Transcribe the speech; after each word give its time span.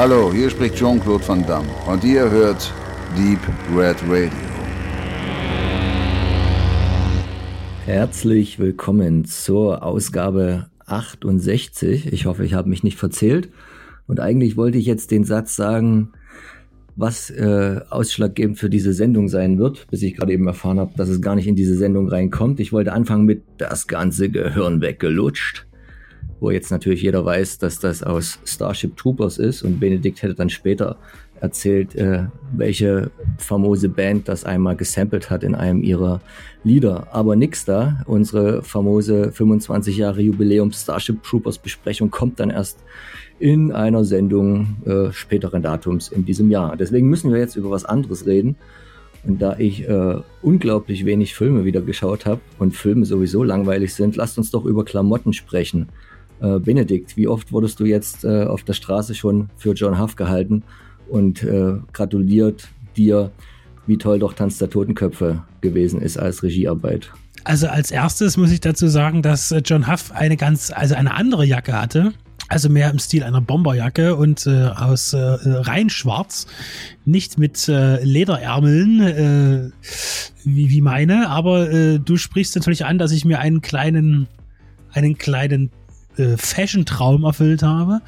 Hallo, 0.00 0.32
hier 0.32 0.48
spricht 0.48 0.76
Jean-Claude 0.76 1.26
Van 1.26 1.44
Damme 1.44 1.66
und 1.88 2.04
ihr 2.04 2.30
hört 2.30 2.72
Deep 3.16 3.40
Red 3.76 3.96
Radio. 4.04 4.30
Herzlich 7.84 8.60
willkommen 8.60 9.24
zur 9.24 9.82
Ausgabe 9.82 10.66
68. 10.86 12.12
Ich 12.12 12.26
hoffe, 12.26 12.44
ich 12.44 12.54
habe 12.54 12.68
mich 12.68 12.84
nicht 12.84 12.96
verzählt. 12.96 13.48
Und 14.06 14.20
eigentlich 14.20 14.56
wollte 14.56 14.78
ich 14.78 14.86
jetzt 14.86 15.10
den 15.10 15.24
Satz 15.24 15.56
sagen, 15.56 16.12
was 16.94 17.30
äh, 17.30 17.80
ausschlaggebend 17.90 18.56
für 18.56 18.70
diese 18.70 18.92
Sendung 18.92 19.26
sein 19.26 19.58
wird, 19.58 19.88
bis 19.90 20.02
ich 20.02 20.14
gerade 20.14 20.32
eben 20.32 20.46
erfahren 20.46 20.78
habe, 20.78 20.92
dass 20.96 21.08
es 21.08 21.20
gar 21.20 21.34
nicht 21.34 21.48
in 21.48 21.56
diese 21.56 21.74
Sendung 21.74 22.08
reinkommt. 22.08 22.60
Ich 22.60 22.72
wollte 22.72 22.92
anfangen 22.92 23.24
mit 23.24 23.42
das 23.56 23.88
ganze 23.88 24.30
Gehirn 24.30 24.80
weggelutscht, 24.80 25.66
wo 26.40 26.50
jetzt 26.50 26.70
natürlich 26.70 27.02
jeder 27.02 27.24
weiß, 27.24 27.58
dass 27.58 27.80
das 27.80 28.02
aus 28.02 28.38
Starship 28.44 28.96
Troopers 28.96 29.38
ist 29.38 29.62
und 29.62 29.80
Benedikt 29.80 30.22
hätte 30.22 30.34
dann 30.34 30.50
später 30.50 30.96
erzählt, 31.40 31.94
äh, 31.94 32.24
welche 32.52 33.10
famose 33.38 33.88
Band 33.88 34.28
das 34.28 34.44
einmal 34.44 34.76
gesampelt 34.76 35.30
hat 35.30 35.44
in 35.44 35.54
einem 35.54 35.82
ihrer 35.82 36.20
Lieder. 36.64 37.08
Aber 37.12 37.36
nix 37.36 37.64
da. 37.64 38.02
Unsere 38.06 38.62
famose 38.62 39.32
25 39.32 39.96
Jahre 39.96 40.20
Jubiläum 40.20 40.72
Starship 40.72 41.22
Troopers 41.22 41.58
Besprechung 41.58 42.10
kommt 42.10 42.40
dann 42.40 42.50
erst 42.50 42.78
in 43.38 43.72
einer 43.72 44.04
Sendung 44.04 44.76
äh, 44.84 45.12
späteren 45.12 45.62
Datums 45.62 46.08
in 46.08 46.24
diesem 46.24 46.50
Jahr. 46.50 46.76
Deswegen 46.76 47.08
müssen 47.08 47.32
wir 47.32 47.38
jetzt 47.38 47.56
über 47.56 47.70
was 47.70 47.84
anderes 47.84 48.26
reden. 48.26 48.56
Und 49.24 49.42
da 49.42 49.56
ich 49.58 49.88
äh, 49.88 50.16
unglaublich 50.42 51.04
wenig 51.04 51.34
Filme 51.34 51.64
wieder 51.64 51.82
geschaut 51.82 52.24
habe 52.26 52.40
und 52.58 52.74
Filme 52.74 53.04
sowieso 53.04 53.42
langweilig 53.42 53.94
sind, 53.94 54.16
lasst 54.16 54.38
uns 54.38 54.50
doch 54.50 54.64
über 54.64 54.84
Klamotten 54.84 55.32
sprechen. 55.32 55.88
Äh, 56.40 56.58
Benedikt, 56.60 57.16
wie 57.16 57.26
oft 57.26 57.52
wurdest 57.52 57.80
du 57.80 57.84
jetzt 57.84 58.24
äh, 58.24 58.44
auf 58.44 58.62
der 58.62 58.74
Straße 58.74 59.14
schon 59.14 59.48
für 59.56 59.72
John 59.72 60.00
Huff 60.00 60.16
gehalten 60.16 60.62
und 61.08 61.42
äh, 61.42 61.74
gratuliert 61.92 62.68
dir, 62.96 63.30
wie 63.86 63.98
toll 63.98 64.18
doch 64.18 64.34
Tanz 64.34 64.58
der 64.58 64.70
Totenköpfe 64.70 65.42
gewesen 65.60 66.00
ist 66.00 66.18
als 66.18 66.42
Regiearbeit? 66.42 67.10
Also 67.44 67.68
als 67.68 67.90
erstes 67.90 68.36
muss 68.36 68.52
ich 68.52 68.60
dazu 68.60 68.88
sagen, 68.88 69.22
dass 69.22 69.50
äh, 69.50 69.62
John 69.64 69.90
Huff 69.90 70.12
eine 70.12 70.36
ganz, 70.36 70.70
also 70.70 70.94
eine 70.94 71.14
andere 71.14 71.44
Jacke 71.44 71.72
hatte. 71.72 72.12
Also 72.50 72.70
mehr 72.70 72.90
im 72.90 72.98
Stil 72.98 73.24
einer 73.24 73.42
Bomberjacke 73.42 74.16
und 74.16 74.46
äh, 74.46 74.68
aus 74.68 75.12
äh, 75.12 75.18
rein 75.18 75.90
schwarz, 75.90 76.46
nicht 77.04 77.36
mit 77.36 77.68
äh, 77.68 78.02
Lederärmeln 78.02 79.00
äh, 79.02 79.70
wie, 80.44 80.70
wie 80.70 80.80
meine, 80.80 81.28
aber 81.28 81.70
äh, 81.70 81.98
du 81.98 82.16
sprichst 82.16 82.56
natürlich 82.56 82.86
an, 82.86 82.96
dass 82.96 83.12
ich 83.12 83.26
mir 83.26 83.40
einen 83.40 83.60
kleinen, 83.60 84.28
einen 84.92 85.18
kleinen 85.18 85.70
äh, 86.18 86.36
Fashion-Traum 86.36 87.24
erfüllt 87.24 87.62
habe 87.62 88.00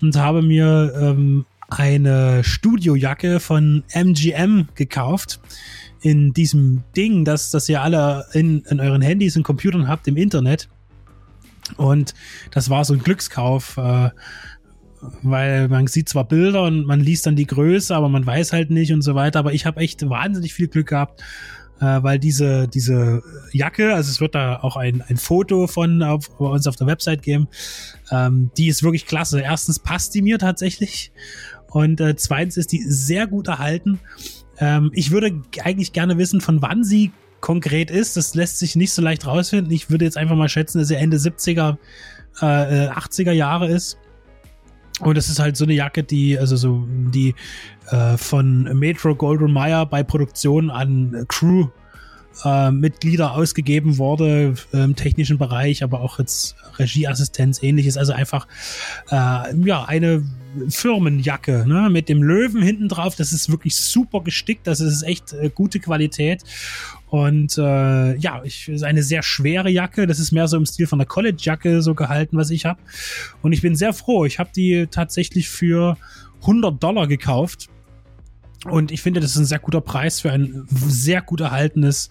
und 0.00 0.16
habe 0.16 0.42
mir 0.42 0.92
ähm, 1.00 1.46
eine 1.68 2.44
Studiojacke 2.44 3.40
von 3.40 3.82
MGM 3.92 4.68
gekauft 4.74 5.40
in 6.00 6.32
diesem 6.32 6.84
Ding, 6.96 7.24
das, 7.24 7.50
das 7.50 7.68
ihr 7.68 7.82
alle 7.82 8.24
in, 8.32 8.60
in 8.70 8.80
euren 8.80 9.02
Handys 9.02 9.36
und 9.36 9.42
Computern 9.42 9.88
habt 9.88 10.06
im 10.06 10.16
Internet 10.16 10.68
und 11.76 12.14
das 12.50 12.70
war 12.70 12.84
so 12.84 12.94
ein 12.94 13.00
Glückskauf, 13.00 13.76
äh, 13.76 14.10
weil 15.22 15.68
man 15.68 15.86
sieht 15.86 16.08
zwar 16.08 16.26
Bilder 16.26 16.64
und 16.64 16.86
man 16.86 17.00
liest 17.00 17.26
dann 17.26 17.36
die 17.36 17.46
Größe, 17.46 17.94
aber 17.94 18.08
man 18.08 18.26
weiß 18.26 18.52
halt 18.52 18.70
nicht 18.70 18.92
und 18.92 19.02
so 19.02 19.14
weiter. 19.14 19.38
Aber 19.38 19.52
ich 19.52 19.66
habe 19.66 19.80
echt 19.80 20.08
wahnsinnig 20.08 20.54
viel 20.54 20.68
Glück 20.68 20.88
gehabt, 20.88 21.22
äh, 21.80 22.02
weil 22.02 22.18
diese, 22.18 22.68
diese 22.68 23.22
Jacke, 23.52 23.94
also 23.94 24.10
es 24.10 24.20
wird 24.20 24.34
da 24.34 24.60
auch 24.60 24.76
ein, 24.76 25.02
ein 25.02 25.16
Foto 25.16 25.66
von 25.66 26.02
auf, 26.02 26.30
bei 26.38 26.46
uns 26.46 26.66
auf 26.66 26.76
der 26.76 26.86
Website 26.86 27.22
geben, 27.22 27.48
ähm, 28.10 28.50
die 28.56 28.68
ist 28.68 28.82
wirklich 28.82 29.06
klasse. 29.06 29.40
Erstens 29.40 29.78
passt 29.78 30.14
die 30.14 30.22
mir 30.22 30.38
tatsächlich 30.38 31.12
und 31.70 32.00
äh, 32.00 32.16
zweitens 32.16 32.56
ist 32.56 32.72
die 32.72 32.82
sehr 32.82 33.26
gut 33.26 33.48
erhalten. 33.48 34.00
Ähm, 34.58 34.90
ich 34.94 35.10
würde 35.10 35.42
eigentlich 35.62 35.92
gerne 35.92 36.18
wissen, 36.18 36.40
von 36.40 36.62
wann 36.62 36.84
sie 36.84 37.12
konkret 37.40 37.90
ist. 37.90 38.16
Das 38.16 38.34
lässt 38.34 38.58
sich 38.58 38.74
nicht 38.74 38.92
so 38.92 39.02
leicht 39.02 39.26
rausfinden. 39.26 39.72
Ich 39.72 39.90
würde 39.90 40.04
jetzt 40.04 40.16
einfach 40.16 40.36
mal 40.36 40.48
schätzen, 40.48 40.78
dass 40.78 40.90
er 40.90 41.00
Ende 41.00 41.18
70er, 41.18 41.76
äh, 42.40 42.44
80er 42.44 43.32
Jahre 43.32 43.68
ist. 43.68 43.98
Und 45.00 45.16
das 45.16 45.28
ist 45.28 45.38
halt 45.38 45.56
so 45.56 45.64
eine 45.64 45.74
Jacke, 45.74 46.02
die, 46.02 46.38
also 46.38 46.56
so, 46.56 46.84
die 46.88 47.34
äh, 47.90 48.16
von 48.16 48.64
Metro 48.78 49.14
Goldwyn 49.14 49.52
Mayer 49.52 49.86
bei 49.86 50.02
Produktion 50.02 50.70
an 50.70 51.24
Crew 51.28 51.68
äh, 52.44 52.70
Mitglieder 52.70 53.32
ausgegeben 53.32 53.98
wurde 53.98 54.54
im 54.72 54.96
technischen 54.96 55.38
Bereich, 55.38 55.82
aber 55.82 56.00
auch 56.00 56.18
jetzt 56.18 56.56
Regieassistenz 56.78 57.62
ähnliches. 57.62 57.96
Also 57.96 58.12
einfach 58.12 58.46
äh, 59.10 59.54
ja 59.64 59.84
eine 59.86 60.22
Firmenjacke 60.68 61.64
ne, 61.66 61.88
mit 61.90 62.08
dem 62.08 62.22
Löwen 62.22 62.62
hinten 62.62 62.88
drauf. 62.88 63.16
Das 63.16 63.32
ist 63.32 63.50
wirklich 63.50 63.76
super 63.76 64.22
gestickt. 64.22 64.66
Das 64.66 64.80
ist 64.80 65.02
echt 65.02 65.32
äh, 65.32 65.50
gute 65.54 65.80
Qualität. 65.80 66.42
Und 67.10 67.56
äh, 67.56 68.16
ja, 68.16 68.42
ich 68.44 68.68
ist 68.68 68.82
eine 68.82 69.02
sehr 69.02 69.22
schwere 69.22 69.70
Jacke. 69.70 70.06
Das 70.06 70.18
ist 70.18 70.32
mehr 70.32 70.48
so 70.48 70.56
im 70.56 70.66
Stil 70.66 70.86
von 70.86 70.98
der 70.98 71.06
College-Jacke 71.06 71.82
so 71.82 71.94
gehalten, 71.94 72.36
was 72.36 72.50
ich 72.50 72.66
habe. 72.66 72.80
Und 73.42 73.52
ich 73.52 73.62
bin 73.62 73.76
sehr 73.76 73.92
froh. 73.92 74.24
Ich 74.24 74.38
habe 74.38 74.50
die 74.54 74.86
tatsächlich 74.90 75.48
für 75.48 75.96
100 76.42 76.82
Dollar 76.82 77.06
gekauft. 77.06 77.68
Und 78.64 78.90
ich 78.90 79.02
finde, 79.02 79.20
das 79.20 79.32
ist 79.32 79.38
ein 79.38 79.44
sehr 79.44 79.60
guter 79.60 79.80
Preis 79.80 80.20
für 80.20 80.32
ein 80.32 80.66
sehr 80.68 81.22
gut 81.22 81.40
erhaltenes 81.40 82.10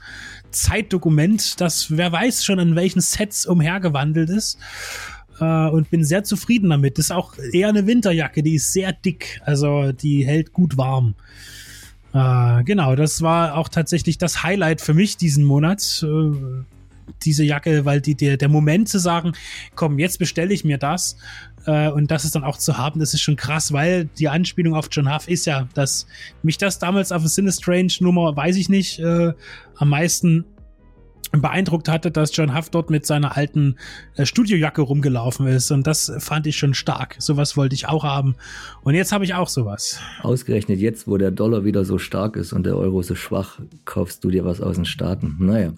Zeitdokument, 0.51 1.59
das 1.59 1.97
wer 1.97 2.11
weiß 2.11 2.45
schon 2.45 2.59
an 2.59 2.75
welchen 2.75 3.01
Sets 3.01 3.45
umhergewandelt 3.45 4.29
ist. 4.29 4.57
Äh, 5.39 5.67
und 5.69 5.89
bin 5.89 6.03
sehr 6.03 6.23
zufrieden 6.23 6.69
damit. 6.69 6.97
Das 6.97 7.05
ist 7.05 7.11
auch 7.11 7.35
eher 7.51 7.69
eine 7.69 7.85
Winterjacke, 7.85 8.43
die 8.43 8.55
ist 8.55 8.73
sehr 8.73 8.93
dick, 8.93 9.41
also 9.45 9.91
die 9.91 10.25
hält 10.25 10.53
gut 10.53 10.77
warm. 10.77 11.15
Äh, 12.13 12.63
genau, 12.63 12.95
das 12.95 13.21
war 13.21 13.55
auch 13.55 13.69
tatsächlich 13.69 14.17
das 14.17 14.43
Highlight 14.43 14.81
für 14.81 14.93
mich 14.93 15.17
diesen 15.17 15.43
Monat. 15.43 16.03
Äh, 16.03 16.63
diese 17.23 17.43
Jacke, 17.43 17.85
weil 17.85 18.01
die, 18.01 18.15
der, 18.15 18.37
der 18.37 18.49
Moment 18.49 18.89
zu 18.89 18.99
sagen, 18.99 19.33
komm, 19.75 19.99
jetzt 19.99 20.19
bestelle 20.19 20.53
ich 20.53 20.63
mir 20.63 20.77
das 20.77 21.17
äh, 21.65 21.89
und 21.89 22.11
das 22.11 22.25
ist 22.25 22.35
dann 22.35 22.43
auch 22.43 22.57
zu 22.57 22.77
haben, 22.77 22.99
das 22.99 23.13
ist 23.13 23.21
schon 23.21 23.35
krass, 23.35 23.73
weil 23.73 24.05
die 24.05 24.29
Anspielung 24.29 24.73
auf 24.73 24.87
John 24.91 25.13
Huff 25.13 25.27
ist 25.27 25.45
ja, 25.45 25.67
dass 25.73 26.07
mich 26.43 26.57
das 26.57 26.79
damals 26.79 27.11
auf 27.11 27.21
eine 27.21 27.29
Sinistrange 27.29 27.93
Nummer, 27.99 28.35
weiß 28.35 28.55
ich 28.55 28.69
nicht, 28.69 28.99
äh, 28.99 29.33
am 29.75 29.89
meisten 29.89 30.45
beeindruckt 31.31 31.89
hatte, 31.89 32.11
dass 32.11 32.35
John 32.35 32.55
Huff 32.55 32.69
dort 32.69 32.89
mit 32.89 33.05
seiner 33.05 33.35
alten 33.35 33.75
äh, 34.15 34.25
Studiojacke 34.25 34.81
rumgelaufen 34.81 35.47
ist. 35.47 35.71
Und 35.71 35.85
das 35.85 36.11
fand 36.19 36.47
ich 36.47 36.57
schon 36.57 36.73
stark. 36.73 37.15
Sowas 37.19 37.57
wollte 37.57 37.75
ich 37.75 37.87
auch 37.87 38.03
haben. 38.03 38.35
Und 38.81 38.95
jetzt 38.95 39.11
habe 39.11 39.25
ich 39.25 39.33
auch 39.33 39.49
sowas. 39.49 39.99
Ausgerechnet 40.21 40.79
jetzt, 40.79 41.07
wo 41.07 41.17
der 41.17 41.31
Dollar 41.31 41.65
wieder 41.65 41.85
so 41.85 41.97
stark 41.97 42.35
ist 42.35 42.53
und 42.53 42.65
der 42.65 42.77
Euro 42.77 43.01
so 43.01 43.15
schwach, 43.15 43.59
kaufst 43.85 44.23
du 44.23 44.31
dir 44.31 44.45
was 44.45 44.61
aus 44.61 44.75
den 44.75 44.85
Staaten. 44.85 45.35
Naja, 45.39 45.73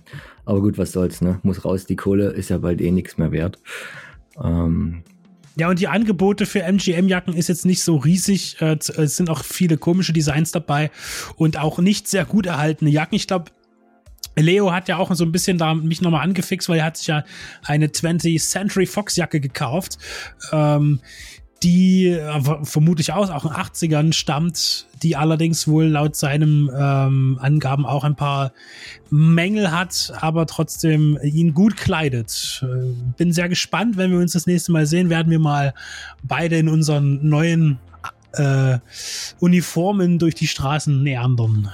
aber 0.49 0.61
gut, 0.61 0.79
was 0.79 0.93
soll's, 0.93 1.21
ne? 1.21 1.39
Muss 1.43 1.63
raus, 1.63 1.85
die 1.85 1.95
Kohle 1.95 2.29
ist 2.29 2.49
ja 2.49 2.57
bald 2.57 2.81
eh 2.81 2.89
nichts 2.89 3.19
mehr 3.19 3.31
wert. 3.31 3.59
Ähm, 4.43 5.03
ja, 5.55 5.69
und 5.69 5.77
die 5.77 5.87
Angebote 5.87 6.47
für 6.47 6.63
MGM-Jacken 6.63 7.35
ist 7.35 7.49
jetzt 7.49 7.67
nicht 7.67 7.83
so 7.83 7.97
riesig. 7.97 8.59
Äh, 8.59 8.77
es 8.79 9.15
sind 9.15 9.29
auch 9.29 9.43
viele 9.43 9.77
komische 9.77 10.11
Designs 10.11 10.51
dabei 10.51 10.89
und 11.35 11.59
auch 11.59 11.77
nicht 11.77 12.07
sehr 12.07 12.25
gut 12.25 12.47
erhaltene 12.47 12.89
Jacken. 12.89 13.15
Ich 13.15 13.27
glaube, 13.27 13.51
Leo 14.35 14.71
hat 14.71 14.87
ja 14.87 14.97
auch 14.97 15.13
so 15.13 15.23
ein 15.23 15.31
bisschen 15.31 15.59
da 15.59 15.75
mich 15.75 16.01
nochmal 16.01 16.23
angefixt, 16.23 16.67
weil 16.67 16.79
er 16.79 16.85
hat 16.85 16.97
sich 16.97 17.07
ja 17.07 17.23
eine 17.63 17.87
20th 17.87 18.41
Century 18.41 18.87
Fox 18.87 19.17
Jacke 19.17 19.39
gekauft, 19.39 19.99
ähm, 20.51 20.99
die 21.63 22.07
äh, 22.07 22.63
vermutlich 22.63 23.13
aus 23.13 23.29
auch 23.29 23.45
in 23.45 23.51
80ern 23.51 24.13
stammt, 24.13 24.87
die 25.03 25.15
allerdings 25.15 25.67
wohl 25.67 25.85
laut 25.85 26.15
seinem 26.15 26.71
ähm, 26.73 27.37
Angaben 27.41 27.85
auch 27.85 28.03
ein 28.03 28.15
paar 28.15 28.53
Mängel 29.09 29.71
hat, 29.71 30.13
aber 30.19 30.45
trotzdem 30.45 31.17
ihn 31.21 31.53
gut 31.53 31.75
kleidet. 31.77 32.63
Äh, 32.63 32.93
bin 33.17 33.33
sehr 33.33 33.49
gespannt, 33.49 33.97
wenn 33.97 34.11
wir 34.11 34.19
uns 34.19 34.33
das 34.33 34.47
nächste 34.47 34.71
Mal 34.71 34.85
sehen, 34.85 35.09
werden 35.09 35.31
wir 35.31 35.39
mal 35.39 35.73
beide 36.23 36.57
in 36.57 36.69
unseren 36.69 37.27
neuen 37.27 37.79
äh, 38.33 38.79
Uniformen 39.39 40.19
durch 40.19 40.35
die 40.35 40.47
Straßen 40.47 41.03
näandern. 41.03 41.69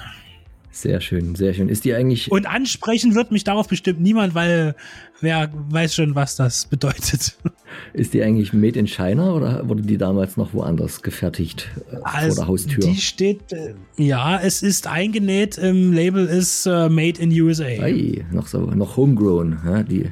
Sehr 0.76 1.00
schön, 1.00 1.34
sehr 1.36 1.54
schön. 1.54 1.70
Ist 1.70 1.86
die 1.86 1.94
eigentlich. 1.94 2.30
Und 2.30 2.44
ansprechen 2.44 3.14
wird 3.14 3.32
mich 3.32 3.44
darauf 3.44 3.66
bestimmt 3.66 3.98
niemand, 3.98 4.34
weil 4.34 4.74
wer 5.22 5.50
weiß 5.70 5.94
schon, 5.94 6.14
was 6.14 6.36
das 6.36 6.66
bedeutet. 6.66 7.34
Ist 7.94 8.12
die 8.12 8.22
eigentlich 8.22 8.52
made 8.52 8.78
in 8.78 8.86
China 8.86 9.32
oder 9.32 9.66
wurde 9.66 9.80
die 9.80 9.96
damals 9.96 10.36
noch 10.36 10.52
woanders 10.52 11.00
gefertigt 11.00 11.70
äh, 11.90 11.96
also, 12.02 12.28
vor 12.28 12.34
der 12.36 12.48
Haustür? 12.48 12.80
Die 12.80 12.96
steht, 12.96 13.54
äh, 13.54 13.74
ja, 13.96 14.38
es 14.38 14.62
ist 14.62 14.86
eingenäht. 14.86 15.56
Im 15.56 15.94
Label 15.94 16.26
ist 16.26 16.66
uh, 16.66 16.90
made 16.90 17.22
in 17.22 17.32
USA. 17.40 17.64
Ei, 17.64 18.26
noch 18.30 18.46
so, 18.46 18.60
noch 18.60 18.98
homegrown, 18.98 19.58
ja, 19.64 19.82
die, 19.82 20.10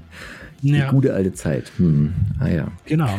die 0.63 0.71
ja. 0.71 0.91
gute 0.91 1.13
alte 1.13 1.35
Zeit. 1.35 1.73
Hm. 1.77 2.15
Ah 2.41 2.49
ja. 2.49 2.73
Genau. 2.87 3.19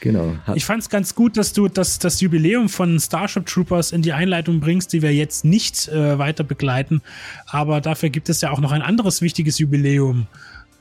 Genau. 0.00 0.34
Ich 0.54 0.64
fand 0.64 0.82
es 0.82 0.88
ganz 0.88 1.14
gut, 1.14 1.36
dass 1.36 1.52
du 1.52 1.68
das, 1.68 1.98
das 1.98 2.20
Jubiläum 2.20 2.68
von 2.68 2.98
Starship 2.98 3.46
Troopers 3.46 3.92
in 3.92 4.02
die 4.02 4.12
Einleitung 4.12 4.60
bringst, 4.60 4.92
die 4.92 5.02
wir 5.02 5.14
jetzt 5.14 5.44
nicht 5.44 5.88
äh, 5.88 6.18
weiter 6.18 6.42
begleiten. 6.42 7.02
Aber 7.46 7.80
dafür 7.80 8.08
gibt 8.08 8.28
es 8.28 8.40
ja 8.40 8.50
auch 8.50 8.60
noch 8.60 8.72
ein 8.72 8.82
anderes 8.82 9.20
wichtiges 9.20 9.58
Jubiläum. 9.58 10.26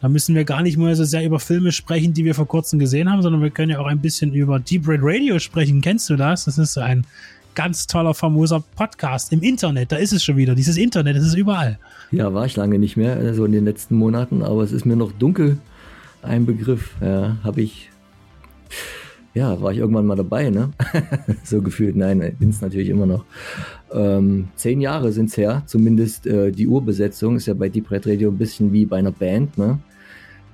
Da 0.02 0.08
müssen 0.08 0.34
wir 0.36 0.46
gar 0.46 0.62
nicht 0.62 0.78
mehr 0.78 0.96
so 0.96 1.04
sehr 1.04 1.26
über 1.26 1.42
Filme 1.42 1.74
sprechen, 1.74 2.14
die 2.14 2.24
wir 2.24 2.34
vor 2.34 2.48
kurzem 2.48 2.80
gesehen 2.80 3.12
haben, 3.12 3.22
sondern 3.22 3.42
wir 3.42 3.50
können 3.50 3.72
ja 3.72 3.80
auch 3.80 3.88
ein 3.88 4.00
bisschen 4.00 4.34
über 4.34 4.60
Deep 4.60 4.88
Red 4.88 5.02
Radio 5.04 5.40
sprechen. 5.40 5.82
Kennst 5.82 6.10
du 6.10 6.16
das? 6.16 6.46
Das 6.46 6.58
ist 6.58 6.74
so 6.74 6.82
ein 6.82 7.06
ganz 7.56 7.88
toller, 7.88 8.14
famoser 8.14 8.64
Podcast 8.78 9.34
im 9.34 9.42
Internet. 9.42 9.92
Da 9.92 9.98
ist 9.98 10.14
es 10.14 10.24
schon 10.24 10.38
wieder. 10.38 10.56
Dieses 10.56 10.78
Internet, 10.78 11.18
das 11.18 11.26
ist 11.26 11.34
überall. 11.34 11.78
Ja, 12.12 12.34
war 12.34 12.46
ich 12.46 12.56
lange 12.56 12.80
nicht 12.80 12.96
mehr, 12.96 13.22
so 13.22 13.28
also 13.28 13.46
in 13.46 13.52
den 13.52 13.66
letzten 13.66 13.96
Monaten, 13.96 14.44
aber 14.44 14.64
es 14.64 14.72
ist 14.72 14.86
mir 14.86 14.96
noch 14.96 15.12
dunkel 15.12 15.58
ein 16.22 16.46
Begriff. 16.46 16.92
Ja, 17.02 17.38
habe 17.44 17.62
ich, 17.62 17.90
ja, 19.34 19.62
war 19.62 19.72
ich 19.72 19.78
irgendwann 19.78 20.06
mal 20.06 20.16
dabei, 20.16 20.50
ne? 20.50 20.72
so 21.44 21.62
gefühlt. 21.62 21.96
Nein, 21.96 22.36
bin 22.40 22.50
es 22.50 22.62
natürlich 22.62 22.90
immer 22.90 23.06
noch. 23.06 23.26
Ähm, 23.92 24.50
zehn 24.56 24.82
Jahre 24.82 25.12
sind 25.12 25.30
es 25.30 25.38
her, 25.38 25.64
zumindest 25.66 26.28
äh, 26.28 26.52
die 26.52 26.68
Urbesetzung 26.68 27.36
ist 27.36 27.46
ja 27.46 27.54
bei 27.54 27.70
Deep 27.70 27.90
Red 27.92 28.08
Radio 28.08 28.30
ein 28.30 28.38
bisschen 28.38 28.72
wie 28.72 28.86
bei 28.86 28.98
einer 28.98 29.12
Band, 29.12 29.58
ne? 29.58 29.80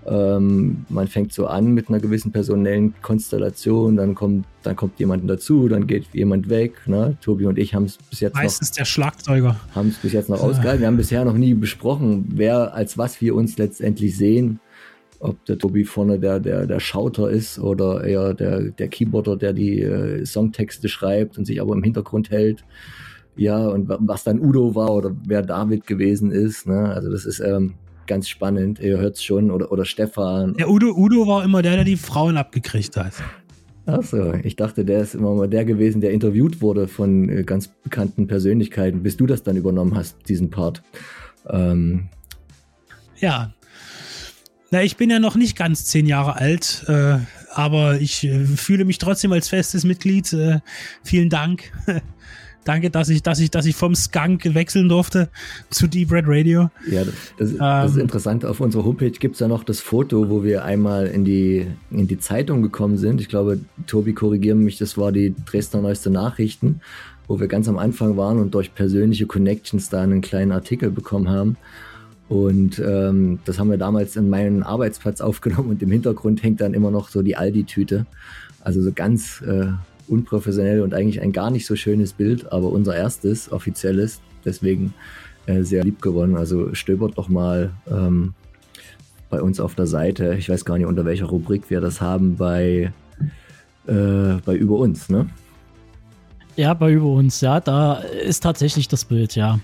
Ähm, 0.07 0.85
man 0.89 1.07
fängt 1.07 1.33
so 1.33 1.47
an 1.47 1.73
mit 1.73 1.89
einer 1.89 1.99
gewissen 1.99 2.31
personellen 2.31 2.93
Konstellation, 3.01 3.95
dann 3.95 4.13
kommt, 4.13 4.45
dann 4.61 4.75
kommt 4.75 4.99
jemand 4.99 5.27
dazu, 5.27 5.67
dann 5.67 5.87
geht 5.87 6.05
jemand 6.13 6.47
weg. 6.47 6.79
Ne? 6.85 7.17
Tobi 7.21 7.47
und 7.47 7.57
ich 7.57 7.73
haben 7.73 7.85
es 7.85 7.97
bis 7.97 8.19
jetzt 8.19 8.35
Meistens 8.35 8.69
noch, 8.69 8.77
der 8.77 8.85
Schlagzeuger. 8.85 9.59
Haben 9.73 9.89
es 9.89 9.97
bis 9.97 10.13
jetzt 10.13 10.29
noch 10.29 10.39
ausgehalten. 10.43 10.81
Wir 10.81 10.87
haben 10.87 10.97
bisher 10.97 11.25
noch 11.25 11.33
nie 11.33 11.55
besprochen, 11.55 12.25
wer 12.29 12.75
als 12.75 12.99
was 12.99 13.19
wir 13.19 13.33
uns 13.33 13.57
letztendlich 13.57 14.15
sehen. 14.15 14.59
Ob 15.19 15.43
der 15.45 15.57
Tobi 15.57 15.85
vorne 15.85 16.19
der, 16.19 16.39
der, 16.39 16.67
der 16.67 16.79
Schauter 16.79 17.29
ist 17.29 17.59
oder 17.59 18.03
eher 18.03 18.33
der, 18.33 18.71
der 18.71 18.87
Keyboarder, 18.87 19.37
der 19.37 19.53
die 19.53 19.81
äh, 19.81 20.25
Songtexte 20.25 20.89
schreibt 20.89 21.37
und 21.37 21.45
sich 21.45 21.61
aber 21.61 21.73
im 21.73 21.83
Hintergrund 21.83 22.29
hält. 22.31 22.63
Ja, 23.37 23.67
und 23.67 23.89
was 23.89 24.23
dann 24.23 24.39
Udo 24.39 24.75
war 24.75 24.93
oder 24.93 25.15
wer 25.25 25.41
David 25.41 25.87
gewesen 25.87 26.31
ist. 26.31 26.67
Ne? 26.67 26.89
Also 26.93 27.11
das 27.11 27.25
ist 27.25 27.39
ähm, 27.39 27.75
ganz 28.07 28.29
spannend. 28.29 28.79
Ihr 28.79 28.97
hört 28.97 29.15
es 29.15 29.23
schon. 29.23 29.51
Oder, 29.51 29.71
oder 29.71 29.85
Stefan. 29.85 30.53
Der 30.53 30.69
Udo, 30.69 30.91
Udo 30.95 31.27
war 31.27 31.43
immer 31.43 31.61
der, 31.61 31.75
der 31.75 31.83
die 31.83 31.97
Frauen 31.97 32.37
abgekriegt 32.37 32.95
hat. 32.97 33.13
Achso, 33.85 34.33
ich 34.33 34.55
dachte, 34.55 34.83
der 34.83 35.01
ist 35.01 35.13
immer 35.13 35.35
mal 35.35 35.47
der 35.47 35.63
gewesen, 35.63 36.01
der 36.01 36.11
interviewt 36.11 36.61
wurde 36.61 36.87
von 36.87 37.29
äh, 37.29 37.43
ganz 37.43 37.67
bekannten 37.67 38.25
Persönlichkeiten, 38.25 39.03
bis 39.03 39.15
du 39.15 39.27
das 39.27 39.43
dann 39.43 39.57
übernommen 39.57 39.95
hast, 39.95 40.27
diesen 40.27 40.49
Part. 40.49 40.81
Ähm. 41.47 42.09
Ja. 43.17 43.53
Na, 44.75 44.83
ich 44.83 44.97
bin 44.97 45.09
ja 45.09 45.19
noch 45.19 45.37
nicht 45.37 45.55
ganz 45.55 45.85
zehn 45.85 46.05
Jahre 46.05 46.35
alt, 46.35 46.83
äh, 46.89 47.19
aber 47.53 48.01
ich 48.01 48.25
äh, 48.25 48.43
fühle 48.43 48.83
mich 48.83 48.97
trotzdem 48.97 49.31
als 49.31 49.47
festes 49.47 49.85
Mitglied. 49.85 50.33
Äh, 50.33 50.59
vielen 51.01 51.29
Dank. 51.29 51.71
Danke, 52.65 52.89
dass 52.89 53.07
ich, 53.07 53.23
dass 53.23 53.39
ich, 53.39 53.49
dass 53.49 53.65
ich 53.67 53.77
vom 53.77 53.95
Skunk 53.95 54.53
wechseln 54.53 54.89
durfte 54.89 55.29
zu 55.69 55.87
Deep 55.87 56.11
Red 56.11 56.25
Radio. 56.27 56.71
Ja, 56.91 57.05
das, 57.05 57.15
das, 57.37 57.51
ähm, 57.87 57.89
ist 57.89 58.03
interessant. 58.03 58.43
Auf 58.43 58.59
unserer 58.59 58.83
Homepage 58.83 59.11
gibt 59.11 59.35
es 59.35 59.39
ja 59.39 59.47
noch 59.47 59.63
das 59.63 59.79
Foto, 59.79 60.29
wo 60.29 60.43
wir 60.43 60.65
einmal 60.65 61.07
in 61.07 61.23
die, 61.23 61.67
in 61.89 62.09
die 62.09 62.19
Zeitung 62.19 62.61
gekommen 62.61 62.97
sind. 62.97 63.21
Ich 63.21 63.29
glaube, 63.29 63.61
Tobi, 63.87 64.11
korrigiere 64.11 64.57
mich, 64.57 64.77
das 64.77 64.97
war 64.97 65.13
die 65.13 65.33
Dresdner 65.45 65.83
Neueste 65.83 66.09
Nachrichten, 66.09 66.81
wo 67.29 67.39
wir 67.39 67.47
ganz 67.47 67.69
am 67.69 67.77
Anfang 67.77 68.17
waren 68.17 68.39
und 68.39 68.53
durch 68.53 68.75
persönliche 68.75 69.25
Connections 69.25 69.87
da 69.87 70.01
einen 70.01 70.19
kleinen 70.19 70.51
Artikel 70.51 70.91
bekommen 70.91 71.29
haben. 71.29 71.55
Und 72.27 72.79
ähm, 72.79 73.39
das 73.45 73.59
haben 73.59 73.69
wir 73.69 73.77
damals 73.77 74.15
in 74.15 74.29
meinen 74.29 74.63
Arbeitsplatz 74.63 75.21
aufgenommen 75.21 75.69
und 75.69 75.81
im 75.83 75.91
Hintergrund 75.91 76.43
hängt 76.43 76.61
dann 76.61 76.73
immer 76.73 76.91
noch 76.91 77.09
so 77.09 77.21
die 77.21 77.35
Aldi-Tüte. 77.35 78.05
Also 78.61 78.81
so 78.81 78.91
ganz 78.91 79.41
äh, 79.41 79.67
unprofessionell 80.07 80.81
und 80.81 80.93
eigentlich 80.93 81.21
ein 81.21 81.31
gar 81.31 81.51
nicht 81.51 81.65
so 81.65 81.75
schönes 81.75 82.13
Bild, 82.13 82.51
aber 82.51 82.69
unser 82.69 82.95
erstes 82.95 83.51
offizielles, 83.51 84.21
deswegen 84.43 84.93
äh, 85.45 85.61
sehr 85.63 85.83
lieb 85.83 86.01
gewonnen. 86.01 86.35
Also 86.35 86.73
stöbert 86.73 87.17
doch 87.17 87.29
mal 87.29 87.71
ähm, 87.87 88.33
bei 89.29 89.41
uns 89.41 89.59
auf 89.59 89.75
der 89.75 89.87
Seite. 89.87 90.35
Ich 90.35 90.49
weiß 90.49 90.65
gar 90.65 90.77
nicht, 90.77 90.87
unter 90.87 91.05
welcher 91.05 91.25
Rubrik 91.25 91.69
wir 91.69 91.81
das 91.81 92.01
haben 92.01 92.35
bei, 92.35 92.91
äh, 93.87 94.33
bei 94.45 94.55
Über 94.55 94.77
uns, 94.77 95.09
ne? 95.09 95.29
Ja, 96.55 96.73
bei 96.73 96.93
Über 96.93 97.07
uns, 97.07 97.41
ja, 97.41 97.59
da 97.59 97.95
ist 97.95 98.41
tatsächlich 98.41 98.87
das 98.87 99.05
Bild, 99.05 99.35
ja. 99.35 99.59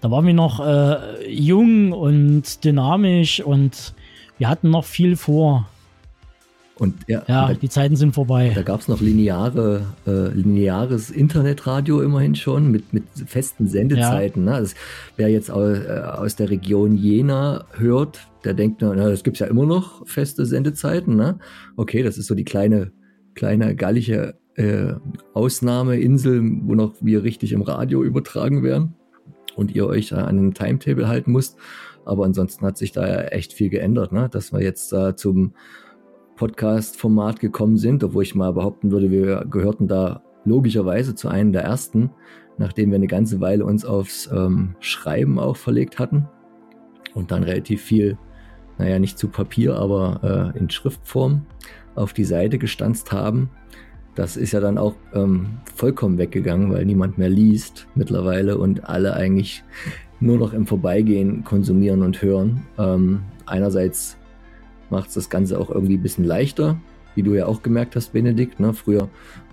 Da 0.00 0.10
waren 0.10 0.26
wir 0.26 0.34
noch 0.34 0.60
äh, 0.64 1.30
jung 1.30 1.92
und 1.92 2.64
dynamisch 2.64 3.40
und 3.40 3.94
wir 4.38 4.48
hatten 4.48 4.70
noch 4.70 4.84
viel 4.84 5.16
vor. 5.16 5.68
Und 6.76 6.96
ja, 7.06 7.22
ja 7.28 7.48
da, 7.48 7.54
die 7.54 7.68
Zeiten 7.68 7.94
sind 7.94 8.14
vorbei. 8.14 8.52
Da 8.54 8.62
gab 8.62 8.80
es 8.80 8.88
noch 8.88 9.00
lineare, 9.00 9.86
äh, 10.06 10.28
lineares 10.28 11.10
Internetradio 11.10 12.00
immerhin 12.00 12.34
schon 12.34 12.70
mit, 12.70 12.92
mit 12.92 13.04
festen 13.26 13.68
Sendezeiten. 13.68 14.44
Ja. 14.46 14.54
Ne? 14.54 14.60
Das, 14.60 14.74
wer 15.16 15.28
jetzt 15.28 15.50
aus, 15.50 15.78
äh, 15.78 16.00
aus 16.04 16.34
der 16.36 16.50
Region 16.50 16.96
Jena 16.96 17.64
hört, 17.76 18.26
der 18.44 18.54
denkt, 18.54 18.82
na, 18.82 18.94
das 18.94 19.22
gibt's 19.22 19.40
ja 19.40 19.46
immer 19.46 19.66
noch 19.66 20.06
feste 20.06 20.46
Sendezeiten. 20.46 21.16
Ne? 21.16 21.38
Okay, 21.76 22.02
das 22.02 22.18
ist 22.18 22.26
so 22.26 22.34
die 22.34 22.44
kleine, 22.44 22.90
kleine 23.34 23.76
gallische 23.76 24.34
äh, 24.56 24.94
Ausnahmeinsel, 25.32 26.42
wo 26.62 26.74
noch 26.74 26.94
wir 27.00 27.22
richtig 27.22 27.52
im 27.52 27.62
Radio 27.62 28.02
übertragen 28.02 28.64
werden 28.64 28.96
und 29.56 29.74
ihr 29.74 29.86
euch 29.86 30.12
an 30.12 30.24
einem 30.24 30.54
Timetable 30.54 31.08
halten 31.08 31.32
müsst. 31.32 31.56
Aber 32.04 32.24
ansonsten 32.24 32.66
hat 32.66 32.76
sich 32.76 32.92
da 32.92 33.06
ja 33.06 33.20
echt 33.28 33.52
viel 33.52 33.70
geändert, 33.70 34.12
ne? 34.12 34.28
dass 34.30 34.52
wir 34.52 34.62
jetzt 34.62 34.92
äh, 34.92 35.16
zum 35.16 35.54
Podcast-Format 36.36 37.40
gekommen 37.40 37.76
sind, 37.76 38.02
obwohl 38.02 38.24
ich 38.24 38.34
mal 38.34 38.52
behaupten 38.52 38.90
würde, 38.90 39.10
wir 39.10 39.46
gehörten 39.48 39.88
da 39.88 40.22
logischerweise 40.44 41.14
zu 41.14 41.28
einem 41.28 41.52
der 41.52 41.62
ersten, 41.62 42.10
nachdem 42.58 42.90
wir 42.90 42.96
eine 42.96 43.06
ganze 43.06 43.40
Weile 43.40 43.64
uns 43.64 43.84
aufs 43.84 44.28
ähm, 44.32 44.76
Schreiben 44.80 45.38
auch 45.38 45.56
verlegt 45.56 45.98
hatten 45.98 46.28
und 47.14 47.30
dann 47.30 47.42
relativ 47.42 47.82
viel, 47.82 48.18
naja, 48.78 48.98
nicht 48.98 49.18
zu 49.18 49.28
Papier, 49.28 49.76
aber 49.76 50.52
äh, 50.54 50.58
in 50.58 50.68
Schriftform 50.70 51.46
auf 51.94 52.12
die 52.12 52.24
Seite 52.24 52.58
gestanzt 52.58 53.12
haben. 53.12 53.50
Das 54.14 54.36
ist 54.36 54.52
ja 54.52 54.60
dann 54.60 54.78
auch 54.78 54.94
ähm, 55.12 55.58
vollkommen 55.74 56.18
weggegangen, 56.18 56.72
weil 56.72 56.84
niemand 56.84 57.18
mehr 57.18 57.28
liest 57.28 57.86
mittlerweile 57.94 58.58
und 58.58 58.88
alle 58.88 59.14
eigentlich 59.14 59.64
nur 60.20 60.38
noch 60.38 60.52
im 60.52 60.66
Vorbeigehen 60.66 61.44
konsumieren 61.44 62.02
und 62.02 62.22
hören. 62.22 62.62
Ähm, 62.78 63.22
einerseits 63.46 64.16
macht 64.90 65.08
es 65.08 65.14
das 65.14 65.30
Ganze 65.30 65.58
auch 65.58 65.70
irgendwie 65.70 65.96
ein 65.96 66.02
bisschen 66.02 66.24
leichter, 66.24 66.78
wie 67.14 67.22
du 67.22 67.34
ja 67.34 67.46
auch 67.46 67.62
gemerkt 67.62 67.96
hast, 67.96 68.12
Benedikt. 68.12 68.60
Ne? 68.60 68.72
Früher 68.72 69.08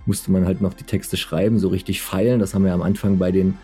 musste 0.06 0.30
man 0.30 0.46
halt 0.46 0.60
noch 0.60 0.74
die 0.74 0.84
Texte 0.84 1.16
schreiben, 1.16 1.58
so 1.58 1.68
richtig 1.68 2.00
feilen. 2.00 2.40
Das 2.40 2.54
haben 2.54 2.64
wir 2.64 2.72
am 2.72 2.82
Anfang 2.82 3.18
bei 3.18 3.32
den 3.32 3.54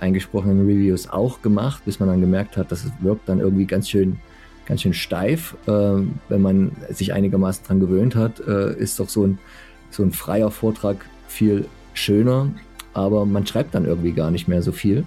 eingesprochenen 0.00 0.66
Reviews 0.66 1.08
auch 1.08 1.42
gemacht, 1.42 1.84
bis 1.84 1.98
man 1.98 2.08
dann 2.08 2.20
gemerkt 2.20 2.56
hat, 2.56 2.70
dass 2.70 2.84
es 2.84 2.92
wirkt 3.00 3.28
dann 3.28 3.40
irgendwie 3.40 3.66
ganz 3.66 3.88
schön, 3.88 4.18
ganz 4.66 4.82
schön 4.82 4.94
steif. 4.94 5.56
Äh, 5.66 6.02
wenn 6.28 6.42
man 6.42 6.72
sich 6.90 7.12
einigermaßen 7.12 7.66
dran 7.66 7.80
gewöhnt 7.80 8.14
hat, 8.14 8.40
äh, 8.40 8.76
ist 8.76 9.00
doch 9.00 9.08
so 9.08 9.26
ein, 9.26 9.38
so 9.92 10.02
ein 10.02 10.12
freier 10.12 10.50
Vortrag 10.50 11.04
viel 11.28 11.66
schöner, 11.94 12.50
aber 12.94 13.24
man 13.26 13.46
schreibt 13.46 13.74
dann 13.74 13.84
irgendwie 13.84 14.12
gar 14.12 14.30
nicht 14.30 14.48
mehr 14.48 14.62
so 14.62 14.72
viel. 14.72 15.04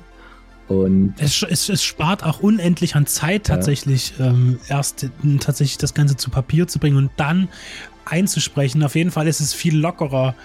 Und 0.68 1.14
es, 1.20 1.44
es, 1.44 1.70
es 1.70 1.84
spart 1.84 2.24
auch 2.24 2.40
unendlich 2.40 2.96
an 2.96 3.06
Zeit 3.06 3.46
tatsächlich, 3.46 4.14
ja. 4.18 4.28
ähm, 4.28 4.60
erst 4.68 5.08
tatsächlich 5.40 5.78
das 5.78 5.94
Ganze 5.94 6.16
zu 6.16 6.32
Papier 6.32 6.68
zu 6.68 6.80
bringen 6.80 6.98
und 6.98 7.12
dann 7.18 7.50
einzusprechen. 8.06 8.84
Auf 8.84 8.96
jeden 8.96 9.12
Fall 9.12 9.28
ist 9.28 9.42
es 9.42 9.54
viel 9.54 9.78
lockerer, 9.78 10.36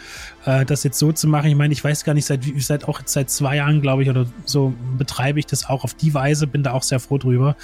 äh, 0.45 0.65
das 0.65 0.85
jetzt 0.85 0.99
so 0.99 1.13
zu 1.13 1.29
machen. 1.29 1.49
Ich 1.49 1.57
meine, 1.57 1.73
ich 1.73 1.83
weiß 1.83 2.05
gar 2.05 2.15
nicht, 2.15 2.25
seit, 2.25 2.41
seit 2.59 2.89
auch 2.89 3.01
seit 3.05 3.31
zwei 3.31 3.57
Jahren, 3.57 3.83
glaube 3.83 4.03
ich, 4.03 4.11
oder 4.11 4.27
so 4.45 4.73
betreibe 4.97 5.39
ich 5.39 5.47
das 5.47 5.69
auch 5.69 5.85
auf 5.85 5.95
die 5.95 6.15
Weise, 6.15 6.47
bin 6.47 6.63
da 6.63 6.73
auch 6.73 6.83
sehr 6.83 7.01
froh 7.01 7.19
drüber. 7.19 7.57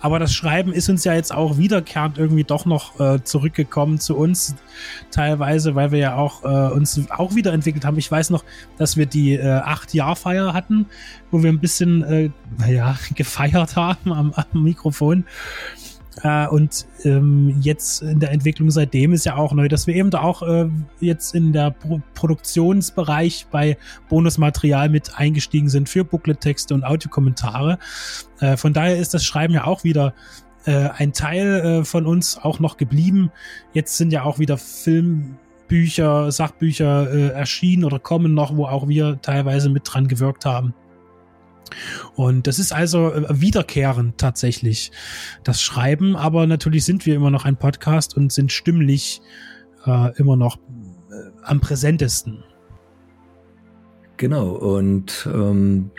Aber 0.00 0.18
das 0.18 0.32
Schreiben 0.34 0.72
ist 0.72 0.88
uns 0.88 1.04
ja 1.04 1.14
jetzt 1.14 1.34
auch 1.34 1.58
wiederkehrend 1.58 2.18
irgendwie 2.18 2.44
doch 2.44 2.64
noch 2.64 2.98
äh, 3.00 3.22
zurückgekommen 3.22 3.98
zu 3.98 4.16
uns, 4.16 4.54
teilweise, 5.10 5.74
weil 5.74 5.90
wir 5.90 5.98
ja 5.98 6.16
auch 6.16 6.44
äh, 6.44 6.72
uns 6.72 7.00
auch 7.10 7.34
wieder 7.34 7.52
entwickelt 7.52 7.84
haben. 7.84 7.98
Ich 7.98 8.10
weiß 8.10 8.30
noch, 8.30 8.44
dass 8.78 8.96
wir 8.96 9.06
die 9.06 9.34
äh, 9.34 9.46
acht-Jahr-Feier 9.46 10.52
hatten, 10.52 10.86
wo 11.30 11.42
wir 11.42 11.50
ein 11.50 11.60
bisschen, 11.60 12.02
äh, 12.02 12.30
naja, 12.58 12.96
gefeiert 13.14 13.76
haben 13.76 14.12
am, 14.12 14.32
am 14.32 14.62
Mikrofon. 14.62 15.24
Äh, 16.22 16.46
und 16.48 16.86
ähm, 17.04 17.56
jetzt 17.60 18.02
in 18.02 18.20
der 18.20 18.30
Entwicklung 18.30 18.70
seitdem 18.70 19.12
ist 19.12 19.26
ja 19.26 19.36
auch 19.36 19.52
neu, 19.52 19.68
dass 19.68 19.86
wir 19.86 19.94
eben 19.94 20.10
da 20.10 20.20
auch 20.20 20.42
äh, 20.42 20.68
jetzt 21.00 21.34
in 21.34 21.52
der 21.52 21.70
Pro 21.70 22.00
Produktionsbereich 22.14 23.46
bei 23.50 23.76
Bonusmaterial 24.08 24.88
mit 24.88 25.18
eingestiegen 25.18 25.68
sind 25.68 25.88
für 25.88 26.04
Booklet-Texte 26.04 26.74
und 26.74 26.84
Audiokommentare. 26.84 27.78
Äh, 28.40 28.56
von 28.56 28.72
daher 28.72 28.96
ist 28.96 29.14
das 29.14 29.24
Schreiben 29.24 29.54
ja 29.54 29.64
auch 29.64 29.84
wieder 29.84 30.14
äh, 30.64 30.88
ein 30.96 31.12
Teil 31.12 31.60
äh, 31.60 31.84
von 31.84 32.06
uns 32.06 32.38
auch 32.38 32.60
noch 32.60 32.76
geblieben. 32.76 33.30
Jetzt 33.72 33.96
sind 33.96 34.12
ja 34.12 34.22
auch 34.22 34.38
wieder 34.38 34.56
Filmbücher, 34.56 36.30
Sachbücher 36.30 37.12
äh, 37.12 37.28
erschienen 37.28 37.84
oder 37.84 37.98
kommen 37.98 38.34
noch, 38.34 38.56
wo 38.56 38.66
auch 38.66 38.88
wir 38.88 39.20
teilweise 39.20 39.68
mit 39.68 39.82
dran 39.84 40.08
gewirkt 40.08 40.46
haben. 40.46 40.74
Und 42.14 42.46
das 42.46 42.58
ist 42.58 42.72
also 42.72 43.12
äh, 43.12 43.40
wiederkehrend 43.40 44.18
tatsächlich, 44.18 44.92
das 45.42 45.62
Schreiben. 45.62 46.16
Aber 46.16 46.46
natürlich 46.46 46.84
sind 46.84 47.06
wir 47.06 47.14
immer 47.14 47.30
noch 47.30 47.44
ein 47.44 47.56
Podcast 47.56 48.16
und 48.16 48.32
sind 48.32 48.52
stimmlich 48.52 49.20
äh, 49.86 50.16
immer 50.18 50.36
noch 50.36 50.56
äh, 50.56 51.30
am 51.42 51.60
präsentesten. 51.60 52.44
Genau, 54.16 54.50
und 54.50 55.28
ähm, 55.32 55.90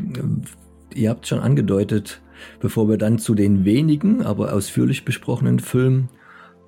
ihr 0.93 1.09
habt 1.09 1.27
schon 1.27 1.39
angedeutet, 1.39 2.21
bevor 2.59 2.87
wir 2.87 2.97
dann 2.97 3.19
zu 3.19 3.35
den 3.35 3.65
wenigen, 3.65 4.21
aber 4.21 4.53
ausführlich 4.53 5.03
besprochenen 5.03 5.59
Filmen 5.59 6.09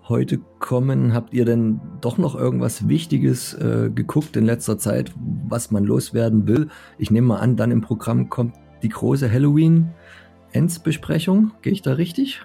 heute 0.09 0.39
kommen, 0.59 1.13
habt 1.13 1.33
ihr 1.33 1.45
denn 1.45 1.81
doch 2.01 2.17
noch 2.17 2.35
irgendwas 2.35 2.87
Wichtiges 2.87 3.53
äh, 3.53 3.89
geguckt 3.93 4.37
in 4.37 4.45
letzter 4.45 4.77
Zeit, 4.77 5.13
was 5.47 5.71
man 5.71 5.83
loswerden 5.83 6.47
will? 6.47 6.69
Ich 6.97 7.11
nehme 7.11 7.27
mal 7.27 7.39
an, 7.39 7.55
dann 7.55 7.71
im 7.71 7.81
Programm 7.81 8.29
kommt 8.29 8.55
die 8.83 8.89
große 8.89 9.31
Halloween-Ends-Besprechung. 9.31 11.53
Gehe 11.61 11.73
ich 11.73 11.81
da 11.81 11.93
richtig? 11.93 12.41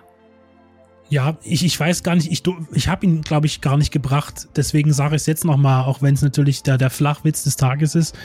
Ja, 1.13 1.37
ich, 1.43 1.63
ich 1.63 1.79
weiß 1.79 2.05
gar 2.05 2.15
nicht, 2.15 2.33
ich, 2.33 2.43
ich 2.73 2.89
habe 2.89 3.05
ihn, 3.05 3.21
glaube 3.21 3.47
ich, 3.47 3.61
gar 3.61 3.77
nicht 3.77 3.93
gebracht. 3.93 4.49
Deswegen 4.57 4.95
sage 4.95 5.15
ich 5.15 5.21
es 5.21 5.27
jetzt 5.27 5.45
nochmal, 5.45 5.85
auch 5.85 6.01
wenn 6.01 6.15
es 6.15 6.23
natürlich 6.23 6.63
der, 6.63 6.79
der 6.79 6.89
Flachwitz 6.89 7.45
des 7.45 7.57
Tages 7.57 7.95
ist. 7.95 8.17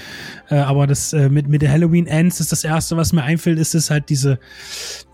Äh, 0.49 0.55
aber 0.55 0.87
das 0.87 1.11
äh, 1.11 1.27
mit, 1.27 1.49
mit 1.49 1.61
der 1.61 1.69
Halloween 1.69 2.07
Ends 2.07 2.39
ist 2.39 2.53
das 2.53 2.63
Erste, 2.63 2.95
was 2.95 3.11
mir 3.11 3.23
einfällt, 3.23 3.59
ist 3.59 3.75
es 3.75 3.89
halt 3.89 4.07
diese, 4.07 4.39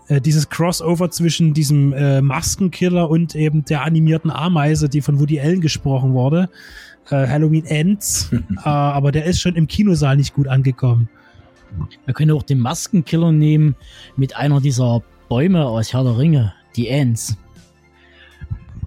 äh, 0.06 0.20
dieses 0.20 0.50
Crossover 0.50 1.10
zwischen 1.10 1.52
diesem 1.52 1.92
äh, 1.94 2.20
Maskenkiller 2.20 3.10
und 3.10 3.34
eben 3.34 3.64
der 3.64 3.82
animierten 3.82 4.30
Ameise, 4.30 4.88
die 4.88 5.00
von 5.00 5.18
Woody 5.18 5.40
Allen 5.40 5.60
gesprochen 5.60 6.12
wurde. 6.12 6.50
Äh, 7.10 7.26
Halloween 7.26 7.64
Ends. 7.64 8.30
äh, 8.64 8.68
aber 8.68 9.10
der 9.10 9.24
ist 9.24 9.40
schon 9.40 9.56
im 9.56 9.66
Kinosaal 9.66 10.16
nicht 10.16 10.34
gut 10.34 10.46
angekommen. 10.46 11.08
Wir 12.04 12.14
können 12.14 12.30
auch 12.32 12.42
den 12.42 12.60
Maskenkiller 12.60 13.32
nehmen 13.32 13.76
mit 14.16 14.36
einer 14.36 14.60
dieser 14.60 15.02
Bäume 15.28 15.66
aus 15.66 15.92
Herr 15.92 16.04
der 16.04 16.18
Ringe, 16.18 16.54
die 16.76 16.90
Ants 16.90 17.36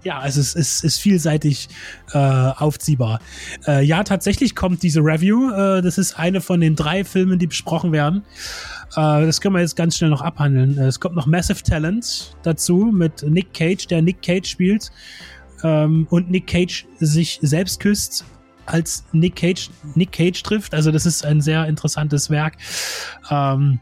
ja, 0.04 0.18
also 0.18 0.40
es 0.40 0.54
ist, 0.54 0.84
ist 0.84 0.98
vielseitig 1.00 1.68
äh, 2.12 2.18
aufziehbar. 2.18 3.20
Äh, 3.66 3.84
ja, 3.84 4.04
tatsächlich 4.04 4.54
kommt 4.54 4.82
diese 4.82 5.00
Review. 5.00 5.50
Äh, 5.50 5.82
das 5.82 5.98
ist 5.98 6.18
eine 6.18 6.40
von 6.40 6.60
den 6.60 6.76
drei 6.76 7.04
Filmen, 7.04 7.38
die 7.38 7.46
besprochen 7.46 7.92
werden. 7.92 8.22
Äh, 8.92 9.26
das 9.26 9.40
können 9.40 9.54
wir 9.54 9.60
jetzt 9.60 9.76
ganz 9.76 9.96
schnell 9.96 10.10
noch 10.10 10.22
abhandeln. 10.22 10.78
Äh, 10.78 10.86
es 10.86 11.00
kommt 11.00 11.16
noch 11.16 11.26
Massive 11.26 11.62
Talent 11.62 12.36
dazu 12.42 12.90
mit 12.92 13.22
Nick 13.22 13.52
Cage, 13.52 13.86
der 13.86 14.02
Nick 14.02 14.22
Cage 14.22 14.48
spielt 14.48 14.90
ähm, 15.62 16.06
und 16.10 16.30
Nick 16.30 16.46
Cage 16.46 16.86
sich 17.00 17.38
selbst 17.42 17.80
küsst 17.80 18.24
als 18.68 19.04
Nick 19.12 19.36
Cage 19.36 19.70
Nick 19.94 20.12
Cage 20.12 20.42
trifft. 20.42 20.74
Also 20.74 20.90
das 20.90 21.06
ist 21.06 21.24
ein 21.24 21.40
sehr 21.40 21.66
interessantes 21.66 22.30
Werk. 22.30 22.56
Ähm, 23.30 23.80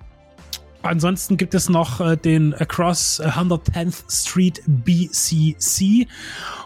Ansonsten 0.86 1.36
gibt 1.36 1.52
es 1.54 1.68
noch 1.68 2.00
äh, 2.00 2.16
den 2.16 2.54
Across 2.54 3.20
110th 3.20 4.04
Street 4.08 4.62
BCC. 4.66 6.06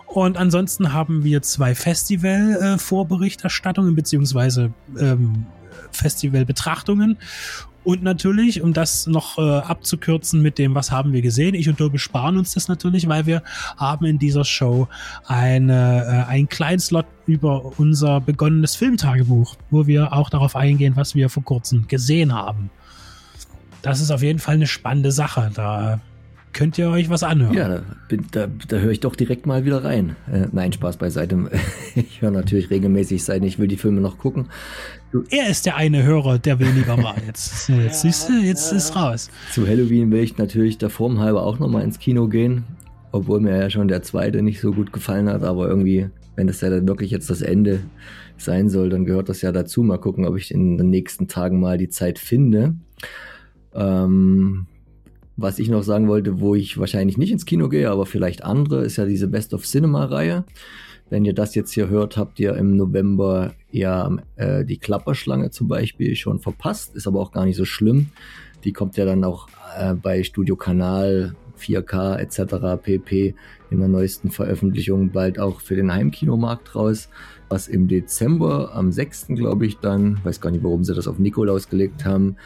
Und 0.07 0.37
ansonsten 0.37 0.93
haben 0.93 1.25
wir 1.25 1.41
zwei 1.43 1.75
Festival-Vorberichterstattungen 1.75 3.93
äh, 3.93 3.95
beziehungsweise 3.95 4.73
ähm, 4.99 5.47
Festival-Betrachtungen. 5.93 7.17
Und 7.83 8.03
natürlich, 8.03 8.63
um 8.63 8.73
das 8.73 9.07
noch 9.07 9.39
äh, 9.39 9.41
abzukürzen 9.41 10.43
mit 10.43 10.59
dem, 10.59 10.75
was 10.75 10.91
haben 10.91 11.13
wir 11.13 11.23
gesehen, 11.23 11.55
ich 11.55 11.69
und 11.69 11.81
du 11.81 11.91
besparen 11.91 12.37
uns 12.37 12.55
das 12.55 12.69
natürlich, 12.69 13.09
weil 13.09 13.27
wir 13.27 13.43
haben 13.77 14.05
in 14.05 14.19
dieser 14.19 14.45
Show 14.45 14.89
eine, 15.27 16.27
äh, 16.27 16.31
einen 16.31 16.49
kleinen 16.49 16.81
Slot 16.81 17.07
über 17.27 17.79
unser 17.79 18.21
begonnenes 18.21 18.77
Filmtagebuch, 18.77 19.57
wo 19.71 19.87
wir 19.87 20.13
auch 20.13 20.29
darauf 20.29 20.57
eingehen, 20.57 20.95
was 20.97 21.15
wir 21.15 21.29
vor 21.31 21.45
kurzem 21.45 21.89
gesehen 21.89 22.35
haben 22.35 22.71
das 23.83 24.01
ist 24.01 24.11
auf 24.11 24.23
jeden 24.23 24.39
Fall 24.39 24.55
eine 24.55 24.67
spannende 24.67 25.13
Sache. 25.13 25.51
Da 25.55 26.01
könnt 26.53 26.77
ihr 26.79 26.91
euch 26.91 27.09
was 27.09 27.23
anhören. 27.23 27.55
Ja, 27.55 27.69
da, 27.69 27.83
da, 28.33 28.47
da 28.69 28.77
höre 28.77 28.91
ich 28.91 29.01
doch 29.01 29.17
direkt 29.17 29.47
mal 29.47 29.65
wieder 29.65 29.85
rein. 29.85 30.17
Äh, 30.31 30.47
nein, 30.53 30.73
Spaß 30.73 30.97
beiseite. 30.97 31.51
Ich 31.97 32.23
höre 32.23 32.31
natürlich 32.31 32.71
regelmäßig 32.71 33.25
sein, 33.25 33.43
ich 33.43 33.59
will 33.59 33.67
die 33.67 33.77
Filme 33.77 34.01
noch 34.01 34.17
gucken. 34.17 34.47
Er 35.31 35.49
ist 35.49 35.67
der 35.67 35.77
eine 35.77 36.05
Hörer, 36.05 36.39
der 36.39 36.61
weniger 36.61 36.97
war. 37.03 37.17
Jetzt, 37.27 37.69
jetzt 37.69 38.05
ja, 38.05 38.11
siehst 38.11 38.29
du, 38.29 38.35
jetzt 38.35 38.71
ja. 38.71 38.77
ist 38.77 38.95
raus. 38.95 39.31
Zu 39.53 39.67
Halloween 39.67 40.11
will 40.13 40.23
ich 40.23 40.39
natürlich 40.39 40.79
der 40.79 40.91
Form 40.91 41.19
halber 41.19 41.43
auch 41.43 41.59
nochmal 41.59 41.83
ins 41.83 41.99
Kino 41.99 42.29
gehen. 42.29 42.65
Obwohl 43.13 43.41
mir 43.41 43.59
ja 43.59 43.71
schon 43.71 43.89
der 43.89 44.03
zweite 44.03 44.41
nicht 44.41 44.61
so 44.61 44.73
gut 44.73 44.93
gefallen 44.93 45.29
hat, 45.29 45.43
aber 45.43 45.67
irgendwie, 45.67 46.11
wenn 46.37 46.47
das 46.47 46.61
ja 46.61 46.71
dann 46.71 46.87
wirklich 46.87 47.11
jetzt 47.11 47.29
das 47.29 47.43
Ende 47.43 47.81
sein 48.37 48.69
soll, 48.69 48.89
dann 48.89 49.05
gehört 49.05 49.29
das 49.29 49.43
ja 49.43 49.51
dazu. 49.51 49.83
Mal 49.83 49.99
gucken, 49.99 50.25
ob 50.27 50.37
ich 50.37 50.53
in 50.53 50.79
den 50.79 50.91
nächsten 50.91 51.27
Tagen 51.27 51.59
mal 51.59 51.77
die 51.77 51.89
Zeit 51.89 52.21
finde. 52.21 52.77
Ähm, 53.75 54.67
was 55.37 55.59
ich 55.59 55.69
noch 55.69 55.83
sagen 55.83 56.07
wollte, 56.07 56.41
wo 56.41 56.55
ich 56.55 56.79
wahrscheinlich 56.79 57.19
nicht 57.19 57.33
ins 57.33 57.47
Kino 57.47 57.69
gehe, 57.69 57.91
aber 57.91 58.07
vielleicht 58.07 58.45
andere, 58.45 58.85
ist 58.85 58.97
ja 58.97 59.07
diese 59.07 59.27
Best 59.27 59.55
of 59.55 59.65
Cinema-Reihe. 59.65 60.45
Wenn 61.11 61.25
ihr 61.25 61.35
das 61.35 61.57
jetzt 61.57 61.73
hier 61.73 61.89
hört, 61.89 62.17
habt 62.17 62.39
ihr 62.39 62.55
im 62.55 62.77
November 62.77 63.53
ja 63.73 64.17
äh, 64.37 64.65
die 64.65 64.79
Klapperschlange 64.79 65.51
zum 65.51 65.67
Beispiel 65.67 66.15
schon 66.15 66.39
verpasst. 66.39 66.95
Ist 66.95 67.09
aber 67.09 67.21
auch 67.21 67.33
gar 67.33 67.45
nicht 67.45 67.57
so 67.57 67.65
schlimm. 67.65 68.11
Die 68.65 68.73
kommt 68.73 68.97
ja 68.97 69.05
dann 69.05 69.25
auch 69.25 69.49
äh, 69.77 69.95
bei 69.95 70.23
Studio 70.23 70.55
Kanal 70.55 71.35
4K 71.59 72.17
etc. 72.17 72.81
pp. 72.83 73.35
in 73.71 73.79
der 73.81 73.89
neuesten 73.89 74.31
Veröffentlichung 74.31 75.11
bald 75.11 75.39
auch 75.39 75.61
für 75.61 75.75
den 75.75 75.93
Heimkinomarkt 75.93 76.75
raus. 76.75 77.09
Was 77.49 77.67
im 77.67 77.89
Dezember 77.89 78.73
am 78.75 78.93
6. 78.93 79.29
glaube 79.29 79.67
ich 79.67 79.79
dann, 79.79 80.21
weiß 80.25 80.41
gar 80.41 80.51
nicht, 80.51 80.63
warum 80.63 80.85
sie 80.85 80.95
das 80.95 81.09
auf 81.09 81.19
Nikolaus 81.19 81.69
gelegt 81.69 82.05
haben, 82.05 82.37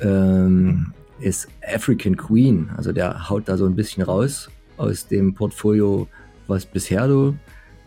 ähm, 0.00 0.92
ist 1.20 1.48
African 1.62 2.16
Queen. 2.16 2.70
Also 2.76 2.90
der 2.90 3.30
haut 3.30 3.48
da 3.48 3.56
so 3.56 3.66
ein 3.66 3.76
bisschen 3.76 4.02
raus 4.02 4.50
aus 4.76 5.06
dem 5.06 5.34
Portfolio, 5.34 6.08
was 6.48 6.66
bisher 6.66 7.08
so 7.08 7.34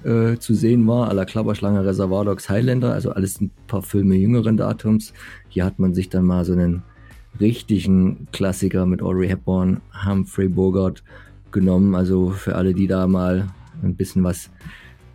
äh, 0.04 0.38
zu 0.38 0.54
sehen 0.54 0.88
war, 0.88 1.10
à 1.10 1.14
la 1.14 1.26
Klapperschlange, 1.26 1.86
Reservoir 1.86 2.26
Dogs, 2.26 2.50
Highlander, 2.50 2.94
also 2.94 3.12
alles 3.12 3.42
ein 3.42 3.52
paar 3.68 3.82
Filme 3.82 4.16
jüngeren 4.16 4.58
Datums. 4.58 5.14
Hier 5.50 5.66
hat 5.66 5.80
man 5.80 5.94
sich 5.94 6.10
dann 6.10 6.26
mal 6.26 6.46
so 6.46 6.54
einen 6.54 6.84
richtigen 7.40 8.28
Klassiker 8.32 8.86
mit 8.86 9.02
Audrey 9.02 9.28
Hepburn, 9.28 9.82
Humphrey 10.06 10.48
Bogart 10.48 11.04
genommen. 11.52 11.96
Also 11.96 12.32
für 12.32 12.56
alle, 12.56 12.74
die 12.74 12.88
da 12.88 13.08
mal 13.08 13.48
ein 13.82 13.96
bisschen 13.96 14.24
was 14.24 14.50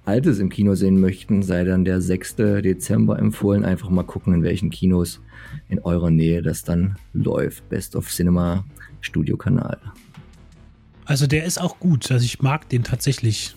Altes 0.05 0.39
im 0.39 0.49
Kino 0.49 0.75
sehen 0.75 1.01
möchten, 1.01 1.43
sei 1.43 1.65
dann 1.65 1.85
der 1.85 2.01
6. 2.01 2.37
Dezember 2.37 3.19
empfohlen. 3.19 3.65
Einfach 3.65 3.91
mal 3.91 4.05
gucken, 4.05 4.33
in 4.33 4.43
welchen 4.43 4.71
Kinos 4.71 5.21
in 5.69 5.81
eurer 5.81 6.11
Nähe 6.11 6.41
das 6.41 6.65
dann 6.65 6.97
läuft. 7.13 7.69
Best 7.69 7.95
of 7.95 8.09
Cinema 8.09 8.65
Studio-Kanal. 9.03 9.79
Also 11.09 11.27
der 11.27 11.45
ist 11.45 11.59
auch 11.59 11.81
gut. 11.81 12.11
Also 12.13 12.25
ich 12.25 12.41
mag 12.41 12.69
den 12.69 12.85
tatsächlich. 12.85 13.57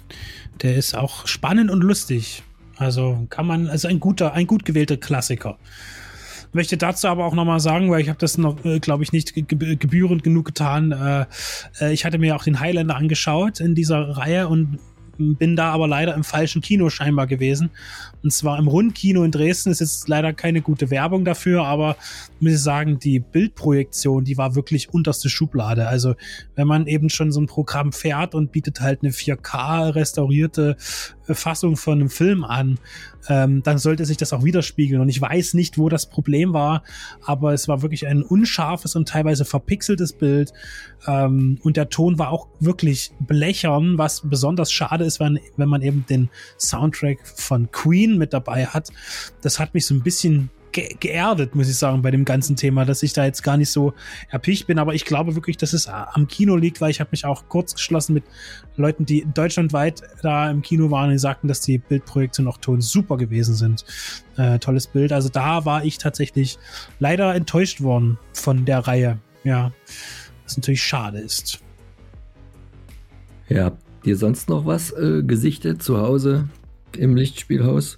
Der 0.61 0.75
ist 0.77 0.95
auch 0.95 1.27
spannend 1.27 1.69
und 1.69 1.83
lustig. 1.83 2.43
Also 2.77 3.27
kann 3.29 3.45
man, 3.45 3.67
also 3.67 3.89
ein 3.89 3.99
guter, 3.99 4.33
ein 4.33 4.47
gut 4.47 4.63
gewählter 4.63 4.95
Klassiker. 4.95 5.57
Möchte 6.53 6.77
dazu 6.77 7.09
aber 7.09 7.25
auch 7.25 7.33
nochmal 7.33 7.59
sagen, 7.59 7.91
weil 7.91 8.01
ich 8.01 8.09
habe 8.09 8.19
das 8.19 8.37
noch, 8.37 8.63
äh, 8.63 8.79
glaube 8.79 9.03
ich, 9.03 9.11
nicht 9.11 9.33
gebührend 9.33 10.23
genug 10.23 10.45
getan. 10.45 10.91
Äh, 10.93 11.25
äh, 11.81 11.93
ich 11.93 12.05
hatte 12.05 12.19
mir 12.19 12.35
auch 12.37 12.43
den 12.43 12.59
Highlander 12.59 12.95
angeschaut 12.95 13.59
in 13.59 13.75
dieser 13.75 14.17
Reihe 14.17 14.47
und 14.47 14.79
bin 15.37 15.55
da 15.55 15.71
aber 15.71 15.87
leider 15.87 16.13
im 16.15 16.23
falschen 16.23 16.61
Kino 16.61 16.89
scheinbar 16.89 17.27
gewesen. 17.27 17.69
Und 18.23 18.31
zwar 18.31 18.59
im 18.59 18.67
Rundkino 18.67 19.23
in 19.23 19.31
Dresden 19.31 19.71
ist 19.71 19.79
jetzt 19.79 20.07
leider 20.07 20.33
keine 20.33 20.61
gute 20.61 20.89
Werbung 20.91 21.25
dafür, 21.25 21.65
aber 21.65 21.95
muss 22.39 22.53
ich 22.53 22.61
sagen, 22.61 22.99
die 22.99 23.19
Bildprojektion, 23.19 24.23
die 24.23 24.37
war 24.37 24.55
wirklich 24.55 24.93
unterste 24.93 25.29
Schublade. 25.29 25.87
Also 25.87 26.15
wenn 26.55 26.67
man 26.67 26.87
eben 26.87 27.09
schon 27.09 27.31
so 27.31 27.41
ein 27.41 27.47
Programm 27.47 27.91
fährt 27.91 28.35
und 28.35 28.51
bietet 28.51 28.81
halt 28.81 29.01
eine 29.01 29.11
4K 29.11 29.95
restaurierte 29.95 30.77
Fassung 31.35 31.77
von 31.77 31.99
einem 31.99 32.09
Film 32.09 32.43
an, 32.43 32.79
ähm, 33.29 33.63
dann 33.63 33.77
sollte 33.77 34.05
sich 34.05 34.17
das 34.17 34.33
auch 34.33 34.43
widerspiegeln. 34.43 35.01
Und 35.01 35.09
ich 35.09 35.21
weiß 35.21 35.53
nicht, 35.53 35.77
wo 35.77 35.89
das 35.89 36.07
Problem 36.07 36.53
war, 36.53 36.83
aber 37.25 37.53
es 37.53 37.67
war 37.67 37.81
wirklich 37.81 38.07
ein 38.07 38.23
unscharfes 38.23 38.95
und 38.95 39.07
teilweise 39.07 39.45
verpixeltes 39.45 40.13
Bild. 40.13 40.53
Ähm, 41.07 41.59
und 41.63 41.77
der 41.77 41.89
Ton 41.89 42.19
war 42.19 42.29
auch 42.29 42.47
wirklich 42.59 43.11
blechern, 43.19 43.97
was 43.97 44.21
besonders 44.23 44.71
schade 44.71 45.05
ist, 45.05 45.19
wenn, 45.19 45.39
wenn 45.57 45.69
man 45.69 45.81
eben 45.81 46.05
den 46.09 46.29
Soundtrack 46.59 47.19
von 47.25 47.71
Queen 47.71 48.17
mit 48.17 48.33
dabei 48.33 48.65
hat. 48.65 48.89
Das 49.41 49.59
hat 49.59 49.73
mich 49.73 49.85
so 49.85 49.93
ein 49.93 50.01
bisschen 50.01 50.49
ge 50.71 50.95
geerdet, 50.99 51.55
muss 51.55 51.69
ich 51.69 51.77
sagen, 51.77 52.01
bei 52.01 52.11
dem 52.11 52.25
ganzen 52.25 52.55
Thema, 52.55 52.85
dass 52.85 53.03
ich 53.03 53.13
da 53.13 53.25
jetzt 53.25 53.43
gar 53.43 53.57
nicht 53.57 53.71
so 53.71 53.93
erpicht 54.29 54.67
bin. 54.67 54.79
Aber 54.79 54.93
ich 54.93 55.05
glaube 55.05 55.35
wirklich, 55.35 55.57
dass 55.57 55.73
es 55.73 55.87
am 55.87 56.27
Kino 56.27 56.55
liegt, 56.55 56.81
weil 56.81 56.91
ich 56.91 56.99
habe 56.99 57.09
mich 57.11 57.25
auch 57.25 57.43
kurz 57.47 57.75
geschlossen 57.75 58.13
mit 58.13 58.23
Leuten, 58.77 59.05
die 59.05 59.25
deutschlandweit 59.33 60.03
da 60.21 60.49
im 60.49 60.61
Kino 60.61 60.91
waren 60.91 61.05
und 61.05 61.11
die 61.11 61.19
sagten, 61.19 61.47
dass 61.47 61.61
die 61.61 61.77
Bildprojekte 61.77 62.41
noch 62.41 62.57
Ton 62.57 62.81
super 62.81 63.17
gewesen 63.17 63.55
sind. 63.55 63.85
Äh, 64.37 64.59
tolles 64.59 64.87
Bild. 64.87 65.11
Also 65.11 65.29
da 65.29 65.65
war 65.65 65.83
ich 65.83 65.97
tatsächlich 65.97 66.57
leider 66.99 67.35
enttäuscht 67.35 67.81
worden 67.81 68.17
von 68.33 68.65
der 68.65 68.79
Reihe. 68.79 69.19
Ja, 69.43 69.71
was 70.43 70.57
natürlich 70.57 70.83
schade 70.83 71.19
ist. 71.19 71.59
Ja, 73.49 73.73
ihr 74.03 74.17
sonst 74.17 74.49
noch 74.49 74.65
was 74.65 74.91
äh, 74.91 75.23
gesichtet 75.23 75.83
zu 75.83 75.99
Hause 75.99 76.47
im 76.97 77.15
Lichtspielhaus? 77.15 77.97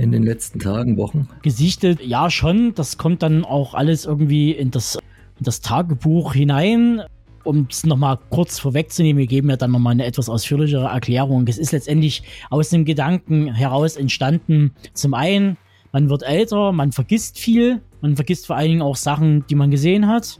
In 0.00 0.12
den 0.12 0.22
letzten 0.22 0.58
Tagen, 0.58 0.96
Wochen? 0.96 1.28
Gesichtet, 1.42 2.00
ja 2.00 2.30
schon. 2.30 2.74
Das 2.74 2.98
kommt 2.98 3.22
dann 3.22 3.44
auch 3.44 3.74
alles 3.74 4.06
irgendwie 4.06 4.52
in 4.52 4.70
das, 4.70 4.96
in 4.96 5.44
das 5.44 5.60
Tagebuch 5.60 6.32
hinein. 6.34 7.02
Um 7.42 7.68
es 7.70 7.84
nochmal 7.84 8.18
kurz 8.28 8.58
vorwegzunehmen, 8.58 9.18
wir 9.18 9.26
geben 9.26 9.48
ja 9.48 9.56
dann 9.56 9.70
nochmal 9.70 9.92
eine 9.92 10.04
etwas 10.04 10.28
ausführlichere 10.28 10.88
Erklärung. 10.88 11.46
Es 11.48 11.56
ist 11.56 11.72
letztendlich 11.72 12.22
aus 12.50 12.68
dem 12.68 12.84
Gedanken 12.84 13.54
heraus 13.54 13.96
entstanden, 13.96 14.72
zum 14.92 15.14
einen 15.14 15.56
Man 15.92 16.08
wird 16.08 16.22
älter, 16.22 16.72
man 16.72 16.92
vergisst 16.92 17.38
viel, 17.38 17.80
man 18.00 18.14
vergisst 18.14 18.46
vor 18.46 18.56
allen 18.56 18.68
Dingen 18.68 18.82
auch 18.82 18.96
Sachen, 18.96 19.44
die 19.50 19.56
man 19.56 19.70
gesehen 19.70 20.06
hat. 20.06 20.38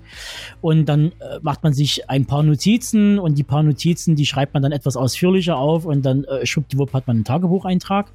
Und 0.60 0.86
dann 0.86 1.12
äh, 1.20 1.40
macht 1.42 1.62
man 1.64 1.72
sich 1.72 2.08
ein 2.08 2.26
paar 2.26 2.42
Notizen 2.42 3.18
und 3.18 3.36
die 3.36 3.42
paar 3.42 3.62
Notizen, 3.62 4.14
die 4.14 4.26
schreibt 4.26 4.54
man 4.54 4.62
dann 4.62 4.72
etwas 4.72 4.96
ausführlicher 4.96 5.56
auf 5.56 5.86
und 5.86 6.02
dann 6.02 6.24
äh, 6.24 6.46
schwuppdiwupp 6.46 6.92
hat 6.92 7.06
man 7.08 7.16
einen 7.16 7.24
Tagebucheintrag. 7.24 8.12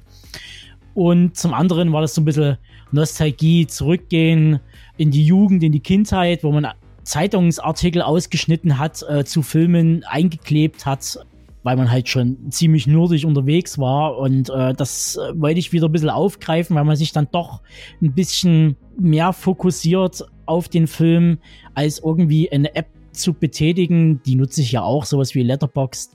Und 0.96 1.36
zum 1.36 1.52
anderen 1.52 1.92
war 1.92 2.00
das 2.00 2.14
so 2.14 2.22
ein 2.22 2.24
bisschen 2.24 2.56
Nostalgie, 2.90 3.66
zurückgehen 3.66 4.60
in 4.96 5.10
die 5.10 5.26
Jugend, 5.26 5.62
in 5.62 5.70
die 5.70 5.80
Kindheit, 5.80 6.42
wo 6.42 6.50
man 6.50 6.68
Zeitungsartikel 7.02 8.00
ausgeschnitten 8.00 8.78
hat, 8.78 9.04
äh, 9.06 9.26
zu 9.26 9.42
Filmen 9.42 10.04
eingeklebt 10.04 10.86
hat, 10.86 11.18
weil 11.64 11.76
man 11.76 11.90
halt 11.90 12.08
schon 12.08 12.50
ziemlich 12.50 12.86
nerdig 12.86 13.26
unterwegs 13.26 13.78
war. 13.78 14.16
Und 14.16 14.48
äh, 14.48 14.72
das 14.72 15.16
äh, 15.16 15.38
wollte 15.38 15.58
ich 15.58 15.70
wieder 15.70 15.86
ein 15.86 15.92
bisschen 15.92 16.08
aufgreifen, 16.08 16.74
weil 16.74 16.84
man 16.84 16.96
sich 16.96 17.12
dann 17.12 17.28
doch 17.30 17.60
ein 18.00 18.14
bisschen 18.14 18.76
mehr 18.98 19.34
fokussiert 19.34 20.24
auf 20.46 20.70
den 20.70 20.86
Film, 20.86 21.40
als 21.74 21.98
irgendwie 21.98 22.50
eine 22.50 22.74
App 22.74 22.88
zu 23.12 23.34
betätigen. 23.34 24.22
Die 24.24 24.34
nutze 24.34 24.62
ich 24.62 24.72
ja 24.72 24.82
auch, 24.82 25.04
sowas 25.04 25.34
wie 25.34 25.42
Letterboxd. 25.42 26.14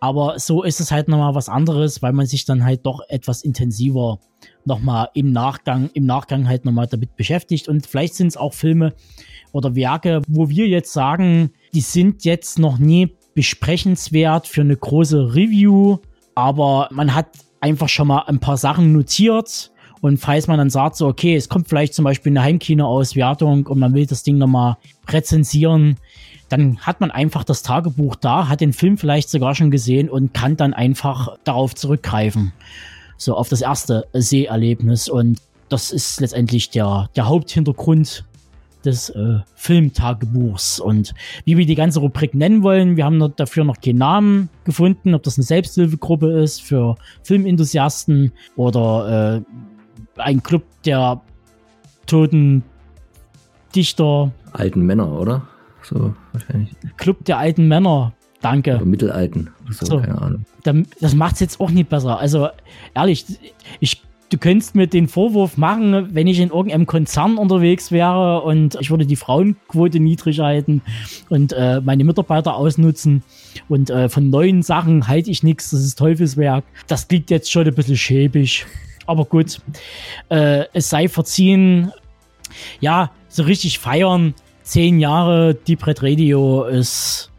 Aber 0.00 0.38
so 0.38 0.62
ist 0.62 0.80
es 0.80 0.92
halt 0.92 1.08
nochmal 1.08 1.34
was 1.34 1.48
anderes, 1.48 2.02
weil 2.02 2.12
man 2.12 2.26
sich 2.26 2.44
dann 2.44 2.64
halt 2.64 2.86
doch 2.86 3.00
etwas 3.08 3.42
intensiver 3.42 4.18
nochmal 4.64 5.08
im 5.14 5.32
Nachgang, 5.32 5.90
im 5.94 6.06
Nachgang 6.06 6.46
halt 6.46 6.64
nochmal 6.64 6.86
damit 6.86 7.16
beschäftigt. 7.16 7.68
Und 7.68 7.86
vielleicht 7.86 8.14
sind 8.14 8.28
es 8.28 8.36
auch 8.36 8.54
Filme 8.54 8.94
oder 9.52 9.74
Werke, 9.74 10.22
wo 10.28 10.48
wir 10.48 10.68
jetzt 10.68 10.92
sagen, 10.92 11.50
die 11.74 11.80
sind 11.80 12.24
jetzt 12.24 12.58
noch 12.58 12.78
nie 12.78 13.16
besprechenswert 13.34 14.46
für 14.46 14.60
eine 14.60 14.76
große 14.76 15.34
Review, 15.34 15.98
aber 16.34 16.88
man 16.92 17.14
hat 17.14 17.28
einfach 17.60 17.88
schon 17.88 18.08
mal 18.08 18.24
ein 18.26 18.40
paar 18.40 18.56
Sachen 18.56 18.92
notiert. 18.92 19.72
Und 20.00 20.18
falls 20.18 20.46
man 20.46 20.58
dann 20.58 20.70
sagt, 20.70 20.94
so, 20.94 21.08
okay, 21.08 21.34
es 21.34 21.48
kommt 21.48 21.68
vielleicht 21.68 21.94
zum 21.94 22.04
Beispiel 22.04 22.30
eine 22.30 22.42
Heimkino-Auswertung 22.42 23.66
und 23.66 23.78
man 23.78 23.94
will 23.94 24.06
das 24.06 24.22
Ding 24.22 24.38
nochmal 24.38 24.76
rezensieren, 25.08 25.96
dann 26.48 26.78
hat 26.78 27.00
man 27.00 27.10
einfach 27.10 27.44
das 27.44 27.62
Tagebuch 27.62 28.16
da, 28.16 28.48
hat 28.48 28.60
den 28.60 28.72
Film 28.72 28.98
vielleicht 28.98 29.28
sogar 29.30 29.54
schon 29.54 29.70
gesehen 29.70 30.08
und 30.08 30.32
kann 30.34 30.56
dann 30.56 30.74
einfach 30.74 31.36
darauf 31.44 31.74
zurückgreifen. 31.74 32.52
So 33.16 33.36
auf 33.36 33.48
das 33.48 33.60
erste 33.60 34.06
Seherlebnis. 34.12 35.08
Und 35.08 35.40
das 35.68 35.90
ist 35.90 36.20
letztendlich 36.20 36.70
der, 36.70 37.10
der 37.16 37.28
Haupthintergrund 37.28 38.24
des 38.84 39.10
äh, 39.10 39.40
Filmtagebuchs. 39.56 40.80
Und 40.80 41.14
wie 41.44 41.56
wir 41.56 41.66
die 41.66 41.74
ganze 41.74 42.00
Rubrik 42.00 42.34
nennen 42.34 42.62
wollen, 42.62 42.96
wir 42.96 43.04
haben 43.04 43.32
dafür 43.36 43.64
noch 43.64 43.80
keinen 43.80 43.98
Namen 43.98 44.48
gefunden, 44.64 45.14
ob 45.14 45.22
das 45.24 45.36
eine 45.36 45.44
Selbsthilfegruppe 45.44 46.40
ist 46.40 46.62
für 46.62 46.96
Filmenthusiasten 47.24 48.32
oder 48.56 49.44
äh, 50.16 50.20
ein 50.20 50.42
Club 50.42 50.62
der 50.84 51.20
toten 52.06 52.62
Dichter. 53.74 54.32
Alten 54.52 54.86
Männer, 54.86 55.12
oder? 55.12 55.42
So 55.88 56.14
wahrscheinlich. 56.32 56.70
Club 56.96 57.24
der 57.24 57.38
alten 57.38 57.68
Männer. 57.68 58.12
Danke. 58.40 58.76
Oder 58.76 58.84
Mittelalten. 58.84 59.50
So, 59.70 59.86
so, 59.86 60.00
keine 60.00 60.20
Ahnung. 60.20 60.44
Das 61.00 61.14
macht 61.14 61.34
es 61.34 61.40
jetzt 61.40 61.60
auch 61.60 61.70
nicht 61.70 61.88
besser. 61.88 62.18
Also 62.18 62.48
ehrlich, 62.94 63.24
ich 63.80 64.02
du 64.30 64.38
könntest 64.38 64.74
mir 64.74 64.86
den 64.86 65.08
Vorwurf 65.08 65.56
machen, 65.56 66.14
wenn 66.14 66.26
ich 66.26 66.38
in 66.40 66.50
irgendeinem 66.50 66.86
Konzern 66.86 67.38
unterwegs 67.38 67.90
wäre 67.90 68.42
und 68.42 68.76
ich 68.80 68.90
würde 68.90 69.06
die 69.06 69.16
Frauenquote 69.16 70.00
niedrig 70.00 70.40
halten 70.40 70.82
und 71.28 71.52
äh, 71.52 71.80
meine 71.80 72.04
Mitarbeiter 72.04 72.54
ausnutzen 72.54 73.22
und 73.68 73.90
äh, 73.90 74.08
von 74.08 74.30
neuen 74.30 74.62
Sachen 74.62 75.08
halte 75.08 75.30
ich 75.30 75.42
nichts, 75.42 75.70
das 75.70 75.80
ist 75.80 75.98
Teufelswerk. 75.98 76.64
Das 76.86 77.08
klingt 77.08 77.30
jetzt 77.30 77.50
schon 77.50 77.66
ein 77.66 77.74
bisschen 77.74 77.96
schäbig. 77.96 78.66
Aber 79.06 79.24
gut, 79.24 79.60
äh, 80.28 80.64
es 80.74 80.90
sei 80.90 81.08
verziehen. 81.08 81.92
Ja, 82.80 83.10
so 83.28 83.42
richtig 83.44 83.78
feiern. 83.78 84.34
Zehn 84.68 85.00
Jahre 85.00 85.54
Deep 85.54 85.86
Red 85.86 86.02
Radio 86.02 86.64
ist. 86.64 87.30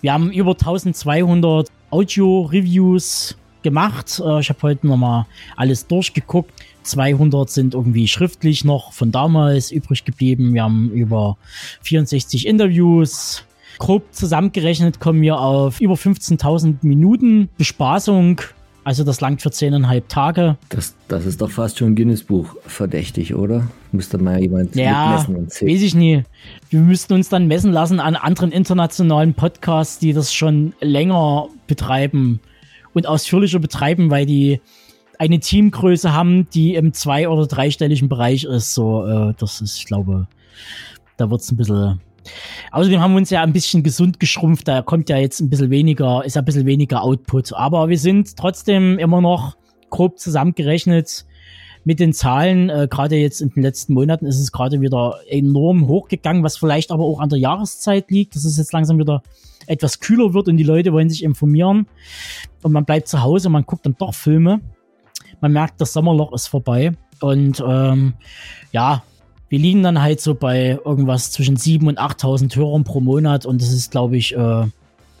Wir 0.00 0.14
haben 0.14 0.32
über 0.32 0.52
1200 0.52 1.70
Audio-Reviews 1.90 3.36
gemacht. 3.62 4.22
Äh, 4.24 4.40
ich 4.40 4.48
habe 4.48 4.62
heute 4.62 4.86
nochmal 4.86 5.26
alles 5.54 5.86
durchgeguckt. 5.86 6.50
200 6.84 7.50
sind 7.50 7.74
irgendwie 7.74 8.08
schriftlich 8.08 8.64
noch 8.64 8.94
von 8.94 9.12
damals 9.12 9.70
übrig 9.70 10.06
geblieben. 10.06 10.54
Wir 10.54 10.62
haben 10.62 10.90
über 10.92 11.36
64 11.82 12.46
Interviews. 12.46 13.44
Grob 13.76 14.14
zusammengerechnet 14.14 14.98
kommen 14.98 15.20
wir 15.20 15.38
auf 15.38 15.78
über 15.82 15.96
15.000 15.96 16.76
Minuten 16.80 17.50
Bespaßung. 17.58 18.40
Also 18.86 19.02
das 19.02 19.20
langt 19.20 19.42
für 19.42 19.48
10,5 19.48 20.02
Tage. 20.06 20.58
Das, 20.68 20.94
das 21.08 21.26
ist 21.26 21.40
doch 21.40 21.50
fast 21.50 21.76
schon 21.76 21.96
Guinness-Buch 21.96 22.54
verdächtig, 22.68 23.34
oder? 23.34 23.66
Müsste 23.90 24.16
mal 24.16 24.40
jemand 24.40 24.76
ja, 24.76 25.10
messen 25.10 25.34
und 25.34 25.52
zählen. 25.52 25.74
weiß 25.74 25.82
ich 25.82 25.96
nie. 25.96 26.22
Wir 26.70 26.78
müssten 26.78 27.14
uns 27.14 27.28
dann 27.28 27.48
messen 27.48 27.72
lassen 27.72 27.98
an 27.98 28.14
anderen 28.14 28.52
internationalen 28.52 29.34
Podcasts, 29.34 29.98
die 29.98 30.12
das 30.12 30.32
schon 30.32 30.72
länger 30.80 31.48
betreiben 31.66 32.38
und 32.94 33.08
ausführlicher 33.08 33.58
betreiben, 33.58 34.08
weil 34.12 34.24
die 34.24 34.60
eine 35.18 35.40
Teamgröße 35.40 36.12
haben, 36.12 36.48
die 36.50 36.76
im 36.76 36.92
zwei- 36.92 37.28
oder 37.28 37.48
dreistelligen 37.48 38.08
Bereich 38.08 38.44
ist. 38.44 38.72
So, 38.72 39.04
äh, 39.04 39.34
das 39.36 39.60
ist, 39.62 39.78
ich 39.78 39.86
glaube, 39.86 40.28
da 41.16 41.28
wird 41.28 41.40
es 41.40 41.50
ein 41.50 41.56
bisschen. 41.56 42.00
Außerdem 42.72 43.00
haben 43.00 43.12
wir 43.12 43.18
uns 43.18 43.30
ja 43.30 43.42
ein 43.42 43.52
bisschen 43.52 43.82
gesund 43.82 44.20
geschrumpft, 44.20 44.68
da 44.68 44.82
kommt 44.82 45.08
ja 45.08 45.16
jetzt 45.16 45.40
ein 45.40 45.50
bisschen 45.50 45.70
weniger, 45.70 46.24
ist 46.24 46.36
ein 46.36 46.44
bisschen 46.44 46.66
weniger 46.66 47.02
Output. 47.02 47.52
Aber 47.52 47.88
wir 47.88 47.98
sind 47.98 48.36
trotzdem 48.36 48.98
immer 48.98 49.20
noch 49.20 49.56
grob 49.90 50.18
zusammengerechnet 50.18 51.26
mit 51.84 52.00
den 52.00 52.12
Zahlen. 52.12 52.68
Äh, 52.68 52.88
gerade 52.90 53.16
jetzt 53.16 53.40
in 53.40 53.50
den 53.50 53.62
letzten 53.62 53.94
Monaten 53.94 54.26
ist 54.26 54.40
es 54.40 54.52
gerade 54.52 54.80
wieder 54.80 55.20
enorm 55.28 55.86
hochgegangen, 55.86 56.42
was 56.42 56.56
vielleicht 56.56 56.90
aber 56.90 57.04
auch 57.04 57.20
an 57.20 57.28
der 57.28 57.38
Jahreszeit 57.38 58.10
liegt. 58.10 58.34
Das 58.34 58.44
ist 58.44 58.58
jetzt 58.58 58.72
langsam 58.72 58.98
wieder 58.98 59.22
etwas 59.66 60.00
kühler 60.00 60.34
wird 60.34 60.48
und 60.48 60.56
die 60.56 60.64
Leute 60.64 60.92
wollen 60.92 61.10
sich 61.10 61.22
informieren 61.22 61.86
und 62.62 62.72
man 62.72 62.84
bleibt 62.84 63.08
zu 63.08 63.22
Hause 63.22 63.48
man 63.48 63.64
guckt 63.64 63.86
dann 63.86 63.96
doch 63.98 64.14
Filme. 64.14 64.60
Man 65.40 65.52
merkt, 65.52 65.80
das 65.80 65.92
Sommerloch 65.92 66.32
ist 66.32 66.48
vorbei 66.48 66.92
und 67.20 67.62
ähm, 67.66 68.14
ja, 68.72 69.02
wir 69.56 69.62
liegen 69.62 69.82
dann 69.82 70.02
halt 70.02 70.20
so 70.20 70.34
bei 70.34 70.78
irgendwas 70.84 71.30
zwischen 71.30 71.56
7.000 71.56 71.88
und 71.88 71.98
8.000 71.98 72.56
Hörern 72.56 72.84
pro 72.84 73.00
Monat 73.00 73.46
und 73.46 73.62
das 73.62 73.72
ist, 73.72 73.90
glaube 73.90 74.18
ich, 74.18 74.36
äh, 74.36 74.66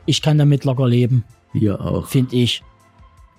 ich 0.04 0.20
kann 0.20 0.36
damit 0.36 0.66
locker 0.66 0.86
leben. 0.86 1.24
Wir 1.54 1.80
auch. 1.80 2.06
Finde 2.06 2.36
ich. 2.36 2.62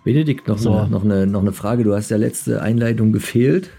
Benedikt, 0.03 0.47
noch, 0.47 0.57
so. 0.57 0.73
eine, 0.73 0.89
noch, 0.89 1.03
eine, 1.03 1.27
noch 1.27 1.41
eine 1.41 1.51
Frage. 1.51 1.83
Du 1.83 1.93
hast 1.93 2.09
ja 2.09 2.17
letzte 2.17 2.63
Einleitung 2.63 3.11
gefehlt, 3.11 3.69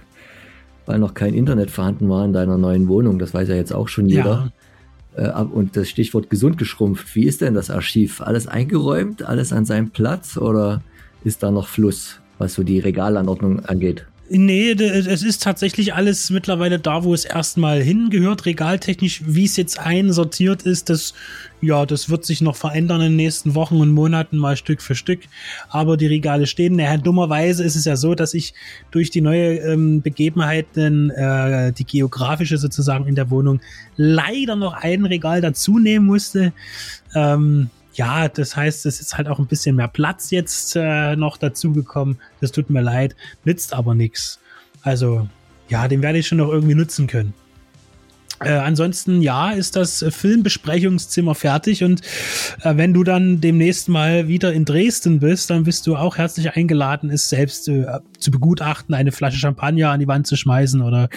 weil 0.87 1.01
noch 1.01 1.15
kein 1.15 1.35
Internet 1.35 1.73
vorhanden 1.73 2.09
war 2.09 2.25
in 2.25 2.33
deiner 2.33 2.57
neuen 2.57 2.87
Wohnung. 2.87 3.19
Das 3.19 3.35
weiß 3.35 3.49
ja 3.49 3.57
jetzt 3.57 3.75
auch 3.75 3.89
schon 3.89 4.07
jeder. 4.07 4.53
Ja. 5.17 5.41
Äh, 5.41 5.45
und 5.45 5.77
das 5.77 5.89
Stichwort 5.89 6.31
gesund 6.31 6.57
geschrumpft. 6.57 7.17
Wie 7.17 7.25
ist 7.25 7.41
denn 7.41 7.55
das 7.55 7.69
Archiv? 7.69 8.21
Alles 8.21 8.47
eingeräumt, 8.47 9.25
alles 9.25 9.53
an 9.53 9.65
seinem 9.65 9.91
Platz 9.91 10.37
oder 10.37 10.83
ist 11.25 11.43
da 11.43 11.51
noch 11.51 11.67
Fluss, 11.67 12.21
was 12.39 12.55
so 12.55 12.63
die 12.63 12.79
Regalanordnung 12.79 13.67
angeht? 13.67 14.07
Nee, 14.31 14.73
es 14.73 15.23
ist 15.23 15.43
tatsächlich 15.43 15.95
alles 15.95 16.29
mittlerweile 16.29 16.79
da, 16.79 17.03
wo 17.03 17.15
es 17.15 17.25
erstmal 17.25 17.81
hingehört, 17.83 18.45
regaltechnisch. 18.45 19.23
Wie 19.25 19.45
es 19.45 19.57
jetzt 19.57 19.79
einsortiert 19.79 20.65
ist, 20.65 20.91
das, 20.91 21.15
ja, 21.63 21.87
das 21.87 22.11
wird 22.11 22.27
sich 22.27 22.43
noch 22.43 22.55
verändern 22.55 23.01
in 23.01 23.13
den 23.13 23.17
nächsten 23.17 23.55
Wochen 23.55 23.81
und 23.81 23.91
Monaten 23.91 24.37
mal 24.37 24.59
Stück 24.59 24.83
für 24.83 24.95
Stück. 24.95 25.21
Aber 25.71 25.97
die 25.97 26.09
Regale 26.09 26.47
stehen. 26.47 26.77
Naja, 26.77 26.99
dummerweise 26.99 27.65
ist 27.65 27.75
es 27.75 27.87
ja 27.87 27.97
so, 27.97 28.15
dass 28.15 28.35
ich 28.35 28.53
durch 28.91 29.11
die 29.11 29.23
neue 29.23 29.61
ähm, 29.61 30.03
Begebenheiten, 30.03 31.09
äh, 31.11 31.73
die 31.73 31.87
geografische 31.87 32.59
sozusagen 32.59 33.07
in 33.07 33.15
der 33.15 33.31
Wohnung, 33.31 33.61
leider 33.97 34.57
noch 34.57 34.75
ein 34.75 35.07
Regal 35.07 35.41
dazu 35.41 35.79
nehmen 35.79 36.05
musste. 36.05 36.53
Ähm, 37.15 37.71
ja, 37.99 38.29
das 38.29 38.57
heißt, 38.57 38.87
es 38.87 39.01
ist 39.01 39.19
halt 39.19 39.27
auch 39.27 39.41
ein 39.41 39.47
bisschen 39.47 39.75
mehr 39.75 39.89
Platz 39.89 40.31
jetzt 40.31 40.77
äh, 40.77 41.17
noch 41.17 41.37
dazugekommen. 41.37 42.19
Das 42.41 42.53
tut 42.53 42.71
mir 42.71 42.81
leid, 42.81 43.17
nützt 43.45 43.75
aber 43.75 43.95
nichts. 43.95 44.39
Also, 44.83 45.29
ja, 45.69 45.89
den 45.89 46.01
werde 46.01 46.19
ich 46.19 46.29
schon 46.29 46.39
noch 46.39 46.49
irgendwie 46.49 46.77
nutzen 46.77 47.09
können. 47.09 47.35
Äh, 48.41 48.51
ansonsten, 48.53 49.21
ja, 49.21 49.51
ist 49.51 49.75
das 49.75 50.05
Filmbesprechungszimmer 50.09 51.35
fertig 51.35 51.83
und 51.83 52.03
äh, 52.63 52.77
wenn 52.77 52.95
du 52.95 53.03
dann 53.03 53.41
demnächst 53.41 53.89
mal 53.89 54.29
wieder 54.29 54.53
in 54.53 54.65
Dresden 54.65 55.19
bist, 55.19 55.51
dann 55.51 55.65
bist 55.65 55.87
du 55.87 55.97
auch 55.97 56.19
herzlich 56.19 56.55
eingeladen, 56.55 57.11
es 57.11 57.29
selbst 57.29 57.69
äh, 57.69 57.87
zu 58.19 58.31
begutachten, 58.31 58.95
eine 58.95 59.11
Flasche 59.11 59.39
Champagner 59.39 59.91
an 59.91 60.01
die 60.01 60.09
Wand 60.09 60.27
zu 60.27 60.37
schmeißen 60.37 60.83
oder 60.83 61.09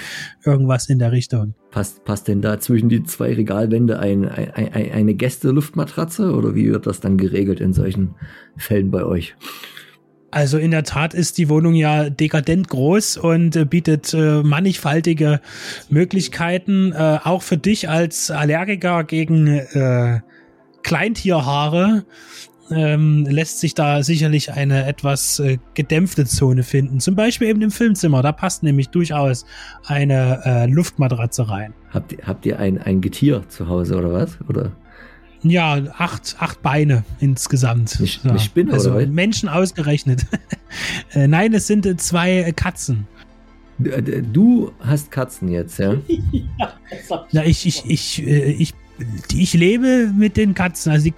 irgendwas 0.43 0.89
in 0.89 0.99
der 0.99 1.11
Richtung. 1.11 1.53
Passt, 1.69 2.03
passt 2.05 2.27
denn 2.27 2.41
da 2.41 2.59
zwischen 2.59 2.89
die 2.89 3.03
zwei 3.03 3.33
Regalwände 3.33 3.99
ein, 3.99 4.27
ein, 4.27 4.51
ein, 4.53 4.91
eine 4.91 5.13
Gäste-Luftmatratze 5.13 6.33
oder 6.33 6.55
wie 6.55 6.71
wird 6.71 6.87
das 6.87 6.99
dann 6.99 7.17
geregelt 7.17 7.61
in 7.61 7.73
solchen 7.73 8.15
Fällen 8.57 8.91
bei 8.91 9.03
euch? 9.03 9.35
Also 10.31 10.57
in 10.57 10.71
der 10.71 10.83
Tat 10.83 11.13
ist 11.13 11.37
die 11.37 11.49
Wohnung 11.49 11.75
ja 11.75 12.09
dekadent 12.09 12.69
groß 12.69 13.17
und 13.17 13.55
äh, 13.55 13.65
bietet 13.65 14.13
äh, 14.13 14.41
mannigfaltige 14.41 15.41
Möglichkeiten, 15.89 16.93
äh, 16.93 17.19
auch 17.23 17.41
für 17.41 17.57
dich 17.57 17.89
als 17.89 18.31
Allergiker 18.31 19.03
gegen 19.03 19.47
äh, 19.47 20.21
Kleintierhaare 20.83 22.05
ähm, 22.71 23.25
lässt 23.29 23.59
sich 23.59 23.75
da 23.75 24.01
sicherlich 24.03 24.51
eine 24.53 24.85
etwas 24.85 25.39
äh, 25.39 25.57
gedämpfte 25.73 26.25
Zone 26.25 26.63
finden. 26.63 26.99
Zum 26.99 27.15
Beispiel 27.15 27.49
eben 27.49 27.61
im 27.61 27.71
Filmzimmer. 27.71 28.21
Da 28.21 28.31
passt 28.31 28.63
nämlich 28.63 28.89
durchaus 28.89 29.45
eine 29.85 30.41
äh, 30.45 30.65
Luftmatratze 30.67 31.49
rein. 31.49 31.73
Habt 31.89 32.13
ihr, 32.13 32.19
habt 32.25 32.45
ihr 32.45 32.59
ein, 32.59 32.77
ein 32.77 33.01
Getier 33.01 33.43
zu 33.49 33.67
Hause 33.67 33.97
oder 33.97 34.13
was? 34.13 34.37
Oder? 34.47 34.71
Ja, 35.43 35.81
acht, 35.97 36.35
acht 36.39 36.61
Beine 36.61 37.03
insgesamt. 37.19 37.97
Eine, 37.99 38.31
eine 38.31 38.39
Spinne 38.39 38.73
also 38.73 38.91
oder 38.91 39.01
was? 39.01 39.09
Menschen 39.09 39.49
ausgerechnet. 39.49 40.25
Äh, 41.13 41.27
Nein, 41.27 41.53
es 41.53 41.67
sind 41.67 41.85
äh, 41.85 41.97
zwei 41.97 42.37
äh, 42.37 42.53
Katzen. 42.53 43.05
Du, 43.77 44.71
hast 44.79 45.11
Katzen 45.11 45.49
jetzt, 45.49 45.79
ja? 45.79 45.95
ja, 46.57 46.73
hab 47.09 47.27
Ja, 47.33 47.43
ich, 47.43 47.65
ich, 47.65 47.83
ich, 47.89 48.25
ich, 48.25 48.73
ich 49.33 49.53
lebe 49.53 50.11
mit 50.15 50.37
den 50.37 50.53
Katzen. 50.53 50.91
Also 50.91 51.07
ich, 51.07 51.13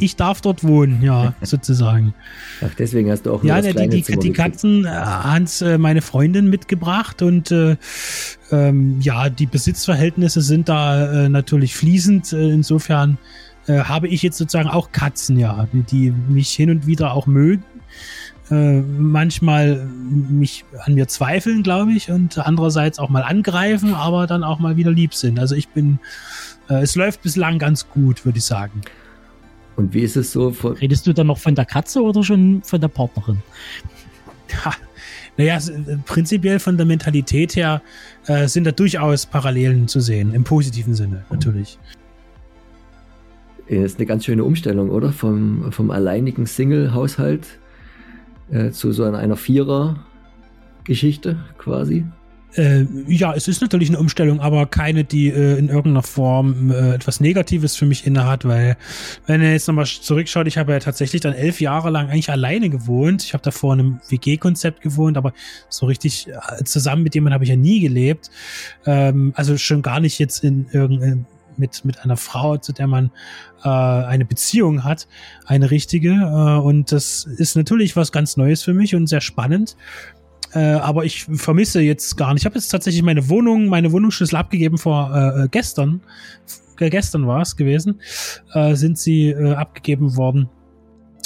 ich 0.00 0.16
darf 0.16 0.40
dort 0.40 0.64
wohnen, 0.64 1.02
ja, 1.02 1.34
sozusagen. 1.42 2.14
Ach, 2.64 2.74
deswegen 2.78 3.10
hast 3.10 3.26
du 3.26 3.32
auch 3.32 3.44
Ja, 3.44 3.56
das 3.56 3.66
die, 3.66 3.72
kleine 3.72 3.94
die, 3.94 4.02
Zimmer 4.02 4.22
die. 4.22 4.32
Katzen 4.32 4.84
äh, 4.84 4.88
hat 4.88 5.62
äh, 5.62 5.78
meine 5.78 6.02
Freundin 6.02 6.50
mitgebracht 6.50 7.22
und 7.22 7.50
äh, 7.50 7.76
ähm, 8.50 9.00
ja, 9.00 9.28
die 9.28 9.46
Besitzverhältnisse 9.46 10.40
sind 10.40 10.68
da 10.68 11.24
äh, 11.24 11.28
natürlich 11.28 11.74
fließend. 11.74 12.32
Äh, 12.32 12.50
insofern 12.50 13.18
äh, 13.66 13.80
habe 13.80 14.08
ich 14.08 14.22
jetzt 14.22 14.38
sozusagen 14.38 14.68
auch 14.68 14.92
Katzen, 14.92 15.38
ja, 15.38 15.68
die, 15.72 15.82
die 15.82 16.10
mich 16.28 16.50
hin 16.50 16.70
und 16.70 16.86
wieder 16.86 17.12
auch 17.12 17.26
mögen. 17.26 17.64
Äh, 18.50 18.80
manchmal 18.80 19.76
mich 19.76 20.64
an 20.84 20.94
mir 20.94 21.06
zweifeln, 21.06 21.62
glaube 21.62 21.92
ich, 21.92 22.10
und 22.10 22.38
andererseits 22.38 22.98
auch 22.98 23.10
mal 23.10 23.22
angreifen, 23.22 23.92
aber 23.92 24.26
dann 24.26 24.42
auch 24.42 24.58
mal 24.58 24.76
wieder 24.76 24.90
lieb 24.90 25.12
sind. 25.12 25.38
Also 25.38 25.54
ich 25.54 25.68
bin, 25.68 25.98
äh, 26.68 26.82
es 26.82 26.96
läuft 26.96 27.22
bislang 27.22 27.58
ganz 27.58 27.88
gut, 27.88 28.24
würde 28.24 28.38
ich 28.38 28.44
sagen. 28.44 28.80
Und 29.76 29.94
wie 29.94 30.00
ist 30.00 30.16
es 30.16 30.32
so? 30.32 30.50
Von, 30.50 30.72
Redest 30.72 31.06
du 31.06 31.12
dann 31.12 31.28
noch 31.28 31.38
von 31.38 31.54
der 31.54 31.64
Katze 31.64 32.02
oder 32.02 32.24
schon 32.24 32.62
von 32.62 32.80
der 32.80 32.88
Partnerin? 32.88 33.38
Ha, 34.64 34.74
naja, 35.36 35.56
äh, 35.56 35.96
prinzipiell 36.04 36.58
von 36.58 36.76
der 36.76 36.84
Mentalität 36.84 37.54
her 37.54 37.80
äh, 38.26 38.48
sind 38.48 38.64
da 38.64 38.72
durchaus 38.72 39.24
Parallelen 39.24 39.86
zu 39.86 40.00
sehen, 40.00 40.34
im 40.34 40.44
positiven 40.44 40.94
Sinne 40.94 41.24
natürlich. 41.30 41.78
ist 43.68 43.98
eine 43.98 44.06
ganz 44.06 44.24
schöne 44.24 44.42
Umstellung, 44.42 44.90
oder? 44.90 45.12
Vom, 45.12 45.70
vom 45.70 45.92
alleinigen 45.92 46.46
Single-Haushalt 46.46 47.46
äh, 48.50 48.70
zu 48.70 48.92
so 48.92 49.04
einer 49.04 49.36
Vierer-Geschichte 49.36 51.36
quasi. 51.56 52.04
Äh, 52.54 52.86
ja, 53.06 53.34
es 53.34 53.46
ist 53.46 53.60
natürlich 53.60 53.88
eine 53.88 53.98
Umstellung, 53.98 54.40
aber 54.40 54.66
keine, 54.66 55.04
die 55.04 55.28
äh, 55.28 55.58
in 55.58 55.68
irgendeiner 55.68 56.02
Form 56.02 56.70
äh, 56.70 56.94
etwas 56.94 57.20
Negatives 57.20 57.76
für 57.76 57.86
mich 57.86 58.06
innehat, 58.06 58.44
weil 58.44 58.76
wenn 59.26 59.42
ihr 59.42 59.52
jetzt 59.52 59.68
nochmal 59.68 59.86
zurückschaut, 59.86 60.46
ich 60.46 60.56
habe 60.56 60.72
ja 60.72 60.78
tatsächlich 60.78 61.20
dann 61.20 61.34
elf 61.34 61.60
Jahre 61.60 61.90
lang 61.90 62.08
eigentlich 62.08 62.30
alleine 62.30 62.70
gewohnt. 62.70 63.22
Ich 63.22 63.34
habe 63.34 63.42
davor 63.42 63.74
in 63.74 63.80
einem 63.80 64.00
WG-Konzept 64.08 64.80
gewohnt, 64.80 65.16
aber 65.16 65.32
so 65.68 65.86
richtig 65.86 66.28
äh, 66.28 66.64
zusammen 66.64 67.02
mit 67.02 67.14
jemandem 67.14 67.34
habe 67.34 67.44
ich 67.44 67.50
ja 67.50 67.56
nie 67.56 67.80
gelebt. 67.80 68.30
Ähm, 68.86 69.32
also 69.36 69.58
schon 69.58 69.82
gar 69.82 70.00
nicht 70.00 70.18
jetzt 70.18 70.42
in 70.42 70.66
irgendein 70.72 71.26
mit, 71.58 71.84
mit 71.84 72.00
einer 72.00 72.16
Frau, 72.16 72.56
zu 72.56 72.72
der 72.72 72.86
man 72.86 73.10
äh, 73.64 73.68
eine 73.68 74.24
Beziehung 74.24 74.84
hat, 74.84 75.08
eine 75.44 75.70
richtige. 75.70 76.10
Äh, 76.10 76.60
und 76.60 76.92
das 76.92 77.24
ist 77.24 77.56
natürlich 77.56 77.96
was 77.96 78.12
ganz 78.12 78.36
Neues 78.36 78.62
für 78.62 78.74
mich 78.74 78.94
und 78.94 79.06
sehr 79.06 79.20
spannend. 79.20 79.76
Äh, 80.54 80.58
aber 80.58 81.04
ich 81.04 81.24
vermisse 81.24 81.80
jetzt 81.80 82.16
gar 82.16 82.32
nicht. 82.32 82.42
Ich 82.42 82.46
habe 82.46 82.54
jetzt 82.54 82.68
tatsächlich 82.68 83.02
meine 83.02 83.28
Wohnung, 83.28 83.66
meine 83.66 83.92
Wohnungsschlüssel 83.92 84.36
abgegeben 84.36 84.78
vor 84.78 85.14
äh, 85.14 85.48
gestern. 85.50 86.00
Äh, 86.78 86.90
gestern 86.90 87.26
war 87.26 87.42
es 87.42 87.56
gewesen. 87.56 88.00
Äh, 88.54 88.74
sind 88.74 88.98
sie 88.98 89.30
äh, 89.30 89.52
abgegeben 89.52 90.16
worden. 90.16 90.48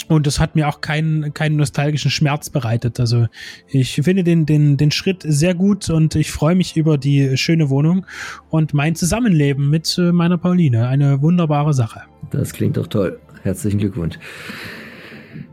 Und 0.09 0.27
das 0.27 0.41
hat 0.41 0.57
mir 0.57 0.69
auch 0.69 0.81
keinen, 0.81 1.33
keinen 1.33 1.57
nostalgischen 1.57 2.11
Schmerz 2.11 2.51
bereitet. 2.51 2.99
Also 2.99 3.27
ich 3.69 3.95
finde 3.95 4.25
den, 4.25 4.47
den, 4.47 4.77
den 4.77 4.91
Schritt 4.91 5.23
sehr 5.25 5.55
gut 5.55 5.89
und 5.91 6.17
ich 6.17 6.33
freue 6.33 6.55
mich 6.55 6.77
über 6.77 6.99
die 6.99 7.37
schöne 7.37 7.71
Wohnung 7.71 8.07
und 8.51 8.75
mein 8.75 8.95
Zusammenleben 8.95 9.71
mit 9.71 9.97
äh, 9.99 10.13
meiner 10.13 10.39
Pauline. 10.39 10.89
Eine 10.89 11.23
wunderbare 11.23 11.73
Sache. 11.73 12.01
Das 12.31 12.53
klingt 12.53 12.77
doch 12.77 12.89
toll. 12.89 13.21
Herzlichen 13.43 13.79
Glückwunsch 13.79 14.19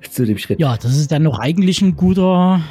zu 0.09 0.25
dem 0.25 0.37
Schritt. 0.37 0.59
Ja, 0.59 0.77
das 0.77 0.97
ist 0.97 1.11
dann 1.11 1.23
noch 1.23 1.39
eigentlich 1.39 1.81
ein 1.81 1.95
guter, 1.95 2.61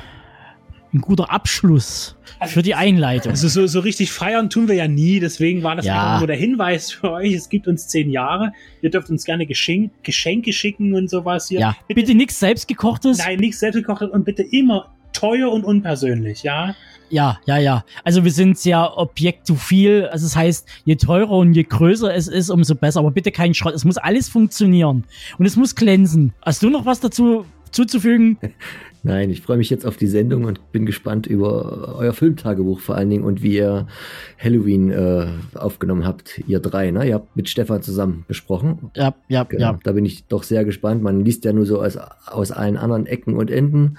ein 0.92 1.00
guter 1.00 1.30
Abschluss 1.30 2.16
für 2.46 2.62
die 2.62 2.74
Einleitung. 2.74 3.30
Also 3.32 3.48
so, 3.48 3.66
so 3.66 3.80
richtig 3.80 4.12
feiern 4.12 4.48
tun 4.48 4.68
wir 4.68 4.74
ja 4.74 4.86
nie, 4.88 5.18
deswegen 5.20 5.62
war 5.62 5.76
das 5.76 5.84
Ja. 5.86 5.94
einfach 6.02 6.18
nur 6.20 6.26
der 6.28 6.36
Hinweis 6.36 6.92
für 6.92 7.10
euch. 7.12 7.32
Es 7.34 7.48
gibt 7.48 7.66
uns 7.66 7.88
zehn 7.88 8.10
Jahre. 8.10 8.52
Ihr 8.80 8.90
dürft 8.90 9.10
uns 9.10 9.24
gerne 9.24 9.44
Geschenk, 9.46 9.90
Geschenke 10.02 10.52
schicken 10.52 10.94
und 10.94 11.10
sowas 11.10 11.48
hier. 11.48 11.60
ja, 11.60 11.76
bitte 11.88 12.14
nichts 12.14 12.38
selbstgekochtes. 12.38 13.18
Nein, 13.18 13.38
nichts 13.38 13.60
selbstgekochtes 13.60 14.10
und 14.10 14.24
bitte 14.24 14.42
immer 14.42 14.94
teuer 15.12 15.50
und 15.50 15.64
unpersönlich, 15.64 16.42
ja? 16.42 16.74
Ja, 17.10 17.38
ja, 17.46 17.56
ja. 17.56 17.84
Also 18.04 18.22
wir 18.22 18.30
sind 18.30 18.58
sehr 18.58 18.98
objektophil. 18.98 20.06
Also 20.12 20.26
das 20.26 20.36
heißt, 20.36 20.68
je 20.84 20.96
teurer 20.96 21.30
und 21.30 21.54
je 21.54 21.64
größer 21.64 22.14
es 22.14 22.28
ist, 22.28 22.50
umso 22.50 22.74
besser. 22.74 23.00
Aber 23.00 23.10
bitte 23.10 23.32
kein 23.32 23.54
Schrott. 23.54 23.74
Es 23.74 23.84
muss 23.84 23.96
alles 23.96 24.28
funktionieren. 24.28 25.04
Und 25.38 25.46
es 25.46 25.56
muss 25.56 25.74
glänzen. 25.74 26.34
Hast 26.42 26.62
du 26.62 26.68
noch 26.70 26.84
was 26.84 27.00
dazu 27.00 27.46
zuzufügen? 27.70 28.38
Nein, 29.02 29.30
ich 29.30 29.42
freue 29.42 29.58
mich 29.58 29.70
jetzt 29.70 29.86
auf 29.86 29.96
die 29.96 30.06
Sendung 30.06 30.44
und 30.44 30.72
bin 30.72 30.84
gespannt 30.84 31.26
über 31.26 31.96
euer 31.98 32.12
Filmtagebuch 32.12 32.80
vor 32.80 32.96
allen 32.96 33.08
Dingen 33.10 33.24
und 33.24 33.42
wie 33.42 33.56
ihr 33.56 33.86
Halloween 34.38 34.90
äh, 34.90 35.28
aufgenommen 35.54 36.04
habt, 36.04 36.40
ihr 36.46 36.58
drei. 36.58 36.90
Ne? 36.90 37.08
Ihr 37.08 37.14
habt 37.14 37.36
mit 37.36 37.48
Stefan 37.48 37.80
zusammen 37.82 38.24
besprochen. 38.26 38.90
Ja, 38.96 39.14
ja, 39.28 39.44
Genau, 39.44 39.72
ja. 39.72 39.78
Da 39.82 39.92
bin 39.92 40.04
ich 40.04 40.26
doch 40.26 40.42
sehr 40.42 40.64
gespannt. 40.64 41.02
Man 41.02 41.24
liest 41.24 41.44
ja 41.44 41.52
nur 41.52 41.64
so 41.64 41.80
aus, 41.80 41.96
aus 42.26 42.50
allen 42.50 42.76
anderen 42.76 43.06
Ecken 43.06 43.34
und 43.34 43.50
Enden. 43.50 43.98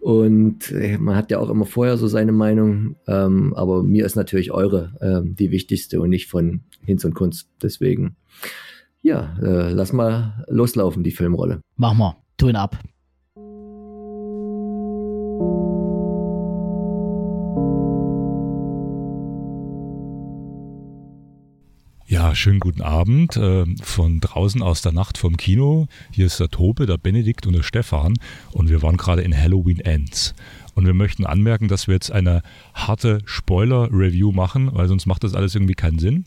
Und 0.00 0.72
äh, 0.72 0.96
man 0.96 1.14
hat 1.14 1.30
ja 1.30 1.38
auch 1.38 1.50
immer 1.50 1.66
vorher 1.66 1.98
so 1.98 2.08
seine 2.08 2.32
Meinung. 2.32 2.96
Ähm, 3.06 3.52
aber 3.54 3.82
mir 3.82 4.06
ist 4.06 4.16
natürlich 4.16 4.50
eure 4.50 4.94
ähm, 5.02 5.36
die 5.36 5.50
wichtigste 5.50 6.00
und 6.00 6.08
nicht 6.08 6.28
von 6.28 6.62
Hinz 6.84 7.04
und 7.04 7.14
Kunst. 7.14 7.50
Deswegen, 7.62 8.16
ja, 9.02 9.36
äh, 9.42 9.72
lass 9.72 9.92
mal 9.92 10.44
loslaufen, 10.48 11.04
die 11.04 11.10
Filmrolle. 11.10 11.60
Mach 11.76 11.92
mal. 11.92 12.16
Ton 12.38 12.56
ab. 12.56 12.78
Schönen 22.34 22.60
guten 22.60 22.82
Abend 22.82 23.36
äh, 23.36 23.64
von 23.82 24.20
draußen 24.20 24.62
aus 24.62 24.82
der 24.82 24.92
Nacht 24.92 25.18
vom 25.18 25.36
Kino. 25.36 25.88
Hier 26.10 26.26
ist 26.26 26.38
der 26.38 26.48
Tobe, 26.48 26.86
der 26.86 26.96
Benedikt 26.96 27.46
und 27.46 27.54
der 27.54 27.62
Stefan 27.62 28.14
und 28.52 28.68
wir 28.70 28.82
waren 28.82 28.96
gerade 28.96 29.22
in 29.22 29.36
Halloween 29.36 29.80
Ends. 29.80 30.34
Und 30.74 30.86
wir 30.86 30.94
möchten 30.94 31.26
anmerken, 31.26 31.68
dass 31.68 31.88
wir 31.88 31.94
jetzt 31.94 32.12
eine 32.12 32.42
harte 32.74 33.20
Spoiler-Review 33.24 34.32
machen, 34.32 34.70
weil 34.72 34.88
sonst 34.88 35.06
macht 35.06 35.24
das 35.24 35.34
alles 35.34 35.54
irgendwie 35.54 35.74
keinen 35.74 35.98
Sinn. 35.98 36.24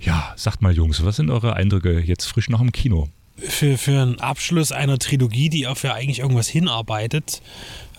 Ja, 0.00 0.32
sagt 0.36 0.62
mal 0.62 0.72
Jungs, 0.72 1.04
was 1.04 1.16
sind 1.16 1.30
eure 1.30 1.54
Eindrücke 1.54 2.00
jetzt 2.00 2.26
frisch 2.26 2.48
nach 2.48 2.60
dem 2.60 2.72
Kino? 2.72 3.08
Für, 3.36 3.78
für 3.78 4.00
einen 4.00 4.20
Abschluss 4.20 4.72
einer 4.72 4.98
Trilogie, 4.98 5.48
die 5.48 5.66
auf 5.66 5.82
ja 5.84 5.94
eigentlich 5.94 6.20
irgendwas 6.20 6.48
hinarbeitet, 6.48 7.42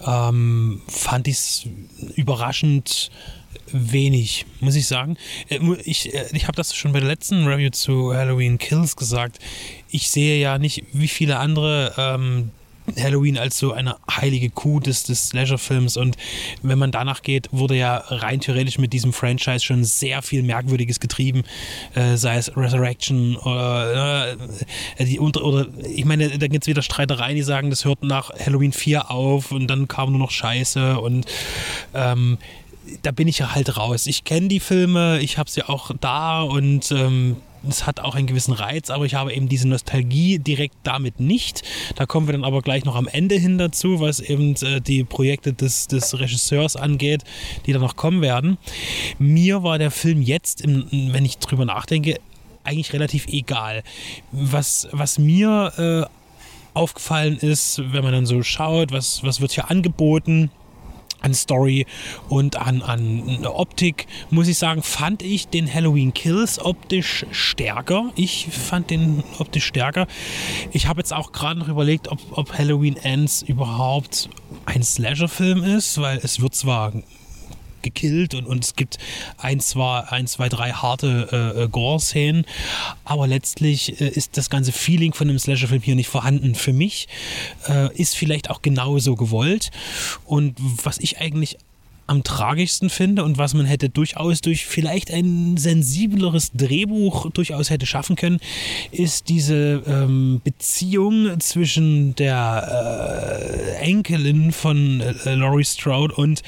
ähm, 0.05 0.81
fand 0.87 1.27
ich 1.27 1.35
es 1.35 1.67
überraschend 2.15 3.11
wenig, 3.71 4.45
muss 4.59 4.75
ich 4.75 4.87
sagen. 4.87 5.17
Äh, 5.49 5.59
Ich, 5.83 6.13
äh, 6.13 6.25
ich 6.33 6.47
habe 6.47 6.55
das 6.55 6.75
schon 6.75 6.91
bei 6.91 6.99
der 6.99 7.09
letzten 7.09 7.47
Review 7.47 7.69
zu 7.69 8.13
Halloween 8.13 8.57
Kills 8.57 8.95
gesagt. 8.95 9.39
Ich 9.89 10.09
sehe 10.09 10.39
ja 10.39 10.57
nicht, 10.57 10.83
wie 10.93 11.07
viele 11.07 11.37
andere 11.37 11.93
ähm, 11.97 12.51
Halloween 12.97 13.37
als 13.37 13.57
so 13.57 13.73
eine 13.73 13.95
heilige 14.09 14.49
Kuh 14.49 14.79
des, 14.79 15.03
des 15.03 15.29
Slasher-Films 15.29 15.97
und 15.97 16.17
wenn 16.61 16.79
man 16.79 16.91
danach 16.91 17.21
geht, 17.21 17.49
wurde 17.51 17.75
ja 17.75 17.97
rein 18.07 18.39
theoretisch 18.39 18.77
mit 18.77 18.93
diesem 18.93 19.13
Franchise 19.13 19.63
schon 19.63 19.83
sehr 19.83 20.21
viel 20.21 20.43
Merkwürdiges 20.43 20.99
getrieben, 20.99 21.43
äh, 21.95 22.15
sei 22.15 22.37
es 22.37 22.55
Resurrection 22.55 23.35
oder, 23.37 24.35
äh, 24.97 25.05
die 25.05 25.19
unter, 25.19 25.43
oder 25.43 25.67
ich 25.83 26.05
meine, 26.05 26.37
da 26.37 26.47
gibt 26.47 26.63
es 26.63 26.67
wieder 26.67 26.81
Streitereien, 26.81 27.35
die 27.35 27.43
sagen, 27.43 27.69
das 27.69 27.85
hört 27.85 28.03
nach 28.03 28.31
Halloween 28.31 28.71
4 28.71 29.11
auf 29.11 29.51
und 29.51 29.67
dann 29.67 29.87
kam 29.87 30.11
nur 30.11 30.19
noch 30.19 30.31
Scheiße 30.31 30.99
und 30.99 31.25
ähm, 31.93 32.37
da 33.01 33.11
bin 33.11 33.27
ich 33.27 33.39
ja 33.39 33.53
halt 33.53 33.77
raus. 33.77 34.07
Ich 34.07 34.23
kenne 34.23 34.47
die 34.47 34.59
Filme, 34.59 35.19
ich 35.19 35.37
habe 35.37 35.49
sie 35.49 35.63
auch 35.63 35.91
da 35.99 36.41
und 36.41 36.91
ähm, 36.91 37.37
es 37.67 37.85
hat 37.85 37.99
auch 37.99 38.15
einen 38.15 38.27
gewissen 38.27 38.53
Reiz, 38.53 38.89
aber 38.89 39.05
ich 39.05 39.15
habe 39.15 39.33
eben 39.33 39.49
diese 39.49 39.67
Nostalgie 39.67 40.39
direkt 40.39 40.75
damit 40.83 41.19
nicht. 41.19 41.63
Da 41.95 42.05
kommen 42.05 42.27
wir 42.27 42.31
dann 42.33 42.43
aber 42.43 42.61
gleich 42.61 42.85
noch 42.85 42.95
am 42.95 43.07
Ende 43.07 43.35
hin 43.35 43.57
dazu, 43.57 43.99
was 43.99 44.19
eben 44.19 44.55
äh, 44.61 44.79
die 44.79 45.03
Projekte 45.03 45.53
des, 45.53 45.87
des 45.87 46.17
Regisseurs 46.19 46.75
angeht, 46.75 47.23
die 47.65 47.73
dann 47.73 47.81
noch 47.81 47.95
kommen 47.95 48.21
werden. 48.21 48.57
Mir 49.17 49.63
war 49.63 49.77
der 49.77 49.91
Film 49.91 50.21
jetzt, 50.21 50.63
wenn 50.65 51.25
ich 51.25 51.37
drüber 51.39 51.65
nachdenke, 51.65 52.19
eigentlich 52.63 52.93
relativ 52.93 53.27
egal. 53.27 53.83
Was, 54.31 54.87
was 54.91 55.17
mir 55.17 55.73
äh, 55.77 56.77
aufgefallen 56.77 57.37
ist, 57.37 57.81
wenn 57.91 58.03
man 58.03 58.13
dann 58.13 58.25
so 58.25 58.43
schaut, 58.43 58.91
was, 58.91 59.23
was 59.23 59.41
wird 59.41 59.51
hier 59.51 59.69
angeboten, 59.69 60.51
an 61.21 61.33
Story 61.33 61.85
und 62.29 62.55
an, 62.55 62.81
an 62.81 63.45
Optik, 63.45 64.07
muss 64.29 64.47
ich 64.47 64.57
sagen, 64.57 64.83
fand 64.83 65.21
ich 65.21 65.47
den 65.47 65.71
Halloween 65.71 66.13
Kills 66.13 66.63
optisch 66.63 67.25
stärker. 67.31 68.11
Ich 68.15 68.47
fand 68.47 68.89
den 68.89 69.23
optisch 69.37 69.65
stärker. 69.65 70.07
Ich 70.71 70.87
habe 70.87 70.99
jetzt 70.99 71.13
auch 71.13 71.31
gerade 71.31 71.59
noch 71.59 71.67
überlegt, 71.67 72.07
ob, 72.07 72.19
ob 72.31 72.57
Halloween 72.57 72.97
Ends 72.97 73.41
überhaupt 73.41 74.29
ein 74.65 74.83
Slasher-Film 74.83 75.63
ist, 75.63 75.99
weil 75.99 76.19
es 76.23 76.41
wird 76.41 76.55
zwar 76.55 76.93
gekillt 77.81 78.33
und, 78.33 78.45
und 78.45 78.63
es 78.63 78.75
gibt 78.75 78.97
ein, 79.37 79.59
zwei, 79.59 80.01
ein, 80.01 80.27
zwei, 80.27 80.49
drei 80.49 80.71
harte 80.71 81.53
äh, 81.55 81.63
äh, 81.63 81.67
Gore-Szenen, 81.67 82.45
aber 83.03 83.27
letztlich 83.27 83.99
äh, 84.01 84.07
ist 84.07 84.37
das 84.37 84.49
ganze 84.49 84.71
Feeling 84.71 85.13
von 85.13 85.29
einem 85.29 85.39
Slasher-Film 85.39 85.81
hier 85.81 85.95
nicht 85.95 86.09
vorhanden. 86.09 86.55
Für 86.55 86.73
mich 86.73 87.07
äh, 87.67 87.95
ist 87.95 88.15
vielleicht 88.15 88.49
auch 88.49 88.61
genauso 88.61 89.15
gewollt 89.15 89.71
und 90.25 90.55
was 90.83 90.99
ich 90.99 91.19
eigentlich 91.19 91.57
am 92.09 92.23
tragischsten 92.23 92.89
finde 92.89 93.23
und 93.23 93.37
was 93.37 93.53
man 93.53 93.65
hätte 93.65 93.89
durchaus 93.89 94.41
durch 94.41 94.65
vielleicht 94.65 95.11
ein 95.11 95.57
sensibleres 95.57 96.51
Drehbuch 96.53 97.29
durchaus 97.31 97.69
hätte 97.69 97.85
schaffen 97.85 98.15
können, 98.15 98.39
ist 98.91 99.29
diese 99.29 99.83
ähm, 99.87 100.41
Beziehung 100.43 101.39
zwischen 101.39 102.15
der 102.15 103.77
äh, 103.79 103.85
Enkelin 103.85 104.51
von 104.51 105.01
äh, 105.01 105.35
Laurie 105.35 105.63
Strode 105.63 106.15
und 106.15 106.41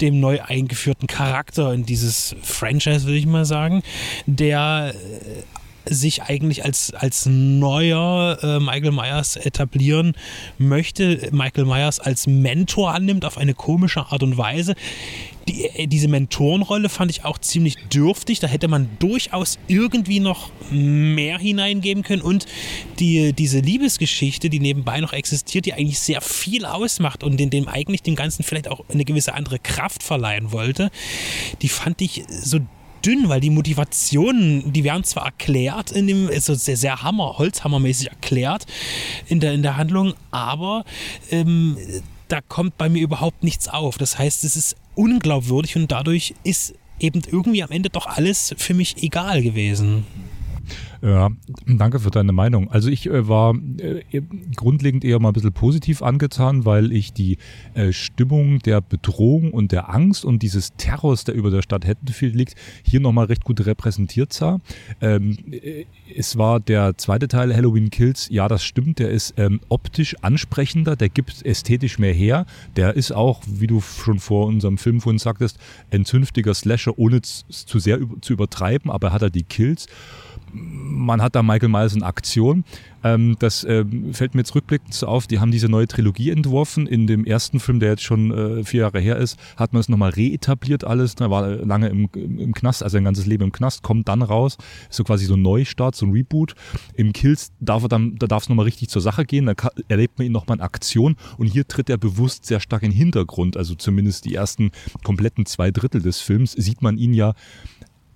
dem 0.00 0.20
neu 0.20 0.40
eingeführten 0.42 1.06
Charakter 1.06 1.72
in 1.72 1.86
dieses 1.86 2.34
Franchise, 2.42 3.04
würde 3.04 3.18
ich 3.18 3.26
mal 3.26 3.44
sagen, 3.44 3.82
der 4.26 4.94
äh, 4.94 5.42
sich 5.86 6.22
eigentlich 6.22 6.64
als, 6.64 6.92
als 6.94 7.26
neuer 7.26 8.38
äh, 8.42 8.60
Michael 8.60 8.92
Myers 8.92 9.36
etablieren 9.36 10.14
möchte, 10.58 11.28
Michael 11.32 11.66
Myers 11.66 12.00
als 12.00 12.26
Mentor 12.26 12.92
annimmt 12.92 13.24
auf 13.24 13.38
eine 13.38 13.54
komische 13.54 14.06
Art 14.06 14.22
und 14.22 14.36
Weise. 14.38 14.74
Die, 15.48 15.64
äh, 15.66 15.86
diese 15.86 16.08
Mentorenrolle 16.08 16.88
fand 16.88 17.10
ich 17.10 17.24
auch 17.24 17.38
ziemlich 17.38 17.76
dürftig. 17.92 18.40
Da 18.40 18.46
hätte 18.46 18.68
man 18.68 18.88
durchaus 18.98 19.58
irgendwie 19.68 20.20
noch 20.20 20.50
mehr 20.70 21.38
hineingeben 21.38 22.02
können. 22.02 22.22
Und 22.22 22.46
die, 22.98 23.32
diese 23.32 23.60
Liebesgeschichte, 23.60 24.48
die 24.48 24.60
nebenbei 24.60 25.00
noch 25.00 25.12
existiert, 25.12 25.66
die 25.66 25.74
eigentlich 25.74 26.00
sehr 26.00 26.20
viel 26.20 26.64
ausmacht 26.64 27.22
und 27.22 27.40
in 27.40 27.50
dem 27.50 27.68
eigentlich 27.68 28.02
dem 28.02 28.14
Ganzen 28.14 28.42
vielleicht 28.42 28.68
auch 28.68 28.84
eine 28.88 29.04
gewisse 29.04 29.34
andere 29.34 29.58
Kraft 29.58 30.02
verleihen 30.02 30.52
wollte, 30.52 30.90
die 31.62 31.68
fand 31.68 32.00
ich 32.00 32.24
so 32.28 32.60
dünn, 33.04 33.28
weil 33.28 33.40
die 33.40 33.50
Motivationen, 33.50 34.72
die 34.72 34.84
werden 34.84 35.04
zwar 35.04 35.26
erklärt 35.26 35.92
in 35.92 36.06
dem, 36.06 36.28
also 36.28 36.54
sehr, 36.54 36.76
sehr 36.76 37.02
Hammer, 37.02 37.38
Holzhammermäßig 37.38 38.08
erklärt 38.08 38.66
in 39.26 39.40
der, 39.40 39.52
in 39.52 39.62
der 39.62 39.76
Handlung, 39.76 40.14
aber 40.30 40.84
ähm, 41.30 41.76
da 42.28 42.40
kommt 42.40 42.78
bei 42.78 42.88
mir 42.88 43.02
überhaupt 43.02 43.44
nichts 43.44 43.68
auf. 43.68 43.98
Das 43.98 44.18
heißt, 44.18 44.44
es 44.44 44.56
ist 44.56 44.76
unglaubwürdig 44.94 45.76
und 45.76 45.92
dadurch 45.92 46.34
ist 46.42 46.74
eben 46.98 47.22
irgendwie 47.30 47.62
am 47.62 47.70
Ende 47.70 47.90
doch 47.90 48.06
alles 48.06 48.54
für 48.56 48.74
mich 48.74 49.02
egal 49.02 49.42
gewesen. 49.42 50.06
Ja, 51.04 51.28
danke 51.66 52.00
für 52.00 52.10
deine 52.10 52.32
Meinung. 52.32 52.70
Also 52.70 52.88
ich 52.88 53.10
äh, 53.10 53.28
war 53.28 53.54
äh, 53.76 54.22
grundlegend 54.56 55.04
eher 55.04 55.20
mal 55.20 55.28
ein 55.28 55.32
bisschen 55.34 55.52
positiv 55.52 56.00
angetan, 56.00 56.64
weil 56.64 56.92
ich 56.92 57.12
die 57.12 57.36
äh, 57.74 57.92
Stimmung 57.92 58.60
der 58.60 58.80
Bedrohung 58.80 59.50
und 59.50 59.70
der 59.70 59.90
Angst 59.90 60.24
und 60.24 60.42
dieses 60.42 60.72
Terrors, 60.76 61.24
der 61.24 61.34
über 61.34 61.50
der 61.50 61.60
Stadt 61.60 61.84
Haddonfield 61.84 62.34
liegt, 62.34 62.54
hier 62.82 63.00
nochmal 63.00 63.26
recht 63.26 63.44
gut 63.44 63.66
repräsentiert 63.66 64.32
sah. 64.32 64.60
Ähm, 65.02 65.36
äh, 65.50 65.84
es 66.16 66.38
war 66.38 66.58
der 66.58 66.96
zweite 66.96 67.28
Teil 67.28 67.54
Halloween 67.54 67.90
Kills, 67.90 68.30
ja, 68.30 68.48
das 68.48 68.64
stimmt, 68.64 68.98
der 68.98 69.10
ist 69.10 69.34
ähm, 69.36 69.60
optisch 69.68 70.16
ansprechender, 70.22 70.96
der 70.96 71.10
gibt 71.10 71.44
ästhetisch 71.44 71.98
mehr 71.98 72.14
her. 72.14 72.46
Der 72.76 72.94
ist 72.96 73.12
auch, 73.12 73.42
wie 73.46 73.66
du 73.66 73.82
schon 73.82 74.20
vor 74.20 74.46
unserem 74.46 74.78
Film 74.78 75.02
vorhin 75.02 75.18
sagtest, 75.18 75.58
ein 75.90 76.06
zünftiger 76.06 76.54
Slasher, 76.54 76.98
ohne 76.98 77.20
zu 77.20 77.78
sehr 77.78 77.98
zu 78.22 78.32
übertreiben, 78.32 78.90
aber 78.90 79.08
er 79.08 79.12
hat 79.12 79.20
halt 79.20 79.34
die 79.34 79.42
Kills 79.42 79.86
man 80.54 81.20
hat 81.20 81.34
da 81.34 81.42
Michael 81.42 81.68
Myers 81.68 81.94
in 81.94 82.02
Aktion. 82.02 82.64
Ähm, 83.02 83.36
das 83.38 83.64
äh, 83.64 83.84
fällt 84.12 84.34
mir 84.34 84.40
jetzt 84.40 84.54
rückblickend 84.54 85.04
auf. 85.04 85.26
Die 85.26 85.38
haben 85.38 85.50
diese 85.50 85.68
neue 85.68 85.86
Trilogie 85.86 86.30
entworfen. 86.30 86.86
In 86.86 87.06
dem 87.06 87.24
ersten 87.24 87.60
Film, 87.60 87.80
der 87.80 87.90
jetzt 87.90 88.02
schon 88.02 88.30
äh, 88.30 88.64
vier 88.64 88.82
Jahre 88.82 89.00
her 89.00 89.16
ist, 89.16 89.38
hat 89.56 89.72
man 89.72 89.80
es 89.80 89.88
nochmal 89.88 90.10
reetabliert 90.10 90.84
alles. 90.84 91.14
Er 91.20 91.30
war 91.30 91.46
lange 91.46 91.88
im, 91.88 92.08
im 92.14 92.54
Knast, 92.54 92.82
also 92.82 92.96
ein 92.96 93.04
ganzes 93.04 93.26
Leben 93.26 93.44
im 93.44 93.52
Knast, 93.52 93.82
kommt 93.82 94.08
dann 94.08 94.22
raus. 94.22 94.56
Ist 94.88 94.96
so 94.96 95.04
quasi 95.04 95.26
so 95.26 95.34
ein 95.34 95.42
Neustart, 95.42 95.94
so 95.94 96.06
ein 96.06 96.12
Reboot. 96.12 96.54
Im 96.94 97.12
Kills 97.12 97.52
darf 97.60 97.82
er 97.82 97.88
dann, 97.88 98.16
da 98.16 98.26
darf 98.26 98.44
es 98.44 98.48
nochmal 98.48 98.64
richtig 98.64 98.88
zur 98.88 99.02
Sache 99.02 99.24
gehen. 99.24 99.46
Da 99.46 99.54
erlebt 99.88 100.18
man 100.18 100.26
ihn 100.26 100.32
nochmal 100.32 100.56
in 100.56 100.62
Aktion. 100.62 101.16
Und 101.36 101.46
hier 101.46 101.68
tritt 101.68 101.90
er 101.90 101.98
bewusst 101.98 102.46
sehr 102.46 102.60
stark 102.60 102.82
in 102.82 102.90
den 102.90 102.96
Hintergrund. 102.96 103.56
Also 103.56 103.74
zumindest 103.74 104.24
die 104.24 104.34
ersten 104.34 104.70
kompletten 105.02 105.44
zwei 105.44 105.70
Drittel 105.70 106.00
des 106.00 106.20
Films 106.20 106.52
sieht 106.52 106.80
man 106.80 106.96
ihn 106.96 107.12
ja 107.12 107.34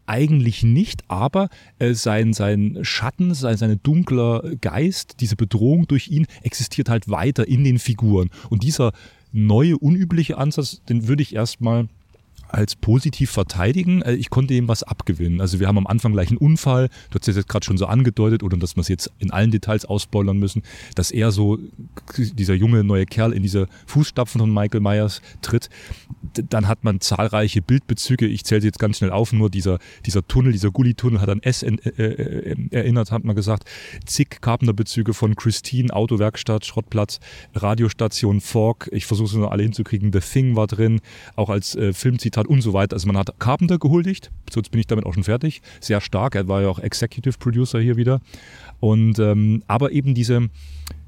eigentlich 0.08 0.62
nicht, 0.62 1.04
aber 1.08 1.48
äh, 1.78 1.94
sein, 1.94 2.32
sein 2.32 2.78
Schatten, 2.82 3.34
sein, 3.34 3.56
sein 3.56 3.78
dunkler 3.82 4.42
Geist, 4.60 5.16
diese 5.20 5.36
Bedrohung 5.36 5.86
durch 5.86 6.08
ihn 6.08 6.26
existiert 6.42 6.88
halt 6.88 7.08
weiter 7.08 7.46
in 7.46 7.64
den 7.64 7.78
Figuren. 7.78 8.30
Und 8.50 8.62
dieser 8.62 8.92
neue, 9.32 9.78
unübliche 9.78 10.38
Ansatz, 10.38 10.82
den 10.88 11.08
würde 11.08 11.22
ich 11.22 11.34
erstmal 11.34 11.88
als 12.48 12.76
positiv 12.76 13.30
verteidigen. 13.30 14.02
Äh, 14.02 14.14
ich 14.14 14.30
konnte 14.30 14.54
ihm 14.54 14.68
was 14.68 14.82
abgewinnen. 14.82 15.40
Also 15.40 15.60
wir 15.60 15.68
haben 15.68 15.78
am 15.78 15.86
Anfang 15.86 16.12
gleich 16.12 16.28
einen 16.28 16.38
Unfall, 16.38 16.88
du 17.10 17.18
hast 17.18 17.28
es 17.28 17.36
jetzt 17.36 17.48
gerade 17.48 17.64
schon 17.64 17.78
so 17.78 17.86
angedeutet, 17.86 18.42
oder 18.42 18.56
dass 18.56 18.76
wir 18.76 18.80
es 18.80 18.88
jetzt 18.88 19.10
in 19.18 19.30
allen 19.30 19.50
Details 19.50 19.84
ausboilern 19.84 20.38
müssen, 20.38 20.62
dass 20.94 21.10
er 21.10 21.30
so, 21.30 21.58
dieser 22.16 22.54
junge 22.54 22.84
neue 22.84 23.06
Kerl 23.06 23.32
in 23.32 23.42
diese 23.42 23.68
Fußstapfen 23.86 24.40
von 24.40 24.52
Michael 24.52 24.80
Myers 24.80 25.20
tritt. 25.42 25.68
Dann 26.34 26.68
hat 26.68 26.84
man 26.84 27.00
zahlreiche 27.00 27.62
Bildbezüge, 27.62 28.26
ich 28.26 28.44
zähle 28.44 28.60
sie 28.60 28.68
jetzt 28.68 28.78
ganz 28.78 28.98
schnell 28.98 29.10
auf, 29.10 29.32
nur 29.32 29.50
dieser, 29.50 29.78
dieser 30.06 30.26
Tunnel, 30.26 30.52
dieser 30.52 30.70
Gully-Tunnel 30.70 31.20
hat 31.20 31.28
an 31.28 31.40
S 31.42 31.62
äh, 31.62 31.74
äh, 31.74 32.56
erinnert, 32.70 33.12
hat 33.12 33.24
man 33.24 33.36
gesagt. 33.36 33.64
Zig 34.06 34.40
Carpenter-Bezüge 34.40 35.14
von 35.14 35.36
Christine, 35.36 35.92
Autowerkstatt, 35.92 36.64
Schrottplatz, 36.64 37.20
Radiostation, 37.54 38.40
Fork, 38.40 38.88
ich 38.92 39.06
versuche 39.06 39.28
es 39.28 39.34
nur 39.34 39.52
alle 39.52 39.62
hinzukriegen, 39.62 40.12
The 40.12 40.20
Thing 40.20 40.56
war 40.56 40.66
drin, 40.66 41.00
auch 41.36 41.50
als 41.50 41.74
äh, 41.74 41.92
Filmzitat 41.92 42.37
hat 42.38 42.46
und 42.46 42.62
so 42.62 42.72
weiter. 42.72 42.94
Also 42.94 43.06
man 43.06 43.16
hat 43.16 43.38
Carpenter 43.38 43.78
gehuldigt, 43.78 44.30
sonst 44.50 44.70
bin 44.70 44.80
ich 44.80 44.86
damit 44.86 45.04
auch 45.04 45.14
schon 45.14 45.24
fertig. 45.24 45.60
Sehr 45.80 46.00
stark, 46.00 46.34
er 46.34 46.48
war 46.48 46.62
ja 46.62 46.68
auch 46.68 46.78
Executive 46.78 47.36
Producer 47.38 47.80
hier 47.80 47.96
wieder. 47.96 48.20
Und 48.80 49.18
ähm, 49.18 49.62
aber 49.66 49.92
eben 49.92 50.14
diese, 50.14 50.48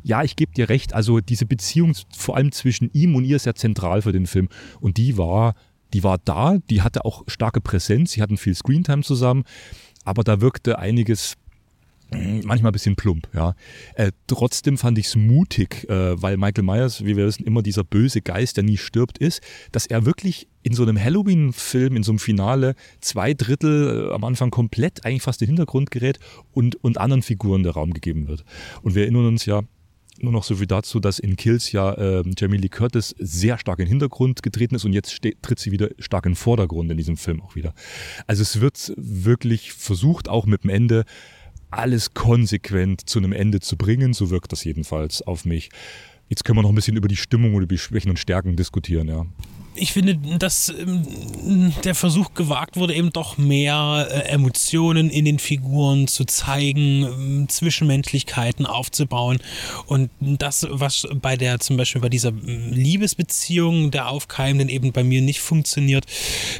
ja, 0.02 0.22
ich 0.22 0.36
gebe 0.36 0.52
dir 0.52 0.68
recht, 0.68 0.92
also 0.92 1.20
diese 1.20 1.46
Beziehung 1.46 1.94
vor 2.16 2.36
allem 2.36 2.52
zwischen 2.52 2.90
ihm 2.92 3.14
und 3.14 3.24
ihr 3.24 3.36
ist 3.36 3.46
ja 3.46 3.54
zentral 3.54 4.02
für 4.02 4.12
den 4.12 4.26
Film. 4.26 4.48
Und 4.80 4.96
die 4.96 5.16
war, 5.16 5.54
die 5.92 6.04
war 6.04 6.18
da, 6.18 6.58
die 6.68 6.82
hatte 6.82 7.04
auch 7.04 7.24
starke 7.26 7.60
Präsenz, 7.60 8.12
sie 8.12 8.22
hatten 8.22 8.36
viel 8.36 8.54
Screentime 8.54 9.02
zusammen, 9.02 9.44
aber 10.04 10.24
da 10.24 10.40
wirkte 10.40 10.78
einiges 10.78 11.36
manchmal 12.10 12.70
ein 12.70 12.72
bisschen 12.72 12.96
plump, 12.96 13.28
ja. 13.34 13.54
Äh, 13.94 14.12
trotzdem 14.26 14.78
fand 14.78 14.98
ich 14.98 15.06
es 15.06 15.16
mutig, 15.16 15.88
äh, 15.88 16.20
weil 16.20 16.36
Michael 16.36 16.64
Myers, 16.64 17.04
wie 17.04 17.16
wir 17.16 17.26
wissen, 17.26 17.44
immer 17.44 17.62
dieser 17.62 17.84
böse 17.84 18.20
Geist, 18.20 18.56
der 18.56 18.64
nie 18.64 18.76
stirbt, 18.76 19.18
ist, 19.18 19.40
dass 19.72 19.86
er 19.86 20.06
wirklich 20.06 20.48
in 20.62 20.74
so 20.74 20.82
einem 20.82 21.02
Halloween-Film, 21.02 21.96
in 21.96 22.02
so 22.02 22.12
einem 22.12 22.18
Finale, 22.18 22.74
zwei 23.00 23.34
Drittel 23.34 24.08
äh, 24.10 24.14
am 24.14 24.24
Anfang 24.24 24.50
komplett 24.50 25.04
eigentlich 25.04 25.22
fast 25.22 25.40
in 25.42 25.46
den 25.46 25.56
Hintergrund 25.56 25.90
gerät 25.90 26.18
und, 26.52 26.76
und 26.82 26.98
anderen 26.98 27.22
Figuren 27.22 27.62
der 27.62 27.72
Raum 27.72 27.92
gegeben 27.92 28.28
wird. 28.28 28.44
Und 28.82 28.94
wir 28.94 29.02
erinnern 29.02 29.26
uns 29.26 29.46
ja, 29.46 29.62
nur 30.22 30.32
noch 30.32 30.44
so 30.44 30.56
viel 30.56 30.66
dazu, 30.66 31.00
dass 31.00 31.18
in 31.18 31.36
Kills 31.36 31.72
ja 31.72 31.92
äh, 31.94 32.22
Jamie 32.36 32.58
Lee 32.58 32.68
Curtis 32.68 33.14
sehr 33.18 33.58
stark 33.58 33.78
in 33.78 33.86
den 33.86 33.90
Hintergrund 33.90 34.42
getreten 34.42 34.74
ist 34.74 34.84
und 34.84 34.92
jetzt 34.92 35.20
tritt 35.42 35.58
sie 35.58 35.72
wieder 35.72 35.88
stark 35.98 36.26
in 36.26 36.32
den 36.32 36.36
Vordergrund 36.36 36.90
in 36.90 36.96
diesem 36.96 37.16
Film 37.16 37.40
auch 37.40 37.54
wieder. 37.54 37.74
Also 38.26 38.42
es 38.42 38.60
wird 38.60 38.92
wirklich 38.96 39.72
versucht, 39.72 40.28
auch 40.28 40.46
mit 40.46 40.64
dem 40.64 40.70
Ende 40.70 41.04
alles 41.70 42.14
konsequent 42.14 43.08
zu 43.08 43.18
einem 43.18 43.32
Ende 43.32 43.60
zu 43.60 43.76
bringen. 43.76 44.12
So 44.12 44.30
wirkt 44.30 44.52
das 44.52 44.64
jedenfalls 44.64 45.22
auf 45.22 45.44
mich. 45.44 45.70
Jetzt 46.28 46.44
können 46.44 46.58
wir 46.58 46.62
noch 46.62 46.70
ein 46.70 46.76
bisschen 46.76 46.96
über 46.96 47.08
die 47.08 47.16
Stimmung 47.16 47.54
oder 47.54 47.66
die 47.66 47.78
Schwächen 47.78 48.10
und 48.10 48.18
Stärken 48.18 48.56
diskutieren, 48.56 49.08
ja 49.08 49.26
ich 49.74 49.92
finde, 49.92 50.16
dass 50.38 50.68
ähm, 50.68 51.72
der 51.84 51.94
Versuch 51.94 52.34
gewagt 52.34 52.76
wurde, 52.76 52.94
eben 52.94 53.12
doch 53.12 53.38
mehr 53.38 54.08
äh, 54.10 54.28
Emotionen 54.28 55.10
in 55.10 55.24
den 55.24 55.38
Figuren 55.38 56.08
zu 56.08 56.24
zeigen, 56.24 57.04
ähm, 57.04 57.48
Zwischenmenschlichkeiten 57.48 58.66
aufzubauen. 58.66 59.38
Und 59.86 60.10
das, 60.20 60.66
was 60.70 61.06
bei 61.14 61.36
der, 61.36 61.60
zum 61.60 61.76
Beispiel 61.76 62.00
bei 62.00 62.08
dieser 62.08 62.30
ähm, 62.30 62.72
Liebesbeziehung 62.72 63.90
der 63.90 64.08
Aufkeimenden 64.08 64.68
eben 64.68 64.92
bei 64.92 65.04
mir 65.04 65.22
nicht 65.22 65.40
funktioniert, 65.40 66.04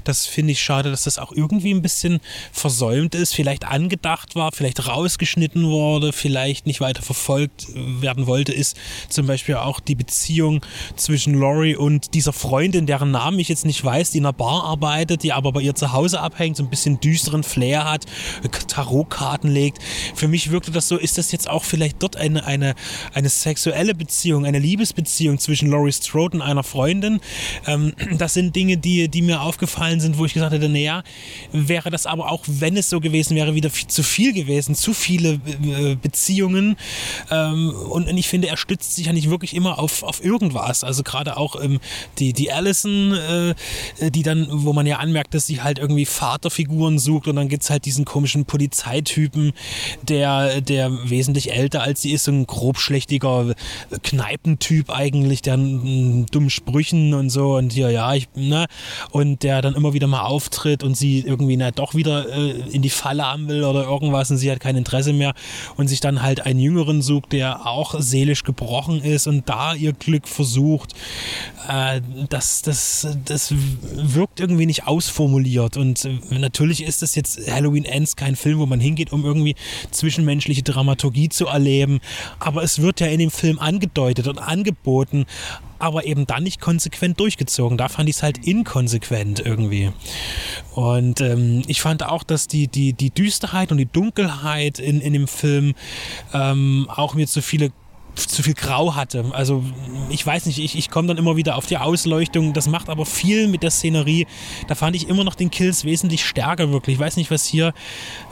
das 0.05 0.27
finde 0.27 0.53
ich 0.53 0.61
schade, 0.63 0.91
dass 0.91 1.05
das 1.05 1.19
auch 1.19 1.33
irgendwie 1.33 1.75
ein 1.75 1.83
bisschen 1.83 2.21
versäumt 2.53 3.15
ist, 3.15 3.35
vielleicht 3.35 3.67
angedacht 3.67 4.37
war, 4.37 4.53
vielleicht 4.53 4.87
rausgeschnitten 4.87 5.65
wurde, 5.65 6.13
vielleicht 6.13 6.67
nicht 6.67 6.81
weiter 6.81 7.03
verfolgt 7.03 7.67
werden 7.75 8.27
wollte, 8.27 8.53
ist 8.53 8.77
zum 9.09 9.27
Beispiel 9.27 9.57
auch 9.57 9.81
die 9.81 9.95
Beziehung 9.95 10.65
zwischen 10.97 11.35
Laurie 11.35 11.77
und 11.77 12.15
dieser 12.15 12.33
Freundin 12.33 12.87
der 12.87 13.00
deren 13.01 13.11
Namen 13.13 13.39
ich 13.39 13.49
jetzt 13.49 13.65
nicht 13.65 13.83
weiß, 13.83 14.11
die 14.11 14.19
in 14.19 14.27
einer 14.27 14.35
Bar 14.35 14.65
arbeitet, 14.65 15.23
die 15.23 15.33
aber 15.33 15.53
bei 15.53 15.63
ihr 15.63 15.75
zu 15.75 15.93
Hause 15.93 16.21
abhängt, 16.21 16.59
so 16.59 16.63
ein 16.63 16.69
bisschen 16.69 17.01
düsteren 17.01 17.43
Flair 17.43 17.91
hat, 17.91 18.05
Tarotkarten 18.69 19.51
legt. 19.51 19.79
Für 20.15 20.29
mich 20.29 20.51
wirkte 20.51 20.71
das 20.71 20.89
so, 20.89 20.99
ist 20.99 21.17
das 21.17 21.33
jetzt 21.33 21.49
auch 21.49 21.65
vielleicht 21.65 22.03
dort 22.03 22.17
eine, 22.17 22.45
eine, 22.45 22.75
eine 23.15 23.29
sexuelle 23.31 23.95
Beziehung, 23.95 24.45
eine 24.45 24.59
Liebesbeziehung 24.59 25.39
zwischen 25.39 25.71
Laurie 25.71 25.93
Strode 25.93 26.37
und 26.37 26.43
einer 26.43 26.63
Freundin? 26.63 27.21
Ähm, 27.67 27.95
das 28.19 28.35
sind 28.35 28.55
Dinge, 28.55 28.77
die, 28.77 29.09
die 29.09 29.23
mir 29.23 29.41
aufgefallen 29.41 30.01
sind, 30.01 30.19
wo 30.19 30.27
ich 30.27 30.35
gesagt 30.35 30.53
hätte, 30.53 30.69
naja, 30.69 31.03
wäre 31.53 31.91
das 31.91 32.07
aber 32.07 32.31
auch, 32.31 32.45
wenn 32.47 32.77
es 32.77 32.91
so 32.91 33.01
gewesen 33.01 33.35
wäre, 33.35 33.55
wieder 33.55 33.71
viel, 33.71 33.89
zu 33.89 34.03
viel 34.03 34.35
gewesen, 34.35 34.75
zu 34.75 34.93
viele 34.93 35.41
äh, 35.63 35.97
Beziehungen. 35.97 36.77
Ähm, 37.31 37.71
und, 37.71 38.09
und, 38.09 38.17
ich 38.19 38.29
finde, 38.29 38.49
er 38.49 38.59
stützt 38.59 38.97
sich 38.97 39.07
ja 39.07 39.13
nicht 39.15 39.31
wirklich 39.31 39.55
immer 39.55 39.79
auf, 39.79 40.03
auf 40.03 40.23
irgendwas. 40.23 40.85
Also 40.85 41.03
gerade 41.03 41.39
auch 41.39 41.61
ähm, 41.63 41.81
die, 42.19 42.35
die 42.35 42.53
Allison, 42.53 42.90
äh, 43.13 44.11
die 44.11 44.23
dann, 44.23 44.47
wo 44.51 44.73
man 44.73 44.87
ja 44.87 44.99
anmerkt, 44.99 45.35
dass 45.35 45.47
sie 45.47 45.63
halt 45.63 45.79
irgendwie 45.79 46.07
Vaterfiguren 46.07 46.99
sucht 46.99 47.29
und 47.29 47.37
dann 47.37 47.49
gibt 47.49 47.63
es 47.63 47.71
halt 47.71 47.85
diesen 47.85 48.05
komischen 48.05 48.45
Polizeitypen, 48.45 49.53
der, 50.03 50.61
der 50.61 50.91
wesentlich 51.09 51.53
älter 51.53 51.83
als 51.83 52.03
sie 52.03 52.13
ist, 52.13 52.25
so 52.25 52.33
ein 52.33 52.47
grobschlächtiger 52.47 53.55
Kneipentyp 54.03 54.91
eigentlich, 54.91 55.43
der 55.43 55.55
einen 55.55 56.27
dummen 56.27 56.51
Sprüchen 56.51 57.15
und 57.15 57.31
so 57.31 57.57
und 57.57 57.75
ja, 57.75 57.89
ja, 57.89 58.15
ich, 58.15 58.29
ne, 58.35 58.67
und 59.11 59.43
der 59.43 59.63
dann 59.63 59.75
immer 59.75 59.93
wieder 59.93 60.07
mal 60.07 60.23
auftritt 60.23 60.83
und 60.83 60.97
sie 60.97 61.21
irgendwie 61.21 61.57
na, 61.57 61.71
doch 61.71 61.95
wieder 61.95 62.29
äh, 62.29 62.51
in 62.71 62.83
die 62.83 62.91
Falle 62.91 63.25
haben 63.25 63.49
will 63.49 63.65
oder 63.65 63.85
irgendwas 63.85 64.31
und 64.31 64.39
sie 64.39 64.51
hat 64.51 64.61
kein 64.61 64.77
Interesse 64.77 65.13
mehr 65.13 65.35
und 65.77 65.89
sich 65.89 66.01
dann 66.01 66.23
halt 66.23 66.47
einen 66.47 66.61
Jüngeren 66.61 67.03
sucht, 67.03 67.33
der 67.33 67.67
auch 67.67 67.95
seelisch 67.99 68.45
gebrochen 68.45 69.03
ist 69.03 69.27
und 69.27 69.49
da 69.49 69.75
ihr 69.75 69.93
Glück 69.93 70.29
versucht. 70.29 70.95
Äh, 71.69 72.01
das, 72.29 72.63
das, 72.63 72.80
das 73.25 73.53
wirkt 73.53 74.41
irgendwie 74.41 74.67
nicht 74.67 74.87
ausformuliert 74.87 75.77
und 75.77 76.05
äh, 76.05 76.39
natürlich 76.39 76.83
ist 76.83 77.03
das 77.03 77.15
jetzt 77.15 77.51
Halloween 77.51 77.85
Ends 77.85 78.17
kein 78.17 78.37
Film, 78.37 78.59
wo 78.59 78.67
man 78.67 78.81
hingeht, 78.81 79.13
um 79.13 79.25
irgendwie 79.25 79.57
zwischenmenschliche 79.91 80.63
Dramaturgie 80.63 81.29
zu 81.29 81.47
erleben, 81.47 82.01
aber 82.39 82.63
es 82.63 82.81
wird 82.81 83.01
ja 83.01 83.07
in 83.09 83.19
dem 83.19 83.31
Film 83.31 83.59
angedeutet 83.59 84.29
und 84.29 84.39
angeboten, 84.39 85.27
aber 85.81 86.05
eben 86.05 86.27
dann 86.27 86.43
nicht 86.43 86.61
konsequent 86.61 87.19
durchgezogen. 87.19 87.79
Da 87.79 87.89
fand 87.89 88.09
ich 88.09 88.17
es 88.17 88.23
halt 88.23 88.47
inkonsequent 88.47 89.41
irgendwie. 89.41 89.91
Und 90.75 91.21
ähm, 91.21 91.63
ich 91.67 91.81
fand 91.81 92.05
auch, 92.05 92.23
dass 92.23 92.47
die, 92.47 92.69
die, 92.69 92.93
die 92.93 93.11
Düsterheit 93.11 93.73
und 93.73 93.79
die 93.79 93.87
Dunkelheit 93.87 94.79
in, 94.79 95.01
in 95.01 95.15
dem 95.15 95.27
Film 95.27 95.75
ähm, 96.35 96.87
auch 96.95 97.15
mir 97.15 97.27
zu 97.27 97.41
viele 97.43 97.73
zu 98.15 98.43
viel 98.43 98.55
Grau 98.55 98.95
hatte. 98.95 99.25
Also 99.33 99.65
ich 100.09 100.25
weiß 100.25 100.47
nicht, 100.47 100.59
ich, 100.59 100.77
ich 100.77 100.91
komme 100.91 101.09
dann 101.09 101.19
immer 101.19 101.37
wieder 101.37 101.57
auf 101.57 101.67
die 101.67 101.79
Ausleuchtung. 101.79 102.53
Das 102.53 102.69
macht 102.69 102.89
aber 102.89 103.07
viel 103.07 103.49
mit 103.49 103.63
der 103.63 103.71
Szenerie. 103.71 104.27
Da 104.69 104.75
fand 104.75 104.97
ich 104.97 105.09
immer 105.09 105.25
noch 105.25 105.35
den 105.35 105.51
Kills 105.51 105.85
wesentlich 105.85 106.25
stärker 106.25 106.73
wirklich. 106.73 106.95
Ich 106.95 107.01
weiß 107.01 107.17
nicht, 107.17 107.31
was 107.31 107.45
hier 107.45 107.73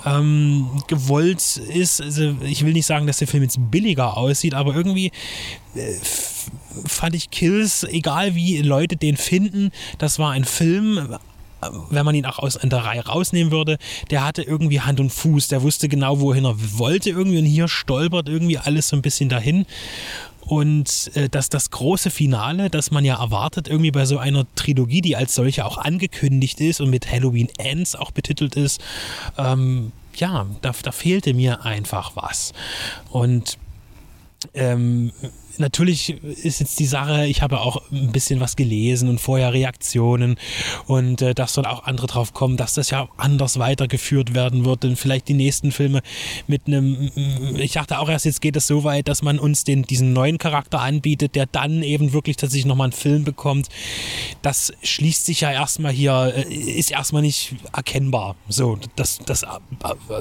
ähm, 0.05 0.69
gewollt 0.87 1.57
ist. 1.57 2.01
Also 2.01 2.35
ich 2.43 2.65
will 2.65 2.73
nicht 2.73 2.87
sagen, 2.87 3.07
dass 3.07 3.19
der 3.19 3.29
Film 3.29 3.43
jetzt 3.43 3.59
billiger 3.71 4.17
aussieht, 4.17 4.55
aber 4.55 4.75
irgendwie 4.75 5.13
äh, 5.75 5.95
fand 6.87 7.15
ich 7.15 7.31
Kills, 7.31 7.85
egal 7.85 8.35
wie 8.35 8.59
Leute 8.59 8.97
den 8.97 9.17
finden, 9.17 9.71
das 9.99 10.19
war 10.19 10.33
ein 10.33 10.45
Film, 10.45 11.19
wenn 11.91 12.05
man 12.05 12.15
ihn 12.15 12.27
auch 12.27 12.39
aus 12.39 12.59
der 12.63 12.85
Reihe 12.85 13.05
rausnehmen 13.05 13.53
würde, 13.53 13.79
der 14.11 14.25
hatte 14.25 14.43
irgendwie 14.43 14.81
Hand 14.81 15.01
und 15.01 15.11
Fuß, 15.11 15.49
der 15.49 15.63
wusste 15.63 15.89
genau, 15.89 16.21
wohin 16.21 16.45
er 16.45 16.57
wollte 16.79 17.11
irgendwie 17.11 17.39
und 17.39 17.45
hier 17.45 17.69
stolpert 17.69 18.29
irgendwie 18.29 18.59
alles 18.59 18.89
so 18.89 18.97
ein 18.97 19.03
bisschen 19.03 19.29
dahin. 19.29 19.67
Und 20.41 21.11
äh, 21.15 21.29
dass 21.29 21.51
das 21.51 21.71
große 21.71 22.11
Finale, 22.11 22.71
das 22.71 22.91
man 22.91 23.05
ja 23.05 23.21
erwartet, 23.21 23.69
irgendwie 23.69 23.91
bei 23.91 24.07
so 24.07 24.17
einer 24.17 24.47
Trilogie, 24.55 25.03
die 25.03 25.15
als 25.15 25.35
solche 25.35 25.67
auch 25.67 25.77
angekündigt 25.77 26.61
ist 26.61 26.81
und 26.81 26.89
mit 26.89 27.11
Halloween 27.13 27.51
Ends 27.59 27.95
auch 27.95 28.13
betitelt 28.13 28.57
ist, 28.57 28.81
ähm, 29.37 29.93
ja, 30.17 30.47
da, 30.63 30.73
da 30.83 30.93
fehlte 30.93 31.35
mir 31.35 31.65
einfach 31.67 32.13
was. 32.15 32.55
Und 33.11 33.59
ähm, 34.55 35.13
natürlich 35.59 36.23
ist 36.23 36.61
jetzt 36.61 36.79
die 36.79 36.87
Sache, 36.87 37.27
ich 37.27 37.43
habe 37.43 37.61
auch 37.61 37.83
ein 37.91 38.13
bisschen 38.13 38.41
was 38.41 38.57
gelesen 38.57 39.09
und 39.09 39.21
vorher 39.21 39.53
Reaktionen 39.53 40.37
und 40.87 41.23
äh, 41.23 41.35
dass 41.35 41.55
dann 41.55 41.67
auch 41.67 41.85
andere 41.85 42.07
drauf 42.07 42.33
kommen, 42.33 42.57
dass 42.57 42.75
das 42.75 42.91
ja 42.91 43.09
anders 43.17 43.59
weitergeführt 43.59 44.35
werden 44.35 44.65
wird 44.65 44.85
und 44.85 44.97
vielleicht 44.97 45.29
die 45.29 45.35
nächsten 45.35 45.73
Filme 45.73 46.03
mit 46.47 46.67
einem, 46.67 47.11
ich 47.57 47.73
dachte 47.73 47.99
auch 47.99 48.09
erst, 48.09 48.25
jetzt 48.25 48.41
geht 48.41 48.57
es 48.57 48.67
so 48.67 48.85
weit, 48.85 49.09
dass 49.09 49.23
man 49.23 49.39
uns 49.39 49.65
den, 49.65 49.83
diesen 49.83 50.13
neuen 50.13 50.39
Charakter 50.39 50.81
anbietet, 50.81 51.35
der 51.35 51.47
dann 51.47 51.83
eben 51.83 52.13
wirklich 52.13 52.37
tatsächlich 52.37 52.67
nochmal 52.67 52.87
einen 52.87 52.93
Film 52.93 53.25
bekommt. 53.25 53.69
Das 54.43 54.73
schließt 54.83 55.27
sich 55.27 55.41
ja 55.41 55.51
erstmal 55.51 55.93
hier, 55.93 56.33
äh, 56.37 56.53
ist 56.53 56.91
erstmal 56.91 57.23
nicht 57.23 57.57
erkennbar. 57.73 58.37
So, 58.49 58.79
das, 58.97 59.19
das 59.25 59.43
äh, 59.43 59.47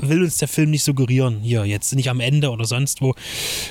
will 0.02 0.24
uns 0.24 0.38
der 0.38 0.48
Film 0.48 0.72
nicht 0.72 0.84
suggerieren 0.84 1.42
hier, 1.42 1.66
jetzt 1.66 1.94
nicht 1.96 2.10
am 2.10 2.20
Ende 2.20 2.50
oder 2.50 2.66
sonst 2.66 3.02
wo. 3.02 3.14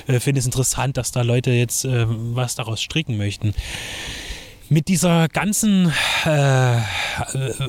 Äh, 0.07 0.19
Finde 0.19 0.39
es 0.39 0.45
interessant, 0.45 0.97
dass 0.97 1.11
da 1.11 1.21
Leute 1.21 1.56
jetzt 1.57 1.85
äh, 1.85 2.05
was 2.07 2.55
daraus 2.55 2.81
stricken 2.81 3.17
möchten 3.17 3.53
mit 4.69 4.87
dieser 4.87 5.27
ganzen, 5.29 5.93
äh, 6.25 6.81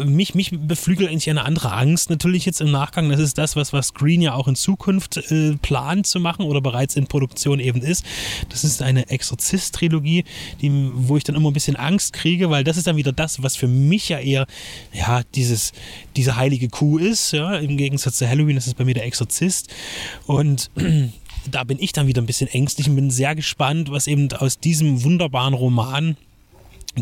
mich, 0.04 0.34
mich 0.34 0.50
beflügelt 0.52 1.10
eigentlich 1.10 1.30
eine 1.30 1.44
andere 1.44 1.72
Angst 1.72 2.10
natürlich 2.10 2.44
jetzt 2.44 2.60
im 2.60 2.70
Nachgang. 2.70 3.08
Das 3.08 3.20
ist 3.20 3.38
das, 3.38 3.56
was, 3.56 3.72
was 3.72 3.94
Green 3.94 4.20
ja 4.20 4.34
auch 4.34 4.48
in 4.48 4.56
Zukunft 4.56 5.16
äh, 5.30 5.56
plant 5.62 6.06
zu 6.06 6.18
machen 6.20 6.44
oder 6.44 6.60
bereits 6.60 6.96
in 6.96 7.06
Produktion 7.06 7.60
eben 7.60 7.82
ist. 7.82 8.04
Das 8.48 8.64
ist 8.64 8.82
eine 8.82 9.08
Exorzist-Trilogie, 9.10 10.24
wo 10.60 11.16
ich 11.16 11.24
dann 11.24 11.36
immer 11.36 11.50
ein 11.50 11.54
bisschen 11.54 11.76
Angst 11.76 12.12
kriege, 12.12 12.50
weil 12.50 12.64
das 12.64 12.76
ist 12.76 12.86
dann 12.86 12.96
wieder 12.96 13.12
das, 13.12 13.42
was 13.42 13.56
für 13.56 13.68
mich 13.68 14.08
ja 14.08 14.18
eher, 14.18 14.46
ja, 14.92 15.22
dieses, 15.34 15.72
diese 16.16 16.36
heilige 16.36 16.68
Kuh 16.68 16.98
ist, 16.98 17.32
ja, 17.32 17.56
im 17.56 17.76
Gegensatz 17.76 18.16
zu 18.16 18.28
Halloween, 18.28 18.56
das 18.56 18.66
ist 18.66 18.76
bei 18.76 18.84
mir 18.84 18.94
der 18.94 19.06
Exorzist. 19.06 19.72
Und 20.26 20.70
da 21.50 21.64
bin 21.64 21.78
ich 21.80 21.92
dann 21.92 22.06
wieder 22.06 22.22
ein 22.22 22.26
bisschen 22.26 22.48
ängstlich 22.48 22.88
und 22.88 22.96
bin 22.96 23.10
sehr 23.10 23.34
gespannt, 23.34 23.90
was 23.90 24.06
eben 24.06 24.32
aus 24.32 24.58
diesem 24.58 25.04
wunderbaren 25.04 25.54
Roman 25.54 26.16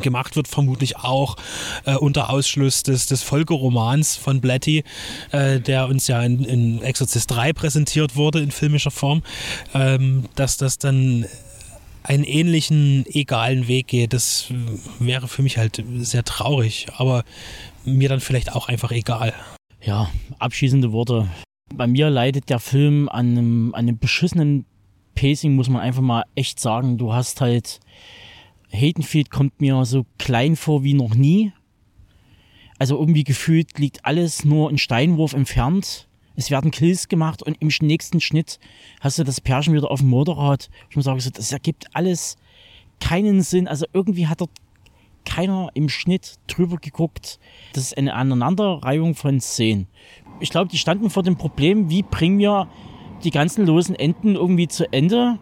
gemacht 0.00 0.36
wird, 0.36 0.48
vermutlich 0.48 0.96
auch 0.96 1.36
äh, 1.84 1.94
unter 1.94 2.30
Ausschluss 2.30 2.82
des, 2.82 3.06
des 3.06 3.22
Folgeromans 3.22 4.16
von 4.16 4.40
Blatty, 4.40 4.84
äh, 5.32 5.60
der 5.60 5.88
uns 5.88 6.06
ja 6.06 6.22
in, 6.22 6.44
in 6.44 6.82
Exorcist 6.82 7.30
3 7.30 7.52
präsentiert 7.52 8.16
wurde 8.16 8.40
in 8.40 8.50
filmischer 8.50 8.90
Form, 8.90 9.22
ähm, 9.74 10.24
dass 10.34 10.56
das 10.56 10.78
dann 10.78 11.26
einen 12.02 12.24
ähnlichen, 12.24 13.04
egalen 13.06 13.68
Weg 13.68 13.88
geht. 13.88 14.12
Das 14.12 14.46
wäre 14.98 15.28
für 15.28 15.42
mich 15.42 15.58
halt 15.58 15.82
sehr 15.98 16.24
traurig, 16.24 16.86
aber 16.96 17.24
mir 17.84 18.08
dann 18.08 18.20
vielleicht 18.20 18.52
auch 18.52 18.68
einfach 18.68 18.92
egal. 18.92 19.34
Ja, 19.82 20.10
abschließende 20.38 20.92
Worte. 20.92 21.28
Bei 21.74 21.86
mir 21.86 22.10
leidet 22.10 22.48
der 22.48 22.60
Film 22.60 23.08
an 23.08 23.30
einem, 23.30 23.74
an 23.74 23.88
einem 23.88 23.98
beschissenen 23.98 24.66
Pacing, 25.14 25.56
muss 25.56 25.68
man 25.68 25.82
einfach 25.82 26.02
mal 26.02 26.24
echt 26.36 26.60
sagen. 26.60 26.96
Du 26.96 27.12
hast 27.12 27.40
halt, 27.40 27.80
Hatenfield 28.72 29.30
kommt 29.30 29.60
mir 29.60 29.84
so 29.84 30.06
klein 30.18 30.54
vor 30.54 30.84
wie 30.84 30.94
noch 30.94 31.14
nie. 31.14 31.52
Also 32.78 32.98
irgendwie 32.98 33.24
gefühlt 33.24 33.78
liegt 33.78 34.04
alles 34.04 34.44
nur 34.44 34.70
ein 34.70 34.78
Steinwurf 34.78 35.32
entfernt. 35.32 36.08
Es 36.36 36.50
werden 36.50 36.70
Kills 36.70 37.08
gemacht 37.08 37.42
und 37.42 37.56
im 37.60 37.70
nächsten 37.80 38.20
Schnitt 38.20 38.60
hast 39.00 39.18
du 39.18 39.24
das 39.24 39.40
Pärchen 39.40 39.74
wieder 39.74 39.90
auf 39.90 40.00
dem 40.00 40.10
Motorrad. 40.10 40.68
Ich 40.90 40.96
muss 40.96 41.06
sagen, 41.06 41.20
das 41.34 41.50
ergibt 41.50 41.86
alles 41.94 42.36
keinen 43.00 43.42
Sinn. 43.42 43.66
Also 43.66 43.86
irgendwie 43.92 44.28
hat 44.28 44.42
dort 44.42 44.50
keiner 45.24 45.70
im 45.74 45.88
Schnitt 45.88 46.34
drüber 46.46 46.76
geguckt. 46.76 47.40
Das 47.72 47.84
ist 47.84 47.98
eine 47.98 48.14
Aneinanderreihung 48.14 49.14
von 49.14 49.40
Szenen 49.40 49.88
ich 50.40 50.50
glaube, 50.50 50.68
die 50.68 50.78
standen 50.78 51.10
vor 51.10 51.22
dem 51.22 51.36
Problem, 51.36 51.90
wie 51.90 52.02
bringen 52.02 52.38
wir 52.38 52.68
die 53.24 53.30
ganzen 53.30 53.66
losen 53.66 53.94
Enden 53.94 54.34
irgendwie 54.34 54.68
zu 54.68 54.92
Ende 54.92 55.38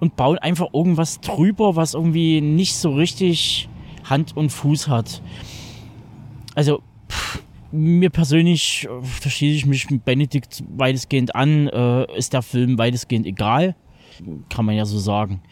und 0.00 0.16
bauen 0.16 0.38
einfach 0.38 0.68
irgendwas 0.72 1.20
drüber, 1.20 1.76
was 1.76 1.94
irgendwie 1.94 2.40
nicht 2.40 2.74
so 2.74 2.94
richtig 2.94 3.68
Hand 4.04 4.36
und 4.36 4.50
Fuß 4.50 4.88
hat. 4.88 5.22
Also, 6.54 6.82
pff, 7.08 7.42
mir 7.70 8.10
persönlich, 8.10 8.88
äh, 8.88 9.28
schließe 9.28 9.56
ich 9.56 9.66
mich 9.66 9.90
mit 9.90 10.04
Benedikt 10.04 10.62
weitestgehend 10.76 11.34
an, 11.34 11.68
äh, 11.68 12.16
ist 12.16 12.32
der 12.32 12.42
Film 12.42 12.78
weitestgehend 12.78 13.26
egal. 13.26 13.74
Kann 14.48 14.64
man 14.64 14.74
ja 14.74 14.84
so 14.84 14.98
sagen. 14.98 15.42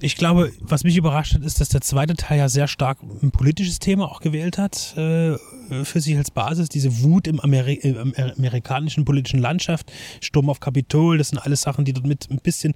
Ich 0.00 0.16
glaube, 0.16 0.52
was 0.60 0.84
mich 0.84 0.96
überrascht 0.96 1.34
hat, 1.34 1.42
ist, 1.42 1.60
dass 1.60 1.68
der 1.68 1.80
zweite 1.80 2.14
Teil 2.14 2.38
ja 2.38 2.48
sehr 2.48 2.68
stark 2.68 2.98
ein 3.22 3.30
politisches 3.30 3.78
Thema 3.78 4.10
auch 4.10 4.20
gewählt 4.20 4.58
hat, 4.58 4.94
äh, 4.96 5.36
für 5.84 6.00
sich 6.00 6.16
als 6.16 6.30
Basis. 6.30 6.68
Diese 6.68 7.02
Wut 7.02 7.26
im, 7.26 7.40
Ameri 7.40 7.74
im, 7.74 8.12
amerikanischen 8.14 9.04
politischen 9.04 9.40
Landschaft, 9.40 9.90
Sturm 10.20 10.50
auf 10.50 10.60
Kapitol, 10.60 11.18
das 11.18 11.28
sind 11.28 11.38
alles 11.38 11.62
Sachen, 11.62 11.84
die 11.84 11.92
dort 11.92 12.06
mit 12.06 12.28
ein 12.30 12.38
bisschen 12.38 12.74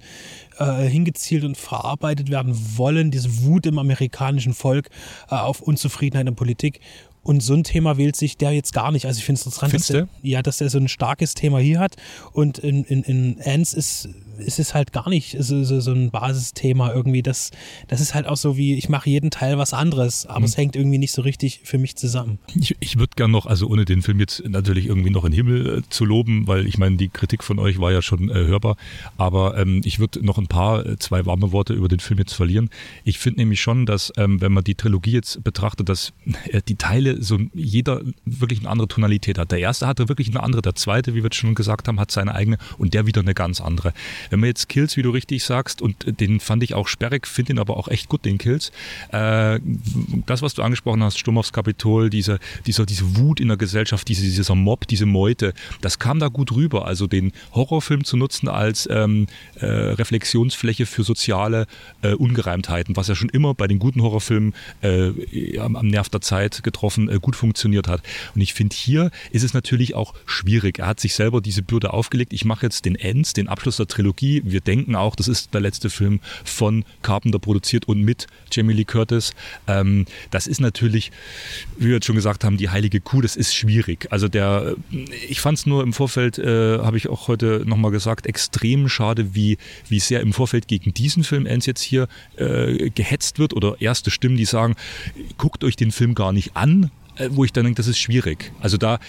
äh, 0.57 0.87
hingezielt 0.87 1.43
und 1.43 1.57
verarbeitet 1.57 2.31
werden 2.31 2.55
wollen. 2.77 3.11
Diese 3.11 3.43
Wut 3.43 3.65
im 3.65 3.77
amerikanischen 3.77 4.53
Volk 4.53 4.89
äh, 5.29 5.35
auf 5.35 5.61
Unzufriedenheit 5.61 6.27
in 6.27 6.35
Politik. 6.35 6.79
Und 7.21 7.41
so 7.41 7.53
ein 7.53 7.63
Thema 7.63 7.97
wählt 7.97 8.15
sich 8.15 8.37
der 8.37 8.53
jetzt 8.53 8.73
gar 8.73 8.91
nicht. 8.91 9.05
Also 9.05 9.19
ich 9.19 9.25
finde 9.25 9.39
es 9.39 9.45
interessant, 9.45 9.73
dass 9.73 9.89
er, 9.89 10.07
ja, 10.23 10.41
dass 10.41 10.61
er 10.61 10.69
so 10.69 10.77
ein 10.77 10.87
starkes 10.87 11.33
Thema 11.33 11.59
hier 11.59 11.79
hat. 11.79 11.95
Und 12.31 12.59
in, 12.59 12.85
in, 12.85 13.03
in 13.03 13.41
Ants 13.43 13.73
ist 13.73 14.09
ist 14.39 14.59
es 14.59 14.73
halt 14.73 14.93
gar 14.93 15.09
nicht 15.09 15.37
so, 15.39 15.63
so, 15.63 15.79
so 15.79 15.91
ein 15.91 16.11
Basisthema 16.11 16.93
irgendwie. 16.93 17.21
Das, 17.21 17.51
das 17.87 18.01
ist 18.01 18.13
halt 18.13 18.27
auch 18.27 18.37
so 18.37 18.57
wie, 18.57 18.75
ich 18.75 18.89
mache 18.89 19.09
jeden 19.09 19.31
Teil 19.31 19.57
was 19.57 19.73
anderes, 19.73 20.25
aber 20.25 20.39
mhm. 20.39 20.45
es 20.45 20.57
hängt 20.57 20.75
irgendwie 20.75 20.97
nicht 20.97 21.11
so 21.11 21.21
richtig 21.21 21.61
für 21.63 21.77
mich 21.77 21.95
zusammen. 21.95 22.39
Ich, 22.55 22.75
ich 22.79 22.97
würde 22.97 23.11
gern 23.15 23.31
noch, 23.31 23.45
also 23.45 23.67
ohne 23.67 23.85
den 23.85 24.01
Film 24.01 24.19
jetzt 24.19 24.43
natürlich 24.47 24.87
irgendwie 24.87 25.09
noch 25.09 25.25
in 25.25 25.31
den 25.31 25.35
Himmel 25.35 25.79
äh, 25.79 25.81
zu 25.89 26.05
loben, 26.05 26.47
weil 26.47 26.67
ich 26.67 26.77
meine, 26.77 26.97
die 26.97 27.09
Kritik 27.09 27.43
von 27.43 27.59
euch 27.59 27.79
war 27.79 27.91
ja 27.91 28.01
schon 28.01 28.29
äh, 28.29 28.33
hörbar, 28.33 28.75
aber 29.17 29.57
ähm, 29.57 29.81
ich 29.83 29.99
würde 29.99 30.25
noch 30.25 30.37
ein 30.37 30.47
paar, 30.47 30.85
äh, 30.85 30.97
zwei 30.99 31.25
warme 31.25 31.51
Worte 31.51 31.73
über 31.73 31.87
den 31.87 31.99
Film 31.99 32.19
jetzt 32.19 32.33
verlieren. 32.33 32.69
Ich 33.03 33.19
finde 33.19 33.39
nämlich 33.39 33.61
schon, 33.61 33.85
dass 33.85 34.11
ähm, 34.17 34.41
wenn 34.41 34.51
man 34.51 34.63
die 34.63 34.75
Trilogie 34.75 35.11
jetzt 35.11 35.43
betrachtet, 35.43 35.89
dass 35.89 36.13
äh, 36.51 36.61
die 36.67 36.75
Teile 36.75 37.21
so 37.21 37.39
jeder 37.53 38.01
wirklich 38.25 38.59
eine 38.59 38.69
andere 38.69 38.87
Tonalität 38.87 39.37
hat. 39.37 39.51
Der 39.51 39.59
erste 39.59 39.87
hatte 39.87 40.09
wirklich 40.09 40.29
eine 40.29 40.43
andere, 40.43 40.61
der 40.61 40.75
zweite, 40.75 41.15
wie 41.15 41.23
wir 41.23 41.29
schon 41.31 41.55
gesagt 41.55 41.87
haben, 41.87 41.99
hat 41.99 42.11
seine 42.11 42.35
eigene 42.35 42.57
und 42.77 42.93
der 42.93 43.05
wieder 43.05 43.21
eine 43.21 43.33
ganz 43.33 43.61
andere. 43.61 43.93
Wenn 44.29 44.39
man 44.39 44.47
jetzt 44.47 44.69
Kills, 44.69 44.97
wie 44.97 45.01
du 45.01 45.09
richtig 45.09 45.43
sagst, 45.43 45.81
und 45.81 46.19
den 46.19 46.39
fand 46.39 46.63
ich 46.63 46.73
auch 46.73 46.87
sperrig, 46.87 47.27
finde 47.27 47.53
ihn 47.53 47.59
aber 47.59 47.77
auch 47.77 47.87
echt 47.87 48.09
gut, 48.09 48.25
den 48.25 48.37
Kills. 48.37 48.71
Äh, 49.11 49.59
das, 50.25 50.41
was 50.41 50.53
du 50.53 50.63
angesprochen 50.63 51.03
hast, 51.03 51.17
Sturm 51.17 51.37
aufs 51.37 51.53
Kapitol, 51.53 52.09
diese, 52.09 52.39
dieser, 52.65 52.85
diese 52.85 53.17
Wut 53.17 53.39
in 53.39 53.47
der 53.47 53.57
Gesellschaft, 53.57 54.07
diese, 54.07 54.23
dieser 54.23 54.55
Mob, 54.55 54.87
diese 54.87 55.05
Meute, 55.05 55.53
das 55.81 55.99
kam 55.99 56.19
da 56.19 56.27
gut 56.27 56.51
rüber. 56.51 56.85
Also 56.85 57.07
den 57.07 57.31
Horrorfilm 57.53 58.03
zu 58.03 58.17
nutzen 58.17 58.47
als 58.47 58.87
ähm, 58.91 59.27
äh, 59.55 59.65
Reflexionsfläche 59.65 60.85
für 60.85 61.03
soziale 61.03 61.67
äh, 62.01 62.13
Ungereimtheiten, 62.13 62.95
was 62.95 63.07
ja 63.07 63.15
schon 63.15 63.29
immer 63.29 63.53
bei 63.53 63.67
den 63.67 63.79
guten 63.79 64.01
Horrorfilmen 64.01 64.53
äh, 64.81 65.57
am, 65.57 65.75
am, 65.75 65.87
Nerv 65.87 66.09
der 66.09 66.21
Zeit 66.21 66.63
getroffen 66.63 67.09
äh, 67.09 67.19
gut 67.19 67.35
funktioniert 67.35 67.87
hat. 67.87 68.01
Und 68.35 68.41
ich 68.41 68.53
finde, 68.53 68.75
hier 68.75 69.11
ist 69.31 69.43
es 69.43 69.53
natürlich 69.53 69.95
auch 69.95 70.13
schwierig. 70.25 70.79
Er 70.79 70.87
hat 70.87 70.99
sich 70.99 71.13
selber 71.15 71.41
diese 71.41 71.63
Bürde 71.63 71.93
aufgelegt. 71.93 72.33
Ich 72.33 72.45
mache 72.45 72.65
jetzt 72.65 72.85
den 72.85 72.95
Ends, 72.95 73.33
den 73.33 73.47
Abschluss 73.47 73.77
der 73.77 73.87
Trilogie. 73.87 74.18
Wir 74.21 74.61
denken 74.61 74.95
auch, 74.95 75.15
das 75.15 75.27
ist 75.27 75.53
der 75.53 75.61
letzte 75.61 75.89
Film 75.89 76.19
von 76.43 76.85
Carpenter 77.01 77.39
produziert 77.39 77.87
und 77.87 78.01
mit 78.01 78.27
Jamie 78.51 78.73
Lee 78.73 78.85
Curtis. 78.85 79.31
Ähm, 79.67 80.05
das 80.31 80.47
ist 80.47 80.61
natürlich, 80.61 81.11
wie 81.77 81.87
wir 81.87 81.95
jetzt 81.95 82.05
schon 82.05 82.15
gesagt 82.15 82.43
haben, 82.43 82.57
die 82.57 82.69
heilige 82.69 83.01
Kuh. 83.01 83.21
Das 83.21 83.35
ist 83.35 83.55
schwierig. 83.55 84.07
Also 84.11 84.27
der, 84.27 84.75
ich 85.27 85.41
fand 85.41 85.57
es 85.57 85.65
nur 85.65 85.83
im 85.83 85.93
Vorfeld, 85.93 86.37
äh, 86.37 86.79
habe 86.79 86.97
ich 86.97 87.09
auch 87.09 87.27
heute 87.27 87.63
nochmal 87.65 87.91
gesagt, 87.91 88.25
extrem 88.25 88.89
schade, 88.89 89.35
wie, 89.35 89.57
wie 89.87 89.99
sehr 89.99 90.21
im 90.21 90.33
Vorfeld 90.33 90.67
gegen 90.67 90.93
diesen 90.93 91.23
Film 91.23 91.45
Ends 91.45 91.65
jetzt 91.65 91.81
hier 91.81 92.07
äh, 92.37 92.89
gehetzt 92.89 93.39
wird 93.39 93.53
oder 93.53 93.79
erste 93.79 94.11
Stimmen, 94.11 94.37
die 94.37 94.45
sagen, 94.45 94.75
guckt 95.37 95.63
euch 95.63 95.75
den 95.75 95.91
Film 95.91 96.15
gar 96.15 96.33
nicht 96.33 96.55
an, 96.55 96.91
äh, 97.15 97.29
wo 97.31 97.43
ich 97.43 97.53
dann 97.53 97.65
denke, 97.65 97.77
das 97.77 97.87
ist 97.87 97.99
schwierig. 97.99 98.51
Also 98.59 98.77
da, 98.77 98.99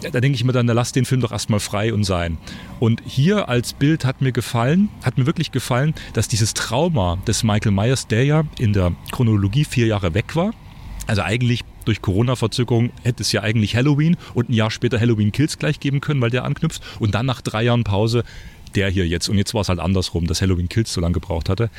da 0.00 0.20
denke 0.20 0.36
ich 0.36 0.44
mir 0.44 0.52
dann, 0.52 0.66
da 0.66 0.72
lasst 0.72 0.96
den 0.96 1.04
Film 1.04 1.20
doch 1.20 1.32
erstmal 1.32 1.60
frei 1.60 1.92
und 1.92 2.04
sein. 2.04 2.38
Und 2.80 3.02
hier 3.06 3.48
als 3.48 3.72
Bild 3.72 4.04
hat 4.04 4.20
mir 4.20 4.32
gefallen, 4.32 4.88
hat 5.02 5.18
mir 5.18 5.26
wirklich 5.26 5.52
gefallen, 5.52 5.94
dass 6.12 6.28
dieses 6.28 6.54
Trauma 6.54 7.18
des 7.26 7.42
Michael 7.42 7.72
Myers, 7.72 8.06
der 8.06 8.24
ja 8.24 8.44
in 8.58 8.72
der 8.72 8.92
Chronologie 9.12 9.64
vier 9.64 9.86
Jahre 9.86 10.14
weg 10.14 10.36
war, 10.36 10.52
also 11.06 11.22
eigentlich 11.22 11.64
durch 11.84 12.00
Corona-Verzögerung 12.00 12.90
hätte 13.02 13.22
es 13.22 13.32
ja 13.32 13.42
eigentlich 13.42 13.76
Halloween 13.76 14.16
und 14.32 14.48
ein 14.48 14.54
Jahr 14.54 14.70
später 14.70 14.98
Halloween 14.98 15.32
Kills 15.32 15.58
gleich 15.58 15.80
geben 15.80 16.00
können, 16.00 16.20
weil 16.20 16.30
der 16.30 16.44
anknüpft. 16.44 16.82
Und 16.98 17.14
dann 17.14 17.26
nach 17.26 17.42
drei 17.42 17.64
Jahren 17.64 17.84
Pause 17.84 18.24
der 18.74 18.90
hier 18.90 19.06
jetzt, 19.06 19.28
und 19.28 19.38
jetzt 19.38 19.54
war 19.54 19.60
es 19.60 19.68
halt 19.68 19.78
andersrum, 19.78 20.26
dass 20.26 20.42
Halloween 20.42 20.68
Kills 20.68 20.92
so 20.92 21.00
lange 21.00 21.14
gebraucht 21.14 21.48
hatte, 21.48 21.70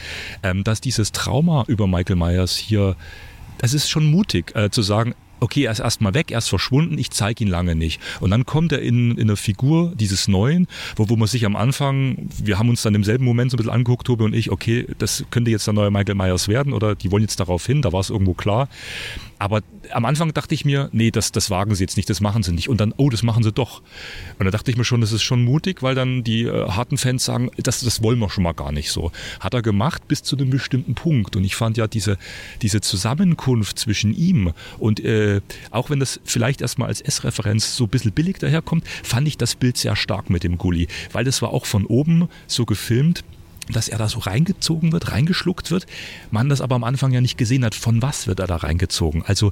ähm, 0.44 0.64
dass 0.64 0.80
dieses 0.80 1.12
Trauma 1.12 1.66
über 1.68 1.88
Michael 1.88 2.16
Myers 2.16 2.56
hier, 2.56 2.96
das 3.58 3.74
ist 3.74 3.90
schon 3.90 4.06
mutig 4.06 4.56
äh, 4.56 4.70
zu 4.70 4.82
sagen, 4.82 5.14
okay, 5.46 5.66
er 5.66 5.72
ist 5.72 5.80
erstmal 5.80 6.14
weg, 6.14 6.32
er 6.32 6.40
ist 6.40 6.50
verschwunden, 6.50 6.98
ich 6.98 7.12
zeige 7.12 7.44
ihn 7.44 7.50
lange 7.50 7.76
nicht. 7.76 8.02
Und 8.20 8.32
dann 8.32 8.46
kommt 8.46 8.72
er 8.72 8.82
in, 8.82 9.12
in 9.12 9.22
eine 9.22 9.38
Figur 9.38 9.94
dieses 9.96 10.28
Neuen, 10.28 10.68
wo, 10.96 11.08
wo 11.10 11.16
man 11.16 11.28
sich 11.28 11.46
am 11.46 11.56
Anfang, 11.56 12.30
wir 12.44 12.58
haben 12.58 12.70
uns 12.70 12.82
dann 12.82 12.96
im 12.96 13.04
selben 13.04 13.24
Moment 13.24 13.52
so 13.52 13.56
ein 13.56 13.60
bisschen 13.60 13.72
angeguckt, 13.72 14.08
Tobi 14.08 14.24
und 14.26 14.34
ich, 14.34 14.52
okay, 14.52 14.88
das 14.98 15.24
könnte 15.30 15.52
jetzt 15.52 15.68
der 15.68 15.74
neue 15.74 15.92
Michael 15.92 16.16
Myers 16.16 16.48
werden 16.48 16.74
oder 16.74 16.96
die 16.96 17.12
wollen 17.12 17.24
jetzt 17.24 17.40
darauf 17.40 17.66
hin, 17.66 17.82
da 17.82 17.94
war 17.94 18.00
es 18.00 18.10
irgendwo 18.10 18.34
klar. 18.34 18.68
Aber 19.38 19.62
am 19.92 20.06
Anfang 20.06 20.34
dachte 20.34 20.56
ich 20.56 20.66
mir, 20.66 20.90
nee, 20.92 21.12
das, 21.12 21.32
das 21.32 21.50
wagen 21.50 21.76
sie 21.76 21.84
jetzt 21.84 21.98
nicht, 21.98 22.10
das 22.10 22.22
machen 22.22 22.44
sie 22.44 22.54
nicht. 22.54 22.70
Und 22.70 22.80
dann, 22.80 22.94
oh, 22.98 23.10
das 23.10 23.24
machen 23.24 23.44
sie 23.44 23.52
doch. 23.52 23.82
Und 24.40 24.46
da 24.46 24.52
dachte 24.52 24.72
ich 24.72 24.78
mir 24.78 24.86
schon, 24.86 25.02
das 25.02 25.12
ist 25.12 25.24
schon 25.24 25.44
mutig, 25.44 25.84
weil 25.84 25.96
dann 25.96 26.24
die 26.24 26.44
äh, 26.44 26.70
harten 26.70 26.98
Fans 26.98 27.26
sagen, 27.26 27.52
das, 27.58 27.82
das 27.82 28.02
wollen 28.02 28.20
wir 28.20 28.30
schon 28.30 28.44
mal 28.44 28.54
gar 28.54 28.72
nicht 28.72 28.92
so. 28.92 29.12
Hat 29.40 29.54
er 29.54 29.62
gemacht 29.62 30.08
bis 30.08 30.24
zu 30.24 30.38
einem 30.38 30.50
bestimmten 30.50 30.96
Punkt. 30.96 31.36
Und 31.36 31.44
ich 31.44 31.56
fand 31.56 31.78
ja 31.78 31.88
diese, 31.88 32.18
diese 32.62 32.82
Zusammenkunft 32.82 33.78
zwischen 33.80 34.14
ihm 34.14 34.54
und 34.80 35.00
äh, 35.04 35.42
auch 35.72 35.90
wenn 35.90 36.00
das 36.00 36.20
vielleicht 36.24 36.62
erstmal 36.62 36.88
als 36.88 37.02
S-Referenz 37.02 37.76
so 37.76 37.86
ein 37.86 37.90
bisschen 37.90 38.12
billig 38.12 38.38
daherkommt, 38.40 38.86
fand 39.04 39.28
ich 39.28 39.38
das 39.38 39.56
Bild 39.56 39.78
sehr 39.78 39.96
stark 39.96 40.30
mit 40.30 40.44
dem 40.44 40.58
Gully. 40.58 40.88
Weil 41.12 41.26
das 41.26 41.42
war 41.42 41.50
auch 41.50 41.66
von 41.66 41.86
oben 41.86 42.30
so 42.48 42.66
gefilmt 42.66 43.24
dass 43.70 43.88
er 43.88 43.98
da 43.98 44.08
so 44.08 44.20
reingezogen 44.20 44.92
wird, 44.92 45.12
reingeschluckt 45.12 45.72
wird, 45.72 45.86
man 46.32 46.50
das 46.50 46.62
aber 46.62 46.76
am 46.76 46.84
Anfang 46.84 47.12
ja 47.12 47.22
nicht 47.22 47.38
gesehen 47.38 47.66
hat, 47.66 47.76
von 47.76 48.02
was 48.02 48.28
wird 48.28 48.40
er 48.40 48.48
da 48.48 48.58
reingezogen. 48.58 49.24
Also 49.26 49.52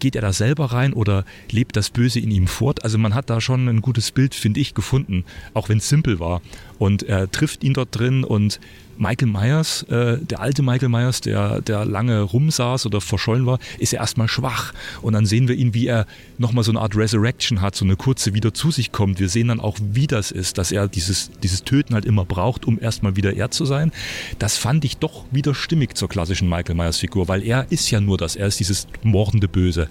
geht 0.00 0.16
er 0.16 0.22
da 0.22 0.32
selber 0.32 0.66
rein 0.66 0.92
oder 0.92 1.24
lebt 1.50 1.76
das 1.76 1.90
Böse 1.90 2.20
in 2.20 2.30
ihm 2.30 2.46
fort? 2.46 2.84
Also 2.84 2.98
man 2.98 3.14
hat 3.14 3.30
da 3.30 3.40
schon 3.40 3.68
ein 3.68 3.80
gutes 3.80 4.10
Bild, 4.10 4.34
finde 4.34 4.60
ich, 4.60 4.74
gefunden, 4.74 5.24
auch 5.54 5.68
wenn 5.68 5.78
es 5.78 5.88
simpel 5.88 6.20
war. 6.20 6.42
Und 6.78 7.02
er 7.04 7.30
trifft 7.30 7.64
ihn 7.64 7.74
dort 7.74 7.96
drin 7.98 8.24
und 8.24 8.60
Michael 8.98 9.28
Myers, 9.28 9.82
äh, 9.84 10.18
der 10.18 10.40
alte 10.40 10.62
Michael 10.62 10.88
Myers, 10.88 11.20
der, 11.20 11.60
der 11.60 11.84
lange 11.84 12.20
rumsaß 12.20 12.86
oder 12.86 13.00
verschollen 13.00 13.46
war, 13.46 13.58
ist 13.78 13.92
er 13.92 14.00
erstmal 14.00 14.28
schwach. 14.28 14.72
Und 15.02 15.12
dann 15.14 15.26
sehen 15.26 15.48
wir 15.48 15.54
ihn, 15.54 15.74
wie 15.74 15.86
er 15.86 16.06
nochmal 16.38 16.64
so 16.64 16.72
eine 16.72 16.80
Art 16.80 16.96
Resurrection 16.96 17.60
hat, 17.60 17.74
so 17.74 17.84
eine 17.84 17.96
kurze 17.96 18.34
wieder 18.34 18.54
zu 18.54 18.70
sich 18.70 18.92
kommt. 18.92 19.20
Wir 19.20 19.28
sehen 19.28 19.48
dann 19.48 19.60
auch, 19.60 19.78
wie 19.80 20.06
das 20.06 20.30
ist, 20.30 20.58
dass 20.58 20.72
er 20.72 20.88
dieses, 20.88 21.30
dieses 21.42 21.64
Töten 21.64 21.94
halt 21.94 22.04
immer 22.04 22.24
braucht, 22.24 22.66
um 22.66 22.80
erstmal 22.80 23.16
wieder 23.16 23.34
er 23.34 23.50
zu 23.50 23.64
sein. 23.64 23.92
Das 24.38 24.56
fand 24.56 24.84
ich 24.84 24.98
doch 24.98 25.24
wieder 25.30 25.54
stimmig 25.54 25.96
zur 25.96 26.08
klassischen 26.08 26.48
Michael 26.48 26.74
Myers 26.74 26.98
Figur, 26.98 27.28
weil 27.28 27.42
er 27.42 27.66
ist 27.70 27.90
ja 27.90 28.00
nur 28.00 28.18
das, 28.18 28.36
er 28.36 28.46
ist 28.46 28.60
dieses 28.60 28.86
mordende 29.02 29.48
Böse. 29.48 29.88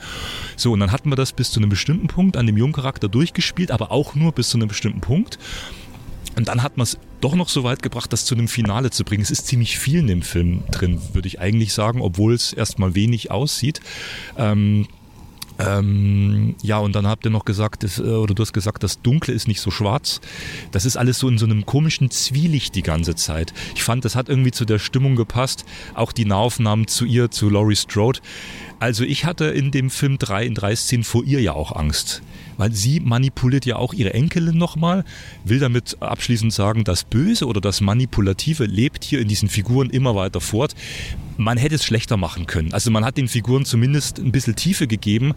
So, 0.56 0.72
und 0.72 0.80
dann 0.80 0.92
hatten 0.92 1.10
wir 1.10 1.16
das 1.16 1.32
bis 1.32 1.52
zu 1.52 1.60
einem 1.60 1.70
bestimmten 1.70 2.08
Punkt 2.08 2.38
an 2.38 2.48
dem 2.48 2.58
Jungcharakter 2.58 3.08
durchgespielt, 3.08 3.72
aber 3.72 3.92
auch 3.92 4.16
nur 4.16 4.32
bis 4.32 4.50
zu 4.50 4.58
einem 4.58 4.68
bestimmten 4.68 5.02
Punkt. 5.02 5.40
Und 6.36 6.48
dann 6.48 6.64
hat 6.64 6.78
man 6.78 6.84
es 6.84 6.98
doch 7.22 7.36
noch 7.36 7.50
so 7.50 7.64
weit 7.64 7.84
gebracht, 7.84 8.12
das 8.12 8.26
zu 8.26 8.36
einem 8.36 8.48
Finale 8.48 8.90
zu 8.90 9.04
bringen. 9.04 9.24
Es 9.24 9.32
ist 9.32 9.48
ziemlich 9.48 9.78
viel 9.78 10.00
in 10.00 10.08
dem 10.08 10.22
Film 10.22 10.64
drin, 10.72 11.00
würde 11.14 11.28
ich 11.28 11.40
eigentlich 11.40 11.74
sagen, 11.74 12.02
obwohl 12.02 12.34
es 12.34 12.54
erstmal 12.54 12.96
wenig 12.96 13.32
aussieht. 13.32 13.82
Ähm, 14.38 14.88
ähm, 15.60 16.56
ja, 16.62 16.80
und 16.80 16.96
dann 16.96 17.08
habt 17.08 17.26
ihr 17.26 17.32
noch 17.32 17.46
gesagt, 17.46 17.84
das, 17.84 18.00
äh, 18.00 18.04
oder 18.04 18.34
du 18.34 18.42
hast 18.42 18.54
gesagt, 18.54 18.84
das 18.84 19.02
Dunkle 19.02 19.34
ist 19.34 19.48
nicht 19.48 19.62
so 19.62 19.70
schwarz. 19.70 20.20
Das 20.72 20.86
ist 20.86 20.98
alles 20.98 21.20
so 21.20 21.28
in 21.30 21.38
so 21.38 21.46
einem 21.46 21.66
komischen 21.66 22.10
Zwielicht 22.10 22.76
die 22.76 22.82
ganze 22.82 23.16
Zeit. 23.16 23.54
Ich 23.76 23.84
fand, 23.84 24.04
das 24.04 24.16
hat 24.16 24.30
irgendwie 24.30 24.52
zu 24.52 24.66
der 24.66 24.80
Stimmung 24.80 25.16
gepasst. 25.16 25.66
Auch 25.94 26.12
die 26.12 26.26
Nahaufnahmen 26.26 26.88
zu 26.88 27.06
ihr, 27.06 27.30
zu 27.30 27.50
Laurie 27.50 27.76
Strode. 27.76 28.20
Also 28.80 29.04
ich 29.04 29.26
hatte 29.26 29.46
in 29.46 29.72
dem 29.72 29.90
Film 29.90 30.18
drei 30.18 30.46
in 30.46 30.56
drei 30.56 30.76
Szenen 30.76 31.04
vor 31.04 31.24
ihr 31.24 31.42
ja 31.42 31.54
auch 31.54 31.76
Angst 31.76 32.24
weil 32.58 32.72
sie 32.74 33.00
manipuliert 33.00 33.66
ja 33.66 33.78
auch 33.78 33.94
ihre 33.94 34.14
Enkelin 34.14 34.58
nochmal, 34.58 35.04
will 35.44 35.60
damit 35.60 35.98
abschließend 36.02 36.54
sagen, 36.54 36.84
das 36.84 37.04
Böse 37.04 37.48
oder 37.48 37.62
das 37.62 37.82
Manipulative 37.82 38.66
lebt 38.66 39.04
hier 39.04 39.20
in 39.20 39.28
diesen 39.28 39.50
Figuren 39.50 39.90
immer 39.90 40.16
weiter 40.16 40.42
fort. 40.42 40.76
Man 41.38 41.58
hätte 41.58 41.76
es 41.76 41.84
schlechter 41.84 42.18
machen 42.18 42.46
können. 42.46 42.74
Also 42.74 42.92
man 42.92 43.04
hat 43.04 43.18
den 43.18 43.28
Figuren 43.28 43.66
zumindest 43.66 44.20
ein 44.20 44.32
bisschen 44.32 44.56
Tiefe 44.56 44.88
gegeben, 44.88 45.34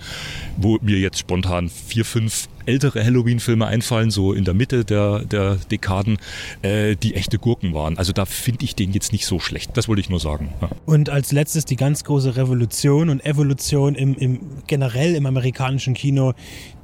wo 0.57 0.79
mir 0.83 0.99
jetzt 0.99 1.19
spontan 1.19 1.71
vier, 1.71 2.05
fünf 2.05 2.49
ältere 2.67 3.03
Halloween-Filme 3.05 3.67
einfallen, 3.67 4.11
so 4.11 4.33
in 4.33 4.45
der 4.45 4.55
Mitte 4.55 4.85
der, 4.85 5.21
der 5.21 5.57
Dekaden, 5.57 6.19
äh, 6.63 6.97
die 6.97 7.15
echte 7.15 7.39
Gurken 7.39 7.75
waren. 7.75 7.97
Also 7.97 8.13
da 8.13 8.25
finde 8.25 8.65
ich 8.65 8.75
den 8.75 8.93
jetzt 8.93 9.13
nicht 9.13 9.27
so 9.27 9.39
schlecht. 9.39 9.77
Das 9.77 9.89
wollte 9.89 10.01
ich 10.01 10.11
nur 10.11 10.21
sagen. 10.21 10.53
Ja. 10.61 10.69
Und 10.85 11.09
als 11.09 11.33
letztes 11.33 11.65
die 11.65 11.77
ganz 11.77 12.05
große 12.05 12.37
Revolution 12.37 13.09
und 13.09 13.25
Evolution 13.25 13.95
im, 13.95 14.15
im 14.15 14.41
generell 14.67 15.15
im 15.15 15.27
amerikanischen 15.27 15.95
Kino. 15.95 16.35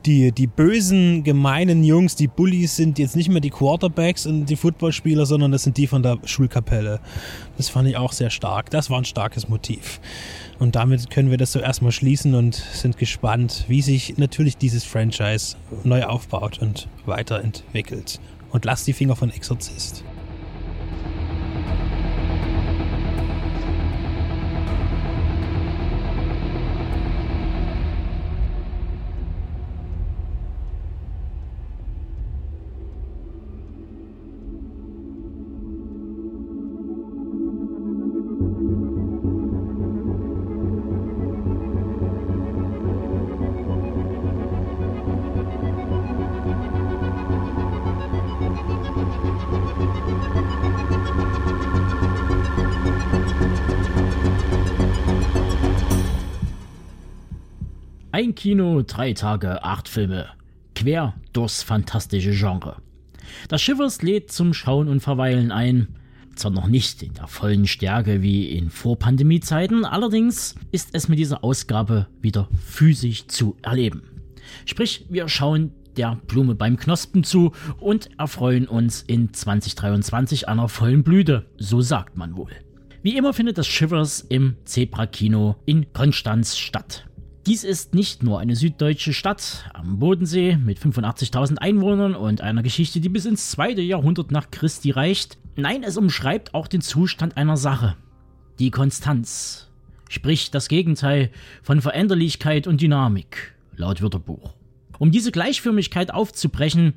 Die, 0.07 0.33
die 0.33 0.49
bösen, 0.49 1.23
gemeinen 1.23 1.85
Jungs, 1.85 2.17
die 2.17 2.27
Bullies 2.27 2.75
sind 2.75 2.99
jetzt 2.99 3.15
nicht 3.15 3.29
mehr 3.29 3.41
die 3.41 3.51
Quarterbacks 3.51 4.27
und 4.27 4.47
die 4.47 4.57
Footballspieler, 4.57 5.27
sondern 5.27 5.53
das 5.53 5.63
sind 5.63 5.77
die 5.77 5.87
von 5.87 6.03
der 6.03 6.19
Schulkapelle. 6.25 7.01
Das 7.57 7.69
fand 7.69 7.89
ich 7.89 7.97
auch 7.97 8.13
sehr 8.13 8.31
stark. 8.31 8.71
Das 8.71 8.91
war 8.91 8.99
ein 8.99 9.05
starkes 9.05 9.49
Motiv. 9.49 10.01
Und 10.59 10.75
damit 10.75 11.11
können 11.11 11.31
wir 11.31 11.39
das 11.39 11.53
so 11.53 11.61
erstmal 11.61 11.93
schließen 11.93 12.35
und 12.35 12.55
sind 12.55 12.99
gespannt, 12.99 13.65
wie 13.69 13.83
sich 13.83 14.19
natürlich 14.19 14.57
dieses 14.57 14.85
Franchise 14.85 15.57
neu 15.85 16.05
aufbaut 16.05 16.59
und 16.61 16.89
weiterentwickelt. 17.07 18.21
Und 18.51 18.65
lasst 18.65 18.87
die 18.87 18.93
Finger 18.93 19.17
von 19.17 19.31
Exorzist. 19.31 20.05
Kino, 58.43 58.83
drei 58.83 59.13
Tage, 59.13 59.63
acht 59.63 59.89
Filme. 59.89 60.27
Quer 60.75 61.15
durchs 61.33 61.63
fantastische 61.63 62.33
Genre. 62.33 62.75
Das 63.47 63.63
Schiffers 63.63 64.03
lädt 64.03 64.33
zum 64.33 64.53
Schauen 64.53 64.89
und 64.89 64.99
Verweilen 64.99 65.53
ein. 65.53 65.95
Zwar 66.35 66.51
noch 66.51 66.67
nicht 66.67 67.05
in 67.05 67.15
der 67.15 67.29
vollen 67.29 67.69
Stärke 67.69 68.21
wie 68.21 68.49
in 68.49 68.69
Vorpandemiezeiten, 68.69 69.85
allerdings 69.85 70.57
ist 70.73 70.89
es 70.93 71.07
mit 71.07 71.21
dieser 71.21 71.45
Ausgabe 71.45 72.09
wieder 72.21 72.49
physisch 72.67 73.29
zu 73.29 73.57
erleben. 73.63 74.03
Sprich, 74.67 75.07
wir 75.09 75.29
schauen 75.29 75.71
der 75.97 76.19
Blume 76.27 76.57
beim 76.57 76.77
Knospen 76.77 77.23
zu 77.23 77.53
und 77.79 78.11
erfreuen 78.19 78.67
uns 78.67 79.03
in 79.03 79.33
2023 79.33 80.49
einer 80.49 80.69
vollen 80.69 81.05
Blüte, 81.05 81.47
so 81.59 81.81
sagt 81.81 82.17
man 82.17 82.37
wohl. 82.37 82.51
Wie 83.05 83.17
immer 83.17 83.35
findet 83.35 83.57
das 83.57 83.69
Shivers 83.69 84.21
im 84.21 84.57
Zebra 84.65 85.07
Kino 85.07 85.55
in 85.65 85.93
Konstanz 85.93 86.59
statt. 86.59 87.07
Dies 87.47 87.65
ist 87.65 87.93
nicht 87.93 88.23
nur 88.23 88.39
eine 88.39 88.55
süddeutsche 88.55 89.13
Stadt 89.13 89.69
am 89.75 89.99
Bodensee 89.99 90.57
mit 90.57 90.79
85.000 90.79 91.59
Einwohnern 91.59 92.15
und 92.15 92.41
einer 92.41 92.63
Geschichte, 92.63 93.01
die 93.01 93.09
bis 93.09 93.25
ins 93.25 93.51
zweite 93.51 93.81
Jahrhundert 93.81 94.31
nach 94.31 94.53
Christi 94.53 94.93
reicht. 94.93 95.39
Nein, 95.57 95.83
es 95.83 95.97
umschreibt 95.97 96.55
auch 96.55 96.69
den 96.69 96.83
Zustand 96.83 97.37
einer 97.37 97.57
Sache. 97.57 97.97
Die 98.61 98.71
Konstanz. 98.71 99.69
Sprich 100.09 100.53
das 100.53 100.69
Gegenteil 100.69 101.33
von 101.65 101.81
Veränderlichkeit 101.81 102.69
und 102.69 102.81
Dynamik, 102.81 103.55
laut 103.75 104.03
Wörterbuch. 104.03 104.55
Um 105.01 105.11
diese 105.11 105.33
Gleichförmigkeit 105.33 106.15
aufzubrechen, 106.15 106.95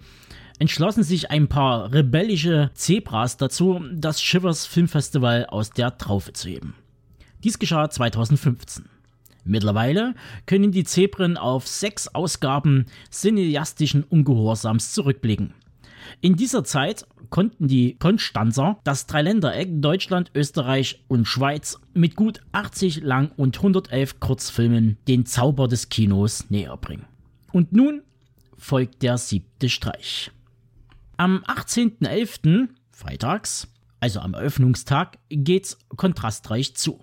entschlossen 0.60 1.04
sich 1.04 1.32
ein 1.32 1.48
paar 1.48 1.91
rebellische 1.91 2.70
Zebras 2.76 3.38
dazu, 3.38 3.82
das 3.96 4.22
Shivers 4.22 4.68
Filmfestival 4.68 5.48
aus 5.48 5.72
der 5.72 5.98
Traufe 5.98 6.34
zu 6.34 6.50
heben. 6.50 6.76
Dies 7.43 7.58
geschah 7.58 7.89
2015. 7.89 8.95
Mittlerweile 9.46 10.16
können 10.48 10.72
die 10.72 10.84
Zebren 10.84 11.38
auf 11.38 11.68
sechs 11.68 12.08
Ausgaben 12.10 12.88
cineastischen 13.12 14.04
Ungehorsams 14.04 14.91
zurückblicken. 14.91 15.54
In 16.22 16.36
dieser 16.36 16.64
Zeit 16.64 17.06
konnten 17.30 17.68
die 17.68 17.96
Konstanzer 17.98 18.80
das 18.84 19.06
Dreiländereck 19.06 19.70
Deutschland, 19.82 20.32
Österreich 20.34 21.04
und 21.08 21.28
Schweiz 21.28 21.80
mit 21.93 22.16
gut 22.16 22.41
80 22.54 23.02
Lang- 23.02 23.32
und 23.38 23.58
111 23.58 24.20
Kurzfilmen 24.20 24.98
den 25.08 25.26
Zauber 25.26 25.68
des 25.68 25.89
Kinos 25.89 26.50
näher 26.50 26.78
bringen. 26.78 27.06
Und 27.52 27.72
nun 27.72 28.02
folgt 28.58 29.04
der 29.04 29.18
siebte 29.18 29.70
Streich. 29.70 30.32
Am 31.18 31.43
18.11., 31.43 32.68
freitags, 32.89 33.68
also 34.00 34.20
am 34.20 34.34
Eröffnungstag, 34.34 35.20
geht's 35.30 35.78
kontrastreich 35.96 36.76
zu. 36.76 37.00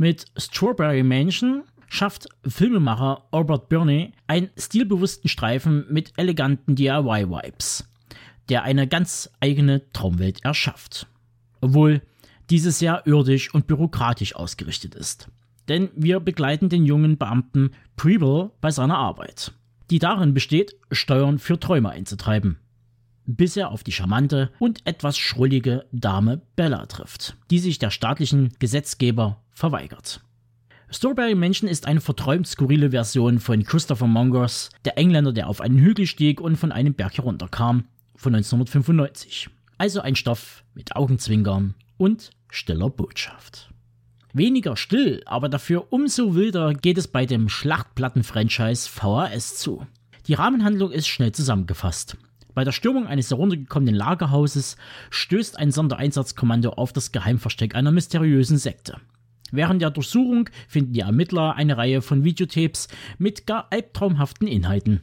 Mit 0.00 0.24
Strawberry 0.38 1.02
Mansion 1.02 1.64
schafft 1.90 2.26
Filmemacher 2.48 3.26
Albert 3.32 3.68
Burney 3.68 4.14
einen 4.28 4.48
stilbewussten 4.56 5.28
Streifen 5.28 5.84
mit 5.90 6.14
eleganten 6.16 6.74
DIY-Vibes, 6.74 7.86
der 8.48 8.62
eine 8.62 8.88
ganz 8.88 9.28
eigene 9.40 9.92
Traumwelt 9.92 10.42
erschafft. 10.42 11.06
Obwohl 11.60 12.00
diese 12.48 12.70
sehr 12.70 13.02
irdisch 13.06 13.52
und 13.52 13.66
bürokratisch 13.66 14.34
ausgerichtet 14.34 14.94
ist. 14.94 15.28
Denn 15.68 15.90
wir 15.94 16.18
begleiten 16.20 16.70
den 16.70 16.86
jungen 16.86 17.18
Beamten 17.18 17.72
Preble 17.96 18.52
bei 18.62 18.70
seiner 18.70 18.96
Arbeit, 18.96 19.52
die 19.90 19.98
darin 19.98 20.32
besteht, 20.32 20.76
Steuern 20.90 21.38
für 21.38 21.60
Träume 21.60 21.90
einzutreiben 21.90 22.56
bis 23.36 23.56
er 23.56 23.70
auf 23.70 23.84
die 23.84 23.92
charmante 23.92 24.50
und 24.58 24.86
etwas 24.86 25.18
schrullige 25.18 25.86
Dame 25.92 26.42
Bella 26.56 26.86
trifft, 26.86 27.36
die 27.50 27.58
sich 27.58 27.78
der 27.78 27.90
staatlichen 27.90 28.52
Gesetzgeber 28.58 29.42
verweigert. 29.60 30.20
Strawberry 30.90 31.36
Mansion 31.36 31.68
ist 31.68 31.86
eine 31.86 32.00
verträumt 32.00 32.48
skurrile 32.48 32.90
Version 32.90 33.38
von 33.38 33.62
Christopher 33.62 34.08
Mongers, 34.08 34.70
der 34.84 34.98
Engländer, 34.98 35.32
der 35.32 35.48
auf 35.48 35.60
einen 35.60 35.78
Hügel 35.78 36.06
stieg 36.06 36.40
und 36.40 36.56
von 36.56 36.72
einem 36.72 36.94
Berg 36.94 37.16
herunterkam, 37.16 37.84
von 38.16 38.34
1995. 38.34 39.50
Also 39.78 40.00
ein 40.00 40.16
Stoff 40.16 40.64
mit 40.74 40.96
Augenzwinkern 40.96 41.74
und 41.96 42.30
stiller 42.50 42.90
Botschaft. 42.90 43.70
Weniger 44.32 44.76
still, 44.76 45.22
aber 45.26 45.48
dafür 45.48 45.92
umso 45.92 46.34
wilder 46.34 46.74
geht 46.74 46.98
es 46.98 47.06
bei 47.06 47.24
dem 47.24 47.48
Schlachtplatten-Franchise 47.48 48.88
VHS 48.88 49.58
zu. 49.58 49.86
Die 50.26 50.34
Rahmenhandlung 50.34 50.90
ist 50.90 51.06
schnell 51.06 51.32
zusammengefasst. 51.32 52.16
Bei 52.54 52.64
der 52.64 52.72
Stürmung 52.72 53.06
eines 53.06 53.30
heruntergekommenen 53.30 53.94
Lagerhauses 53.94 54.76
stößt 55.10 55.56
ein 55.56 55.70
Sondereinsatzkommando 55.70 56.70
auf 56.70 56.92
das 56.92 57.12
Geheimversteck 57.12 57.74
einer 57.74 57.92
mysteriösen 57.92 58.58
Sekte. 58.58 59.00
Während 59.50 59.82
der 59.82 59.90
Durchsuchung 59.90 60.48
finden 60.68 60.92
die 60.92 61.00
Ermittler 61.00 61.54
eine 61.56 61.76
Reihe 61.76 62.02
von 62.02 62.24
Videotapes 62.24 62.88
mit 63.18 63.46
gar 63.46 63.68
albtraumhaften 63.70 64.46
Inhalten. 64.46 65.02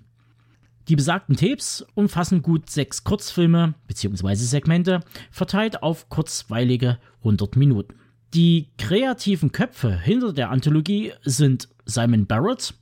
Die 0.87 0.95
besagten 0.95 1.35
Tapes 1.35 1.85
umfassen 1.95 2.41
gut 2.41 2.69
sechs 2.69 3.03
Kurzfilme 3.03 3.73
bzw. 3.87 4.35
Segmente, 4.35 5.01
verteilt 5.31 5.83
auf 5.83 6.09
kurzweilige 6.09 6.97
100 7.19 7.57
Minuten. 7.57 7.95
Die 8.33 8.69
kreativen 8.77 9.51
Köpfe 9.51 9.99
hinter 9.99 10.31
der 10.31 10.49
Anthologie 10.49 11.13
sind 11.23 11.69
Simon 11.85 12.25
Barrett, 12.25 12.73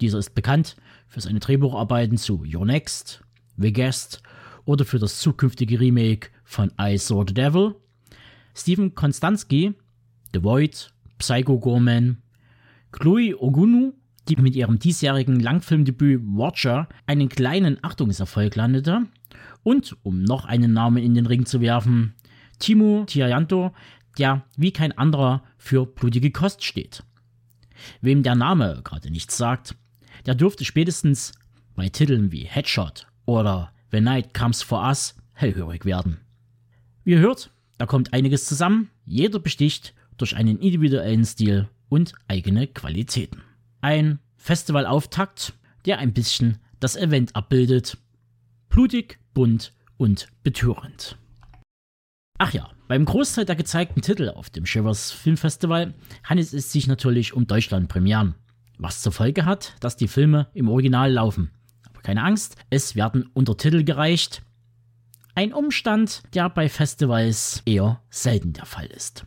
dieser 0.00 0.18
ist 0.18 0.34
bekannt 0.34 0.76
für 1.08 1.20
seine 1.20 1.40
Drehbucharbeiten 1.40 2.18
zu 2.18 2.44
Your 2.44 2.66
Next, 2.66 3.22
The 3.56 3.72
Guest 3.72 4.22
oder 4.64 4.84
für 4.84 4.98
das 4.98 5.20
zukünftige 5.20 5.80
Remake 5.80 6.28
von 6.44 6.72
I 6.80 6.98
Saw 6.98 7.24
the 7.26 7.32
Devil, 7.34 7.74
Steven 8.54 8.94
Konstanski, 8.94 9.74
The 10.36 10.42
Void, 10.42 10.90
Psycho 11.16 11.58
Gorman, 11.58 12.18
Chloe 12.92 13.34
Ogunu, 13.34 13.94
die 14.28 14.36
mit 14.36 14.54
ihrem 14.54 14.78
diesjährigen 14.78 15.40
Langfilmdebüt 15.40 16.20
Watcher 16.26 16.90
einen 17.06 17.30
kleinen 17.30 17.82
Achtungserfolg 17.82 18.54
landete, 18.54 19.06
und, 19.62 19.96
um 20.02 20.22
noch 20.22 20.44
einen 20.44 20.74
Namen 20.74 21.02
in 21.02 21.14
den 21.14 21.24
Ring 21.24 21.46
zu 21.46 21.62
werfen, 21.62 22.12
Timo 22.58 23.04
Tiayanto, 23.06 23.72
der 24.18 24.44
wie 24.58 24.72
kein 24.72 24.92
anderer 24.92 25.42
für 25.56 25.86
blutige 25.86 26.30
Kost 26.30 26.64
steht. 26.64 27.02
Wem 28.02 28.22
der 28.22 28.34
Name 28.34 28.82
gerade 28.84 29.10
nichts 29.10 29.38
sagt, 29.38 29.74
der 30.26 30.34
dürfte 30.34 30.66
spätestens 30.66 31.32
bei 31.74 31.88
Titeln 31.88 32.30
wie 32.30 32.44
Headshot 32.44 33.06
oder 33.24 33.72
The 33.90 34.02
Night 34.02 34.34
Comes 34.34 34.62
for 34.62 34.86
Us 34.86 35.14
hellhörig 35.32 35.86
werden. 35.86 36.18
Wie 37.04 37.12
ihr 37.12 37.20
hört, 37.20 37.50
da 37.78 37.86
kommt 37.86 38.12
einiges 38.12 38.44
zusammen, 38.44 38.90
jeder 39.06 39.38
besticht 39.38 39.94
durch 40.16 40.36
einen 40.36 40.58
individuellen 40.58 41.24
Stil 41.24 41.68
und 41.88 42.12
eigene 42.28 42.66
Qualitäten. 42.66 43.42
Ein 43.80 44.18
Festivalauftakt, 44.36 45.54
der 45.84 45.98
ein 45.98 46.12
bisschen 46.12 46.58
das 46.80 46.96
Event 46.96 47.34
abbildet. 47.34 47.98
Blutig, 48.68 49.18
bunt 49.34 49.72
und 49.96 50.28
betörend. 50.42 51.16
Ach 52.38 52.52
ja, 52.52 52.70
beim 52.88 53.04
Großteil 53.04 53.44
der 53.44 53.56
gezeigten 53.56 54.02
Titel 54.02 54.28
auf 54.28 54.50
dem 54.50 54.66
Shivers 54.66 55.10
Filmfestival 55.10 55.94
handelt 56.22 56.52
es 56.52 56.70
sich 56.70 56.86
natürlich 56.86 57.32
um 57.32 57.46
Deutschland-Premieren. 57.46 58.34
Was 58.78 59.00
zur 59.00 59.12
Folge 59.12 59.46
hat, 59.46 59.74
dass 59.80 59.96
die 59.96 60.08
Filme 60.08 60.48
im 60.52 60.68
Original 60.68 61.10
laufen. 61.10 61.50
Keine 62.02 62.22
Angst, 62.22 62.54
es 62.70 62.94
werden 62.94 63.28
Untertitel 63.32 63.82
gereicht. 63.82 64.42
Ein 65.34 65.52
Umstand, 65.52 66.22
der 66.34 66.48
bei 66.48 66.68
Festivals 66.68 67.62
eher 67.66 68.00
selten 68.10 68.52
der 68.52 68.64
Fall 68.64 68.86
ist. 68.86 69.26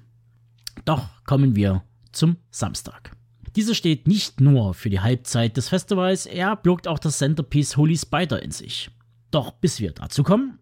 Doch 0.89 1.07
kommen 1.23 1.55
wir 1.55 1.83
zum 2.13 2.37
Samstag. 2.49 3.15
Dieser 3.55 3.75
steht 3.75 4.07
nicht 4.07 4.41
nur 4.41 4.73
für 4.73 4.89
die 4.89 5.01
Halbzeit 5.01 5.55
des 5.55 5.69
Festivals, 5.69 6.25
er 6.25 6.55
birgt 6.55 6.87
auch 6.87 6.97
das 6.97 7.19
Centerpiece 7.19 7.77
Holy 7.77 7.95
Spider 7.95 8.41
in 8.41 8.49
sich. 8.49 8.89
Doch 9.29 9.51
bis 9.51 9.79
wir 9.79 9.91
dazu 9.91 10.23
kommen, 10.23 10.57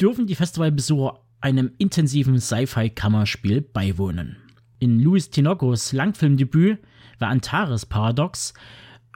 dürfen 0.00 0.26
die 0.26 0.36
Festivalbesucher 0.36 1.20
einem 1.42 1.72
intensiven 1.76 2.40
Sci-Fi-Kammerspiel 2.40 3.60
beiwohnen. 3.60 4.38
In 4.78 5.00
Louis 5.00 5.28
Tinocos 5.28 5.92
Langfilmdebüt 5.92 6.78
The 7.18 7.26
Antares 7.26 7.84
Paradox 7.84 8.54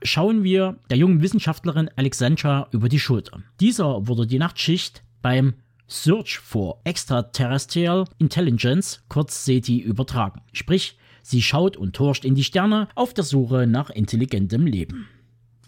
schauen 0.03 0.45
wir 0.45 0.79
der 0.91 0.99
jungen 0.99 1.23
Wissenschaftlerin 1.23 1.89
Alexandra 1.97 2.69
über 2.73 2.91
die 2.91 3.01
Schulter. 3.01 3.43
Dieser 3.59 4.07
wurde 4.07 4.27
die 4.27 4.39
Nachtschicht 4.39 5.03
beim 5.23 5.55
Search 5.93 6.39
for 6.39 6.81
Extraterrestrial 6.85 8.07
Intelligence, 8.19 9.03
kurz 9.09 9.45
SETI, 9.45 9.79
übertragen. 9.79 10.41
Sprich, 10.53 10.97
sie 11.23 11.43
schaut 11.43 11.77
und 11.77 11.97
forscht 11.97 12.25
in 12.25 12.35
die 12.35 12.45
Sterne 12.45 12.89
auf 12.95 13.13
der 13.13 13.25
Suche 13.25 13.67
nach 13.67 13.91
intelligentem 13.91 14.67
Leben. 14.67 15.09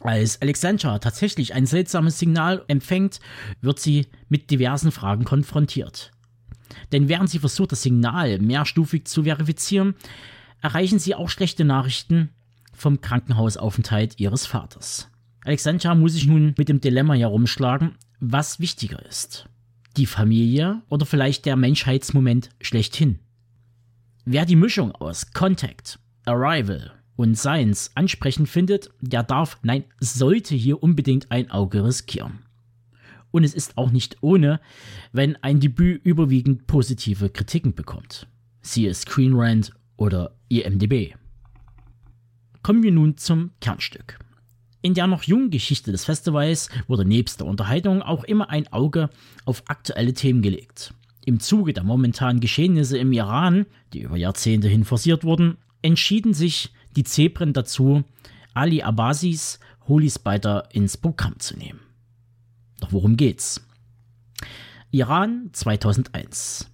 Als 0.00 0.40
Alexandra 0.42 0.98
tatsächlich 0.98 1.54
ein 1.54 1.66
seltsames 1.66 2.18
Signal 2.18 2.64
empfängt, 2.68 3.20
wird 3.60 3.78
sie 3.78 4.06
mit 4.28 4.50
diversen 4.50 4.92
Fragen 4.92 5.24
konfrontiert. 5.24 6.10
Denn 6.92 7.08
während 7.08 7.30
sie 7.30 7.38
versucht, 7.38 7.72
das 7.72 7.82
Signal 7.82 8.38
mehrstufig 8.38 9.06
zu 9.06 9.24
verifizieren, 9.24 9.94
erreichen 10.60 10.98
sie 10.98 11.14
auch 11.14 11.28
schlechte 11.28 11.64
Nachrichten 11.64 12.30
vom 12.72 13.00
Krankenhausaufenthalt 13.00 14.18
ihres 14.18 14.46
Vaters. 14.46 15.10
Alexandra 15.44 15.94
muss 15.94 16.14
sich 16.14 16.26
nun 16.26 16.54
mit 16.56 16.68
dem 16.68 16.80
Dilemma 16.80 17.14
herumschlagen, 17.14 17.96
was 18.20 18.60
wichtiger 18.60 19.04
ist. 19.04 19.48
Die 19.96 20.06
Familie 20.06 20.82
oder 20.88 21.06
vielleicht 21.06 21.46
der 21.46 21.56
Menschheitsmoment 21.56 22.50
schlechthin. 22.60 23.20
Wer 24.24 24.44
die 24.44 24.56
Mischung 24.56 24.92
aus 24.92 25.32
Contact, 25.32 25.98
Arrival 26.24 26.92
und 27.16 27.36
Science 27.36 27.90
ansprechend 27.94 28.48
findet, 28.48 28.90
der 29.00 29.22
darf, 29.22 29.58
nein, 29.62 29.84
sollte 30.00 30.54
hier 30.54 30.82
unbedingt 30.82 31.30
ein 31.30 31.50
Auge 31.50 31.84
riskieren. 31.84 32.40
Und 33.30 33.44
es 33.44 33.54
ist 33.54 33.76
auch 33.78 33.90
nicht 33.90 34.16
ohne, 34.20 34.60
wenn 35.12 35.36
ein 35.42 35.60
Debüt 35.60 36.04
überwiegend 36.04 36.66
positive 36.66 37.30
Kritiken 37.30 37.74
bekommt. 37.74 38.26
Siehe 38.62 38.94
Screen 38.94 39.34
Rant 39.34 39.72
oder 39.96 40.36
IMDB. 40.48 41.14
Kommen 42.62 42.82
wir 42.82 42.92
nun 42.92 43.16
zum 43.16 43.50
Kernstück. 43.60 44.18
In 44.84 44.92
der 44.92 45.06
noch 45.06 45.22
jungen 45.22 45.48
Geschichte 45.48 45.92
des 45.92 46.04
Festivals 46.04 46.68
wurde 46.88 47.06
nebst 47.06 47.40
der 47.40 47.46
Unterhaltung 47.46 48.02
auch 48.02 48.22
immer 48.22 48.50
ein 48.50 48.70
Auge 48.70 49.08
auf 49.46 49.62
aktuelle 49.68 50.12
Themen 50.12 50.42
gelegt. 50.42 50.92
Im 51.24 51.40
Zuge 51.40 51.72
der 51.72 51.84
momentanen 51.84 52.38
Geschehnisse 52.38 52.98
im 52.98 53.10
Iran, 53.14 53.64
die 53.94 54.02
über 54.02 54.18
Jahrzehnte 54.18 54.68
hin 54.68 54.84
forciert 54.84 55.24
wurden, 55.24 55.56
entschieden 55.80 56.34
sich 56.34 56.70
die 56.96 57.02
Zebren 57.02 57.54
dazu, 57.54 58.04
Ali 58.52 58.82
Abbasis 58.82 59.58
Holy 59.88 60.10
Spider 60.10 60.68
ins 60.74 60.98
Programm 60.98 61.38
zu 61.38 61.56
nehmen. 61.56 61.80
Doch 62.80 62.92
worum 62.92 63.16
geht's? 63.16 63.66
Iran 64.90 65.48
2001. 65.52 66.70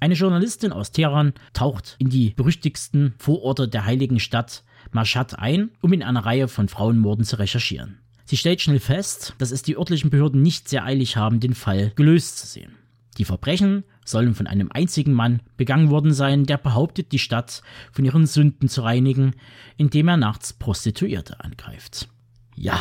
Eine 0.00 0.14
Journalistin 0.14 0.72
aus 0.72 0.92
Teheran 0.92 1.34
taucht 1.52 1.96
in 1.98 2.08
die 2.08 2.30
berüchtigsten 2.30 3.12
Vororte 3.18 3.68
der 3.68 3.84
heiligen 3.84 4.18
Stadt 4.18 4.64
Mashhad 4.94 5.38
ein, 5.38 5.70
um 5.80 5.92
in 5.92 6.02
einer 6.02 6.24
Reihe 6.24 6.48
von 6.48 6.68
Frauenmorden 6.68 7.24
zu 7.24 7.38
recherchieren. 7.38 7.98
Sie 8.24 8.36
stellt 8.36 8.62
schnell 8.62 8.80
fest, 8.80 9.34
dass 9.38 9.50
es 9.50 9.62
die 9.62 9.76
örtlichen 9.76 10.10
Behörden 10.10 10.40
nicht 10.40 10.68
sehr 10.68 10.84
eilig 10.84 11.16
haben, 11.16 11.40
den 11.40 11.54
Fall 11.54 11.92
gelöst 11.94 12.38
zu 12.38 12.46
sehen. 12.46 12.76
Die 13.18 13.24
Verbrechen 13.24 13.84
sollen 14.04 14.34
von 14.34 14.46
einem 14.46 14.70
einzigen 14.72 15.12
Mann 15.12 15.40
begangen 15.56 15.90
worden 15.90 16.12
sein, 16.12 16.44
der 16.46 16.58
behauptet, 16.58 17.12
die 17.12 17.18
Stadt 17.18 17.62
von 17.92 18.04
ihren 18.04 18.26
Sünden 18.26 18.68
zu 18.68 18.82
reinigen, 18.82 19.34
indem 19.76 20.08
er 20.08 20.16
nachts 20.16 20.52
Prostituierte 20.52 21.40
angreift. 21.40 22.08
Ja, 22.56 22.78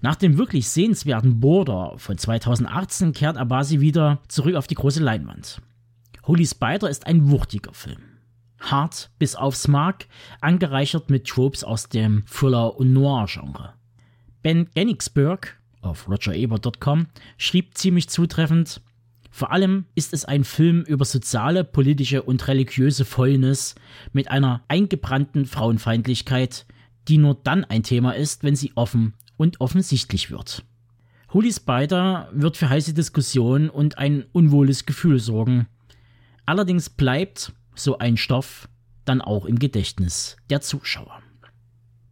nach 0.00 0.16
dem 0.16 0.38
wirklich 0.38 0.68
sehenswerten 0.68 1.40
Border 1.40 1.94
von 1.96 2.18
2018 2.18 3.12
kehrt 3.12 3.36
Abasi 3.36 3.80
wieder 3.80 4.20
zurück 4.28 4.54
auf 4.54 4.66
die 4.66 4.74
große 4.74 5.02
Leinwand. 5.02 5.60
Holy 6.26 6.46
Spider 6.46 6.88
ist 6.88 7.06
ein 7.06 7.30
wuchtiger 7.30 7.72
Film. 7.72 8.07
Hart 8.58 9.10
bis 9.18 9.34
aufs 9.34 9.68
Mark, 9.68 10.06
angereichert 10.40 11.10
mit 11.10 11.26
Tropes 11.26 11.64
aus 11.64 11.88
dem 11.88 12.24
Thriller- 12.26 12.76
und 12.76 12.92
Noir-Genre. 12.92 13.74
Ben 14.42 14.68
Gennigsburg 14.74 15.58
auf 15.80 16.08
rogerebert.com 16.08 17.06
schrieb 17.36 17.76
ziemlich 17.76 18.08
zutreffend, 18.08 18.80
vor 19.30 19.52
allem 19.52 19.84
ist 19.94 20.12
es 20.12 20.24
ein 20.24 20.42
Film 20.42 20.82
über 20.82 21.04
soziale, 21.04 21.62
politische 21.62 22.22
und 22.22 22.48
religiöse 22.48 23.04
Fäulnis 23.04 23.74
mit 24.12 24.30
einer 24.30 24.64
eingebrannten 24.68 25.46
Frauenfeindlichkeit, 25.46 26.66
die 27.06 27.18
nur 27.18 27.36
dann 27.44 27.64
ein 27.64 27.82
Thema 27.82 28.12
ist, 28.12 28.42
wenn 28.42 28.56
sie 28.56 28.72
offen 28.74 29.14
und 29.36 29.60
offensichtlich 29.60 30.30
wird. 30.30 30.64
Holy 31.32 31.52
Spider 31.52 32.30
wird 32.32 32.56
für 32.56 32.68
heiße 32.68 32.94
Diskussionen 32.94 33.68
und 33.70 33.98
ein 33.98 34.24
unwohles 34.32 34.86
Gefühl 34.86 35.20
sorgen. 35.20 35.68
Allerdings 36.46 36.88
bleibt 36.88 37.52
so 37.78 37.98
ein 37.98 38.16
Stoff 38.16 38.68
dann 39.04 39.20
auch 39.20 39.46
im 39.46 39.58
Gedächtnis 39.58 40.36
der 40.50 40.60
Zuschauer. 40.60 41.22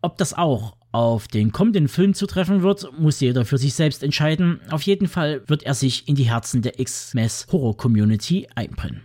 Ob 0.03 0.19
das 0.19 0.35
auch 0.35 0.77
auf 0.93 1.29
den 1.29 1.53
kommenden 1.53 1.89
Film 1.89 2.15
zu 2.15 2.27
treffen 2.27 2.63
wird, 2.63 2.89
muss 2.99 3.21
jeder 3.21 3.45
für 3.45 3.59
sich 3.59 3.75
selbst 3.75 4.03
entscheiden. 4.03 4.61
Auf 4.71 4.83
jeden 4.83 5.09
Fall 5.09 5.43
wird 5.47 5.65
er 5.65 5.75
sich 5.75 6.09
in 6.09 6.15
die 6.15 6.31
Herzen 6.31 6.63
der 6.63 6.81
X-Mess 6.81 7.49
Horror 7.53 7.77
Community 7.77 8.49
einbrennen. 8.55 9.03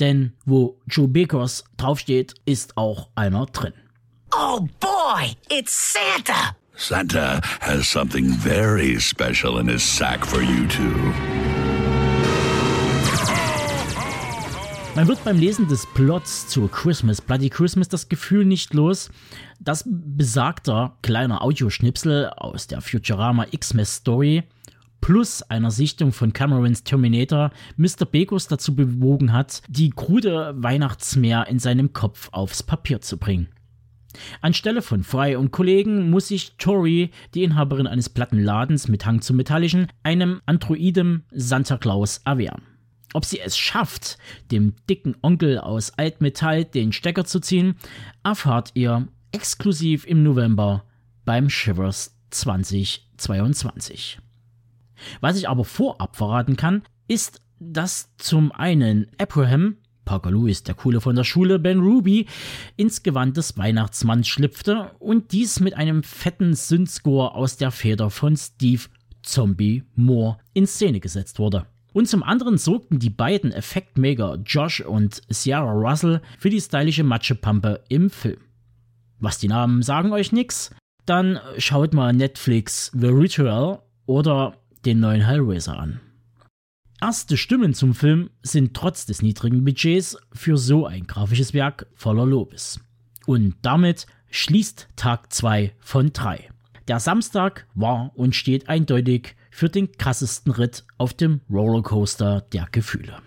Denn 0.00 0.32
wo 0.44 0.80
Joe 0.86 1.06
Bakers 1.06 1.64
draufsteht, 1.76 2.34
ist 2.44 2.76
auch 2.76 3.10
einer 3.14 3.46
drin. 3.46 3.74
Oh 4.32 4.66
boy, 4.80 5.32
it's 5.50 5.94
Santa! 5.94 6.56
Santa 6.76 7.40
has 7.60 7.88
something 7.88 8.32
very 8.32 8.98
special 9.00 9.58
in 9.58 9.68
his 9.68 9.82
sack 9.82 10.24
for 10.24 10.40
you 10.40 10.66
two. 10.68 11.37
Man 14.98 15.06
wird 15.06 15.22
beim 15.22 15.38
Lesen 15.38 15.68
des 15.68 15.86
Plots 15.86 16.48
zu 16.48 16.66
Christmas, 16.66 17.20
Bloody 17.20 17.50
Christmas, 17.50 17.88
das 17.88 18.08
Gefühl 18.08 18.44
nicht 18.44 18.74
los, 18.74 19.12
dass 19.60 19.84
besagter 19.86 20.96
kleiner 21.02 21.40
Audioschnipsel 21.40 22.30
aus 22.30 22.66
der 22.66 22.80
Futurama 22.80 23.46
X-Mess 23.48 23.94
Story 23.94 24.42
plus 25.00 25.42
einer 25.42 25.70
Sichtung 25.70 26.10
von 26.10 26.32
Camerons 26.32 26.82
Terminator 26.82 27.52
Mr. 27.76 28.06
Bekos 28.10 28.48
dazu 28.48 28.74
bewogen 28.74 29.32
hat, 29.32 29.62
die 29.68 29.90
krude 29.90 30.52
Weihnachtsmeer 30.56 31.46
in 31.46 31.60
seinem 31.60 31.92
Kopf 31.92 32.30
aufs 32.32 32.64
Papier 32.64 33.00
zu 33.00 33.18
bringen. 33.18 33.46
Anstelle 34.40 34.82
von 34.82 35.04
Fry 35.04 35.36
und 35.36 35.52
Kollegen 35.52 36.10
muss 36.10 36.26
sich 36.26 36.56
Tori, 36.58 37.12
die 37.34 37.44
Inhaberin 37.44 37.86
eines 37.86 38.08
Plattenladens 38.08 38.88
mit 38.88 39.06
Hang 39.06 39.20
zum 39.20 39.36
Metallischen, 39.36 39.86
einem 40.02 40.40
Androiden 40.44 41.22
Santa 41.30 41.78
Claus 41.78 42.20
erwehren. 42.24 42.62
Ob 43.14 43.24
sie 43.24 43.40
es 43.40 43.56
schafft, 43.56 44.18
dem 44.50 44.74
dicken 44.88 45.16
Onkel 45.22 45.58
aus 45.58 45.92
Altmetall 45.96 46.64
den 46.64 46.92
Stecker 46.92 47.24
zu 47.24 47.40
ziehen, 47.40 47.76
erfahrt 48.22 48.72
ihr 48.74 49.08
exklusiv 49.32 50.06
im 50.06 50.22
November 50.22 50.84
beim 51.24 51.48
Shivers 51.48 52.16
2022. 52.30 54.18
Was 55.20 55.36
ich 55.38 55.48
aber 55.48 55.64
vorab 55.64 56.16
verraten 56.16 56.56
kann, 56.56 56.82
ist, 57.06 57.40
dass 57.58 58.14
zum 58.18 58.52
einen 58.52 59.06
Abraham, 59.18 59.76
Parker 60.04 60.30
Lewis, 60.30 60.62
der 60.62 60.74
Coole 60.74 61.00
von 61.00 61.16
der 61.16 61.24
Schule, 61.24 61.58
Ben 61.58 61.80
Ruby, 61.80 62.26
ins 62.76 63.02
Gewand 63.02 63.36
des 63.36 63.58
Weihnachtsmanns 63.58 64.28
schlüpfte 64.28 64.92
und 64.98 65.32
dies 65.32 65.60
mit 65.60 65.74
einem 65.74 66.02
fetten 66.02 66.54
Synthscore 66.54 67.34
aus 67.34 67.56
der 67.56 67.70
Feder 67.70 68.10
von 68.10 68.36
Steve 68.36 68.84
Zombie 69.22 69.84
Moore 69.94 70.38
in 70.54 70.66
Szene 70.66 71.00
gesetzt 71.00 71.38
wurde. 71.38 71.66
Und 71.92 72.06
zum 72.08 72.22
anderen 72.22 72.58
sorgten 72.58 72.98
die 72.98 73.10
beiden 73.10 73.52
Effektmaker 73.52 74.38
Josh 74.44 74.80
und 74.80 75.22
Sierra 75.28 75.72
Russell 75.72 76.20
für 76.38 76.50
die 76.50 76.60
stylische 76.60 77.04
Matschepampe 77.04 77.82
im 77.88 78.10
Film. 78.10 78.40
Was 79.18 79.38
die 79.38 79.48
Namen 79.48 79.82
sagen 79.82 80.12
euch 80.12 80.32
nix? 80.32 80.70
Dann 81.06 81.40
schaut 81.56 81.94
mal 81.94 82.12
Netflix 82.12 82.92
The 82.94 83.08
Ritual 83.08 83.82
oder 84.06 84.54
den 84.84 85.00
neuen 85.00 85.22
Hellraiser 85.22 85.78
an. 85.78 86.00
Erste 87.00 87.36
Stimmen 87.36 87.74
zum 87.74 87.94
Film 87.94 88.30
sind 88.42 88.74
trotz 88.74 89.06
des 89.06 89.22
niedrigen 89.22 89.64
Budgets 89.64 90.16
für 90.32 90.56
so 90.56 90.86
ein 90.86 91.06
grafisches 91.06 91.54
Werk 91.54 91.86
voller 91.94 92.26
Lobes. 92.26 92.80
Und 93.26 93.54
damit 93.62 94.06
schließt 94.30 94.88
Tag 94.96 95.32
2 95.32 95.74
von 95.78 96.12
3. 96.12 96.50
Der 96.88 97.00
Samstag 97.00 97.66
war 97.74 98.12
und 98.14 98.34
steht 98.34 98.68
eindeutig 98.68 99.36
für 99.58 99.68
den 99.68 99.90
krassesten 99.98 100.52
Ritt 100.52 100.84
auf 100.98 101.14
dem 101.14 101.40
Rollercoaster 101.50 102.42
der 102.52 102.68
Gefühle. 102.70 103.20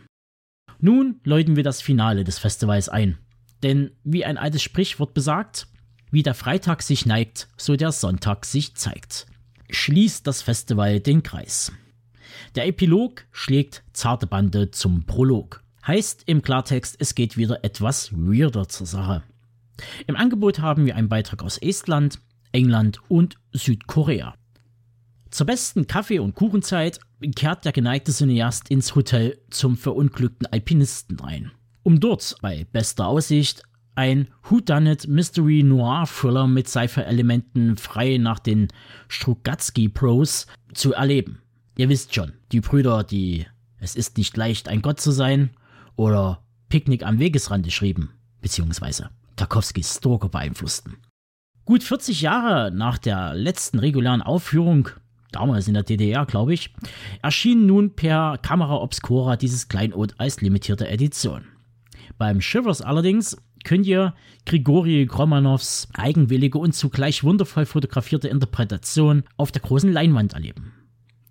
Nun 0.79 1.19
läuten 1.25 1.57
wir 1.57 1.63
das 1.63 1.81
Finale 1.81 2.23
des 2.23 2.39
Festivals 2.39 2.87
ein. 2.87 3.17
Denn 3.63 3.91
wie 4.05 4.23
ein 4.23 4.37
altes 4.37 4.63
Sprichwort 4.63 5.13
besagt, 5.13 5.67
wie 6.09 6.23
der 6.23 6.33
Freitag 6.33 6.83
sich 6.83 7.05
neigt, 7.05 7.49
so 7.57 7.75
der 7.75 7.91
Sonntag 7.91 8.45
sich 8.45 8.75
zeigt. 8.75 9.27
Schließt 9.69 10.25
das 10.25 10.41
Festival 10.41 11.01
den 11.01 11.21
Kreis. 11.21 11.73
Der 12.55 12.65
Epilog 12.65 13.25
schlägt 13.33 13.83
zarte 13.91 14.25
Bande 14.25 14.71
zum 14.71 15.03
Prolog. 15.03 15.61
Heißt 15.85 16.23
im 16.27 16.41
Klartext, 16.41 16.95
es 16.97 17.13
geht 17.13 17.35
wieder 17.35 17.65
etwas 17.65 18.13
weirder 18.13 18.69
zur 18.69 18.87
Sache. 18.87 19.23
Im 20.07 20.15
Angebot 20.15 20.59
haben 20.59 20.85
wir 20.85 20.95
einen 20.95 21.09
Beitrag 21.09 21.43
aus 21.43 21.57
Estland, 21.57 22.19
England 22.53 23.01
und 23.09 23.35
Südkorea. 23.51 24.33
Zur 25.31 25.47
besten 25.47 25.87
Kaffee- 25.87 26.19
und 26.19 26.35
Kuchenzeit 26.35 26.99
kehrt 27.37 27.63
der 27.63 27.71
geneigte 27.71 28.11
Cineast 28.11 28.69
ins 28.69 28.95
Hotel 28.95 29.39
zum 29.49 29.77
verunglückten 29.77 30.45
Alpinisten 30.47 31.21
ein, 31.21 31.51
um 31.83 32.01
dort 32.01 32.35
bei 32.41 32.65
bester 32.73 33.07
Aussicht 33.07 33.63
ein 33.95 34.27
Whodunit 34.43 35.07
Mystery 35.07 35.63
Noir 35.63 36.05
Thriller 36.05 36.47
mit 36.47 36.67
Cypher-Elementen 36.67 37.77
frei 37.77 38.17
nach 38.17 38.39
den 38.39 38.67
Strugatsky 39.07 39.87
Pros 39.87 40.47
zu 40.73 40.93
erleben. 40.93 41.41
Ihr 41.77 41.87
wisst 41.87 42.13
schon, 42.13 42.33
die 42.51 42.59
Brüder, 42.59 43.03
die 43.03 43.45
Es 43.79 43.95
ist 43.95 44.17
nicht 44.17 44.35
leicht, 44.35 44.67
ein 44.67 44.81
Gott 44.81 44.99
zu 44.99 45.11
sein 45.11 45.51
oder 45.95 46.43
Picknick 46.67 47.05
am 47.05 47.19
Wegesrand 47.19 47.63
geschrieben, 47.63 48.11
beziehungsweise 48.41 49.09
Tarkovskis 49.37 49.95
Stalker 49.95 50.27
beeinflussten. 50.27 50.97
Gut 51.63 51.83
40 51.83 52.21
Jahre 52.21 52.71
nach 52.71 52.97
der 52.97 53.33
letzten 53.33 53.79
regulären 53.79 54.21
Aufführung 54.21 54.89
damals 55.31 55.67
in 55.67 55.73
der 55.73 55.83
DDR, 55.83 56.25
glaube 56.25 56.53
ich, 56.53 56.73
erschien 57.21 57.65
nun 57.65 57.95
per 57.95 58.37
Kamera 58.37 58.75
Obscura 58.75 59.35
dieses 59.37 59.67
Kleinod 59.67 60.15
als 60.17 60.41
limitierte 60.41 60.87
Edition. 60.87 61.43
Beim 62.17 62.41
Shivers 62.41 62.81
allerdings 62.81 63.37
könnt 63.63 63.85
ihr 63.85 64.13
Grigori 64.45 65.05
Gromanows 65.05 65.87
eigenwillige 65.93 66.57
und 66.57 66.73
zugleich 66.73 67.23
wundervoll 67.23 67.65
fotografierte 67.65 68.27
Interpretation 68.27 69.23
auf 69.37 69.51
der 69.51 69.61
großen 69.61 69.91
Leinwand 69.91 70.33
erleben. 70.33 70.73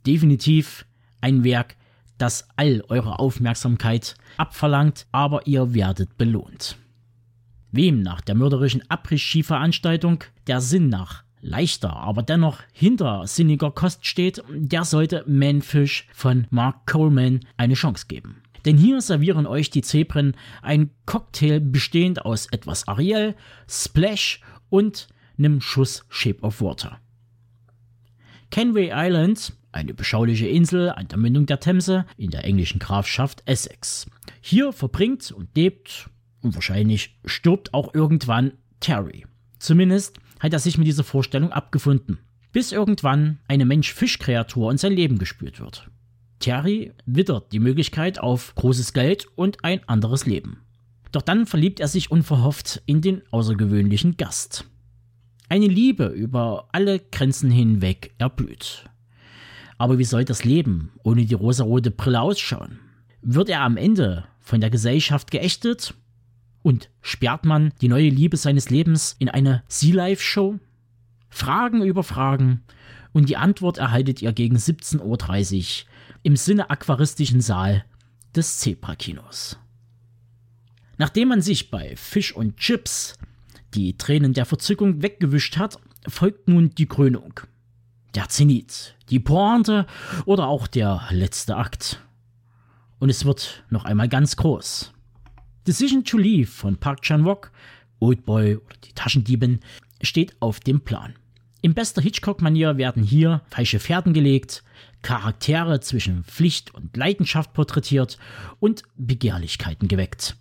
Definitiv 0.06 0.86
ein 1.20 1.44
Werk, 1.44 1.76
das 2.18 2.48
all 2.56 2.82
eure 2.88 3.18
Aufmerksamkeit 3.18 4.14
abverlangt, 4.36 5.06
aber 5.12 5.46
ihr 5.46 5.74
werdet 5.74 6.16
belohnt. 6.16 6.76
Wem 7.72 8.02
nach 8.02 8.20
der 8.20 8.34
mörderischen 8.34 8.82
Après-Ski-Veranstaltung 8.88 10.24
der 10.46 10.60
Sinn 10.60 10.88
nach 10.88 11.24
leichter, 11.40 11.94
aber 11.94 12.22
dennoch 12.22 12.58
hintersinniger 12.72 13.70
Kost 13.70 14.06
steht, 14.06 14.42
der 14.48 14.84
sollte 14.84 15.24
Manfish 15.26 16.06
von 16.12 16.46
Mark 16.50 16.86
Coleman 16.86 17.40
eine 17.56 17.74
Chance 17.74 18.06
geben. 18.08 18.42
Denn 18.64 18.76
hier 18.76 19.00
servieren 19.00 19.46
euch 19.46 19.70
die 19.70 19.82
Zebren 19.82 20.34
ein 20.62 20.90
Cocktail 21.06 21.60
bestehend 21.60 22.24
aus 22.24 22.46
etwas 22.46 22.86
Ariel, 22.88 23.34
Splash 23.68 24.40
und 24.68 25.08
einem 25.38 25.60
Schuss 25.60 26.04
Shape 26.08 26.42
of 26.42 26.60
Water. 26.60 27.00
Kenway 28.50 28.90
Island, 28.92 29.54
eine 29.72 29.94
beschauliche 29.94 30.48
Insel 30.48 30.90
an 30.90 31.08
der 31.08 31.18
Mündung 31.18 31.46
der 31.46 31.60
Themse 31.60 32.04
in 32.16 32.30
der 32.30 32.44
englischen 32.44 32.80
Grafschaft 32.80 33.42
Essex. 33.46 34.10
Hier 34.40 34.72
verbringt 34.72 35.30
und 35.30 35.56
lebt 35.56 36.10
und 36.42 36.54
wahrscheinlich 36.54 37.16
stirbt 37.24 37.72
auch 37.72 37.94
irgendwann 37.94 38.52
Terry. 38.80 39.26
Zumindest 39.58 40.18
hat 40.40 40.52
er 40.52 40.58
sich 40.58 40.78
mit 40.78 40.86
dieser 40.86 41.04
Vorstellung 41.04 41.52
abgefunden, 41.52 42.18
bis 42.52 42.72
irgendwann 42.72 43.38
eine 43.46 43.64
Mensch-Fisch-Kreatur 43.64 44.70
in 44.70 44.78
sein 44.78 44.92
Leben 44.92 45.18
gespürt 45.18 45.60
wird. 45.60 45.88
Terry 46.40 46.92
wittert 47.06 47.52
die 47.52 47.60
Möglichkeit 47.60 48.18
auf 48.18 48.54
großes 48.54 48.92
Geld 48.92 49.26
und 49.36 49.62
ein 49.62 49.86
anderes 49.88 50.26
Leben. 50.26 50.62
Doch 51.12 51.22
dann 51.22 51.46
verliebt 51.46 51.80
er 51.80 51.88
sich 51.88 52.10
unverhofft 52.10 52.82
in 52.86 53.02
den 53.02 53.22
außergewöhnlichen 53.30 54.16
Gast. 54.16 54.64
Eine 55.48 55.66
Liebe 55.66 56.06
über 56.06 56.68
alle 56.72 57.00
Grenzen 57.00 57.50
hinweg 57.50 58.14
erblüht. 58.18 58.84
Aber 59.76 59.98
wie 59.98 60.04
soll 60.04 60.24
das 60.24 60.44
Leben 60.44 60.92
ohne 61.02 61.24
die 61.24 61.34
rosarote 61.34 61.90
Brille 61.90 62.20
ausschauen? 62.20 62.78
Wird 63.22 63.48
er 63.48 63.62
am 63.62 63.76
Ende 63.76 64.24
von 64.38 64.60
der 64.60 64.70
Gesellschaft 64.70 65.30
geächtet? 65.30 65.94
Und 66.62 66.90
sperrt 67.00 67.44
man 67.44 67.72
die 67.80 67.88
neue 67.88 68.08
Liebe 68.08 68.36
seines 68.36 68.70
Lebens 68.70 69.16
in 69.18 69.28
eine 69.28 69.62
Sea 69.68 69.94
Life 69.94 70.22
Show? 70.22 70.58
Fragen 71.30 71.82
über 71.82 72.02
Fragen 72.02 72.62
und 73.12 73.28
die 73.28 73.36
Antwort 73.36 73.78
erhaltet 73.78 74.20
ihr 74.20 74.32
gegen 74.32 74.56
17.30 74.56 75.02
Uhr 75.84 75.88
im 76.22 76.36
Sinne 76.36 76.70
aquaristischen 76.70 77.40
Saal 77.40 77.84
des 78.34 78.58
Zebra-Kinos. 78.58 79.58
Nachdem 80.98 81.28
man 81.28 81.40
sich 81.40 81.70
bei 81.70 81.96
Fisch 81.96 82.34
und 82.34 82.58
Chips 82.58 83.16
die 83.74 83.96
Tränen 83.96 84.34
der 84.34 84.44
Verzückung 84.44 85.02
weggewischt 85.02 85.56
hat, 85.56 85.78
folgt 86.06 86.48
nun 86.48 86.70
die 86.74 86.86
Krönung. 86.86 87.40
Der 88.14 88.28
Zenit, 88.28 88.96
die 89.08 89.20
Pointe 89.20 89.86
oder 90.26 90.48
auch 90.48 90.66
der 90.66 91.06
letzte 91.10 91.56
Akt. 91.56 92.02
Und 92.98 93.08
es 93.08 93.24
wird 93.24 93.64
noch 93.70 93.84
einmal 93.84 94.08
ganz 94.08 94.36
groß. 94.36 94.92
Decision 95.66 96.04
to 96.04 96.16
Leave 96.16 96.50
von 96.50 96.76
Park 96.76 97.02
Chan-wook, 97.02 97.52
Oldboy 97.98 98.56
oder 98.56 98.76
die 98.84 98.92
Taschendiebin, 98.94 99.60
steht 100.02 100.34
auf 100.40 100.60
dem 100.60 100.80
Plan. 100.80 101.14
In 101.60 101.74
bester 101.74 102.00
Hitchcock-Manier 102.00 102.78
werden 102.78 103.02
hier 103.02 103.42
falsche 103.50 103.78
Pferden 103.78 104.14
gelegt, 104.14 104.64
Charaktere 105.02 105.80
zwischen 105.80 106.24
Pflicht 106.24 106.74
und 106.74 106.96
Leidenschaft 106.96 107.52
porträtiert 107.52 108.16
und 108.58 108.84
Begehrlichkeiten 108.96 109.86
geweckt. 109.86 110.36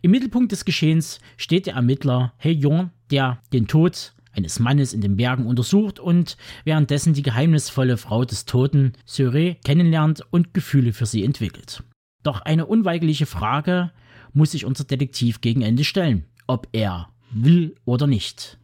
Im 0.00 0.12
Mittelpunkt 0.12 0.52
des 0.52 0.64
Geschehens 0.64 1.20
steht 1.36 1.66
der 1.66 1.74
Ermittler 1.74 2.32
He 2.38 2.52
Yong, 2.52 2.90
der 3.10 3.42
den 3.52 3.66
Tod 3.66 4.14
eines 4.32 4.58
Mannes 4.58 4.94
in 4.94 5.00
den 5.02 5.16
Bergen 5.16 5.46
untersucht 5.46 5.98
und 5.98 6.36
währenddessen 6.64 7.12
die 7.12 7.22
geheimnisvolle 7.22 7.96
Frau 7.96 8.24
des 8.24 8.46
Toten, 8.46 8.92
Sure, 9.04 9.56
kennenlernt 9.64 10.22
und 10.30 10.54
Gefühle 10.54 10.92
für 10.92 11.06
sie 11.06 11.24
entwickelt. 11.24 11.82
Doch 12.22 12.40
eine 12.40 12.66
unweigerliche 12.66 13.26
Frage 13.26 13.92
muss 14.36 14.52
sich 14.52 14.64
unser 14.64 14.84
Detektiv 14.84 15.40
gegen 15.40 15.62
Ende 15.62 15.82
stellen, 15.82 16.24
ob 16.46 16.68
er 16.72 17.08
will 17.30 17.74
oder 17.84 18.06
nicht. 18.06 18.58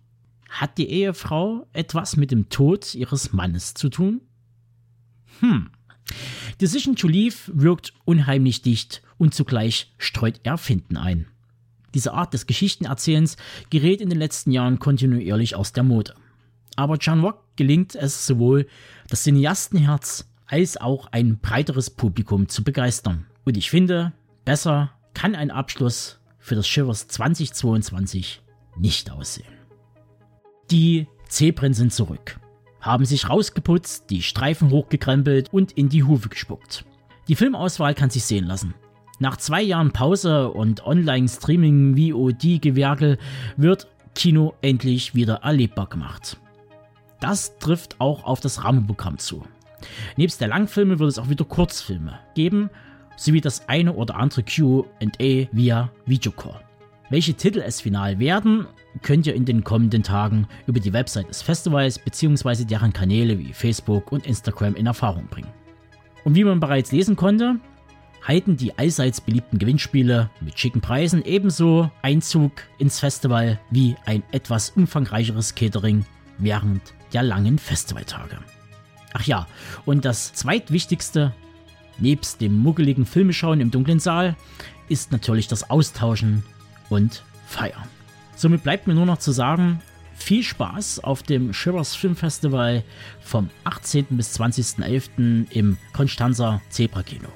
Hat 0.48 0.76
die 0.76 0.88
Ehefrau 0.88 1.66
etwas 1.72 2.16
mit 2.16 2.30
dem 2.30 2.50
Tod 2.50 2.94
ihres 2.94 3.32
Mannes 3.32 3.74
zu 3.74 3.88
tun? 3.88 4.20
Hm. 5.40 5.70
Decision 6.60 6.94
to 6.94 7.08
Leave 7.08 7.36
wirkt 7.46 7.94
unheimlich 8.04 8.60
dicht 8.60 9.02
und 9.16 9.34
zugleich 9.34 9.90
streut 9.96 10.40
er 10.42 10.58
Finden 10.58 10.98
ein. 10.98 11.26
Diese 11.94 12.12
Art 12.12 12.34
des 12.34 12.46
Geschichtenerzählens 12.46 13.36
gerät 13.70 14.00
in 14.00 14.10
den 14.10 14.18
letzten 14.18 14.52
Jahren 14.52 14.78
kontinuierlich 14.78 15.56
aus 15.56 15.72
der 15.72 15.84
Mode. 15.84 16.14
Aber 16.76 16.96
John 16.96 17.20
Rock 17.20 17.44
gelingt 17.56 17.94
es 17.94 18.26
sowohl, 18.26 18.66
das 19.08 19.22
Cineastenherz 19.24 20.28
als 20.46 20.76
auch 20.76 21.06
ein 21.12 21.38
breiteres 21.38 21.88
Publikum 21.88 22.48
zu 22.48 22.62
begeistern. 22.62 23.26
Und 23.44 23.56
ich 23.56 23.70
finde, 23.70 24.12
besser 24.44 24.92
kann 25.14 25.34
ein 25.34 25.50
Abschluss 25.50 26.20
für 26.38 26.54
das 26.54 26.68
Shivers 26.68 27.08
2022 27.08 28.42
nicht 28.76 29.10
aussehen. 29.10 29.52
Die 30.70 31.08
Zebren 31.28 31.74
sind 31.74 31.92
zurück, 31.92 32.38
haben 32.80 33.04
sich 33.04 33.28
rausgeputzt, 33.28 34.08
die 34.10 34.22
Streifen 34.22 34.70
hochgekrempelt 34.70 35.52
und 35.52 35.72
in 35.72 35.88
die 35.88 36.04
Hufe 36.04 36.28
gespuckt. 36.28 36.84
Die 37.28 37.36
Filmauswahl 37.36 37.94
kann 37.94 38.10
sich 38.10 38.24
sehen 38.24 38.46
lassen. 38.46 38.74
Nach 39.18 39.36
zwei 39.36 39.62
Jahren 39.62 39.92
Pause 39.92 40.50
und 40.50 40.84
Online-Streaming-VOD-Gewerkel 40.84 43.18
wird 43.56 43.86
Kino 44.14 44.54
endlich 44.62 45.14
wieder 45.14 45.36
erlebbar 45.36 45.88
gemacht. 45.88 46.38
Das 47.20 47.56
trifft 47.58 48.00
auch 48.00 48.24
auf 48.24 48.40
das 48.40 48.64
Rahmenprogramm 48.64 49.18
zu. 49.18 49.44
Nebst 50.16 50.40
der 50.40 50.48
Langfilme 50.48 50.98
wird 50.98 51.08
es 51.08 51.18
auch 51.18 51.28
wieder 51.28 51.44
Kurzfilme 51.44 52.18
geben, 52.34 52.70
sowie 53.24 53.40
das 53.40 53.68
eine 53.68 53.92
oder 53.92 54.16
andere 54.16 54.42
QA 54.42 54.84
via 55.52 55.90
Videocall. 56.06 56.60
Welche 57.10 57.34
Titel 57.34 57.60
es 57.60 57.80
final 57.80 58.18
werden, 58.18 58.66
könnt 59.02 59.26
ihr 59.26 59.34
in 59.34 59.44
den 59.44 59.64
kommenden 59.64 60.02
Tagen 60.02 60.48
über 60.66 60.80
die 60.80 60.92
Website 60.92 61.28
des 61.28 61.42
Festivals 61.42 61.98
bzw. 61.98 62.64
deren 62.64 62.92
Kanäle 62.92 63.38
wie 63.38 63.52
Facebook 63.52 64.12
und 64.12 64.26
Instagram 64.26 64.74
in 64.74 64.86
Erfahrung 64.86 65.26
bringen. 65.26 65.50
Und 66.24 66.34
wie 66.34 66.44
man 66.44 66.60
bereits 66.60 66.90
lesen 66.90 67.16
konnte, 67.16 67.56
halten 68.26 68.56
die 68.56 68.78
allseits 68.78 69.20
beliebten 69.20 69.58
Gewinnspiele 69.58 70.30
mit 70.40 70.58
schicken 70.58 70.80
Preisen 70.80 71.24
ebenso 71.24 71.90
Einzug 72.02 72.52
ins 72.78 73.00
Festival 73.00 73.60
wie 73.70 73.96
ein 74.06 74.22
etwas 74.32 74.70
umfangreicheres 74.70 75.54
Catering 75.54 76.04
während 76.38 76.94
der 77.12 77.24
langen 77.24 77.58
Festivaltage. 77.58 78.38
Ach 79.12 79.24
ja, 79.24 79.46
und 79.84 80.04
das 80.04 80.32
zweitwichtigste 80.32 81.34
nebst 82.03 82.40
dem 82.40 82.59
muggeligen 82.59 83.07
Filmeschauen 83.07 83.61
im 83.61 83.70
dunklen 83.70 84.00
Saal 84.00 84.36
ist 84.88 85.12
natürlich 85.12 85.46
das 85.48 85.70
Austauschen 85.70 86.42
und 86.90 87.22
Feiern. 87.46 87.88
Somit 88.36 88.62
bleibt 88.62 88.86
mir 88.86 88.92
nur 88.94 89.07
noch 89.07 89.18
zu 89.18 89.32
sagen, 89.32 89.80
viel 90.14 90.42
Spaß 90.42 91.03
auf 91.05 91.22
dem 91.22 91.55
Shivers 91.55 91.94
Film 91.94 92.16
Festival 92.16 92.82
vom 93.20 93.50
18. 93.64 94.07
bis 94.11 94.38
20.11. 94.38 95.50
im 95.50 95.78
Konstanzer 95.92 96.62
Zebra 96.68 97.03
Kino. 97.03 97.28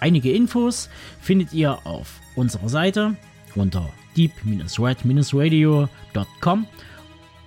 Einige 0.00 0.32
Infos 0.32 0.88
findet 1.20 1.52
ihr 1.52 1.86
auf 1.86 2.20
unserer 2.36 2.68
Seite 2.68 3.16
unter 3.54 3.88
deep-red-radio.com 4.16 6.66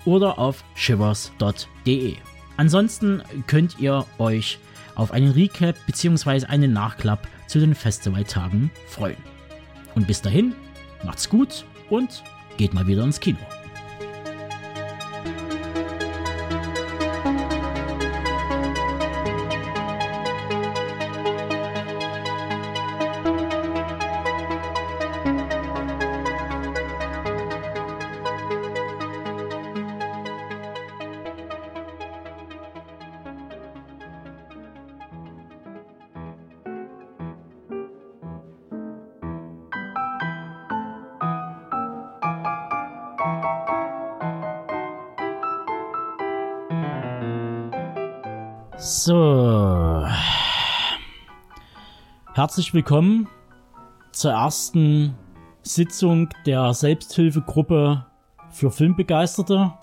oder 0.05 0.39
auf 0.39 0.63
shivers.de. 0.75 2.15
Ansonsten 2.57 3.23
könnt 3.45 3.79
ihr 3.79 4.05
euch 4.17 4.59
auf 4.97 5.11
einen 5.11 5.31
Recap 5.31 5.75
bzw. 5.85 6.47
einen 6.47 6.73
Nachklapp 6.73 7.27
zu 7.47 7.59
den 7.59 7.75
Festivaltagen 7.75 8.71
freuen. 8.89 9.17
Und 9.95 10.07
bis 10.07 10.21
dahin, 10.21 10.53
macht's 11.03 11.29
gut 11.29 11.65
und 11.89 12.23
geht 12.57 12.73
mal 12.73 12.87
wieder 12.87 13.03
ins 13.03 13.19
Kino. 13.19 13.37
Herzlich 52.37 52.71
willkommen 52.71 53.27
zur 54.11 54.29
ersten 54.29 55.15
Sitzung 55.63 56.29
der 56.45 56.71
Selbsthilfegruppe 56.71 58.05
für 58.51 58.69
Filmbegeisterte. 58.69 59.73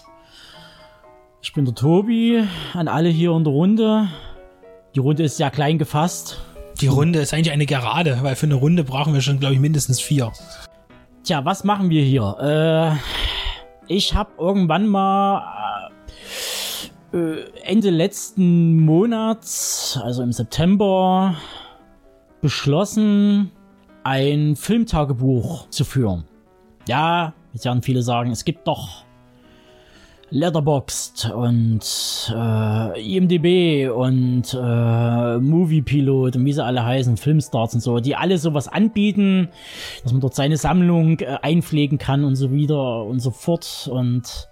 Ich 1.43 1.53
bin 1.53 1.65
der 1.65 1.75
Tobi, 1.75 2.45
an 2.73 2.87
alle 2.87 3.09
hier 3.09 3.33
in 3.33 3.43
der 3.43 3.53
Runde. 3.53 4.09
Die 4.95 5.01
Runde 5.01 5.25
ist 5.25 5.37
sehr 5.37 5.51
klein 5.51 5.79
gefasst. 5.79 6.43
Die 6.81 6.87
Runde 6.87 7.19
ist 7.19 7.35
eigentlich 7.35 7.51
eine 7.51 7.67
Gerade, 7.67 8.21
weil 8.23 8.37
für 8.37 8.47
eine 8.47 8.55
Runde 8.55 8.85
brauchen 8.85 9.15
wir 9.15 9.21
schon, 9.21 9.41
glaube 9.41 9.55
ich, 9.55 9.61
mindestens 9.61 10.01
vier. 10.01 10.31
Tja, 11.25 11.45
was 11.45 11.65
machen 11.65 11.91
wir 11.91 12.05
hier? 12.05 12.37
Äh, 12.39 13.93
ich 13.93 14.15
habe 14.15 14.31
irgendwann 14.39 14.87
mal 14.87 15.91
äh, 17.13 17.51
Ende 17.65 17.91
letzten 17.91 18.79
Monats, 18.85 19.99
also 20.01 20.23
im 20.23 20.31
September, 20.31 21.35
beschlossen, 22.45 23.53
ein 24.03 24.55
Filmtagebuch 24.55 25.67
zu 25.71 25.83
führen. 25.83 26.25
Ja, 26.87 27.33
jetzt 27.55 27.65
werden 27.65 27.81
viele 27.81 28.03
sagen, 28.03 28.33
es 28.33 28.45
gibt 28.45 28.69
doch 28.69 29.07
Letterboxd 30.29 31.31
und 31.31 31.81
äh, 32.37 33.17
IMDB 33.17 33.89
und 33.89 34.53
äh, 34.53 35.39
Moviepilot 35.39 36.37
und 36.37 36.45
wie 36.45 36.53
sie 36.53 36.63
alle 36.63 36.85
heißen, 36.85 37.17
Filmstars 37.17 37.77
und 37.77 37.81
so, 37.81 38.01
die 38.01 38.15
alle 38.15 38.37
sowas 38.37 38.69
anbieten, 38.69 39.49
dass 40.03 40.13
man 40.13 40.21
dort 40.21 40.35
seine 40.35 40.59
Sammlung 40.59 41.21
äh, 41.21 41.39
einpflegen 41.41 41.97
kann 41.97 42.25
und 42.25 42.37
so 42.37 42.53
wieder 42.53 43.05
und 43.05 43.21
so 43.21 43.31
fort. 43.31 43.89
Und 43.91 44.51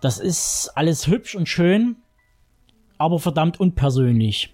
das 0.00 0.18
ist 0.18 0.72
alles 0.74 1.06
hübsch 1.06 1.36
und 1.36 1.48
schön, 1.48 1.94
aber 2.98 3.20
verdammt 3.20 3.60
unpersönlich. 3.60 4.52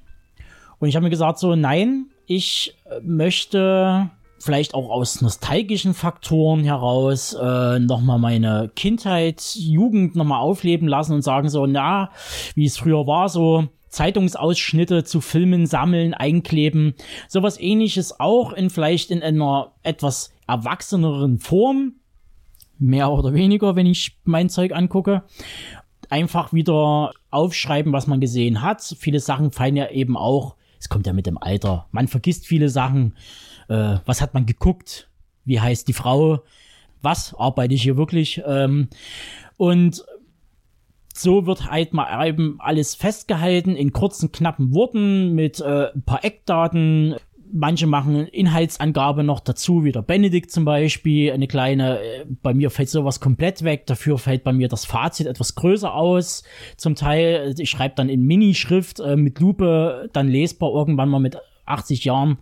Und 0.79 0.89
ich 0.89 0.97
habe 0.97 1.05
mir 1.05 1.11
gesagt, 1.11 1.39
so, 1.39 1.57
nein, 1.57 2.11
ich 2.27 2.77
möchte 3.03 4.11
vielleicht 4.39 4.75
auch 4.75 4.91
aus 4.91 5.23
nostalgischen 5.23 5.95
Faktoren 5.95 6.65
heraus 6.65 7.33
äh, 7.33 7.79
nochmal 7.79 8.19
meine 8.19 8.71
Kindheit, 8.77 9.55
Jugend 9.57 10.17
nochmal 10.17 10.41
aufleben 10.41 10.87
lassen 10.87 11.15
und 11.15 11.23
sagen 11.23 11.49
so, 11.49 11.67
na, 11.67 12.11
wie 12.55 12.67
es 12.67 12.77
früher 12.77 13.07
war, 13.07 13.29
so 13.29 13.69
Zeitungsausschnitte 13.89 15.05
zu 15.05 15.21
Filmen 15.21 15.67
sammeln, 15.67 16.13
einkleben, 16.15 16.95
sowas 17.29 17.59
ähnliches 17.59 18.21
auch 18.21 18.53
in 18.53 18.69
vielleicht 18.69 19.11
in 19.11 19.23
einer 19.23 19.73
etwas 19.83 20.31
erwachseneren 20.47 21.39
Form, 21.39 21.95
mehr 22.79 23.11
oder 23.11 23.33
weniger, 23.33 23.77
wenn 23.77 23.87
ich 23.87 24.19
mein 24.25 24.51
Zeug 24.51 24.73
angucke. 24.73 25.23
Einfach 26.11 26.53
wieder 26.53 27.13
aufschreiben, 27.31 27.93
was 27.93 28.07
man 28.07 28.21
gesehen 28.21 28.61
hat. 28.61 28.83
Viele 28.99 29.21
Sachen 29.21 29.53
fallen 29.53 29.77
ja 29.77 29.89
eben 29.89 30.17
auch, 30.17 30.57
es 30.85 30.89
kommt 30.89 31.07
ja 31.07 31.13
mit 31.13 31.27
dem 31.27 31.39
Alter. 31.39 31.87
Man 31.93 32.09
vergisst 32.09 32.47
viele 32.47 32.69
Sachen 32.69 33.15
äh, 33.69 33.97
was 34.05 34.21
hat 34.21 34.35
man 34.35 34.47
geguckt, 34.47 35.09
wie 35.45 35.61
heißt 35.61 35.89
die 35.89 35.93
Frau, 35.93 36.43
was 37.03 37.35
arbeite 37.35 37.75
ich 37.75 37.83
hier 37.83 37.97
wirklich. 37.97 38.43
Ähm, 38.47 38.89
und 39.57 40.05
so 41.15 41.47
wird 41.47 41.71
halt 41.71 41.93
mal 41.93 42.27
eben 42.27 42.57
alles 42.61 42.95
festgehalten 42.95 43.77
in 43.77 43.93
kurzen, 43.93 44.33
knappen 44.33 44.75
Worten 44.75 45.35
mit 45.35 45.61
äh, 45.61 45.93
ein 45.95 46.03
paar 46.03 46.25
Eckdaten. 46.25 47.17
Manche 47.57 47.87
machen 47.87 48.27
Inhaltsangabe 48.27 49.23
noch 49.23 49.39
dazu, 49.39 49.85
wie 49.85 49.93
der 49.93 50.03
Benedikt 50.03 50.51
zum 50.51 50.65
Beispiel. 50.65 51.31
Eine 51.31 51.47
kleine, 51.47 52.01
äh, 52.01 52.25
bei 52.43 52.53
mir 52.53 52.69
fällt 52.69 52.89
sowas 52.89 53.21
komplett 53.21 53.63
weg. 53.63 53.87
Dafür 53.87 54.19
fällt 54.19 54.43
bei 54.43 54.53
mir 54.53 54.67
das 54.67 54.85
Fazit 54.85 55.29
etwas 55.29 55.55
größer 55.55 55.95
aus. 55.95 56.43
Zum 56.77 56.97
Teil, 56.97 57.55
ich 57.57 57.71
schreibe 57.71 57.95
dann 57.95 58.09
in 58.09 58.23
Minischrift 58.23 58.99
äh, 58.99 59.15
mit 59.15 59.39
Lupe, 59.39 60.11
dann 60.13 60.27
lesbar 60.27 60.73
irgendwann 60.73 61.09
mal 61.09 61.21
mit 61.21 61.37
80 61.65 62.05
Jahren. 62.05 62.39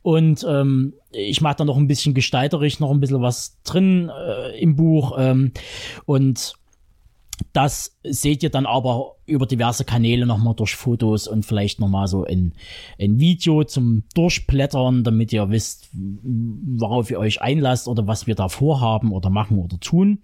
Und 0.00 0.46
ähm, 0.48 0.94
ich 1.10 1.42
mache 1.42 1.56
da 1.56 1.66
noch 1.66 1.76
ein 1.76 1.86
bisschen 1.86 2.14
gestalterisch, 2.14 2.80
noch 2.80 2.90
ein 2.90 3.00
bisschen 3.00 3.20
was 3.20 3.60
drin 3.64 4.10
äh, 4.10 4.58
im 4.58 4.76
Buch. 4.76 5.14
Ähm, 5.18 5.52
und 6.06 6.54
das 7.52 7.98
seht 8.02 8.42
ihr 8.42 8.50
dann 8.50 8.66
aber 8.66 9.16
über 9.26 9.46
diverse 9.46 9.84
Kanäle 9.84 10.26
nochmal 10.26 10.54
durch 10.54 10.74
Fotos 10.74 11.26
und 11.26 11.44
vielleicht 11.44 11.80
nochmal 11.80 12.06
so 12.06 12.24
ein, 12.24 12.54
ein 13.00 13.18
Video 13.18 13.64
zum 13.64 14.04
Durchblättern, 14.14 15.04
damit 15.04 15.32
ihr 15.32 15.50
wisst, 15.50 15.90
worauf 15.92 17.10
ihr 17.10 17.18
euch 17.18 17.40
einlasst 17.40 17.88
oder 17.88 18.06
was 18.06 18.26
wir 18.26 18.34
da 18.34 18.48
vorhaben 18.48 19.12
oder 19.12 19.30
machen 19.30 19.58
oder 19.58 19.78
tun. 19.80 20.18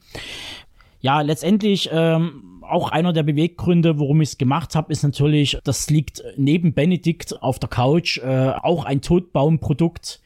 Ja, 1.00 1.20
letztendlich 1.20 1.88
ähm, 1.92 2.60
auch 2.62 2.90
einer 2.90 3.12
der 3.12 3.22
Beweggründe, 3.22 3.98
warum 3.98 4.20
ich 4.20 4.30
es 4.30 4.38
gemacht 4.38 4.74
habe, 4.74 4.92
ist 4.92 5.02
natürlich, 5.02 5.58
das 5.64 5.88
liegt 5.90 6.22
neben 6.36 6.74
Benedikt 6.74 7.42
auf 7.42 7.58
der 7.58 7.68
Couch, 7.68 8.18
äh, 8.18 8.50
auch 8.50 8.84
ein 8.84 9.00
Todbaumprodukt. 9.00 10.20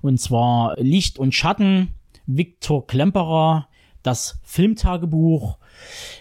Und 0.00 0.18
zwar 0.18 0.76
Licht 0.78 1.18
und 1.18 1.34
Schatten, 1.34 1.94
Viktor 2.26 2.86
Klemperer, 2.86 3.68
das 4.02 4.40
Filmtagebuch, 4.42 5.58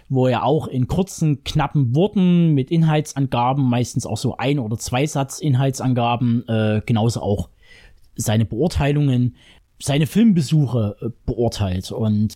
wo 0.09 0.27
er 0.27 0.43
auch 0.43 0.67
in 0.67 0.87
kurzen, 0.87 1.43
knappen 1.43 1.95
Worten 1.95 2.53
mit 2.53 2.71
Inhaltsangaben, 2.71 3.63
meistens 3.63 4.05
auch 4.05 4.17
so 4.17 4.37
ein- 4.37 4.59
oder 4.59 4.77
zwei 4.77 5.05
Satz 5.05 5.39
Inhaltsangaben, 5.39 6.47
äh, 6.47 6.81
genauso 6.85 7.21
auch 7.21 7.49
seine 8.15 8.45
Beurteilungen, 8.45 9.35
seine 9.79 10.07
Filmbesuche 10.07 10.95
äh, 11.01 11.09
beurteilt. 11.25 11.91
Und 11.91 12.35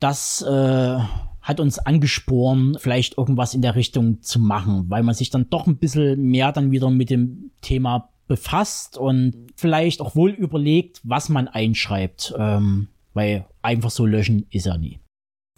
das 0.00 0.42
äh, 0.42 0.98
hat 1.42 1.60
uns 1.60 1.78
angesporen, 1.78 2.76
vielleicht 2.78 3.18
irgendwas 3.18 3.54
in 3.54 3.62
der 3.62 3.74
Richtung 3.74 4.22
zu 4.22 4.38
machen, 4.38 4.86
weil 4.88 5.02
man 5.02 5.14
sich 5.14 5.30
dann 5.30 5.50
doch 5.50 5.66
ein 5.66 5.76
bisschen 5.76 6.22
mehr 6.22 6.52
dann 6.52 6.70
wieder 6.70 6.90
mit 6.90 7.10
dem 7.10 7.50
Thema 7.60 8.10
befasst 8.28 8.96
und 8.96 9.34
vielleicht 9.56 10.00
auch 10.00 10.14
wohl 10.14 10.30
überlegt, 10.30 11.00
was 11.02 11.28
man 11.28 11.48
einschreibt, 11.48 12.34
ähm, 12.38 12.88
weil 13.12 13.46
einfach 13.60 13.90
so 13.90 14.06
löschen 14.06 14.46
ist 14.50 14.66
er 14.66 14.78
nie. 14.78 15.00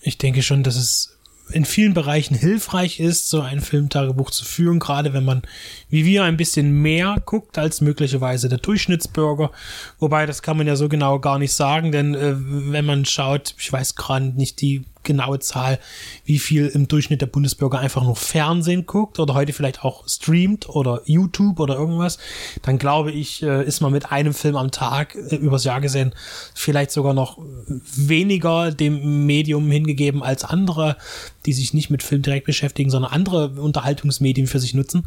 Ich 0.04 0.18
denke 0.18 0.42
schon, 0.42 0.62
dass 0.62 0.76
es 0.76 1.18
in 1.50 1.64
vielen 1.64 1.94
Bereichen 1.94 2.34
hilfreich 2.34 3.00
ist, 3.00 3.28
so 3.28 3.40
ein 3.40 3.60
Filmtagebuch 3.60 4.30
zu 4.30 4.44
führen, 4.44 4.78
gerade 4.78 5.12
wenn 5.12 5.24
man 5.24 5.42
wie 5.90 6.04
wir 6.04 6.24
ein 6.24 6.36
bisschen 6.36 6.80
mehr 6.80 7.16
guckt 7.24 7.58
als 7.58 7.80
möglicherweise 7.80 8.48
der 8.48 8.58
Durchschnittsbürger. 8.58 9.50
Wobei, 9.98 10.24
das 10.26 10.42
kann 10.42 10.56
man 10.56 10.66
ja 10.66 10.76
so 10.76 10.88
genau 10.88 11.18
gar 11.20 11.38
nicht 11.38 11.52
sagen, 11.52 11.92
denn 11.92 12.14
äh, 12.14 12.34
wenn 12.36 12.86
man 12.86 13.04
schaut, 13.04 13.54
ich 13.58 13.70
weiß 13.70 13.94
gerade 13.94 14.26
nicht 14.26 14.60
die 14.60 14.84
genaue 15.04 15.38
Zahl, 15.38 15.78
wie 16.24 16.38
viel 16.38 16.66
im 16.66 16.88
Durchschnitt 16.88 17.20
der 17.20 17.26
Bundesbürger 17.26 17.78
einfach 17.78 18.02
nur 18.02 18.16
Fernsehen 18.16 18.86
guckt 18.86 19.18
oder 19.18 19.34
heute 19.34 19.52
vielleicht 19.52 19.84
auch 19.84 20.08
streamt 20.08 20.68
oder 20.68 21.02
YouTube 21.04 21.60
oder 21.60 21.76
irgendwas, 21.76 22.18
dann 22.62 22.78
glaube 22.78 23.12
ich, 23.12 23.42
äh, 23.42 23.64
ist 23.64 23.80
man 23.80 23.92
mit 23.92 24.10
einem 24.10 24.34
Film 24.34 24.56
am 24.56 24.70
Tag 24.70 25.14
äh, 25.14 25.36
übers 25.36 25.64
Jahr 25.64 25.80
gesehen 25.80 26.14
vielleicht 26.54 26.90
sogar 26.90 27.14
noch 27.14 27.38
weniger 27.66 28.70
dem 28.70 29.26
Medium 29.26 29.70
hingegeben 29.70 30.22
als 30.22 30.44
andere, 30.44 30.96
die 31.46 31.52
sich 31.52 31.74
nicht 31.74 31.90
mit 31.90 32.02
Film 32.02 32.22
direkt 32.22 32.46
beschäftigen, 32.46 32.90
sondern 32.90 33.12
andere 33.12 33.48
Unterhaltungsmedien 33.60 34.46
für 34.46 34.60
sich 34.60 34.74
nutzen. 34.74 35.06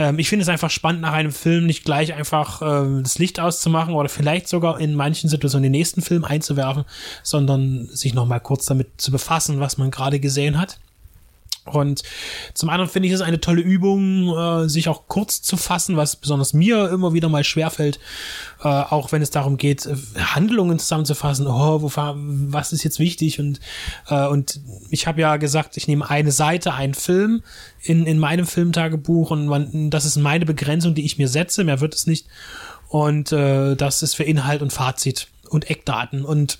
Ähm, 0.00 0.18
ich 0.18 0.28
finde 0.28 0.42
es 0.42 0.48
einfach 0.48 0.70
spannend, 0.70 1.02
nach 1.02 1.12
einem 1.12 1.30
Film 1.30 1.66
nicht 1.66 1.84
gleich 1.84 2.14
einfach 2.14 2.62
äh, 2.62 3.02
das 3.02 3.18
Licht 3.18 3.38
auszumachen 3.38 3.94
oder 3.94 4.08
vielleicht 4.08 4.48
sogar 4.48 4.80
in 4.80 4.94
manchen 4.94 5.28
Situationen 5.28 5.64
den 5.64 5.72
nächsten 5.72 6.02
Film 6.02 6.24
einzuwerfen, 6.24 6.84
sondern 7.22 7.86
sich 7.92 8.14
nochmal 8.14 8.40
kurz 8.40 8.64
damit 8.66 9.00
zu 9.00 9.12
befassen, 9.12 9.60
was 9.60 9.78
man 9.78 9.90
gerade 9.90 10.18
gesehen 10.18 10.58
hat. 10.58 10.80
Und 11.66 12.02
zum 12.54 12.68
anderen 12.70 12.90
finde 12.90 13.08
ich 13.08 13.14
es 13.14 13.20
eine 13.20 13.40
tolle 13.40 13.60
Übung, 13.60 14.36
äh, 14.36 14.68
sich 14.68 14.88
auch 14.88 15.08
kurz 15.08 15.42
zu 15.42 15.56
fassen, 15.56 15.96
was 15.96 16.16
besonders 16.16 16.52
mir 16.52 16.88
immer 16.90 17.12
wieder 17.12 17.28
mal 17.28 17.44
schwerfällt, 17.44 17.98
äh, 18.62 18.68
auch 18.68 19.12
wenn 19.12 19.22
es 19.22 19.30
darum 19.30 19.56
geht, 19.56 19.88
Handlungen 20.16 20.78
zusammenzufassen. 20.78 21.46
Oh, 21.46 21.82
wo, 21.82 21.90
was 21.94 22.72
ist 22.72 22.82
jetzt 22.82 22.98
wichtig? 22.98 23.40
Und, 23.40 23.60
äh, 24.08 24.26
und 24.26 24.60
ich 24.90 25.06
habe 25.06 25.20
ja 25.20 25.36
gesagt, 25.36 25.76
ich 25.76 25.86
nehme 25.86 26.08
eine 26.08 26.32
Seite, 26.32 26.72
einen 26.74 26.94
Film 26.94 27.42
in, 27.82 28.06
in 28.06 28.18
meinem 28.18 28.46
Filmtagebuch 28.46 29.30
und 29.30 29.46
man, 29.46 29.90
das 29.90 30.04
ist 30.04 30.16
meine 30.16 30.46
Begrenzung, 30.46 30.94
die 30.94 31.04
ich 31.04 31.18
mir 31.18 31.28
setze, 31.28 31.64
mehr 31.64 31.80
wird 31.80 31.94
es 31.94 32.06
nicht. 32.06 32.26
Und 32.88 33.32
äh, 33.32 33.76
das 33.76 34.02
ist 34.02 34.16
für 34.16 34.24
Inhalt 34.24 34.62
und 34.62 34.72
Fazit 34.72 35.28
und 35.48 35.70
Eckdaten. 35.70 36.24
Und 36.24 36.58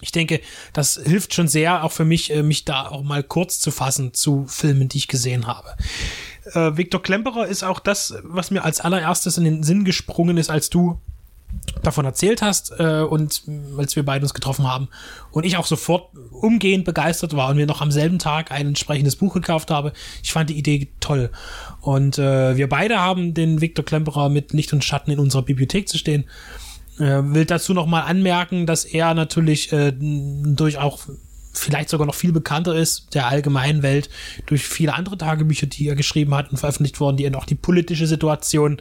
ich 0.00 0.12
denke, 0.12 0.40
das 0.72 1.00
hilft 1.02 1.34
schon 1.34 1.48
sehr, 1.48 1.84
auch 1.84 1.92
für 1.92 2.04
mich, 2.04 2.30
äh, 2.30 2.42
mich 2.42 2.64
da 2.64 2.88
auch 2.88 3.02
mal 3.02 3.22
kurz 3.22 3.60
zu 3.60 3.70
fassen 3.70 4.12
zu 4.12 4.46
Filmen, 4.46 4.88
die 4.88 4.98
ich 4.98 5.08
gesehen 5.08 5.46
habe. 5.46 5.74
Äh, 6.52 6.76
Viktor 6.76 7.02
Klemperer 7.02 7.46
ist 7.46 7.62
auch 7.62 7.80
das, 7.80 8.14
was 8.22 8.50
mir 8.50 8.64
als 8.64 8.80
allererstes 8.80 9.38
in 9.38 9.44
den 9.44 9.62
Sinn 9.62 9.84
gesprungen 9.84 10.36
ist, 10.36 10.50
als 10.50 10.68
du 10.68 11.00
davon 11.82 12.04
erzählt 12.04 12.42
hast 12.42 12.72
äh, 12.78 13.00
und 13.02 13.42
als 13.78 13.96
wir 13.96 14.04
beide 14.04 14.24
uns 14.24 14.34
getroffen 14.34 14.66
haben 14.66 14.88
und 15.30 15.44
ich 15.44 15.56
auch 15.56 15.66
sofort 15.66 16.10
umgehend 16.32 16.84
begeistert 16.84 17.36
war 17.36 17.50
und 17.50 17.56
mir 17.56 17.66
noch 17.66 17.80
am 17.80 17.90
selben 17.90 18.18
Tag 18.18 18.50
ein 18.50 18.68
entsprechendes 18.68 19.16
Buch 19.16 19.34
gekauft 19.34 19.70
habe. 19.70 19.92
Ich 20.22 20.32
fand 20.32 20.50
die 20.50 20.58
Idee 20.58 20.88
toll. 21.00 21.30
Und 21.80 22.18
äh, 22.18 22.56
wir 22.56 22.68
beide 22.68 23.00
haben 23.00 23.34
den 23.34 23.60
Viktor 23.60 23.84
Klemperer 23.84 24.28
mit 24.28 24.52
Licht 24.52 24.72
und 24.72 24.84
Schatten 24.84 25.10
in 25.10 25.18
unserer 25.18 25.42
Bibliothek 25.42 25.88
zu 25.88 25.98
stehen. 25.98 26.24
Äh, 26.98 27.22
will 27.34 27.44
dazu 27.44 27.74
noch 27.74 27.86
mal 27.86 28.02
anmerken, 28.02 28.66
dass 28.66 28.84
er 28.84 29.14
natürlich 29.14 29.72
äh, 29.72 29.92
durch 29.98 30.78
auch 30.78 31.00
vielleicht 31.52 31.88
sogar 31.88 32.06
noch 32.06 32.14
viel 32.14 32.32
bekannter 32.32 32.74
ist 32.74 33.14
der 33.14 33.28
allgemeinen 33.28 33.82
Welt 33.82 34.10
durch 34.46 34.66
viele 34.66 34.94
andere 34.94 35.16
Tagebücher, 35.16 35.66
die 35.66 35.88
er 35.88 35.94
geschrieben 35.94 36.34
hat 36.34 36.50
und 36.50 36.58
veröffentlicht 36.58 37.00
wurden, 37.00 37.16
die 37.16 37.24
er 37.24 37.36
auch 37.36 37.46
die 37.46 37.54
politische 37.54 38.06
Situation 38.06 38.80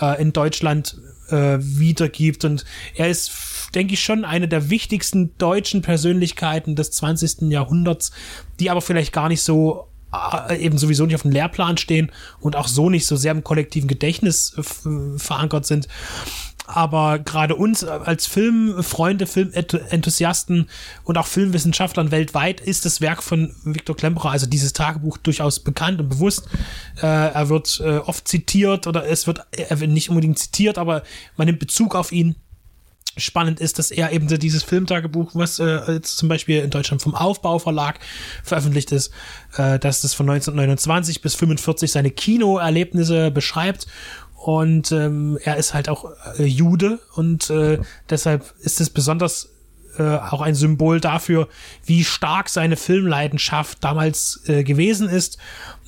äh, 0.00 0.20
in 0.20 0.32
Deutschland 0.32 0.98
äh, 1.30 1.58
wiedergibt. 1.60 2.44
Und 2.44 2.64
er 2.96 3.08
ist, 3.08 3.30
denke 3.74 3.94
ich, 3.94 4.02
schon 4.02 4.24
eine 4.24 4.48
der 4.48 4.70
wichtigsten 4.70 5.36
deutschen 5.38 5.82
Persönlichkeiten 5.82 6.76
des 6.76 6.90
20. 6.92 7.50
Jahrhunderts, 7.50 8.10
die 8.60 8.70
aber 8.70 8.80
vielleicht 8.80 9.12
gar 9.12 9.28
nicht 9.28 9.42
so 9.42 9.88
äh, 10.12 10.56
eben 10.58 10.78
sowieso 10.78 11.06
nicht 11.06 11.14
auf 11.14 11.22
dem 11.22 11.32
Lehrplan 11.32 11.76
stehen 11.76 12.10
und 12.40 12.56
auch 12.56 12.68
so 12.68 12.90
nicht 12.90 13.06
so 13.06 13.16
sehr 13.16 13.32
im 13.32 13.44
kollektiven 13.44 13.88
Gedächtnis 13.88 14.54
äh, 14.56 15.18
verankert 15.18 15.66
sind. 15.66 15.88
Aber 16.68 17.18
gerade 17.18 17.56
uns 17.56 17.82
als 17.82 18.26
Filmfreunde, 18.26 19.26
Filmenthusiasten 19.26 20.68
und 21.04 21.16
auch 21.16 21.26
Filmwissenschaftlern 21.26 22.10
weltweit 22.10 22.60
ist 22.60 22.84
das 22.84 23.00
Werk 23.00 23.22
von 23.22 23.54
Viktor 23.64 23.96
Klemperer, 23.96 24.30
also 24.30 24.46
dieses 24.46 24.74
Tagebuch, 24.74 25.16
durchaus 25.16 25.60
bekannt 25.60 26.00
und 26.00 26.10
bewusst. 26.10 26.46
Äh, 27.00 27.06
er 27.06 27.48
wird 27.48 27.80
äh, 27.82 27.98
oft 27.98 28.28
zitiert 28.28 28.86
oder 28.86 29.08
es 29.08 29.26
wird, 29.26 29.40
er 29.50 29.80
wird 29.80 29.90
nicht 29.90 30.10
unbedingt 30.10 30.38
zitiert, 30.38 30.76
aber 30.76 31.02
man 31.36 31.46
nimmt 31.46 31.58
Bezug 31.58 31.94
auf 31.94 32.12
ihn 32.12 32.36
spannend 33.18 33.60
ist, 33.60 33.78
dass 33.78 33.90
er 33.90 34.12
eben 34.12 34.28
dieses 34.28 34.62
Filmtagebuch, 34.62 35.30
was 35.34 35.58
äh, 35.58 35.92
jetzt 35.92 36.18
zum 36.18 36.28
Beispiel 36.28 36.60
in 36.60 36.70
Deutschland 36.70 37.02
vom 37.02 37.14
Aufbauverlag 37.14 37.98
veröffentlicht 38.44 38.92
ist, 38.92 39.10
äh, 39.56 39.78
dass 39.78 40.02
das 40.02 40.14
von 40.14 40.28
1929 40.28 41.20
bis 41.20 41.34
45 41.34 41.90
seine 41.90 42.10
Kinoerlebnisse 42.10 43.30
beschreibt 43.30 43.86
und 44.38 44.92
ähm, 44.92 45.36
er 45.42 45.56
ist 45.56 45.74
halt 45.74 45.88
auch 45.88 46.12
äh, 46.38 46.44
Jude 46.44 47.00
und 47.14 47.50
äh, 47.50 47.78
deshalb 48.08 48.54
ist 48.60 48.80
es 48.80 48.88
besonders 48.88 49.50
äh, 49.98 50.16
auch 50.16 50.40
ein 50.40 50.54
Symbol 50.54 51.00
dafür, 51.00 51.48
wie 51.84 52.04
stark 52.04 52.48
seine 52.48 52.76
Filmleidenschaft 52.76 53.82
damals 53.82 54.40
äh, 54.46 54.62
gewesen 54.62 55.08
ist. 55.08 55.38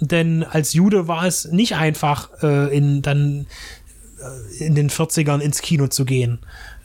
Denn 0.01 0.43
als 0.43 0.73
Jude 0.73 1.07
war 1.07 1.27
es 1.27 1.45
nicht 1.45 1.77
einfach, 1.77 2.29
äh, 2.43 2.77
in 2.77 3.03
dann 3.03 3.47
in 4.59 4.75
den 4.75 4.91
40ern 4.91 5.41
ins 5.41 5.63
Kino 5.63 5.89
zu 5.89 6.05
gehen. 6.05 6.41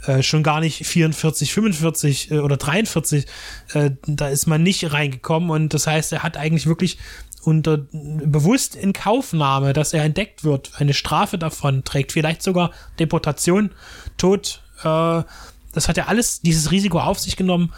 Äh, 0.05 0.23
schon 0.23 0.43
gar 0.43 0.59
nicht 0.59 0.85
44, 0.85 1.53
45 1.53 2.31
äh, 2.31 2.39
oder 2.39 2.57
43, 2.57 3.25
äh, 3.73 3.91
da 4.05 4.27
ist 4.27 4.45
man 4.45 4.63
nicht 4.63 4.91
reingekommen 4.91 5.49
und 5.49 5.73
das 5.73 5.87
heißt, 5.87 6.13
er 6.13 6.23
hat 6.23 6.37
eigentlich 6.37 6.67
wirklich 6.67 6.97
unter 7.43 7.77
bewusst 7.77 8.75
in 8.75 8.93
Kaufnahme, 8.93 9.73
dass 9.73 9.93
er 9.93 10.03
entdeckt 10.03 10.43
wird, 10.43 10.71
eine 10.77 10.93
Strafe 10.93 11.37
davon 11.37 11.83
trägt, 11.83 12.11
vielleicht 12.11 12.41
sogar 12.41 12.71
Deportation, 12.99 13.71
Tod. 14.17 14.61
Äh, 14.83 15.23
das 15.73 15.87
hat 15.87 15.97
er 15.97 16.07
alles, 16.07 16.41
dieses 16.41 16.71
Risiko 16.71 16.99
auf 16.99 17.19
sich 17.19 17.35
genommen, 17.35 17.73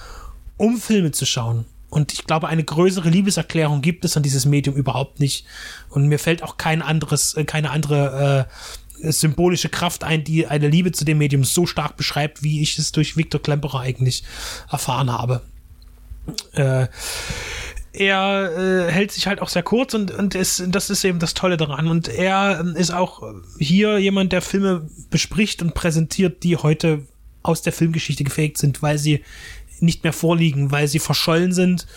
um 0.58 0.78
Filme 0.78 1.12
zu 1.12 1.26
schauen. 1.26 1.66
Und 1.90 2.14
ich 2.14 2.26
glaube, 2.26 2.48
eine 2.48 2.64
größere 2.64 3.10
Liebeserklärung 3.10 3.82
gibt 3.82 4.04
es 4.04 4.18
an 4.18 4.24
dieses 4.24 4.46
Medium 4.46 4.76
überhaupt 4.76 5.20
nicht. 5.20 5.46
Und 5.90 6.08
mir 6.08 6.20
fällt 6.20 6.44
auch 6.44 6.58
kein 6.58 6.82
anderes, 6.82 7.34
äh, 7.36 7.46
keine 7.46 7.72
andere 7.72 8.48
äh, 8.48 8.54
symbolische 9.02 9.70
Kraft 9.70 10.04
ein, 10.04 10.24
die 10.24 10.48
eine 10.48 10.68
Liebe 10.68 10.92
zu 10.92 11.06
dem 11.06 11.18
Medium 11.18 11.44
so 11.44 11.66
stark 11.66 11.98
beschreibt, 11.98 12.44
wie 12.44 12.62
ich 12.62 12.78
es 12.78 12.92
durch 12.92 13.18
Viktor 13.18 13.42
Klemperer 13.42 13.82
eigentlich 13.82 14.24
erfahren 14.70 15.12
habe. 15.12 15.42
Äh, 16.54 16.88
er 17.94 18.52
äh, 18.58 18.92
hält 18.92 19.12
sich 19.12 19.28
halt 19.28 19.42
auch 19.42 19.50
sehr 19.50 19.64
kurz 19.64 19.94
und, 19.94 20.12
und 20.12 20.36
ist, 20.36 20.64
das 20.68 20.90
ist 20.90 21.04
eben 21.04 21.20
das 21.20 21.34
Tolle 21.34 21.58
daran. 21.58 21.88
Und 21.88 22.08
er 22.08 22.60
ähm, 22.60 22.76
ist 22.76 22.92
auch 22.92 23.24
hier 23.58 23.98
jemand, 23.98 24.34
der 24.34 24.42
Filme 24.42 24.88
bespricht 25.10 25.62
und 25.62 25.74
präsentiert, 25.74 26.44
die 26.44 26.58
heute 26.58 27.04
aus 27.44 27.62
der 27.62 27.74
Filmgeschichte 27.74 28.24
gefaked 28.24 28.58
sind, 28.58 28.82
weil 28.82 28.98
sie 28.98 29.24
nicht 29.80 30.04
mehr 30.04 30.14
vorliegen, 30.14 30.72
weil 30.72 30.88
sie 30.88 31.00
verschollen 31.00 31.54
sind, 31.54 31.88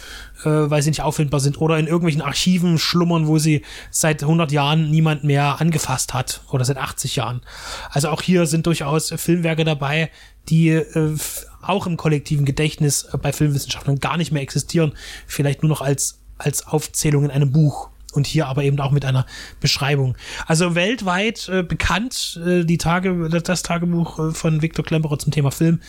äh, 0.44 0.70
weil 0.70 0.82
sie 0.82 0.90
nicht 0.90 1.02
auffindbar 1.02 1.40
sind 1.40 1.60
oder 1.60 1.78
in 1.78 1.86
irgendwelchen 1.86 2.22
Archiven 2.22 2.78
schlummern, 2.78 3.26
wo 3.26 3.38
sie 3.38 3.62
seit 3.90 4.22
100 4.22 4.52
Jahren 4.52 4.90
niemand 4.90 5.24
mehr 5.24 5.60
angefasst 5.60 6.14
hat 6.14 6.42
oder 6.50 6.64
seit 6.64 6.78
80 6.78 7.16
Jahren. 7.16 7.42
Also 7.90 8.08
auch 8.08 8.22
hier 8.22 8.46
sind 8.46 8.66
durchaus 8.66 9.12
Filmwerke 9.16 9.64
dabei, 9.64 10.10
die 10.48 10.70
äh, 10.70 11.16
auch 11.62 11.86
im 11.86 11.96
kollektiven 11.96 12.44
Gedächtnis 12.44 13.04
äh, 13.12 13.18
bei 13.18 13.32
Filmwissenschaftlern 13.32 13.98
gar 13.98 14.16
nicht 14.16 14.32
mehr 14.32 14.42
existieren, 14.42 14.92
vielleicht 15.26 15.62
nur 15.62 15.68
noch 15.68 15.80
als, 15.80 16.18
als 16.38 16.66
Aufzählung 16.66 17.24
in 17.24 17.30
einem 17.30 17.52
Buch 17.52 17.90
und 18.12 18.26
hier 18.26 18.46
aber 18.46 18.64
eben 18.64 18.78
auch 18.80 18.90
mit 18.90 19.04
einer 19.04 19.26
Beschreibung. 19.60 20.16
Also 20.46 20.74
weltweit 20.74 21.48
äh, 21.48 21.62
bekannt 21.62 22.40
äh, 22.44 22.64
die 22.64 22.78
Tage, 22.78 23.28
das 23.28 23.62
Tagebuch 23.62 24.18
äh, 24.18 24.30
von 24.32 24.62
Viktor 24.62 24.84
Klemperer 24.84 25.18
zum 25.18 25.32
Thema 25.32 25.50
Film. 25.50 25.80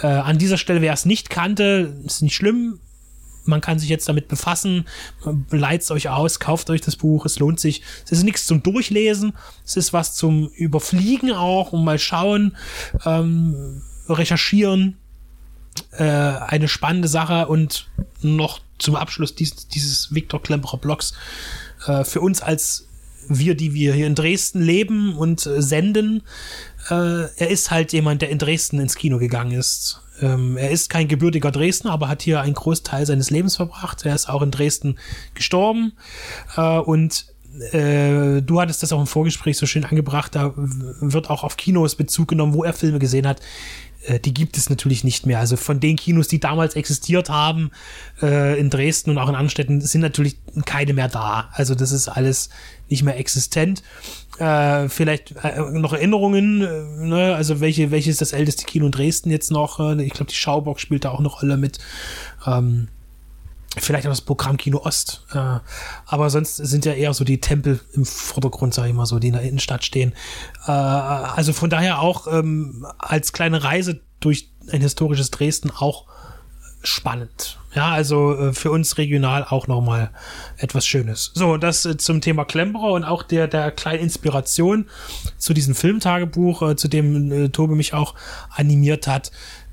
Äh, 0.00 0.06
an 0.06 0.38
dieser 0.38 0.58
Stelle, 0.58 0.80
wer 0.80 0.92
es 0.92 1.04
nicht 1.04 1.30
kannte, 1.30 1.96
ist 2.04 2.22
nicht 2.22 2.34
schlimm. 2.34 2.78
Man 3.44 3.60
kann 3.60 3.78
sich 3.78 3.88
jetzt 3.88 4.08
damit 4.08 4.28
befassen, 4.28 4.86
leitet 5.50 5.90
euch 5.90 6.08
aus, 6.08 6.40
kauft 6.40 6.70
euch 6.70 6.80
das 6.80 6.96
Buch, 6.96 7.26
es 7.26 7.38
lohnt 7.38 7.60
sich. 7.60 7.82
Es 8.04 8.12
ist 8.12 8.22
nichts 8.22 8.46
zum 8.46 8.62
Durchlesen, 8.62 9.34
es 9.64 9.76
ist 9.76 9.92
was 9.92 10.14
zum 10.14 10.48
Überfliegen 10.48 11.32
auch 11.32 11.72
und 11.72 11.84
mal 11.84 11.98
schauen, 11.98 12.56
ähm, 13.04 13.82
recherchieren. 14.08 14.96
Äh, 15.90 16.04
eine 16.04 16.68
spannende 16.68 17.08
Sache 17.08 17.48
und 17.48 17.88
noch 18.22 18.60
zum 18.78 18.96
Abschluss 18.96 19.34
dieses, 19.34 19.68
dieses 19.68 20.14
Viktor 20.14 20.40
Klemperer 20.42 20.78
Blogs 20.78 21.14
äh, 21.86 22.04
für 22.04 22.20
uns 22.20 22.42
als 22.42 22.86
wir, 23.28 23.54
die 23.54 23.74
wir 23.74 23.94
hier 23.94 24.06
in 24.06 24.14
Dresden 24.14 24.62
leben 24.62 25.16
und 25.16 25.46
äh, 25.46 25.62
senden, 25.62 26.22
äh, 26.90 27.24
er 27.36 27.48
ist 27.50 27.70
halt 27.70 27.92
jemand, 27.92 28.22
der 28.22 28.30
in 28.30 28.38
Dresden 28.38 28.78
ins 28.78 28.96
Kino 28.96 29.18
gegangen 29.18 29.52
ist. 29.52 30.00
Ähm, 30.24 30.56
er 30.56 30.70
ist 30.70 30.88
kein 30.88 31.08
gebürtiger 31.08 31.50
Dresdner, 31.50 31.92
aber 31.92 32.08
hat 32.08 32.22
hier 32.22 32.40
einen 32.40 32.54
Großteil 32.54 33.04
seines 33.04 33.30
Lebens 33.30 33.56
verbracht. 33.56 34.04
Er 34.06 34.14
ist 34.14 34.28
auch 34.28 34.42
in 34.42 34.50
Dresden 34.50 34.98
gestorben 35.34 35.92
äh, 36.56 36.78
und 36.78 37.26
äh, 37.72 38.42
du 38.42 38.60
hattest 38.60 38.82
das 38.82 38.92
auch 38.92 39.00
im 39.00 39.06
Vorgespräch 39.06 39.56
so 39.56 39.66
schön 39.66 39.84
angebracht, 39.84 40.34
da 40.34 40.52
wird 40.56 41.30
auch 41.30 41.44
auf 41.44 41.56
Kinos 41.56 41.94
Bezug 41.94 42.28
genommen, 42.28 42.54
wo 42.54 42.64
er 42.64 42.72
Filme 42.72 42.98
gesehen 42.98 43.26
hat, 43.26 43.40
äh, 44.06 44.18
die 44.18 44.34
gibt 44.34 44.56
es 44.56 44.70
natürlich 44.70 45.04
nicht 45.04 45.26
mehr. 45.26 45.38
Also 45.38 45.56
von 45.56 45.80
den 45.80 45.96
Kinos, 45.96 46.28
die 46.28 46.40
damals 46.40 46.74
existiert 46.74 47.28
haben, 47.28 47.70
äh, 48.22 48.58
in 48.58 48.70
Dresden 48.70 49.10
und 49.10 49.18
auch 49.18 49.28
in 49.28 49.34
anderen 49.34 49.50
Städten, 49.50 49.80
sind 49.80 50.00
natürlich 50.00 50.36
keine 50.64 50.94
mehr 50.94 51.08
da. 51.08 51.50
Also 51.52 51.74
das 51.74 51.92
ist 51.92 52.08
alles 52.08 52.50
nicht 52.88 53.02
mehr 53.02 53.18
existent. 53.18 53.82
Äh, 54.38 54.88
vielleicht 54.88 55.34
äh, 55.44 55.60
noch 55.60 55.92
Erinnerungen, 55.92 56.62
äh, 56.62 57.06
ne? 57.06 57.34
also 57.34 57.60
welche, 57.60 57.90
welches 57.90 58.14
ist 58.14 58.20
das 58.20 58.32
älteste 58.32 58.64
Kino 58.64 58.86
in 58.86 58.92
Dresden 58.92 59.30
jetzt 59.30 59.50
noch? 59.50 59.78
Äh, 59.78 60.02
ich 60.02 60.12
glaube, 60.12 60.30
die 60.30 60.36
Schaubock 60.36 60.80
spielt 60.80 61.04
da 61.04 61.10
auch 61.10 61.20
eine 61.20 61.28
Rolle 61.28 61.56
mit. 61.56 61.78
Ähm, 62.46 62.88
vielleicht 63.76 64.06
auch 64.06 64.10
das 64.10 64.20
Programm 64.20 64.56
Kino 64.56 64.78
Ost. 64.84 65.24
Äh, 65.32 65.58
aber 66.06 66.30
sonst 66.30 66.56
sind 66.56 66.84
ja 66.84 66.92
eher 66.92 67.14
so 67.14 67.24
die 67.24 67.40
Tempel 67.40 67.80
im 67.92 68.04
Vordergrund, 68.04 68.74
sage 68.74 68.88
ich 68.88 68.94
mal 68.94 69.06
so, 69.06 69.18
die 69.18 69.28
in 69.28 69.34
der 69.34 69.42
Innenstadt 69.42 69.84
stehen. 69.84 70.12
Äh, 70.66 70.72
also 70.72 71.52
von 71.52 71.70
daher 71.70 72.00
auch 72.00 72.26
ähm, 72.26 72.86
als 72.98 73.32
kleine 73.32 73.62
Reise 73.62 74.00
durch 74.20 74.50
ein 74.70 74.80
historisches 74.80 75.30
Dresden 75.30 75.70
auch 75.70 76.06
spannend. 76.84 77.58
Ja, 77.74 77.90
also 77.90 78.36
äh, 78.36 78.52
für 78.52 78.70
uns 78.70 78.98
regional 78.98 79.44
auch 79.48 79.66
nochmal 79.66 80.10
etwas 80.58 80.86
Schönes. 80.86 81.32
So, 81.34 81.56
das 81.56 81.84
äh, 81.84 81.96
zum 81.96 82.20
Thema 82.20 82.44
Klemperer 82.44 82.92
und 82.92 83.04
auch 83.04 83.22
der, 83.22 83.48
der 83.48 83.72
kleinen 83.72 84.00
Inspiration 84.00 84.86
zu 85.38 85.54
diesem 85.54 85.74
Filmtagebuch, 85.74 86.62
äh, 86.62 86.76
zu 86.76 86.88
dem 86.88 87.32
äh, 87.32 87.48
Tobi 87.48 87.74
mich 87.74 87.92
auch 87.94 88.14
animiert 88.50 89.06
hat. 89.06 89.32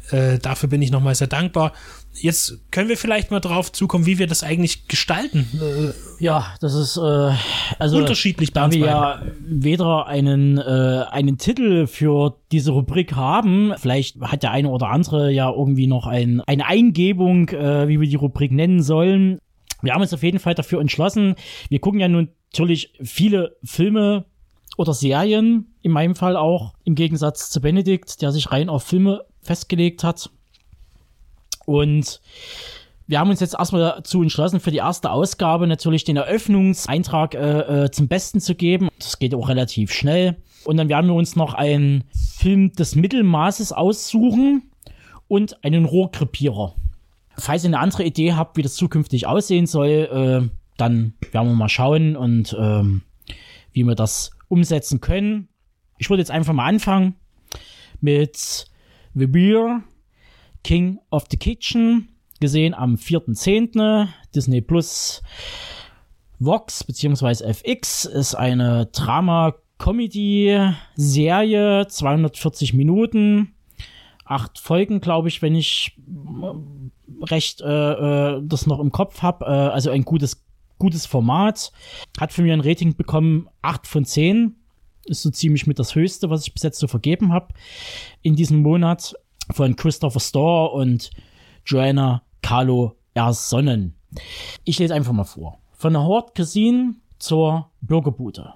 Äh, 0.09 0.39
dafür 0.39 0.69
bin 0.69 0.81
ich 0.81 0.91
nochmal 0.91 1.15
sehr 1.15 1.27
dankbar. 1.27 1.73
Jetzt 2.21 2.59
können 2.71 2.87
wir 2.87 2.97
vielleicht 2.97 3.31
mal 3.31 3.39
drauf 3.39 3.71
zukommen, 3.71 4.05
wie 4.05 4.19
wir 4.19 4.27
das 4.27 4.43
eigentlich 4.43 4.87
gestalten. 4.87 5.47
Äh, 5.59 6.23
ja, 6.23 6.53
das 6.61 6.75
ist 6.75 6.97
äh, 6.97 7.31
also 7.79 7.97
unterschiedlich. 7.97 8.53
Da 8.53 8.71
wir 8.71 8.85
ja 8.85 9.21
weder 9.39 10.05
einen 10.05 10.59
äh, 10.59 11.05
einen 11.09 11.37
Titel 11.37 11.87
für 11.87 12.37
diese 12.51 12.71
Rubrik 12.71 13.15
haben, 13.15 13.73
vielleicht 13.77 14.21
hat 14.21 14.43
der 14.43 14.51
eine 14.51 14.69
oder 14.69 14.89
andere 14.89 15.31
ja 15.31 15.49
irgendwie 15.49 15.87
noch 15.87 16.05
ein, 16.05 16.41
eine 16.41 16.67
Eingebung, 16.67 17.49
äh, 17.49 17.87
wie 17.87 17.99
wir 17.99 18.07
die 18.07 18.15
Rubrik 18.15 18.51
nennen 18.51 18.83
sollen. 18.83 19.39
Wir 19.81 19.93
haben 19.93 20.01
uns 20.01 20.13
auf 20.13 20.23
jeden 20.23 20.39
Fall 20.39 20.53
dafür 20.53 20.79
entschlossen. 20.79 21.35
Wir 21.69 21.79
gucken 21.79 21.99
ja 21.99 22.07
nun 22.07 22.29
natürlich 22.51 22.93
viele 23.01 23.57
Filme 23.63 24.25
oder 24.77 24.93
Serien, 24.93 25.73
in 25.81 25.91
meinem 25.91 26.15
Fall 26.15 26.37
auch, 26.37 26.73
im 26.83 26.95
Gegensatz 26.95 27.49
zu 27.49 27.61
Benedikt, 27.61 28.21
der 28.21 28.31
sich 28.31 28.51
rein 28.51 28.69
auf 28.69 28.83
Filme 28.83 29.25
festgelegt 29.41 30.03
hat. 30.03 30.29
Und 31.79 32.21
wir 33.07 33.19
haben 33.19 33.29
uns 33.29 33.39
jetzt 33.39 33.55
erstmal 33.55 33.81
dazu 33.81 34.21
entschlossen, 34.21 34.59
für 34.59 34.71
die 34.71 34.77
erste 34.77 35.11
Ausgabe 35.11 35.67
natürlich 35.67 36.03
den 36.03 36.17
Eröffnungseintrag 36.17 37.35
äh, 37.35 37.83
äh, 37.85 37.91
zum 37.91 38.07
Besten 38.07 38.39
zu 38.39 38.55
geben. 38.55 38.89
Das 38.99 39.19
geht 39.19 39.35
auch 39.35 39.49
relativ 39.49 39.91
schnell. 39.91 40.37
Und 40.63 40.77
dann 40.77 40.89
werden 40.89 41.07
wir 41.07 41.15
uns 41.15 41.35
noch 41.35 41.53
einen 41.53 42.03
Film 42.37 42.71
des 42.73 42.95
Mittelmaßes 42.95 43.73
aussuchen 43.73 44.71
und 45.27 45.63
einen 45.63 45.85
Rohrkrepierer. 45.85 46.75
Falls 47.37 47.63
ihr 47.63 47.69
eine 47.69 47.79
andere 47.79 48.03
Idee 48.03 48.33
habt, 48.33 48.57
wie 48.57 48.61
das 48.61 48.75
zukünftig 48.75 49.27
aussehen 49.27 49.65
soll, 49.65 49.89
äh, 49.89 50.49
dann 50.77 51.13
werden 51.31 51.49
wir 51.49 51.55
mal 51.55 51.69
schauen 51.69 52.15
und 52.15 52.55
ähm, 52.59 53.01
wie 53.73 53.83
wir 53.83 53.95
das 53.95 54.31
umsetzen 54.47 55.01
können. 55.01 55.47
Ich 55.97 56.09
würde 56.09 56.21
jetzt 56.21 56.31
einfach 56.31 56.53
mal 56.53 56.65
anfangen 56.65 57.15
mit 57.99 58.67
The 59.13 59.27
Beer 59.27 59.83
King 60.63 60.99
of 61.09 61.25
the 61.29 61.37
Kitchen, 61.37 62.09
gesehen 62.39 62.73
am 62.73 62.95
4.10. 62.95 64.07
Disney 64.33 64.61
Plus 64.61 65.21
Vox 66.39 66.83
bzw. 66.83 67.53
FX 67.53 68.05
ist 68.05 68.33
eine 68.35 68.87
Drama-Comedy-Serie, 68.87 71.87
240 71.87 72.73
Minuten, 72.73 73.53
acht 74.25 74.59
Folgen, 74.59 75.01
glaube 75.01 75.27
ich, 75.27 75.41
wenn 75.41 75.55
ich 75.55 75.97
recht 77.23 77.61
äh, 77.61 78.37
äh, 78.37 78.41
das 78.43 78.65
noch 78.65 78.79
im 78.79 78.91
Kopf 78.91 79.21
habe. 79.21 79.45
Äh, 79.45 79.49
also 79.49 79.91
ein 79.91 80.03
gutes, 80.03 80.43
gutes 80.79 81.05
Format. 81.05 81.71
Hat 82.19 82.33
von 82.33 82.45
mir 82.45 82.53
ein 82.53 82.61
Rating 82.61 82.95
bekommen, 82.95 83.47
8 83.61 83.85
von 83.85 84.05
10. 84.05 84.55
ist 85.05 85.21
so 85.21 85.29
ziemlich 85.29 85.67
mit 85.67 85.77
das 85.77 85.95
Höchste, 85.95 86.29
was 86.29 86.47
ich 86.47 86.53
bis 86.53 86.63
jetzt 86.63 86.79
so 86.79 86.87
vergeben 86.87 87.31
habe 87.31 87.53
in 88.21 88.35
diesem 88.35 88.61
Monat 88.61 89.15
von 89.51 89.75
Christopher 89.75 90.19
Storr 90.19 90.73
und 90.73 91.11
Joanna 91.65 92.23
Carlo 92.41 92.95
Ersonnen. 93.13 93.95
Ich 94.63 94.79
lese 94.79 94.93
einfach 94.93 95.13
mal 95.13 95.23
vor. 95.23 95.59
Von 95.73 95.93
der 95.93 96.03
Horde 96.03 96.31
Casino 96.33 96.93
zur 97.19 97.69
Bürgerbude. 97.81 98.53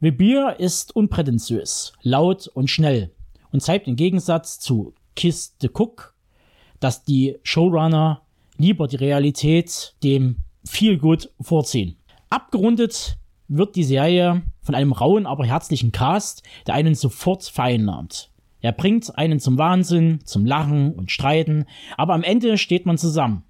Webier 0.00 0.56
ist 0.58 0.94
unprätentiös, 0.94 1.92
laut 2.02 2.48
und 2.48 2.68
schnell 2.68 3.12
und 3.52 3.60
zeigt 3.60 3.88
im 3.88 3.96
Gegensatz 3.96 4.58
zu 4.58 4.94
Kiss 5.16 5.56
the 5.60 5.70
Cook, 5.72 6.14
dass 6.80 7.04
die 7.04 7.38
Showrunner 7.42 8.22
lieber 8.58 8.86
die 8.88 8.96
Realität 8.96 9.94
dem 10.02 10.36
viel 10.66 10.98
gut 10.98 11.30
vorziehen. 11.40 11.96
Abgerundet 12.30 13.16
wird 13.48 13.76
die 13.76 13.84
Serie 13.84 14.42
von 14.62 14.74
einem 14.74 14.92
rauen, 14.92 15.26
aber 15.26 15.46
herzlichen 15.46 15.92
Cast, 15.92 16.42
der 16.66 16.74
einen 16.74 16.94
sofort 16.94 17.44
vereinnahmt. 17.44 18.30
Er 18.64 18.72
bringt 18.72 19.18
einen 19.18 19.40
zum 19.40 19.58
Wahnsinn, 19.58 20.20
zum 20.24 20.46
Lachen 20.46 20.94
und 20.94 21.10
Streiten, 21.10 21.66
aber 21.98 22.14
am 22.14 22.22
Ende 22.22 22.56
steht 22.56 22.86
man 22.86 22.96
zusammen. 22.96 23.42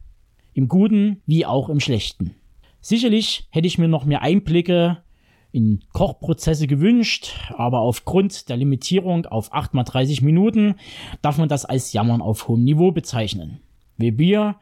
Im 0.54 0.66
Guten 0.66 1.22
wie 1.24 1.46
auch 1.46 1.68
im 1.68 1.78
Schlechten. 1.78 2.34
Sicherlich 2.80 3.46
hätte 3.50 3.68
ich 3.68 3.78
mir 3.78 3.86
noch 3.86 4.06
mehr 4.06 4.22
Einblicke 4.22 5.04
in 5.52 5.84
Kochprozesse 5.92 6.66
gewünscht, 6.66 7.30
aber 7.56 7.78
aufgrund 7.78 8.48
der 8.48 8.56
Limitierung 8.56 9.24
auf 9.26 9.52
8 9.52 9.72
mal 9.72 9.84
30 9.84 10.20
Minuten 10.20 10.74
darf 11.22 11.38
man 11.38 11.48
das 11.48 11.64
als 11.64 11.92
Jammern 11.92 12.20
auf 12.20 12.48
hohem 12.48 12.64
Niveau 12.64 12.90
bezeichnen. 12.90 13.60
Webier 13.96 14.56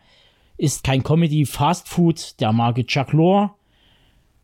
ist 0.59 0.85
kein 0.85 1.03
Comedy 1.03 1.47
Fast 1.47 1.89
Food 1.89 2.39
der 2.43 2.53
Marke 2.53 2.85
Chuck 2.85 3.15
Lore, 3.15 3.53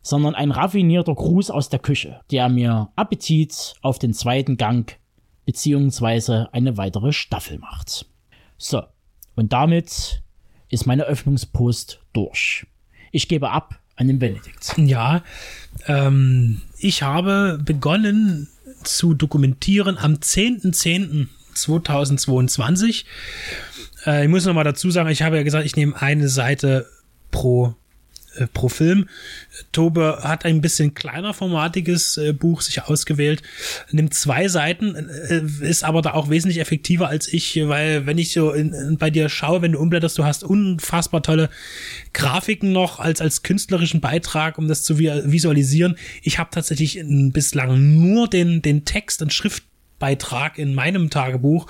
sondern 0.01 0.35
ein 0.35 0.53
raffinierter 0.53 1.15
Gruß 1.15 1.51
aus 1.51 1.69
der 1.69 1.81
Küche, 1.81 2.23
der 2.31 2.49
mir 2.49 2.89
Appetit 2.97 3.75
auf 3.83 3.99
den 3.99 4.15
zweiten 4.15 4.57
Gang 4.57 4.98
beziehungsweise 5.49 6.53
eine 6.53 6.77
weitere 6.77 7.11
Staffel 7.11 7.59
macht. 7.59 8.05
So, 8.59 8.83
und 9.35 9.55
damit 9.55 10.21
ist 10.69 10.87
meine 10.87 11.05
Öffnungspost 11.05 12.03
durch. 12.13 12.67
Ich 13.13 13.29
gebe 13.29 13.51
ab 13.51 13.81
an 13.97 14.09
den 14.09 14.19
Benedikt. 14.19 14.75
Ja, 14.77 15.25
ähm, 15.87 16.61
ich 16.77 17.03
habe 17.03 17.59
begonnen 17.65 18.49
zu 18.85 19.15
dokumentieren 19.15 19.97
am 19.97 20.17
10.10.2022. 20.17 23.07
Äh, 24.05 24.25
ich 24.25 24.29
muss 24.29 24.45
noch 24.45 24.53
mal 24.53 24.65
dazu 24.65 24.91
sagen, 24.91 25.09
ich 25.09 25.23
habe 25.23 25.39
ja 25.39 25.45
gesagt, 25.45 25.65
ich 25.65 25.77
nehme 25.77 25.99
eine 25.99 26.29
Seite 26.29 26.85
pro 27.31 27.75
äh, 28.39 28.47
pro 28.47 28.69
Film. 28.69 29.09
Tobe 29.73 30.21
hat 30.23 30.45
ein 30.45 30.61
bisschen 30.61 30.95
kleiner 30.95 31.35
formatiges 31.35 32.17
äh, 32.17 32.33
Buch 32.33 32.61
sich 32.61 32.83
ausgewählt, 32.83 33.43
nimmt 33.91 34.15
zwei 34.15 34.49
Seiten, 34.49 34.95
äh, 34.95 35.43
ist 35.67 35.85
aber 35.85 36.03
da 36.03 36.15
auch 36.15 36.31
wesentlich 36.31 36.59
effektiver 36.59 37.09
als 37.09 37.33
ich, 37.33 37.57
weil 37.69 38.07
wenn 38.07 38.19
ich 38.19 38.33
so 38.33 38.53
in, 38.53 38.73
in, 38.73 38.99
bei 38.99 39.11
dir 39.11 39.29
schaue, 39.29 39.63
wenn 39.63 39.73
du 39.73 39.79
umblätterst, 39.79 40.19
du 40.19 40.25
hast 40.25 40.45
unfassbar 40.45 41.23
tolle 41.23 41.51
Grafiken 42.13 42.73
noch 42.73 42.99
als 42.99 43.21
als 43.21 43.43
künstlerischen 43.43 44.01
Beitrag, 44.01 44.59
um 44.59 44.69
das 44.69 44.83
zu 44.83 44.99
visualisieren. 44.99 45.97
Ich 46.23 46.39
habe 46.39 46.51
tatsächlich 46.53 47.03
bislang 47.05 48.01
nur 48.01 48.29
den 48.29 48.63
den 48.63 48.85
Text 48.85 49.23
und 49.23 49.33
Schrift 49.33 49.65
Beitrag 49.99 50.59
in 50.59 50.75
meinem 50.75 51.11
Tagebuch. 51.11 51.67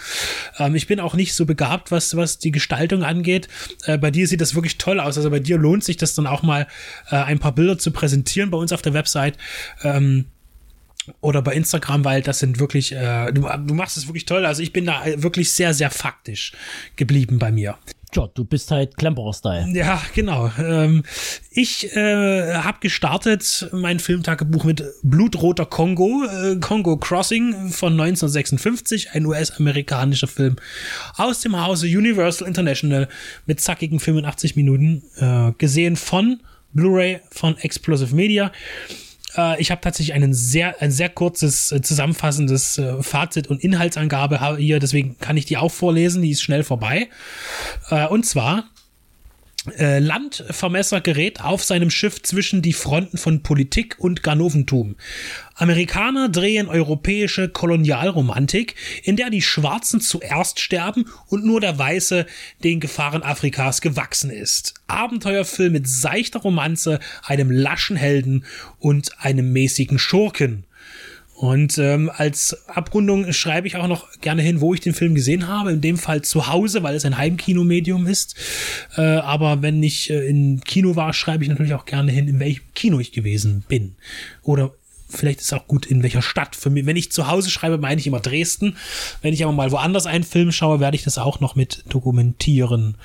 Ähm, 0.58 0.74
ich 0.74 0.86
bin 0.86 1.00
auch 1.00 1.14
nicht 1.14 1.34
so 1.34 1.46
begabt, 1.46 1.90
was, 1.90 2.16
was 2.16 2.38
die 2.38 2.52
Gestaltung 2.52 3.02
angeht. 3.02 3.48
Äh, 3.84 3.98
bei 3.98 4.10
dir 4.10 4.26
sieht 4.26 4.40
das 4.40 4.54
wirklich 4.54 4.78
toll 4.78 5.00
aus. 5.00 5.16
Also 5.16 5.30
bei 5.30 5.40
dir 5.40 5.58
lohnt 5.58 5.84
sich 5.84 5.96
das 5.96 6.14
dann 6.14 6.26
auch 6.26 6.42
mal, 6.42 6.66
äh, 7.10 7.16
ein 7.16 7.38
paar 7.38 7.52
Bilder 7.52 7.78
zu 7.78 7.90
präsentieren 7.90 8.50
bei 8.50 8.58
uns 8.58 8.72
auf 8.72 8.82
der 8.82 8.94
Website. 8.94 9.38
Ähm, 9.82 10.26
oder 11.20 11.40
bei 11.40 11.54
Instagram, 11.54 12.04
weil 12.04 12.22
das 12.22 12.38
sind 12.38 12.58
wirklich, 12.58 12.92
äh, 12.92 13.32
du, 13.32 13.42
du 13.42 13.74
machst 13.74 13.96
es 13.96 14.08
wirklich 14.08 14.26
toll. 14.26 14.44
Also 14.44 14.62
ich 14.62 14.72
bin 14.72 14.84
da 14.84 15.02
wirklich 15.16 15.52
sehr, 15.52 15.72
sehr 15.72 15.90
faktisch 15.90 16.52
geblieben 16.96 17.38
bei 17.38 17.50
mir. 17.50 17.78
Ja, 18.14 18.26
du 18.26 18.44
bist 18.44 18.70
halt 18.70 18.96
Klemperer-Style. 18.96 19.68
Ja, 19.74 20.02
genau. 20.14 20.50
Ähm, 20.58 21.02
ich 21.50 21.94
äh, 21.94 22.54
habe 22.54 22.78
gestartet 22.80 23.68
mein 23.72 23.98
Filmtagebuch 23.98 24.64
mit 24.64 24.82
Blutroter 25.02 25.66
Kongo, 25.66 26.24
äh, 26.24 26.56
Congo 26.56 26.96
Crossing 26.96 27.70
von 27.70 27.92
1956, 27.92 29.10
ein 29.12 29.26
US-amerikanischer 29.26 30.26
Film 30.26 30.56
aus 31.16 31.40
dem 31.40 31.60
Hause 31.60 31.86
Universal 31.86 32.48
International 32.48 33.08
mit 33.46 33.60
zackigen 33.60 34.00
85 34.00 34.56
Minuten, 34.56 35.02
äh, 35.16 35.52
gesehen 35.58 35.96
von 35.96 36.40
Blu-ray 36.72 37.20
von 37.30 37.56
Explosive 37.58 38.14
Media. 38.14 38.52
Äh, 39.38 39.60
ich 39.60 39.70
habe 39.70 39.80
tatsächlich 39.80 40.14
einen 40.14 40.34
sehr, 40.34 40.82
ein 40.82 40.90
sehr 40.90 41.08
kurzes, 41.08 41.72
äh, 41.72 41.80
zusammenfassendes 41.80 42.78
äh, 42.78 43.02
Fazit 43.02 43.46
und 43.46 43.62
Inhaltsangabe 43.62 44.56
hier, 44.56 44.80
deswegen 44.80 45.16
kann 45.18 45.36
ich 45.36 45.46
die 45.46 45.56
auch 45.56 45.72
vorlesen, 45.72 46.22
die 46.22 46.30
ist 46.30 46.42
schnell 46.42 46.64
vorbei. 46.64 47.08
Äh, 47.90 48.06
und 48.08 48.26
zwar 48.26 48.64
äh, 49.70 49.98
Landvermesser 49.98 51.00
gerät 51.00 51.40
auf 51.40 51.64
seinem 51.64 51.90
Schiff 51.90 52.22
zwischen 52.22 52.62
die 52.62 52.72
Fronten 52.72 53.18
von 53.18 53.42
Politik 53.42 53.96
und 53.98 54.22
Ganoventum. 54.22 54.96
Amerikaner 55.54 56.28
drehen 56.28 56.68
europäische 56.68 57.48
Kolonialromantik, 57.48 58.76
in 59.02 59.16
der 59.16 59.30
die 59.30 59.42
Schwarzen 59.42 60.00
zuerst 60.00 60.60
sterben 60.60 61.06
und 61.26 61.44
nur 61.44 61.60
der 61.60 61.78
Weiße 61.78 62.26
den 62.62 62.78
Gefahren 62.78 63.22
Afrikas 63.22 63.80
gewachsen 63.80 64.30
ist. 64.30 64.74
Abenteuerfilm 64.86 65.72
mit 65.72 65.88
seichter 65.88 66.40
Romanze, 66.40 67.00
einem 67.24 67.50
laschen 67.50 67.96
Helden 67.96 68.44
und 68.78 69.10
einem 69.20 69.52
mäßigen 69.52 69.98
Schurken. 69.98 70.64
Und 71.38 71.78
ähm, 71.78 72.10
als 72.12 72.66
Abrundung 72.66 73.32
schreibe 73.32 73.68
ich 73.68 73.76
auch 73.76 73.86
noch 73.86 74.08
gerne 74.20 74.42
hin, 74.42 74.60
wo 74.60 74.74
ich 74.74 74.80
den 74.80 74.92
Film 74.92 75.14
gesehen 75.14 75.46
habe. 75.46 75.70
In 75.70 75.80
dem 75.80 75.96
Fall 75.96 76.22
zu 76.22 76.48
Hause, 76.48 76.82
weil 76.82 76.96
es 76.96 77.04
ein 77.04 77.16
Heimkinomedium 77.16 78.08
ist. 78.08 78.34
Äh, 78.96 79.02
aber 79.02 79.62
wenn 79.62 79.80
ich 79.80 80.10
äh, 80.10 80.28
in 80.28 80.60
Kino 80.62 80.96
war, 80.96 81.12
schreibe 81.12 81.44
ich 81.44 81.48
natürlich 81.48 81.74
auch 81.74 81.86
gerne 81.86 82.10
hin, 82.10 82.26
in 82.26 82.40
welchem 82.40 82.64
Kino 82.74 82.98
ich 82.98 83.12
gewesen 83.12 83.62
bin. 83.68 83.94
Oder 84.42 84.72
vielleicht 85.08 85.40
ist 85.40 85.52
auch 85.52 85.68
gut, 85.68 85.86
in 85.86 86.02
welcher 86.02 86.22
Stadt. 86.22 86.56
Für 86.56 86.70
mich, 86.70 86.86
wenn 86.86 86.96
ich 86.96 87.12
zu 87.12 87.28
Hause 87.28 87.50
schreibe, 87.50 87.78
meine 87.78 88.00
ich 88.00 88.08
immer 88.08 88.18
Dresden. 88.18 88.76
Wenn 89.22 89.32
ich 89.32 89.44
aber 89.44 89.52
mal 89.52 89.70
woanders 89.70 90.06
einen 90.06 90.24
Film 90.24 90.50
schaue, 90.50 90.80
werde 90.80 90.96
ich 90.96 91.04
das 91.04 91.18
auch 91.18 91.38
noch 91.38 91.54
mit 91.54 91.84
dokumentieren. 91.88 92.96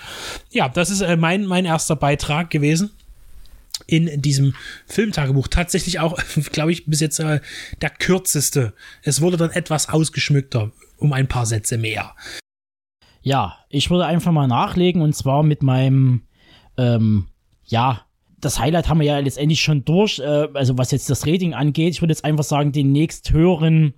Ja, 0.50 0.70
das 0.70 0.90
ist 0.90 1.02
äh, 1.02 1.18
mein, 1.18 1.46
mein 1.46 1.66
erster 1.66 1.96
Beitrag 1.96 2.50
gewesen 2.50 2.90
in 3.88 4.22
diesem 4.22 4.54
Filmtagebuch 4.86 5.48
tatsächlich 5.48 6.00
auch, 6.00 6.18
glaube 6.52 6.72
ich, 6.72 6.86
bis 6.86 7.00
jetzt 7.00 7.20
äh, 7.20 7.42
der 7.82 7.90
kürzeste. 7.90 8.74
Es 9.02 9.22
wurde 9.22 9.38
dann 9.38 9.52
etwas 9.52 9.90
ausgeschmückter, 9.90 10.72
um 10.98 11.14
ein 11.14 11.28
paar 11.28 11.46
Sätze 11.46 11.78
mehr. 11.78 12.16
Ja, 13.22 13.58
ich 13.70 13.90
würde 13.90 14.06
einfach 14.06 14.32
mal 14.32 14.48
nachlegen 14.48 15.02
und 15.02 15.16
zwar 15.16 15.44
mit 15.44 15.64
meinem, 15.64 16.24
ähm, 16.78 17.28
ja, 17.66 18.06
das 18.42 18.60
Highlight 18.60 18.90
haben 18.90 19.00
wir 19.00 19.08
ja 19.08 19.20
letztendlich 19.20 19.62
schon 19.62 19.86
durch, 19.86 20.20
äh, 20.20 20.48
also 20.54 20.78
was 20.78 20.92
jetzt 20.92 21.10
das 21.10 21.26
Rating 21.26 21.54
angeht. 21.54 21.94
Ich 21.94 22.02
würde 22.02 22.12
jetzt 22.12 22.26
einfach 22.26 22.44
sagen, 22.44 22.74
den 22.74 22.92
nächsthöheren, 22.92 23.94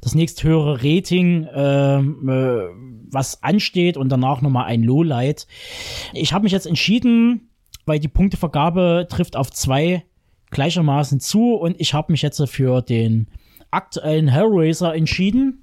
das 0.00 0.16
nächsthöhere 0.16 0.82
Rating, 0.82 1.44
äh, 1.44 1.98
äh, 1.98 2.68
was 3.10 3.42
ansteht 3.44 3.96
und 3.96 4.08
danach 4.08 4.42
nochmal 4.42 4.66
ein 4.66 4.82
Lowlight. 4.82 5.46
Ich 6.12 6.32
habe 6.32 6.42
mich 6.42 6.52
jetzt 6.52 6.66
entschieden, 6.66 7.50
weil 7.86 7.98
die 7.98 8.08
Punktevergabe 8.08 9.06
trifft 9.10 9.36
auf 9.36 9.50
zwei 9.50 10.04
gleichermaßen 10.50 11.20
zu 11.20 11.54
und 11.54 11.80
ich 11.80 11.94
habe 11.94 12.12
mich 12.12 12.22
jetzt 12.22 12.42
für 12.48 12.80
den 12.80 13.28
aktuellen 13.70 14.28
Hellraiser 14.28 14.94
entschieden. 14.94 15.62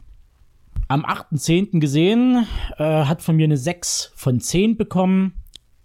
Am 0.87 1.05
8.10. 1.05 1.79
gesehen, 1.79 2.45
äh, 2.77 2.83
hat 3.05 3.21
von 3.21 3.37
mir 3.37 3.45
eine 3.45 3.57
6 3.57 4.11
von 4.15 4.41
10 4.41 4.75
bekommen. 4.75 5.33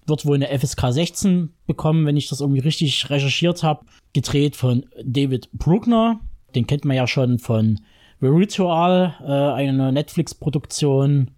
Wird 0.06 0.26
wohl 0.26 0.36
eine 0.36 0.48
FSK 0.48 0.92
16 0.92 1.52
bekommen, 1.66 2.06
wenn 2.06 2.16
ich 2.16 2.28
das 2.28 2.40
irgendwie 2.40 2.60
richtig 2.60 3.08
recherchiert 3.08 3.62
habe. 3.62 3.86
Gedreht 4.12 4.56
von 4.56 4.84
David 5.04 5.48
Bruckner. 5.52 6.20
Den 6.54 6.66
kennt 6.66 6.84
man 6.84 6.96
ja 6.96 7.06
schon 7.06 7.38
von 7.38 7.80
The 8.20 8.28
Ritual, 8.28 9.14
äh, 9.22 9.30
eine 9.30 9.92
Netflix-Produktion. 9.92 11.30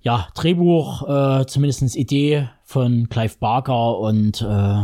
Ja, 0.00 0.28
Drehbuch, 0.34 1.08
äh, 1.08 1.46
zumindest 1.46 1.96
Idee 1.96 2.48
von 2.68 3.08
Clive 3.08 3.36
Barker 3.40 3.98
und 3.98 4.42
äh, 4.42 4.82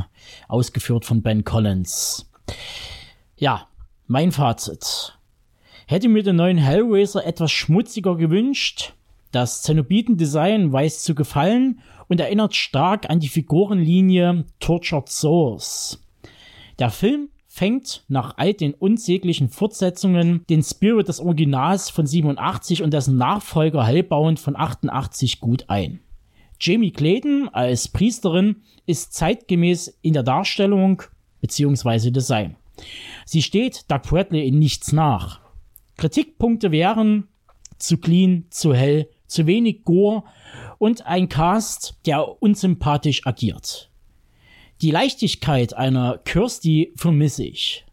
ausgeführt 0.48 1.04
von 1.04 1.20
Ben 1.20 1.44
Collins. 1.44 2.30
Ja, 3.36 3.68
mein 4.06 4.32
Fazit. 4.32 5.18
Hätte 5.86 6.08
mir 6.08 6.22
den 6.22 6.36
neuen 6.36 6.56
Hellraiser 6.56 7.26
etwas 7.26 7.52
schmutziger 7.52 8.16
gewünscht. 8.16 8.94
Das 9.32 9.60
Zenobiten-Design 9.60 10.72
weiß 10.72 11.02
zu 11.02 11.14
gefallen 11.14 11.80
und 12.08 12.20
erinnert 12.20 12.54
stark 12.54 13.10
an 13.10 13.20
die 13.20 13.28
Figurenlinie 13.28 14.46
Tortured 14.60 15.10
Souls. 15.10 16.02
Der 16.78 16.88
Film 16.88 17.28
fängt 17.48 18.04
nach 18.08 18.38
all 18.38 18.54
den 18.54 18.72
unsäglichen 18.72 19.50
Fortsetzungen 19.50 20.46
den 20.48 20.62
Spirit 20.62 21.08
des 21.08 21.20
Originals 21.20 21.90
von 21.90 22.06
87 22.06 22.82
und 22.82 22.94
dessen 22.94 23.18
Nachfolger 23.18 23.84
Hellbound 23.84 24.40
von 24.40 24.56
88 24.56 25.40
gut 25.40 25.66
ein. 25.68 26.00
Jamie 26.60 26.92
Clayton 26.92 27.48
als 27.52 27.88
Priesterin 27.88 28.62
ist 28.86 29.12
zeitgemäß 29.12 29.98
in 30.02 30.12
der 30.12 30.22
Darstellung 30.22 31.02
bzw. 31.40 32.10
Design. 32.10 32.56
Sie 33.24 33.42
steht 33.42 33.90
Doug 33.90 34.02
Bradley 34.08 34.46
in 34.46 34.58
nichts 34.58 34.92
nach. 34.92 35.40
Kritikpunkte 35.96 36.70
wären 36.70 37.28
zu 37.78 37.98
clean, 37.98 38.46
zu 38.50 38.74
hell, 38.74 39.08
zu 39.26 39.46
wenig 39.46 39.84
Gore 39.84 40.24
und 40.78 41.06
ein 41.06 41.28
Cast, 41.28 41.98
der 42.06 42.42
unsympathisch 42.42 43.26
agiert. 43.26 43.90
Die 44.80 44.90
Leichtigkeit 44.90 45.74
einer 45.74 46.18
Kirsty 46.18 46.92
vermisse 46.96 47.44
ich. 47.44 47.84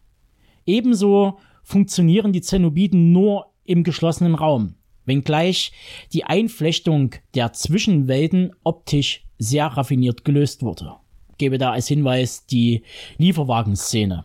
Ebenso 0.66 1.38
funktionieren 1.62 2.32
die 2.32 2.42
Zenobiten 2.42 3.12
nur 3.12 3.52
im 3.64 3.84
geschlossenen 3.84 4.34
Raum, 4.34 4.74
wenngleich 5.04 5.72
die 6.12 6.24
Einflechtung 6.24 7.14
der 7.34 7.52
Zwischenwelten 7.52 8.52
optisch 8.64 9.24
sehr 9.38 9.66
raffiniert 9.66 10.24
gelöst 10.24 10.62
wurde. 10.62 10.94
Gebe 11.38 11.58
da 11.58 11.72
als 11.72 11.88
Hinweis 11.88 12.46
die 12.46 12.82
Lieferwagenszene. 13.18 14.24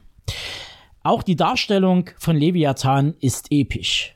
Auch 1.04 1.24
die 1.24 1.36
Darstellung 1.36 2.10
von 2.18 2.36
Leviathan 2.36 3.16
ist 3.20 3.48
episch. 3.50 4.16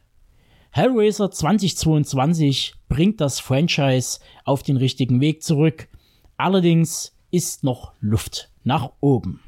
Hellraiser 0.71 1.31
2022 1.31 2.75
bringt 2.87 3.19
das 3.19 3.39
Franchise 3.39 4.19
auf 4.45 4.63
den 4.63 4.77
richtigen 4.77 5.19
Weg 5.19 5.43
zurück. 5.43 5.87
Allerdings 6.37 7.15
ist 7.29 7.63
noch 7.63 7.93
Luft 7.99 8.51
nach 8.63 8.91
oben. 8.99 9.41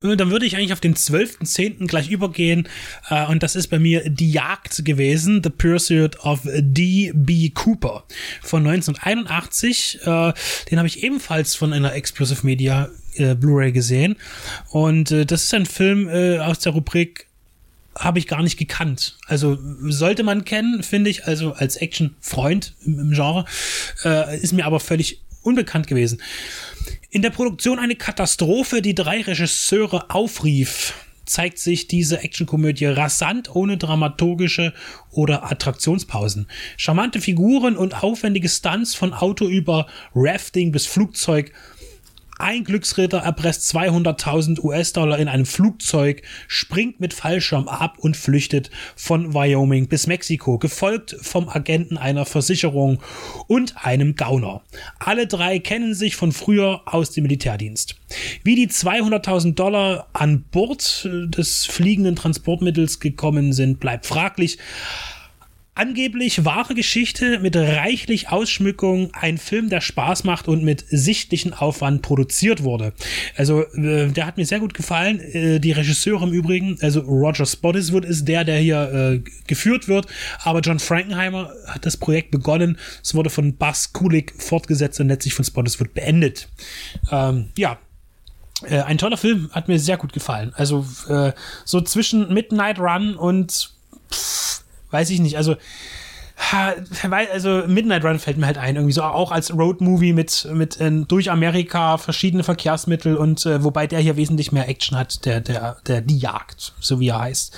Dann 0.00 0.30
würde 0.30 0.46
ich 0.46 0.54
eigentlich 0.54 0.72
auf 0.72 0.80
den 0.80 0.94
12.10. 0.94 1.88
gleich 1.88 2.08
übergehen. 2.08 2.68
Äh, 3.10 3.26
und 3.26 3.42
das 3.42 3.56
ist 3.56 3.66
bei 3.66 3.80
mir 3.80 4.08
Die 4.08 4.30
Jagd 4.30 4.84
gewesen. 4.84 5.42
The 5.42 5.50
Pursuit 5.50 6.20
of 6.20 6.42
D.B. 6.44 7.50
Cooper 7.50 8.04
von 8.40 8.64
1981. 8.64 9.98
Äh, 10.02 10.32
den 10.70 10.78
habe 10.78 10.86
ich 10.86 11.02
ebenfalls 11.02 11.56
von 11.56 11.72
einer 11.72 11.94
Explosive 11.94 12.46
Media 12.46 12.90
äh, 13.16 13.34
Blu-ray 13.34 13.72
gesehen. 13.72 14.14
Und 14.70 15.10
äh, 15.10 15.26
das 15.26 15.44
ist 15.44 15.54
ein 15.54 15.66
Film 15.66 16.08
äh, 16.08 16.38
aus 16.38 16.60
der 16.60 16.74
Rubrik 16.74 17.26
habe 17.98 18.20
ich 18.20 18.28
gar 18.28 18.44
nicht 18.44 18.56
gekannt. 18.56 19.18
Also 19.26 19.58
sollte 19.88 20.22
man 20.22 20.44
kennen, 20.44 20.84
finde 20.84 21.10
ich, 21.10 21.26
also 21.26 21.54
als 21.54 21.74
Action-Freund 21.74 22.76
im, 22.84 23.00
im, 23.00 23.10
Genre, 23.10 23.44
äh, 24.04 24.38
ist 24.38 24.52
mir 24.52 24.64
aber 24.66 24.78
völlig 24.78 25.20
unbekannt 25.42 25.88
gewesen. 25.88 26.22
In 27.10 27.22
der 27.22 27.30
Produktion 27.30 27.78
eine 27.78 27.96
Katastrophe, 27.96 28.82
die 28.82 28.94
drei 28.94 29.22
Regisseure 29.22 30.10
aufrief, 30.10 30.92
zeigt 31.24 31.58
sich 31.58 31.88
diese 31.88 32.22
Actionkomödie 32.22 32.84
rasant 32.84 33.54
ohne 33.54 33.78
dramaturgische 33.78 34.74
oder 35.10 35.50
Attraktionspausen. 35.50 36.48
Charmante 36.76 37.22
Figuren 37.22 37.78
und 37.78 38.02
aufwendige 38.02 38.50
Stunts 38.50 38.94
von 38.94 39.14
Auto 39.14 39.46
über 39.46 39.86
Rafting 40.14 40.70
bis 40.70 40.84
Flugzeug 40.84 41.52
ein 42.38 42.64
Glücksritter 42.64 43.18
erpresst 43.18 43.74
200.000 43.74 44.62
US-Dollar 44.62 45.18
in 45.18 45.28
einem 45.28 45.46
Flugzeug, 45.46 46.22
springt 46.46 47.00
mit 47.00 47.12
Fallschirm 47.14 47.68
ab 47.68 47.98
und 47.98 48.16
flüchtet 48.16 48.70
von 48.96 49.34
Wyoming 49.34 49.88
bis 49.88 50.06
Mexiko, 50.06 50.58
gefolgt 50.58 51.16
vom 51.20 51.48
Agenten 51.48 51.98
einer 51.98 52.24
Versicherung 52.24 53.00
und 53.46 53.84
einem 53.84 54.14
Gauner. 54.14 54.62
Alle 54.98 55.26
drei 55.26 55.58
kennen 55.58 55.94
sich 55.94 56.16
von 56.16 56.32
früher 56.32 56.82
aus 56.86 57.10
dem 57.10 57.22
Militärdienst. 57.22 57.96
Wie 58.44 58.54
die 58.54 58.68
200.000 58.68 59.54
Dollar 59.54 60.08
an 60.12 60.44
Bord 60.50 61.08
des 61.12 61.66
fliegenden 61.66 62.16
Transportmittels 62.16 63.00
gekommen 63.00 63.52
sind, 63.52 63.80
bleibt 63.80 64.06
fraglich 64.06 64.58
angeblich 65.78 66.44
wahre 66.44 66.74
Geschichte 66.74 67.38
mit 67.38 67.56
reichlich 67.56 68.30
Ausschmückung, 68.30 69.10
ein 69.14 69.38
Film, 69.38 69.68
der 69.70 69.80
Spaß 69.80 70.24
macht 70.24 70.48
und 70.48 70.64
mit 70.64 70.84
sichtlichen 70.88 71.54
Aufwand 71.54 72.02
produziert 72.02 72.64
wurde. 72.64 72.92
Also, 73.36 73.62
äh, 73.74 74.08
der 74.08 74.26
hat 74.26 74.36
mir 74.36 74.46
sehr 74.46 74.60
gut 74.60 74.74
gefallen. 74.74 75.20
Äh, 75.20 75.60
die 75.60 75.72
Regisseure 75.72 76.26
im 76.26 76.32
Übrigen, 76.32 76.78
also 76.80 77.00
Roger 77.00 77.46
Spottiswood 77.46 78.04
ist 78.04 78.26
der, 78.26 78.44
der 78.44 78.58
hier 78.58 78.92
äh, 78.92 79.30
geführt 79.46 79.88
wird, 79.88 80.06
aber 80.42 80.60
John 80.60 80.80
Frankenheimer 80.80 81.52
hat 81.66 81.86
das 81.86 81.96
Projekt 81.96 82.30
begonnen. 82.30 82.78
Es 83.02 83.14
wurde 83.14 83.30
von 83.30 83.54
Buzz 83.56 83.92
Kulik 83.92 84.34
fortgesetzt 84.36 85.00
und 85.00 85.08
letztlich 85.08 85.34
von 85.34 85.44
Spottiswood 85.44 85.94
beendet. 85.94 86.48
Ähm, 87.10 87.50
ja, 87.56 87.78
äh, 88.64 88.80
ein 88.80 88.98
toller 88.98 89.16
Film, 89.16 89.50
hat 89.52 89.68
mir 89.68 89.78
sehr 89.78 89.96
gut 89.96 90.12
gefallen. 90.12 90.52
Also 90.56 90.84
äh, 91.08 91.32
so 91.64 91.80
zwischen 91.80 92.34
Midnight 92.34 92.80
Run 92.80 93.14
und 93.14 93.70
pff, 94.10 94.47
weiß 94.90 95.10
ich 95.10 95.20
nicht, 95.20 95.36
also 95.36 95.56
also 97.30 97.62
Midnight 97.66 98.04
Run 98.04 98.18
fällt 98.18 98.38
mir 98.38 98.46
halt 98.46 98.58
ein, 98.58 98.76
irgendwie 98.76 98.92
so 98.92 99.02
auch 99.02 99.32
als 99.32 99.52
Road-Movie 99.52 100.12
mit, 100.12 100.48
mit 100.52 100.80
äh, 100.80 100.90
durch 101.06 101.30
Amerika, 101.30 101.98
verschiedene 101.98 102.44
Verkehrsmittel 102.44 103.16
und 103.16 103.44
äh, 103.44 103.64
wobei 103.64 103.86
der 103.86 104.00
hier 104.00 104.16
wesentlich 104.16 104.52
mehr 104.52 104.68
Action 104.68 104.96
hat, 104.96 105.24
der, 105.26 105.40
der, 105.40 105.78
der 105.86 106.00
die 106.00 106.18
Jagd, 106.18 106.74
so 106.80 107.00
wie 107.00 107.08
er 107.08 107.20
heißt. 107.20 107.56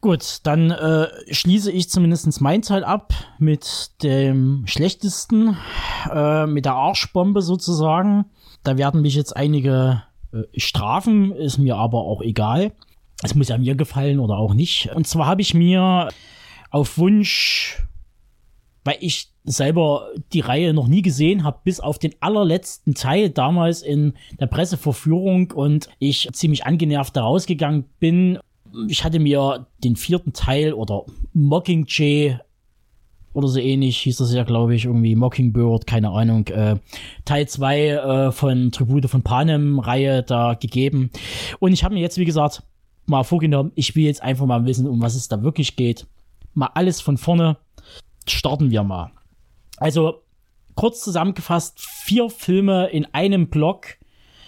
Gut, 0.00 0.40
dann 0.42 0.70
äh, 0.70 1.08
schließe 1.30 1.72
ich 1.72 1.88
zumindest 1.88 2.40
mein 2.40 2.60
Teil 2.60 2.84
ab 2.84 3.14
mit 3.38 3.92
dem 4.02 4.64
schlechtesten, 4.66 5.56
äh, 6.12 6.46
mit 6.46 6.66
der 6.66 6.74
Arschbombe 6.74 7.40
sozusagen. 7.40 8.26
Da 8.64 8.76
werden 8.76 9.00
mich 9.00 9.14
jetzt 9.14 9.34
einige 9.34 10.02
äh, 10.32 10.42
strafen, 10.60 11.32
ist 11.32 11.56
mir 11.56 11.76
aber 11.76 12.00
auch 12.00 12.20
egal. 12.20 12.72
Es 13.22 13.34
muss 13.34 13.48
ja 13.48 13.56
mir 13.56 13.76
gefallen 13.76 14.18
oder 14.18 14.36
auch 14.36 14.52
nicht. 14.52 14.90
Und 14.94 15.06
zwar 15.06 15.26
habe 15.26 15.40
ich 15.40 15.54
mir 15.54 16.10
auf 16.74 16.98
Wunsch, 16.98 17.86
weil 18.82 18.96
ich 18.98 19.28
selber 19.44 20.08
die 20.32 20.40
Reihe 20.40 20.74
noch 20.74 20.88
nie 20.88 21.02
gesehen 21.02 21.44
habe, 21.44 21.60
bis 21.62 21.78
auf 21.78 22.00
den 22.00 22.14
allerletzten 22.18 22.94
Teil 22.94 23.30
damals 23.30 23.80
in 23.80 24.14
der 24.40 24.48
Presseverführung 24.48 25.52
und 25.52 25.88
ich 26.00 26.28
ziemlich 26.32 26.66
angenervt 26.66 27.14
da 27.14 27.22
rausgegangen 27.22 27.84
bin. 28.00 28.40
Ich 28.88 29.04
hatte 29.04 29.20
mir 29.20 29.68
den 29.84 29.94
vierten 29.94 30.32
Teil 30.32 30.72
oder 30.72 31.04
Mockingjay 31.32 32.40
oder 33.34 33.46
so 33.46 33.60
ähnlich 33.60 33.98
hieß 33.98 34.16
das 34.16 34.34
ja, 34.34 34.42
glaube 34.42 34.74
ich, 34.74 34.84
irgendwie 34.84 35.14
Mockingbird, 35.14 35.86
keine 35.86 36.10
Ahnung, 36.10 36.48
äh, 36.48 36.76
Teil 37.24 37.46
2 37.46 37.88
äh, 37.88 38.32
von 38.32 38.72
Tribute 38.72 39.08
von 39.08 39.22
Panem 39.22 39.78
Reihe 39.78 40.24
da 40.24 40.54
gegeben. 40.54 41.10
Und 41.60 41.72
ich 41.72 41.84
habe 41.84 41.94
mir 41.94 42.00
jetzt, 42.00 42.18
wie 42.18 42.24
gesagt, 42.24 42.64
mal 43.06 43.22
vorgenommen, 43.22 43.70
ich 43.76 43.94
will 43.94 44.06
jetzt 44.06 44.24
einfach 44.24 44.46
mal 44.46 44.66
wissen, 44.66 44.88
um 44.88 45.00
was 45.00 45.14
es 45.14 45.28
da 45.28 45.44
wirklich 45.44 45.76
geht 45.76 46.06
mal 46.54 46.70
alles 46.74 47.00
von 47.00 47.18
vorne. 47.18 47.56
Starten 48.26 48.70
wir 48.70 48.82
mal. 48.82 49.12
Also 49.76 50.22
kurz 50.74 51.02
zusammengefasst, 51.02 51.80
vier 51.80 52.30
Filme 52.30 52.86
in 52.88 53.06
einem 53.12 53.48
Block. 53.48 53.96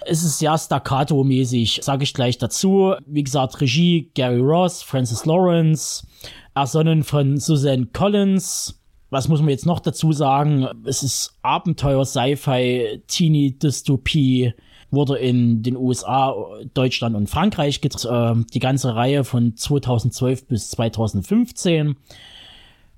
Es 0.09 0.23
ist 0.23 0.39
sehr 0.39 0.57
staccato-mäßig, 0.57 1.81
sage 1.83 2.05
ich 2.05 2.15
gleich 2.15 2.39
dazu. 2.39 2.95
Wie 3.07 3.25
gesagt, 3.25 3.61
Regie 3.61 4.11
Gary 4.15 4.41
Ross, 4.41 4.83
Francis 4.83 5.25
Lawrence, 5.25 6.07
ersonnen 6.55 7.03
von 7.03 7.39
Suzanne 7.39 7.87
Collins. 7.93 8.81
Was 9.11 9.29
muss 9.29 9.41
man 9.41 9.51
jetzt 9.51 9.67
noch 9.67 9.81
dazu 9.81 10.13
sagen? 10.13 10.69
Es 10.85 11.03
ist 11.03 11.39
Abenteuer, 11.43 12.05
Sci-Fi, 12.05 13.03
Teenie-Dystopie, 13.07 14.53
wurde 14.97 15.19
in 15.19 15.63
den 15.63 15.77
USA, 15.77 16.35
Deutschland 16.75 17.15
und 17.15 17.31
Frankreich. 17.31 17.81
Äh, 17.85 18.35
die 18.53 18.59
ganze 18.59 18.97
Reihe 18.97 19.23
von 19.23 19.57
2012 19.57 20.49
bis 20.49 20.71
2015 20.71 21.95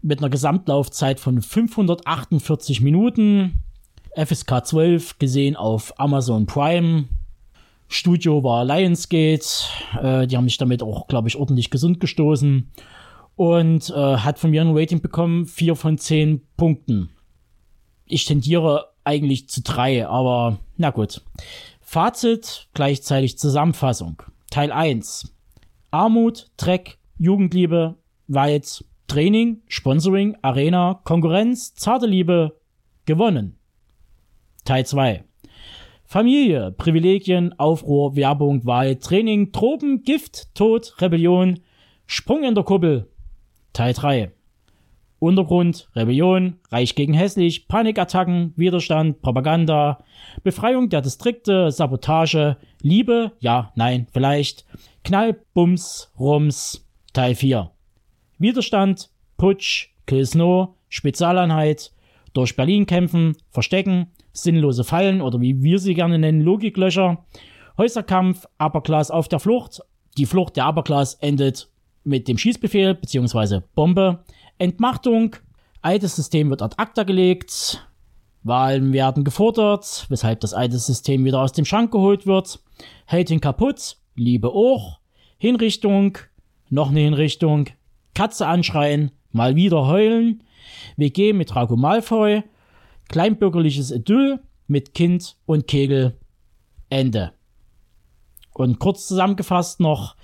mit 0.01 0.20
einer 0.20 0.31
Gesamtlaufzeit 0.31 1.20
von 1.20 1.43
548 1.43 2.81
Minuten. 2.81 3.65
FSK 4.16 4.65
12 4.65 5.19
gesehen 5.19 5.57
auf 5.57 5.99
Amazon 6.01 6.47
Prime. 6.47 7.05
Studio 7.89 8.43
war 8.45 8.65
Lionsgate. 8.65 9.47
Äh, 10.01 10.27
die 10.27 10.37
haben 10.37 10.45
mich 10.45 10.59
damit 10.59 10.83
auch, 10.83 11.09
glaube 11.09 11.29
ich, 11.29 11.37
ordentlich 11.37 11.70
gesund 11.70 12.01
gestoßen. 12.01 12.70
Und 13.37 13.91
äh, 13.91 13.95
hat 13.95 14.39
von 14.39 14.51
mir 14.51 14.62
ein 14.62 14.77
Rating 14.77 15.01
bekommen, 15.01 15.47
4 15.47 15.77
von 15.77 15.99
10 15.99 16.43
Punkten. 16.57 17.11
Ich 18.07 18.25
tendiere 18.25 18.87
eigentlich 19.05 19.49
zu 19.49 19.62
3, 19.62 20.07
aber 20.07 20.59
na 20.77 20.91
gut. 20.91 21.23
Fazit, 21.90 22.69
gleichzeitig 22.74 23.39
Zusammenfassung. 23.39 24.23
Teil 24.51 24.73
1. 24.73 25.35
Armut, 25.90 26.51
Dreck, 26.59 26.98
Jugendliebe, 27.16 27.97
Wald, 28.27 28.85
Training, 29.06 29.62
Sponsoring, 29.69 30.36
Arena, 30.43 31.01
Konkurrenz, 31.05 31.74
zarte 31.77 32.05
Liebe, 32.05 32.60
gewonnen. 33.06 33.56
Teil 34.66 34.85
2. 34.85 35.24
Familie, 36.05 36.73
Privilegien, 36.73 37.59
Aufruhr, 37.59 38.16
Werbung, 38.16 38.66
Wahl, 38.66 38.97
Training, 38.97 39.52
Tropen, 39.52 40.02
Gift, 40.02 40.55
Tod, 40.55 40.94
Rebellion, 41.01 41.60
Sprung 42.05 42.44
in 42.44 42.55
der 42.55 42.65
Kuppel. 42.65 43.10
Teil 43.73 43.94
3. 43.94 44.31
Untergrund, 45.19 45.89
Rebellion, 45.95 46.57
Reich 46.70 46.95
gegen 46.95 47.15
hässlich, 47.15 47.66
Panikattacken, 47.69 48.53
Widerstand, 48.57 49.20
Propaganda, 49.20 50.05
Befreiung 50.43 50.89
der 50.89 51.01
Distrikte, 51.01 51.70
Sabotage, 51.70 52.57
Liebe, 52.82 53.32
ja, 53.40 53.73
nein, 53.74 54.07
vielleicht, 54.12 54.65
Knall, 55.03 55.40
Bums, 55.55 56.12
Rums, 56.19 56.86
Teil 57.12 57.35
4. 57.35 57.70
Widerstand, 58.39 59.11
Putsch, 59.36 59.89
Kill 60.07 60.24
Snow, 60.24 60.77
Spezialeinheit, 60.89 61.93
durch 62.32 62.55
Berlin 62.55 62.86
kämpfen, 62.86 63.36
verstecken, 63.51 64.12
sinnlose 64.32 64.85
Fallen 64.85 65.20
oder 65.20 65.40
wie 65.40 65.62
wir 65.62 65.78
sie 65.78 65.95
gerne 65.95 66.19
nennen, 66.19 66.40
Logiklöcher, 66.40 67.24
Häuserkampf, 67.77 68.47
Upperclass 68.59 69.11
auf 69.11 69.28
der 69.28 69.40
Flucht, 69.40 69.81
die 70.16 70.27
Flucht 70.27 70.57
der 70.57 70.69
Upperclass 70.69 71.15
endet 71.15 71.69
mit 72.05 72.28
dem 72.28 72.39
Schießbefehl 72.39 72.95
bzw. 72.95 73.61
Bombe, 73.74 74.24
Entmachtung, 74.59 75.36
altes 75.82 76.16
System 76.16 76.51
wird 76.51 76.62
ad 76.62 76.74
acta 76.78 77.05
gelegt, 77.05 77.89
Wahlen 78.43 78.93
werden 78.93 79.24
gefordert, 79.24 80.06
weshalb 80.09 80.40
das 80.40 80.55
alte 80.55 80.78
System 80.78 81.24
wieder 81.24 81.40
aus 81.40 81.52
dem 81.52 81.64
Schrank 81.64 81.90
geholt 81.90 82.26
wird, 82.26 82.60
ihn 83.12 83.40
kaputt, 83.40 83.97
Liebe 84.14 84.51
auch, 84.51 85.01
Hinrichtung, 85.39 86.18
noch 86.70 86.90
eine 86.90 87.01
Hinrichtung, 87.01 87.66
Katze 88.14 88.47
anschreien, 88.47 89.12
mal 89.30 89.55
wieder 89.55 89.86
heulen, 89.86 90.43
WG 90.97 91.32
mit 91.32 91.55
Draco 91.55 91.76
Malfoy, 91.76 92.43
kleinbürgerliches 93.09 93.90
Idyll 93.90 94.40
mit 94.66 94.94
Kind 94.94 95.36
und 95.47 95.66
Kegel, 95.66 96.18
Ende. 96.90 97.32
Und 98.55 98.78
kurz 98.80 99.06
zusammengefasst 99.06 99.78
noch, 99.78 100.16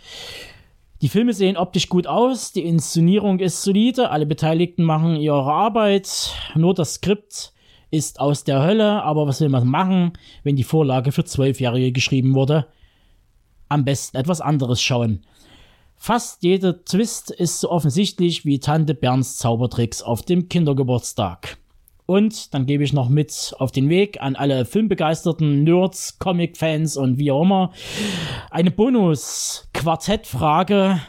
die 1.05 1.11
Filme 1.11 1.35
sehen 1.35 1.59
optisch 1.59 1.91
gut 1.91 2.07
aus, 2.07 2.53
die 2.53 2.65
Inszenierung 2.65 3.39
ist 3.39 3.61
solide, 3.61 4.09
alle 4.09 4.25
Beteiligten 4.25 4.85
machen 4.85 5.17
ihre 5.17 5.43
Arbeit, 5.43 6.33
nur 6.55 6.73
das 6.73 6.95
Skript 6.95 7.53
ist 7.91 8.21
aus 8.21 8.45
der 8.45 8.63
Hölle, 8.63 9.03
aber 9.03 9.27
was 9.27 9.39
will 9.43 9.51
man 9.51 9.69
machen, 9.69 10.15
wenn 10.45 10.57
die 10.57 10.65
Vorlage 10.65 11.13
für 11.13 11.27
Zwölfjährige 11.27 11.93
geschrieben 11.93 12.33
wurde? 12.33 12.69
Am 13.69 13.85
besten 13.85 14.17
etwas 14.17 14.41
anderes 14.41 14.81
schauen. 14.81 15.27
Fast 15.95 16.43
jeder 16.43 16.87
Twist 16.87 17.31
ist 17.31 17.61
so 17.61 17.71
offensichtlich 17.71 18.47
wie 18.47 18.59
Tante 18.59 18.95
Berns 18.95 19.37
Zaubertricks 19.37 20.01
auf 20.01 20.23
dem 20.23 20.49
Kindergeburtstag. 20.49 21.59
Und 22.07 22.53
dann 22.53 22.67
gebe 22.67 22.85
ich 22.85 22.93
noch 22.93 23.09
mit 23.09 23.55
auf 23.59 23.73
den 23.73 23.89
Weg 23.89 24.21
an 24.21 24.37
alle 24.37 24.67
filmbegeisterten 24.67 25.65
Nerds, 25.65 26.19
Comic-Fans 26.19 26.99
und 26.99 27.17
wie 27.19 27.31
auch 27.31 27.41
immer 27.43 27.73
eine 28.51 28.71
Bonus-Quartettfrage. 28.71 31.01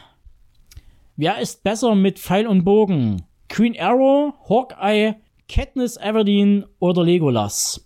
Wer 1.18 1.40
ist 1.40 1.64
besser 1.64 1.96
mit 1.96 2.20
Pfeil 2.20 2.48
und 2.48 2.64
Bogen? 2.64 3.24
Queen 3.50 3.76
Arrow, 3.80 4.34
Hawkeye, 4.50 5.16
Katniss 5.50 5.98
Everdeen 5.98 6.66
oder 6.80 7.04
Legolas? 7.04 7.86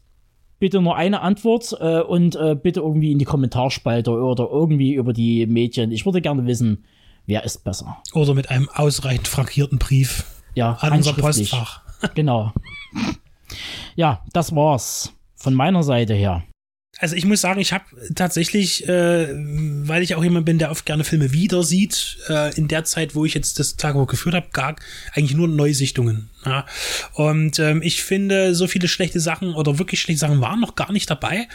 Bitte 0.59 0.79
nur 0.81 0.95
eine 0.95 1.21
Antwort 1.21 1.75
äh, 1.79 2.01
und 2.01 2.35
äh, 2.35 2.55
bitte 2.55 2.81
irgendwie 2.81 3.11
in 3.11 3.17
die 3.17 3.25
Kommentarspalte 3.25 4.11
oder 4.11 4.47
irgendwie 4.51 4.93
über 4.93 5.13
die 5.13 5.47
Medien. 5.47 5.91
Ich 5.91 6.05
würde 6.05 6.21
gerne 6.21 6.45
wissen, 6.45 6.83
wer 7.25 7.43
ist 7.43 7.63
besser. 7.63 7.97
Oder 8.13 8.33
mit 8.33 8.49
einem 8.51 8.69
ausreichend 8.73 9.27
frankierten 9.27 9.79
Brief 9.79 10.25
Ja, 10.55 10.73
an 10.81 10.93
unser. 10.93 11.13
Postfach. 11.13 11.81
Genau. 12.13 12.51
Ja, 13.95 14.23
das 14.33 14.55
war's 14.55 15.13
von 15.35 15.53
meiner 15.53 15.83
Seite 15.83 16.13
her. 16.13 16.43
Also 16.97 17.15
ich 17.15 17.25
muss 17.25 17.39
sagen, 17.39 17.61
ich 17.61 17.71
habe 17.71 17.85
tatsächlich, 18.15 18.87
äh, 18.87 19.27
weil 19.31 20.01
ich 20.01 20.15
auch 20.15 20.23
jemand 20.23 20.45
bin, 20.45 20.57
der 20.57 20.71
oft 20.71 20.85
gerne 20.85 21.03
Filme 21.03 21.31
wieder 21.31 21.63
sieht, 21.63 22.17
äh, 22.27 22.53
in 22.55 22.67
der 22.67 22.83
Zeit, 22.83 23.15
wo 23.15 23.25
ich 23.25 23.35
jetzt 23.35 23.59
das 23.59 23.77
Tagebuch 23.77 24.07
geführt 24.07 24.35
habe, 24.35 24.47
gar 24.51 24.75
eigentlich 25.13 25.35
nur 25.35 25.47
Neusichtungen. 25.47 26.29
Ja. 26.45 26.65
Und 27.13 27.59
ähm, 27.59 27.81
ich 27.83 28.01
finde, 28.01 28.55
so 28.55 28.67
viele 28.67 28.87
schlechte 28.87 29.19
Sachen 29.19 29.53
oder 29.53 29.77
wirklich 29.77 30.01
schlechte 30.01 30.21
Sachen 30.21 30.41
waren 30.41 30.59
noch 30.61 30.75
gar 30.75 30.91
nicht 30.91 31.09
dabei, 31.09 31.47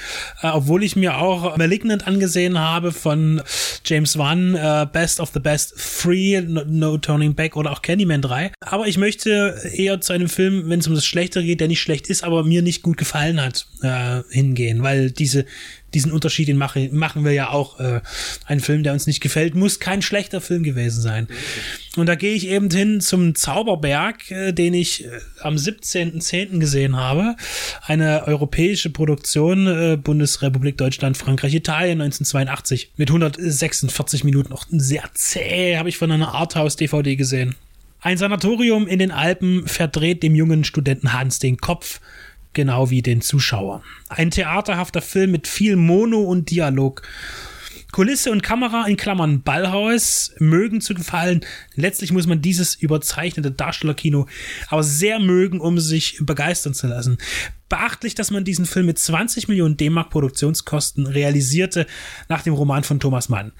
äh, 0.42 0.48
obwohl 0.48 0.84
ich 0.84 0.94
mir 0.94 1.18
auch 1.18 1.56
Malignant 1.56 2.06
angesehen 2.06 2.58
habe 2.58 2.92
von 2.92 3.42
James 3.84 4.18
Wan, 4.18 4.54
äh, 4.54 4.86
Best 4.90 5.20
of 5.20 5.30
the 5.32 5.40
Best 5.40 5.74
3, 6.02 6.44
No, 6.46 6.64
no 6.66 6.98
Turning 6.98 7.34
Back 7.34 7.56
oder 7.56 7.72
auch 7.72 7.82
Candyman 7.82 8.22
3. 8.22 8.52
Aber 8.60 8.86
ich 8.86 8.98
möchte 8.98 9.58
eher 9.74 10.00
zu 10.00 10.12
einem 10.12 10.28
Film, 10.28 10.68
wenn 10.68 10.80
es 10.80 10.86
um 10.86 10.94
das 10.94 11.06
Schlechtere 11.06 11.44
geht, 11.44 11.60
der 11.60 11.68
nicht 11.68 11.80
schlecht 11.80 12.08
ist, 12.08 12.22
aber 12.22 12.44
mir 12.44 12.62
nicht 12.62 12.82
gut 12.82 12.98
gefallen 12.98 13.40
hat, 13.40 13.66
äh, 13.82 14.22
hingehen, 14.30 14.82
weil 14.82 15.10
diese 15.24 15.46
diesen 15.94 16.12
Unterschied 16.12 16.48
den 16.48 16.56
mache, 16.56 16.88
machen 16.92 17.24
wir 17.24 17.32
ja 17.32 17.50
auch. 17.50 17.80
Äh, 17.80 18.00
ein 18.46 18.60
Film, 18.60 18.82
der 18.82 18.92
uns 18.92 19.06
nicht 19.06 19.20
gefällt, 19.20 19.54
muss 19.54 19.80
kein 19.80 20.02
schlechter 20.02 20.40
Film 20.40 20.62
gewesen 20.62 21.00
sein. 21.00 21.28
Und 21.96 22.06
da 22.06 22.16
gehe 22.16 22.34
ich 22.34 22.48
eben 22.48 22.68
hin 22.70 23.00
zum 23.00 23.34
Zauberberg, 23.34 24.30
äh, 24.30 24.52
den 24.52 24.74
ich 24.74 25.04
äh, 25.04 25.10
am 25.40 25.54
17.10. 25.54 26.58
gesehen 26.58 26.96
habe. 26.96 27.36
Eine 27.82 28.26
europäische 28.26 28.90
Produktion, 28.90 29.66
äh, 29.66 29.96
Bundesrepublik 29.96 30.76
Deutschland, 30.76 31.16
Frankreich, 31.16 31.54
Italien 31.54 32.00
1982 32.00 32.90
mit 32.96 33.08
146 33.08 34.24
Minuten. 34.24 34.52
Auch 34.52 34.66
sehr 34.70 35.04
zäh, 35.14 35.76
habe 35.76 35.88
ich 35.88 35.96
von 35.96 36.10
einer 36.10 36.34
Arthouse-DVD 36.34 37.16
gesehen. 37.16 37.54
Ein 38.00 38.18
Sanatorium 38.18 38.86
in 38.86 38.98
den 38.98 39.12
Alpen 39.12 39.66
verdreht 39.66 40.22
dem 40.22 40.34
jungen 40.34 40.64
Studenten 40.64 41.14
Hans 41.14 41.38
den 41.38 41.56
Kopf, 41.56 42.00
genau 42.54 42.90
wie 42.90 43.02
den 43.02 43.20
Zuschauer. 43.20 43.82
Ein 44.08 44.30
theaterhafter 44.30 45.02
Film 45.02 45.32
mit 45.32 45.46
viel 45.46 45.76
Mono 45.76 46.22
und 46.22 46.50
Dialog. 46.50 47.02
Kulisse 47.94 48.32
und 48.32 48.42
Kamera 48.42 48.86
in 48.88 48.96
Klammern 48.96 49.42
Ballhaus 49.42 50.34
mögen 50.40 50.80
zu 50.80 50.94
gefallen. 50.94 51.44
Letztlich 51.76 52.10
muss 52.10 52.26
man 52.26 52.42
dieses 52.42 52.74
überzeichnete 52.74 53.52
Darstellerkino 53.52 54.26
aber 54.68 54.82
sehr 54.82 55.20
mögen, 55.20 55.60
um 55.60 55.78
sich 55.78 56.18
begeistern 56.20 56.74
zu 56.74 56.88
lassen. 56.88 57.18
Beachtlich, 57.68 58.16
dass 58.16 58.32
man 58.32 58.42
diesen 58.42 58.66
Film 58.66 58.86
mit 58.86 58.98
20 58.98 59.46
Millionen 59.46 59.76
D-Mark 59.76 60.10
Produktionskosten 60.10 61.06
realisierte 61.06 61.86
nach 62.28 62.42
dem 62.42 62.54
Roman 62.54 62.82
von 62.82 62.98
Thomas 62.98 63.28
Mann. 63.28 63.52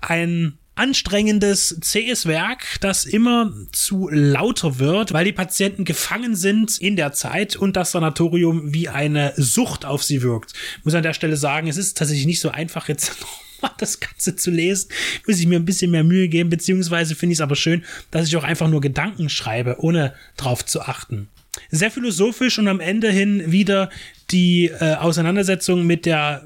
Ein 0.00 0.56
anstrengendes, 0.74 1.78
zähes 1.80 2.26
Werk, 2.26 2.80
das 2.80 3.04
immer 3.04 3.52
zu 3.72 4.08
lauter 4.10 4.78
wird, 4.78 5.12
weil 5.12 5.26
die 5.26 5.32
Patienten 5.32 5.84
gefangen 5.84 6.34
sind 6.34 6.78
in 6.78 6.96
der 6.96 7.12
Zeit 7.12 7.56
und 7.56 7.76
das 7.76 7.92
Sanatorium 7.92 8.72
wie 8.72 8.88
eine 8.88 9.34
Sucht 9.36 9.84
auf 9.84 10.02
sie 10.02 10.22
wirkt. 10.22 10.52
Ich 10.78 10.84
muss 10.84 10.94
an 10.94 11.02
der 11.02 11.12
Stelle 11.12 11.36
sagen, 11.36 11.68
es 11.68 11.76
ist 11.76 11.98
tatsächlich 11.98 12.26
nicht 12.26 12.40
so 12.40 12.50
einfach 12.50 12.88
jetzt 12.88 13.16
das 13.78 14.00
Ganze 14.00 14.34
zu 14.34 14.50
lesen, 14.50 14.88
muss 15.26 15.38
ich 15.38 15.46
mir 15.46 15.56
ein 15.58 15.64
bisschen 15.64 15.90
mehr 15.90 16.04
Mühe 16.04 16.28
geben, 16.28 16.50
beziehungsweise 16.50 17.14
finde 17.14 17.34
ich 17.34 17.38
es 17.38 17.42
aber 17.42 17.56
schön, 17.56 17.84
dass 18.10 18.26
ich 18.26 18.36
auch 18.36 18.44
einfach 18.44 18.68
nur 18.68 18.80
Gedanken 18.80 19.28
schreibe, 19.28 19.76
ohne 19.78 20.14
drauf 20.36 20.64
zu 20.64 20.80
achten. 20.80 21.28
Sehr 21.70 21.90
philosophisch 21.90 22.58
und 22.58 22.66
am 22.68 22.80
Ende 22.80 23.10
hin 23.10 23.52
wieder 23.52 23.90
die 24.30 24.66
äh, 24.66 24.94
Auseinandersetzung 24.94 25.86
mit 25.86 26.06
der 26.06 26.44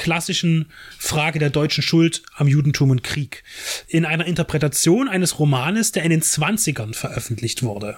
klassischen 0.00 0.66
Frage 0.98 1.38
der 1.38 1.50
deutschen 1.50 1.82
Schuld 1.82 2.22
am 2.34 2.48
Judentum 2.48 2.90
und 2.90 3.04
Krieg. 3.04 3.44
In 3.86 4.06
einer 4.06 4.24
Interpretation 4.24 5.08
eines 5.08 5.38
Romanes, 5.38 5.92
der 5.92 6.02
in 6.04 6.10
den 6.10 6.22
20ern 6.22 6.94
veröffentlicht 6.94 7.62
wurde. 7.62 7.96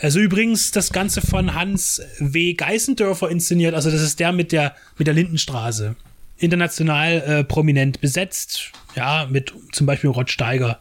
Also 0.00 0.18
übrigens 0.18 0.72
das 0.72 0.92
Ganze 0.92 1.22
von 1.22 1.54
Hans 1.54 2.02
W. 2.18 2.54
Geißendörfer 2.54 3.30
inszeniert, 3.30 3.74
also 3.74 3.90
das 3.90 4.02
ist 4.02 4.18
der 4.18 4.32
mit 4.32 4.50
der, 4.50 4.74
mit 4.98 5.06
der 5.06 5.14
Lindenstraße. 5.14 5.94
International 6.36 7.22
äh, 7.22 7.44
prominent 7.44 8.00
besetzt, 8.00 8.72
ja, 8.96 9.28
mit 9.30 9.54
zum 9.70 9.86
Beispiel 9.86 10.10
Rod 10.10 10.30
Steiger. 10.30 10.80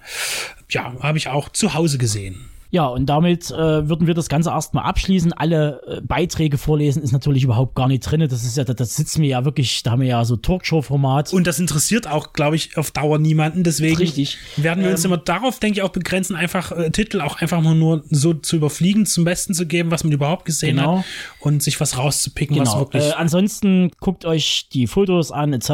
Ja, 0.69 0.95
habe 0.99 1.19
ich 1.19 1.27
auch 1.27 1.49
zu 1.49 1.75
Hause 1.75 1.99
gesehen. 1.99 2.49
Ja, 2.73 2.87
und 2.87 3.05
damit 3.05 3.51
äh, 3.51 3.87
würden 3.87 4.07
wir 4.07 4.15
das 4.15 4.29
Ganze 4.29 4.49
erstmal 4.49 4.83
abschließen. 4.85 5.31
Alle 5.31 5.79
äh, 5.85 6.01
Beiträge 6.01 6.57
vorlesen 6.57 7.03
ist 7.03 7.11
natürlich 7.11 7.43
überhaupt 7.43 7.75
gar 7.75 7.87
nicht 7.87 7.99
drin. 7.99 8.21
Das 8.27 8.43
ist 8.43 8.57
ja, 8.57 8.63
das, 8.63 8.75
das 8.77 8.95
sitzen 8.95 9.21
wir 9.21 9.29
ja 9.29 9.45
wirklich, 9.45 9.83
da 9.83 9.91
haben 9.91 10.01
wir 10.01 10.07
ja 10.07 10.25
so 10.25 10.37
Talkshow-Format. 10.37 11.33
Und 11.33 11.45
das 11.45 11.59
interessiert 11.59 12.07
auch, 12.07 12.33
glaube 12.33 12.55
ich, 12.55 12.75
auf 12.75 12.89
Dauer 12.89 13.19
niemanden. 13.19 13.63
Deswegen 13.63 13.97
Richtig. 13.97 14.39
werden 14.57 14.83
wir 14.83 14.89
uns 14.89 15.05
Ähm, 15.05 15.11
immer 15.11 15.21
darauf, 15.21 15.59
denke 15.59 15.77
ich, 15.77 15.83
auch 15.83 15.89
begrenzen, 15.89 16.35
einfach 16.35 16.71
äh, 16.71 16.89
Titel 16.89 17.21
auch 17.21 17.39
einfach 17.39 17.61
mal 17.61 17.75
nur 17.75 18.03
so 18.09 18.33
zu 18.33 18.55
überfliegen, 18.55 19.05
zum 19.05 19.23
Besten 19.23 19.53
zu 19.53 19.67
geben, 19.67 19.91
was 19.91 20.03
man 20.03 20.11
überhaupt 20.11 20.45
gesehen 20.45 20.77
Genau. 20.77 20.97
hat 20.97 21.05
und 21.41 21.61
sich 21.61 21.79
was 21.79 21.95
rauszupicken, 21.99 22.57
was 22.57 22.69
Genau. 22.71 22.79
wirklich. 22.81 23.03
Äh, 23.03 23.11
ansonsten 23.11 23.91
guckt 23.99 24.25
euch 24.25 24.67
die 24.73 24.87
Fotos 24.87 25.31
an, 25.31 25.53
etc., 25.53 25.69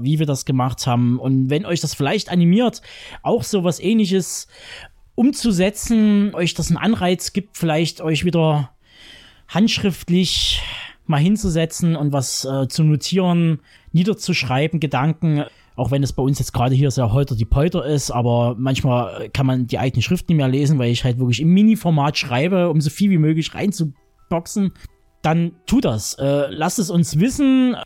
wie 0.00 0.18
wir 0.18 0.24
das 0.24 0.46
gemacht 0.46 0.86
haben. 0.86 1.18
Und 1.18 1.50
wenn 1.50 1.66
euch 1.66 1.82
das 1.82 1.92
vielleicht 1.92 2.30
animiert, 2.30 2.80
auch 3.22 3.42
so 3.44 3.62
was 3.62 3.78
ähnliches 3.78 4.46
umzusetzen, 5.14 6.34
euch 6.34 6.54
das 6.54 6.68
einen 6.68 6.76
Anreiz 6.76 7.32
gibt, 7.32 7.56
vielleicht 7.56 8.00
euch 8.00 8.24
wieder 8.24 8.70
handschriftlich 9.48 10.62
mal 11.06 11.18
hinzusetzen 11.18 11.96
und 11.96 12.12
was 12.12 12.44
äh, 12.44 12.68
zu 12.68 12.84
notieren, 12.84 13.60
niederzuschreiben, 13.92 14.80
Gedanken. 14.80 15.44
Auch 15.76 15.90
wenn 15.90 16.02
es 16.02 16.12
bei 16.12 16.22
uns 16.22 16.38
jetzt 16.38 16.52
gerade 16.52 16.74
hier 16.74 16.90
sehr 16.90 17.12
holter 17.12 17.34
die 17.34 17.44
Polter 17.44 17.84
ist, 17.84 18.10
aber 18.10 18.54
manchmal 18.58 19.28
kann 19.30 19.46
man 19.46 19.66
die 19.66 19.78
eigene 19.78 20.02
Schrift 20.02 20.28
nicht 20.28 20.36
mehr 20.36 20.48
lesen, 20.48 20.78
weil 20.78 20.90
ich 20.90 21.04
halt 21.04 21.18
wirklich 21.18 21.40
im 21.40 21.52
Mini-Format 21.52 22.18
schreibe, 22.18 22.68
um 22.68 22.80
so 22.80 22.90
viel 22.90 23.10
wie 23.10 23.18
möglich 23.18 23.54
reinzuboxen 23.54 24.72
dann 25.22 25.52
tu 25.66 25.80
das. 25.80 26.14
Äh, 26.14 26.46
lasst 26.50 26.78
es 26.78 26.90
uns 26.90 27.18
wissen. 27.18 27.76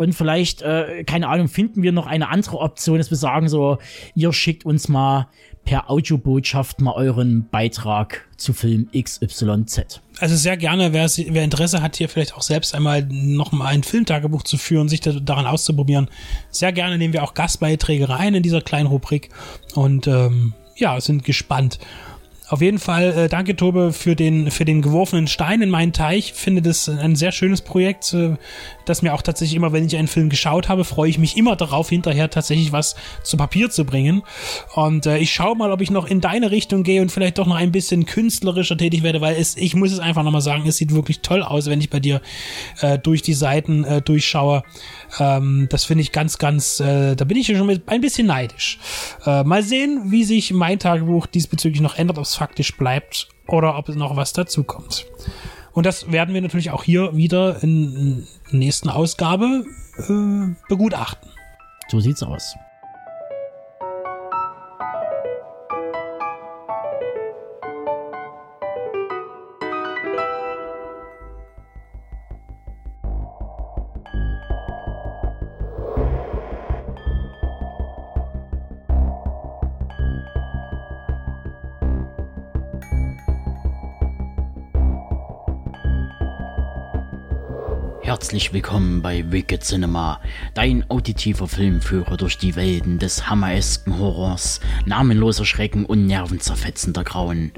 Und 0.00 0.14
vielleicht, 0.14 0.62
äh, 0.62 1.04
keine 1.04 1.28
Ahnung, 1.28 1.48
finden 1.48 1.82
wir 1.82 1.92
noch 1.92 2.06
eine 2.06 2.30
andere 2.30 2.56
Option, 2.56 2.96
dass 2.96 3.10
wir 3.10 3.18
sagen 3.18 3.50
so, 3.50 3.76
ihr 4.14 4.32
schickt 4.32 4.64
uns 4.64 4.88
mal 4.88 5.28
per 5.66 5.90
Audiobotschaft 5.90 6.80
mal 6.80 6.94
euren 6.94 7.46
Beitrag 7.50 8.26
zu 8.38 8.54
Film 8.54 8.88
XYZ. 8.98 10.00
Also 10.18 10.36
sehr 10.36 10.56
gerne, 10.56 10.94
wer, 10.94 11.06
wer 11.06 11.44
Interesse 11.44 11.82
hat, 11.82 11.96
hier 11.96 12.08
vielleicht 12.08 12.34
auch 12.34 12.40
selbst 12.40 12.74
einmal 12.74 13.06
noch 13.10 13.52
mal 13.52 13.66
ein 13.66 13.82
Filmtagebuch 13.82 14.42
zu 14.42 14.56
führen, 14.56 14.88
sich 14.88 15.02
da, 15.02 15.12
daran 15.12 15.44
auszuprobieren. 15.44 16.08
Sehr 16.48 16.72
gerne 16.72 16.96
nehmen 16.96 17.12
wir 17.12 17.22
auch 17.22 17.34
Gastbeiträge 17.34 18.08
rein 18.08 18.34
in 18.34 18.42
dieser 18.42 18.62
kleinen 18.62 18.86
Rubrik 18.86 19.28
und 19.74 20.06
ähm, 20.06 20.54
ja, 20.76 20.98
sind 20.98 21.24
gespannt 21.24 21.78
Auf 22.50 22.62
jeden 22.62 22.80
Fall 22.80 23.12
äh, 23.12 23.28
danke, 23.28 23.54
Tobe, 23.54 23.92
für 23.92 24.16
den, 24.16 24.50
für 24.50 24.64
den 24.64 24.82
geworfenen 24.82 25.28
Stein 25.28 25.62
in 25.62 25.70
meinen 25.70 25.92
Teich. 25.92 26.32
Finde 26.32 26.62
das 26.62 26.88
ein 26.88 27.14
sehr 27.14 27.30
schönes 27.30 27.62
Projekt, 27.62 28.12
äh, 28.12 28.34
das 28.86 29.02
mir 29.02 29.14
auch 29.14 29.22
tatsächlich 29.22 29.54
immer, 29.54 29.72
wenn 29.72 29.86
ich 29.86 29.96
einen 29.96 30.08
Film 30.08 30.30
geschaut 30.30 30.68
habe, 30.68 30.84
freue 30.84 31.08
ich 31.08 31.16
mich 31.16 31.36
immer 31.36 31.54
darauf, 31.54 31.90
hinterher 31.90 32.28
tatsächlich 32.28 32.72
was 32.72 32.96
zu 33.22 33.36
Papier 33.36 33.70
zu 33.70 33.84
bringen. 33.84 34.24
Und 34.74 35.06
äh, 35.06 35.18
ich 35.18 35.32
schaue 35.32 35.56
mal, 35.56 35.70
ob 35.70 35.80
ich 35.80 35.92
noch 35.92 36.08
in 36.08 36.20
deine 36.20 36.50
Richtung 36.50 36.82
gehe 36.82 37.00
und 37.02 37.12
vielleicht 37.12 37.38
doch 37.38 37.46
noch 37.46 37.54
ein 37.54 37.70
bisschen 37.70 38.04
künstlerischer 38.04 38.76
tätig 38.76 39.04
werde, 39.04 39.20
weil 39.20 39.36
es, 39.36 39.56
ich 39.56 39.76
muss 39.76 39.92
es 39.92 40.00
einfach 40.00 40.24
nochmal 40.24 40.40
sagen, 40.40 40.66
es 40.66 40.76
sieht 40.76 40.92
wirklich 40.92 41.20
toll 41.20 41.44
aus, 41.44 41.66
wenn 41.66 41.80
ich 41.80 41.88
bei 41.88 42.00
dir 42.00 42.20
äh, 42.80 42.98
durch 42.98 43.22
die 43.22 43.34
Seiten 43.34 43.84
äh, 43.84 44.02
durchschaue. 44.02 44.64
Ähm, 45.18 45.66
das 45.70 45.84
finde 45.84 46.02
ich 46.02 46.12
ganz, 46.12 46.38
ganz, 46.38 46.80
äh, 46.80 47.16
da 47.16 47.24
bin 47.24 47.36
ich 47.36 47.46
schon 47.46 47.66
mit, 47.66 47.88
ein 47.88 48.00
bisschen 48.00 48.26
neidisch. 48.26 48.78
Äh, 49.26 49.44
mal 49.44 49.62
sehen, 49.62 50.10
wie 50.10 50.24
sich 50.24 50.52
mein 50.52 50.78
Tagebuch 50.78 51.26
diesbezüglich 51.26 51.80
noch 51.80 51.96
ändert, 51.96 52.18
ob 52.18 52.24
es 52.24 52.34
faktisch 52.34 52.76
bleibt 52.76 53.28
oder 53.48 53.76
ob 53.76 53.88
es 53.88 53.96
noch 53.96 54.16
was 54.16 54.32
dazukommt. 54.32 55.06
Und 55.72 55.86
das 55.86 56.10
werden 56.10 56.34
wir 56.34 56.42
natürlich 56.42 56.70
auch 56.70 56.84
hier 56.84 57.16
wieder 57.16 57.62
in 57.62 58.26
der 58.50 58.58
nächsten 58.58 58.88
Ausgabe 58.88 59.64
äh, 59.98 60.54
begutachten. 60.68 61.28
So 61.88 62.00
sieht's 62.00 62.22
aus. 62.22 62.54
Herzlich 88.10 88.52
willkommen 88.52 89.02
bei 89.02 89.30
Wicked 89.30 89.62
Cinema, 89.62 90.20
dein 90.54 90.84
auditiver 90.90 91.46
Filmführer 91.46 92.16
durch 92.16 92.38
die 92.38 92.56
Welten 92.56 92.98
des 92.98 93.30
hammeresken 93.30 94.00
Horrors, 94.00 94.58
namenloser 94.84 95.44
Schrecken 95.44 95.84
und 95.84 96.06
nervenzerfetzender 96.06 97.04
Grauen. 97.04 97.52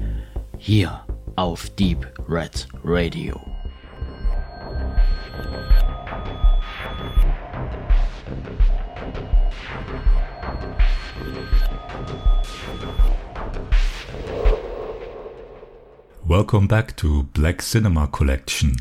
Hier 0.59 1.03
auf 1.37 1.71
Deep 1.71 2.05
Red 2.29 2.67
Radio. 2.83 3.41
Welcome 16.23 16.67
back 16.67 16.95
to 16.97 17.23
Black 17.33 17.63
Cinema 17.63 18.05
Collection. 18.05 18.75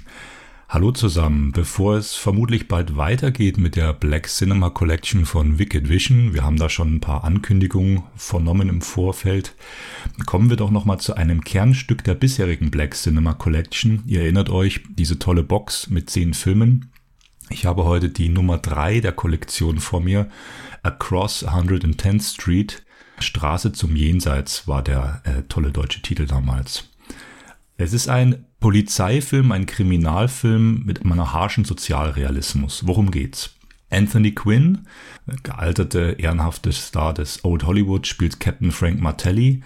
Hallo 0.72 0.90
zusammen, 0.90 1.52
bevor 1.52 1.98
es 1.98 2.14
vermutlich 2.14 2.66
bald 2.66 2.96
weitergeht 2.96 3.58
mit 3.58 3.76
der 3.76 3.92
Black 3.92 4.26
Cinema 4.26 4.70
Collection 4.70 5.26
von 5.26 5.58
Wicked 5.58 5.90
Vision, 5.90 6.32
wir 6.32 6.44
haben 6.44 6.56
da 6.56 6.70
schon 6.70 6.94
ein 6.94 7.00
paar 7.00 7.24
Ankündigungen 7.24 8.04
vernommen 8.16 8.70
im 8.70 8.80
Vorfeld, 8.80 9.54
kommen 10.24 10.48
wir 10.48 10.56
doch 10.56 10.70
nochmal 10.70 10.98
zu 10.98 11.14
einem 11.14 11.44
Kernstück 11.44 12.04
der 12.04 12.14
bisherigen 12.14 12.70
Black 12.70 12.94
Cinema 12.94 13.34
Collection. 13.34 14.02
Ihr 14.06 14.22
erinnert 14.22 14.48
euch, 14.48 14.80
diese 14.88 15.18
tolle 15.18 15.42
Box 15.42 15.90
mit 15.90 16.08
zehn 16.08 16.32
Filmen. 16.32 16.90
Ich 17.50 17.66
habe 17.66 17.84
heute 17.84 18.08
die 18.08 18.30
Nummer 18.30 18.56
drei 18.56 19.00
der 19.00 19.12
Kollektion 19.12 19.78
vor 19.78 20.00
mir, 20.00 20.30
Across 20.82 21.46
110th 21.46 22.32
Street, 22.32 22.82
Straße 23.18 23.72
zum 23.72 23.94
Jenseits 23.94 24.66
war 24.66 24.82
der 24.82 25.20
äh, 25.24 25.42
tolle 25.50 25.70
deutsche 25.70 26.00
Titel 26.00 26.26
damals. 26.26 26.88
Es 27.76 27.92
ist 27.92 28.08
ein 28.08 28.44
Polizeifilm, 28.60 29.50
ein 29.52 29.66
Kriminalfilm 29.66 30.84
mit 30.84 31.04
einem 31.04 31.32
harschen 31.32 31.64
Sozialrealismus. 31.64 32.86
Worum 32.86 33.10
geht's? 33.10 33.54
Anthony 33.90 34.32
Quinn, 34.32 34.86
gealterte, 35.42 36.16
ehrenhafte 36.18 36.72
Star 36.72 37.12
des 37.12 37.44
Old 37.44 37.64
Hollywood, 37.64 38.06
spielt 38.06 38.40
Captain 38.40 38.72
Frank 38.72 39.00
Martelli. 39.00 39.62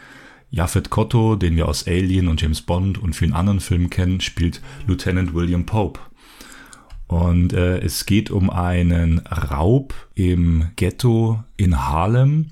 Japhet 0.50 0.90
Kotto, 0.90 1.36
den 1.36 1.56
wir 1.56 1.68
aus 1.68 1.86
Alien 1.86 2.28
und 2.28 2.40
James 2.40 2.62
Bond 2.62 2.98
und 2.98 3.14
vielen 3.14 3.34
anderen 3.34 3.60
Filmen 3.60 3.90
kennen, 3.90 4.20
spielt 4.20 4.62
Lieutenant 4.86 5.34
William 5.34 5.66
Pope. 5.66 6.00
Und 7.08 7.52
äh, 7.52 7.78
es 7.78 8.06
geht 8.06 8.30
um 8.30 8.50
einen 8.50 9.18
Raub 9.18 9.94
im 10.14 10.70
Ghetto 10.76 11.44
in 11.56 11.86
Harlem, 11.86 12.50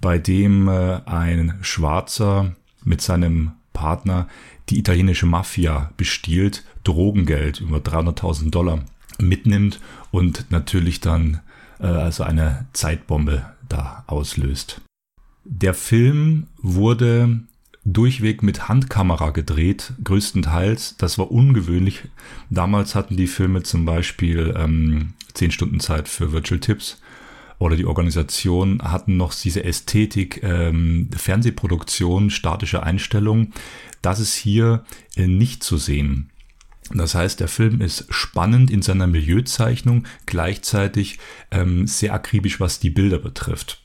bei 0.00 0.18
dem 0.18 0.68
äh, 0.68 1.00
ein 1.06 1.58
Schwarzer 1.60 2.56
mit 2.82 3.00
seinem 3.00 3.52
Partner 3.72 4.28
die 4.70 4.78
italienische 4.78 5.26
Mafia 5.26 5.90
bestiehlt, 5.96 6.64
Drogengeld 6.84 7.60
über 7.60 7.78
300.000 7.78 8.50
Dollar 8.50 8.84
mitnimmt 9.18 9.80
und 10.10 10.50
natürlich 10.50 11.00
dann 11.00 11.40
äh, 11.80 11.86
also 11.86 12.24
eine 12.24 12.66
Zeitbombe 12.72 13.44
da 13.68 14.04
auslöst. 14.06 14.80
Der 15.44 15.74
Film 15.74 16.46
wurde 16.62 17.40
durchweg 17.84 18.42
mit 18.42 18.68
Handkamera 18.68 19.30
gedreht, 19.30 19.92
größtenteils. 20.02 20.96
Das 20.96 21.18
war 21.18 21.30
ungewöhnlich. 21.30 22.02
Damals 22.48 22.94
hatten 22.94 23.16
die 23.16 23.26
Filme 23.26 23.62
zum 23.62 23.84
Beispiel 23.84 24.54
ähm, 24.56 25.12
10 25.34 25.50
Stunden 25.50 25.80
Zeit 25.80 26.08
für 26.08 26.32
Virtual 26.32 26.60
Tips 26.60 27.00
oder 27.58 27.76
die 27.76 27.86
Organisation 27.86 28.82
hatten 28.82 29.16
noch 29.16 29.34
diese 29.34 29.64
Ästhetik, 29.64 30.42
ähm, 30.42 31.08
Fernsehproduktion, 31.16 32.30
statische 32.30 32.82
Einstellung. 32.82 33.52
Das 34.04 34.20
ist 34.20 34.34
hier 34.34 34.84
äh, 35.16 35.26
nicht 35.26 35.62
zu 35.62 35.78
sehen. 35.78 36.30
Das 36.92 37.14
heißt, 37.14 37.40
der 37.40 37.48
Film 37.48 37.80
ist 37.80 38.06
spannend 38.10 38.70
in 38.70 38.82
seiner 38.82 39.06
Milieuzeichnung, 39.06 40.06
gleichzeitig 40.26 41.18
ähm, 41.50 41.86
sehr 41.86 42.12
akribisch, 42.12 42.60
was 42.60 42.78
die 42.78 42.90
Bilder 42.90 43.18
betrifft. 43.18 43.80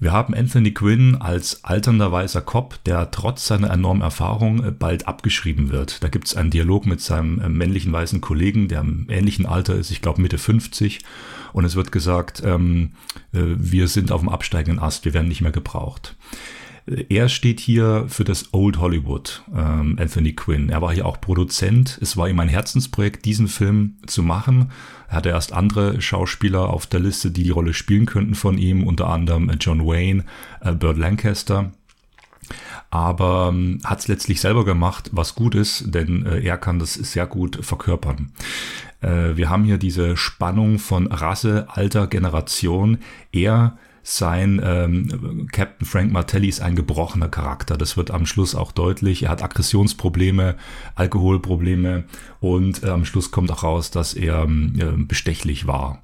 Wir 0.00 0.10
haben 0.10 0.34
Anthony 0.34 0.72
Quinn 0.72 1.14
als 1.14 1.62
alternder 1.62 2.10
weißer 2.10 2.40
Cop, 2.40 2.82
der 2.84 3.12
trotz 3.12 3.46
seiner 3.46 3.70
enormen 3.70 4.02
Erfahrung 4.02 4.64
äh, 4.64 4.72
bald 4.72 5.06
abgeschrieben 5.06 5.70
wird. 5.70 6.02
Da 6.02 6.08
gibt 6.08 6.26
es 6.26 6.34
einen 6.34 6.50
Dialog 6.50 6.84
mit 6.84 7.00
seinem 7.00 7.40
äh, 7.40 7.48
männlichen 7.48 7.92
weißen 7.92 8.20
Kollegen, 8.20 8.66
der 8.66 8.80
im 8.80 9.06
ähnlichen 9.08 9.46
Alter 9.46 9.76
ist, 9.76 9.92
ich 9.92 10.02
glaube 10.02 10.20
Mitte 10.20 10.38
50. 10.38 10.98
Und 11.52 11.64
es 11.64 11.76
wird 11.76 11.92
gesagt, 11.92 12.42
ähm, 12.44 12.94
äh, 13.32 13.38
wir 13.56 13.86
sind 13.86 14.10
auf 14.10 14.20
dem 14.20 14.30
absteigenden 14.30 14.82
Ast, 14.82 15.04
wir 15.04 15.14
werden 15.14 15.28
nicht 15.28 15.42
mehr 15.42 15.52
gebraucht. 15.52 16.16
Er 16.86 17.30
steht 17.30 17.60
hier 17.60 18.04
für 18.08 18.24
das 18.24 18.52
Old 18.52 18.78
Hollywood, 18.78 19.42
ähm, 19.54 19.96
Anthony 19.98 20.34
Quinn. 20.34 20.68
Er 20.68 20.82
war 20.82 20.92
hier 20.92 21.06
auch 21.06 21.18
Produzent. 21.20 21.98
Es 22.02 22.16
war 22.16 22.28
ihm 22.28 22.38
ein 22.40 22.48
Herzensprojekt, 22.48 23.24
diesen 23.24 23.48
Film 23.48 23.96
zu 24.06 24.22
machen. 24.22 24.70
Er 25.08 25.16
hatte 25.16 25.30
erst 25.30 25.54
andere 25.54 26.02
Schauspieler 26.02 26.68
auf 26.68 26.86
der 26.86 27.00
Liste, 27.00 27.30
die 27.30 27.44
die 27.44 27.50
Rolle 27.50 27.72
spielen 27.72 28.04
könnten 28.04 28.34
von 28.34 28.58
ihm, 28.58 28.86
unter 28.86 29.08
anderem 29.08 29.50
John 29.58 29.86
Wayne, 29.86 30.24
äh, 30.60 30.72
Burt 30.72 30.98
Lancaster 30.98 31.72
aber 32.90 33.50
ähm, 33.52 33.80
hat 33.84 34.00
es 34.00 34.08
letztlich 34.08 34.40
selber 34.40 34.64
gemacht, 34.64 35.10
was 35.12 35.34
gut 35.34 35.56
ist, 35.56 35.92
denn 35.94 36.24
äh, 36.26 36.40
er 36.40 36.56
kann 36.56 36.78
das 36.78 36.94
sehr 36.94 37.26
gut 37.26 37.58
verkörpern. 37.64 38.30
Äh, 39.00 39.36
wir 39.36 39.50
haben 39.50 39.64
hier 39.64 39.78
diese 39.78 40.16
Spannung 40.16 40.78
von 40.78 41.08
Rasse, 41.08 41.66
Alter, 41.68 42.06
Generation. 42.06 42.98
Er 43.32 43.76
sein 44.06 44.60
ähm, 44.62 45.48
Captain 45.50 45.86
Frank 45.86 46.12
Martelli 46.12 46.48
ist 46.48 46.60
ein 46.60 46.76
gebrochener 46.76 47.28
Charakter. 47.28 47.78
Das 47.78 47.96
wird 47.96 48.10
am 48.10 48.26
Schluss 48.26 48.54
auch 48.54 48.70
deutlich. 48.70 49.24
Er 49.24 49.30
hat 49.30 49.42
Aggressionsprobleme, 49.42 50.56
Alkoholprobleme 50.94 52.04
und 52.38 52.82
äh, 52.82 52.90
am 52.90 53.06
Schluss 53.06 53.30
kommt 53.30 53.50
auch 53.50 53.62
raus, 53.62 53.90
dass 53.90 54.12
er 54.12 54.44
äh, 54.44 54.92
bestechlich 54.98 55.66
war. 55.66 56.02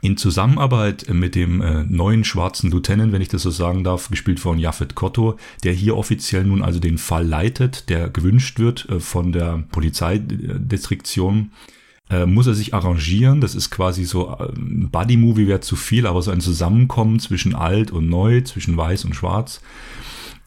In 0.00 0.16
Zusammenarbeit 0.16 1.08
mit 1.08 1.34
dem 1.34 1.60
äh, 1.60 1.82
neuen 1.82 2.24
schwarzen 2.24 2.70
Lieutenant, 2.70 3.12
wenn 3.12 3.22
ich 3.22 3.28
das 3.28 3.42
so 3.42 3.50
sagen 3.50 3.82
darf, 3.82 4.10
gespielt 4.10 4.38
von 4.38 4.58
Japhet 4.58 4.94
Kotto, 4.94 5.36
der 5.64 5.72
hier 5.72 5.96
offiziell 5.96 6.44
nun 6.44 6.62
also 6.62 6.78
den 6.78 6.98
Fall 6.98 7.26
leitet, 7.26 7.88
der 7.88 8.10
gewünscht 8.10 8.60
wird 8.60 8.88
äh, 8.88 9.00
von 9.00 9.32
der 9.32 9.64
Polizeidistriktion, 9.72 11.50
äh, 11.52 11.83
muss 12.26 12.46
er 12.46 12.54
sich 12.54 12.74
arrangieren. 12.74 13.40
Das 13.40 13.54
ist 13.54 13.70
quasi 13.70 14.04
so 14.04 14.28
äh, 14.28 14.52
ein 14.52 14.90
Buddy-Movie 14.90 15.48
wäre 15.48 15.60
zu 15.60 15.74
viel, 15.74 16.06
aber 16.06 16.20
so 16.22 16.30
ein 16.30 16.40
Zusammenkommen 16.40 17.18
zwischen 17.18 17.54
alt 17.54 17.90
und 17.90 18.08
neu, 18.08 18.42
zwischen 18.42 18.76
weiß 18.76 19.04
und 19.06 19.14
schwarz. 19.14 19.60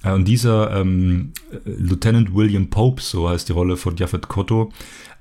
Äh, 0.03 0.11
und 0.11 0.27
dieser 0.27 0.79
ähm, 0.79 1.33
Lieutenant 1.65 2.33
William 2.33 2.69
Pope, 2.69 3.01
so 3.01 3.29
heißt 3.29 3.49
die 3.49 3.53
Rolle 3.53 3.77
von 3.77 3.97
Japhet 3.97 4.27
Kotto, 4.27 4.71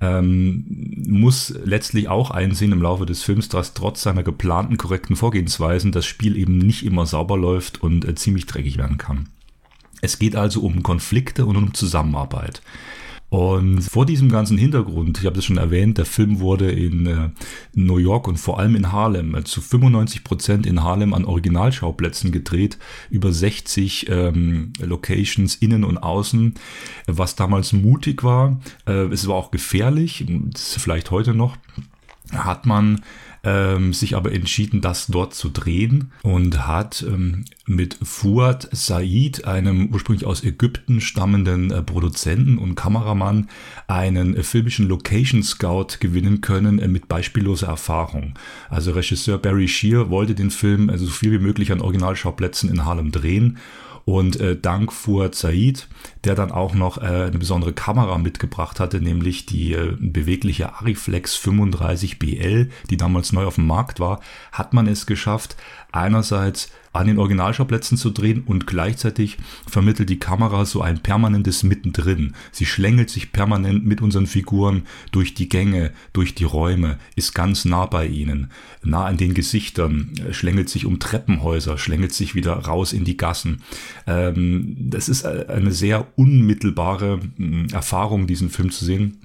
ähm, 0.00 0.64
muss 1.08 1.54
letztlich 1.64 2.08
auch 2.08 2.30
einsehen 2.30 2.72
im 2.72 2.82
Laufe 2.82 3.06
des 3.06 3.22
Films, 3.22 3.48
dass 3.48 3.74
trotz 3.74 4.02
seiner 4.02 4.22
geplanten 4.22 4.76
korrekten 4.76 5.16
Vorgehensweisen 5.16 5.92
das 5.92 6.04
Spiel 6.04 6.36
eben 6.36 6.58
nicht 6.58 6.84
immer 6.84 7.06
sauber 7.06 7.38
läuft 7.38 7.82
und 7.82 8.04
äh, 8.04 8.14
ziemlich 8.14 8.46
dreckig 8.46 8.76
werden 8.76 8.98
kann. 8.98 9.28
Es 10.02 10.18
geht 10.18 10.36
also 10.36 10.60
um 10.60 10.82
Konflikte 10.82 11.46
und 11.46 11.56
um 11.56 11.72
Zusammenarbeit. 11.72 12.60
Und 13.36 13.82
vor 13.82 14.06
diesem 14.06 14.30
ganzen 14.30 14.56
Hintergrund, 14.56 15.18
ich 15.18 15.26
habe 15.26 15.36
das 15.36 15.44
schon 15.44 15.58
erwähnt, 15.58 15.98
der 15.98 16.06
Film 16.06 16.40
wurde 16.40 16.70
in 16.70 17.04
äh, 17.04 17.28
New 17.74 17.98
York 17.98 18.28
und 18.28 18.38
vor 18.38 18.58
allem 18.58 18.74
in 18.74 18.92
Harlem 18.92 19.34
äh, 19.34 19.44
zu 19.44 19.60
95 19.60 20.24
Prozent 20.24 20.64
in 20.64 20.82
Harlem 20.82 21.12
an 21.12 21.26
Originalschauplätzen 21.26 22.32
gedreht, 22.32 22.78
über 23.10 23.34
60 23.34 24.08
ähm, 24.08 24.72
Locations 24.80 25.54
innen 25.54 25.84
und 25.84 25.98
außen, 25.98 26.54
was 27.08 27.36
damals 27.36 27.74
mutig 27.74 28.24
war. 28.24 28.58
Äh, 28.86 29.12
es 29.12 29.28
war 29.28 29.34
auch 29.34 29.50
gefährlich, 29.50 30.24
vielleicht 30.56 31.10
heute 31.10 31.34
noch 31.34 31.58
hat 32.32 32.64
man 32.64 33.02
ähm, 33.46 33.92
sich 33.92 34.16
aber 34.16 34.32
entschieden, 34.32 34.80
das 34.80 35.06
dort 35.06 35.32
zu 35.32 35.48
drehen 35.48 36.10
und 36.24 36.66
hat 36.66 37.04
ähm, 37.06 37.44
mit 37.64 37.96
Fuad 38.02 38.68
Said, 38.72 39.44
einem 39.44 39.90
ursprünglich 39.92 40.26
aus 40.26 40.42
Ägypten 40.42 41.00
stammenden 41.00 41.70
äh, 41.70 41.80
Produzenten 41.80 42.58
und 42.58 42.74
Kameramann, 42.74 43.48
einen 43.86 44.36
äh, 44.36 44.42
filmischen 44.42 44.88
Location 44.88 45.44
Scout 45.44 45.98
gewinnen 46.00 46.40
können 46.40 46.80
äh, 46.80 46.88
mit 46.88 47.06
beispielloser 47.06 47.68
Erfahrung. 47.68 48.34
Also 48.68 48.90
Regisseur 48.90 49.38
Barry 49.38 49.68
Shear 49.68 50.10
wollte 50.10 50.34
den 50.34 50.50
Film 50.50 50.90
also 50.90 51.06
so 51.06 51.12
viel 51.12 51.30
wie 51.30 51.38
möglich 51.38 51.70
an 51.70 51.80
Originalschauplätzen 51.80 52.68
in 52.68 52.84
Harlem 52.84 53.12
drehen 53.12 53.58
und 54.06 54.38
äh, 54.38 54.56
dank 54.56 54.92
Fuad 54.92 55.34
Said, 55.34 55.88
der 56.22 56.36
dann 56.36 56.52
auch 56.52 56.74
noch 56.74 56.98
äh, 56.98 57.24
eine 57.26 57.38
besondere 57.38 57.72
Kamera 57.72 58.18
mitgebracht 58.18 58.78
hatte, 58.78 59.00
nämlich 59.00 59.46
die 59.46 59.72
äh, 59.72 59.96
bewegliche 59.98 60.74
Ariflex 60.74 61.34
35 61.34 62.20
BL, 62.20 62.70
die 62.88 62.96
damals 62.96 63.32
neu 63.32 63.44
auf 63.44 63.56
dem 63.56 63.66
Markt 63.66 63.98
war, 63.98 64.20
hat 64.52 64.72
man 64.72 64.86
es 64.86 65.06
geschafft, 65.06 65.56
einerseits 65.96 66.70
an 66.92 67.06
den 67.06 67.18
Originalschauplätzen 67.18 67.98
zu 67.98 68.10
drehen 68.10 68.42
und 68.44 68.66
gleichzeitig 68.66 69.36
vermittelt 69.68 70.08
die 70.08 70.18
Kamera 70.18 70.64
so 70.64 70.80
ein 70.80 71.00
permanentes 71.00 71.62
Mittendrin. 71.62 72.34
Sie 72.52 72.66
schlängelt 72.66 73.10
sich 73.10 73.32
permanent 73.32 73.84
mit 73.84 74.00
unseren 74.00 74.26
Figuren 74.26 74.82
durch 75.12 75.34
die 75.34 75.48
Gänge, 75.48 75.92
durch 76.12 76.34
die 76.34 76.44
Räume, 76.44 76.98
ist 77.14 77.34
ganz 77.34 77.64
nah 77.64 77.86
bei 77.86 78.06
ihnen, 78.06 78.50
nah 78.82 79.04
an 79.04 79.16
den 79.16 79.34
Gesichtern, 79.34 80.12
schlängelt 80.30 80.68
sich 80.68 80.86
um 80.86 80.98
Treppenhäuser, 80.98 81.78
schlängelt 81.78 82.12
sich 82.12 82.34
wieder 82.34 82.54
raus 82.54 82.92
in 82.92 83.04
die 83.04 83.16
Gassen. 83.16 83.62
Ähm, 84.06 84.76
das 84.78 85.08
ist 85.08 85.26
eine 85.26 85.72
sehr 85.72 86.06
unmittelbare 86.16 87.20
hm, 87.36 87.68
Erfahrung, 87.72 88.26
diesen 88.26 88.50
Film 88.50 88.70
zu 88.70 88.84
sehen 88.84 89.18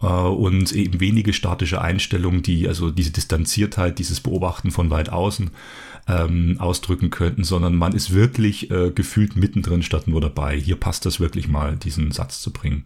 äh, 0.00 0.06
und 0.06 0.72
eben 0.72 1.00
wenige 1.00 1.32
statische 1.32 1.80
Einstellungen, 1.80 2.42
die 2.42 2.68
also 2.68 2.90
diese 2.90 3.10
Distanziertheit, 3.10 3.98
dieses 3.98 4.20
Beobachten 4.20 4.70
von 4.70 4.90
weit 4.90 5.10
außen 5.10 5.50
ähm, 6.08 6.56
ausdrücken 6.58 7.10
könnten, 7.10 7.44
sondern 7.44 7.74
man 7.74 7.92
ist 7.92 8.14
wirklich 8.14 8.70
äh, 8.70 8.90
gefühlt 8.90 9.36
mittendrin 9.36 9.82
statt 9.82 10.08
nur 10.08 10.20
dabei. 10.20 10.58
Hier 10.58 10.76
passt 10.76 11.06
das 11.06 11.20
wirklich 11.20 11.48
mal, 11.48 11.76
diesen 11.76 12.10
Satz 12.10 12.40
zu 12.40 12.52
bringen. 12.52 12.84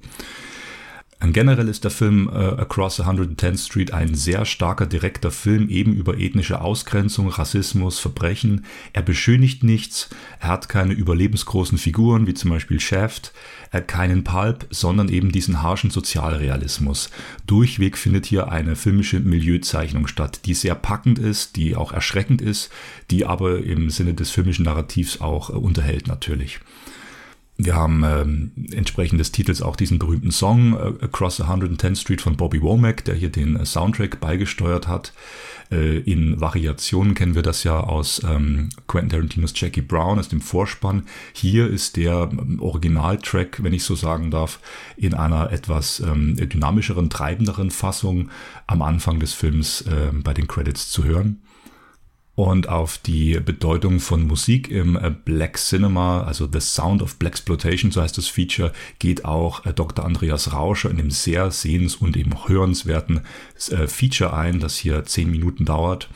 Generell 1.21 1.69
ist 1.69 1.85
der 1.85 1.91
Film 1.91 2.29
äh, 2.29 2.33
Across 2.33 3.01
110th 3.01 3.67
Street 3.67 3.93
ein 3.93 4.15
sehr 4.15 4.45
starker 4.45 4.87
direkter 4.87 5.31
Film, 5.31 5.69
eben 5.69 5.95
über 5.95 6.19
ethnische 6.19 6.61
Ausgrenzung, 6.61 7.29
Rassismus, 7.29 7.99
Verbrechen. 7.99 8.67
Er 8.93 9.03
beschönigt 9.03 9.65
nichts, 9.65 10.11
er 10.39 10.49
hat 10.49 10.69
keine 10.69 10.93
überlebensgroßen 10.93 11.79
Figuren, 11.79 12.27
wie 12.27 12.35
zum 12.35 12.51
Beispiel 12.51 12.79
Shaft, 12.79 13.33
er 13.71 13.81
hat 13.81 13.89
keinen 13.89 14.23
Pulp, 14.23 14.67
sondern 14.71 15.09
eben 15.09 15.33
diesen 15.33 15.63
harschen 15.63 15.91
Sozialrealismus. 15.91 17.11
Durchweg 17.47 17.97
findet 17.97 18.27
hier 18.27 18.49
eine 18.49 18.77
filmische 18.77 19.19
Milieuzeichnung 19.19 20.07
statt, 20.07 20.43
die 20.45 20.55
sehr 20.55 20.75
packend 20.75 21.19
ist, 21.19 21.57
die 21.57 21.75
auch 21.75 21.93
erschreckend 21.93 22.43
ist, 22.43 22.71
die 23.11 23.25
aber 23.27 23.65
im 23.65 23.91
Sinne 23.91 24.15
des 24.15 24.31
filmischen 24.31 24.65
Narrativs 24.65 25.21
auch 25.21 25.51
äh, 25.51 25.55
unterhält 25.55 26.07
natürlich. 26.07 26.61
Wir 27.57 27.77
haben 27.77 28.03
ähm, 28.05 28.51
entsprechend 28.73 29.21
des 29.21 29.31
Titels 29.31 29.63
auch 29.63 29.77
diesen 29.77 30.01
berühmten 30.01 30.33
Song 30.33 30.75
äh, 30.75 31.05
Across 31.05 31.41
110th 31.41 32.01
Street 32.01 32.21
von 32.21 32.37
Bobby 32.37 32.61
Womack, 32.61 33.05
der 33.05 33.15
hier 33.15 33.31
den 33.31 33.55
äh, 33.55 33.65
Soundtrack 33.65 34.19
beigesteuert 34.19 34.89
hat. 34.89 35.13
Äh, 35.71 35.99
in 35.99 36.41
Variationen 36.41 37.15
kennen 37.15 37.37
wir 37.37 37.43
das 37.43 37.63
ja 37.63 37.79
aus 37.79 38.21
ähm, 38.25 38.71
Quentin 38.89 39.11
Tarantinos 39.11 39.53
Jackie 39.55 39.83
Brown, 39.83 40.19
aus 40.19 40.29
dem 40.29 40.41
Vorspann. 40.41 41.05
Hier 41.33 41.69
ist 41.69 41.97
der 41.97 42.29
ähm, 42.33 42.61
Originaltrack, 42.61 43.63
wenn 43.63 43.73
ich 43.73 43.85
so 43.85 43.95
sagen 43.95 44.33
darf, 44.33 44.59
in 44.97 45.15
einer 45.15 45.53
etwas 45.53 46.01
ähm, 46.01 46.35
dynamischeren, 46.37 47.09
treibenderen 47.09 47.71
Fassung 47.71 48.31
am 48.67 48.83
Anfang 48.83 49.21
des 49.21 49.33
Films 49.33 49.83
äh, 49.83 50.11
bei 50.13 50.35
den 50.35 50.49
Credits 50.49 50.91
zu 50.91 51.05
hören 51.05 51.41
und 52.37 52.69
auf 52.69 52.99
die 52.99 53.39
Bedeutung 53.39 54.01
von 54.01 54.27
Musik 54.27 54.69
im 54.71 54.97
äh, 54.97 55.11
Black 55.11 55.57
Cinema, 55.57 56.25
also 56.25 56.49
The 56.51 56.61
Sound 56.61 57.01
of 57.01 57.17
Black 57.17 57.35
Exploitation, 57.35 57.91
so 57.91 58.03
heißt 58.03 58.19
das 58.19 58.27
Feature, 58.27 58.73
geht 58.99 59.25
auch 59.25 59.65
äh, 59.67 59.73
Dr. 59.73 60.05
Andreas 60.05 60.53
Rauscher 60.53 60.91
in 60.91 60.97
dem 60.97 61.11
sehr 61.11 61.51
sehens- 61.51 61.97
und 61.97 62.17
eben 62.17 62.49
hörenswerten 62.49 63.21
äh, 63.71 63.87
Feature 63.87 64.35
ein, 64.35 64.61
das 64.61 64.77
hier 64.77 65.05
zehn 65.05 65.31
Minuten 65.31 65.65
dauert 65.65 66.09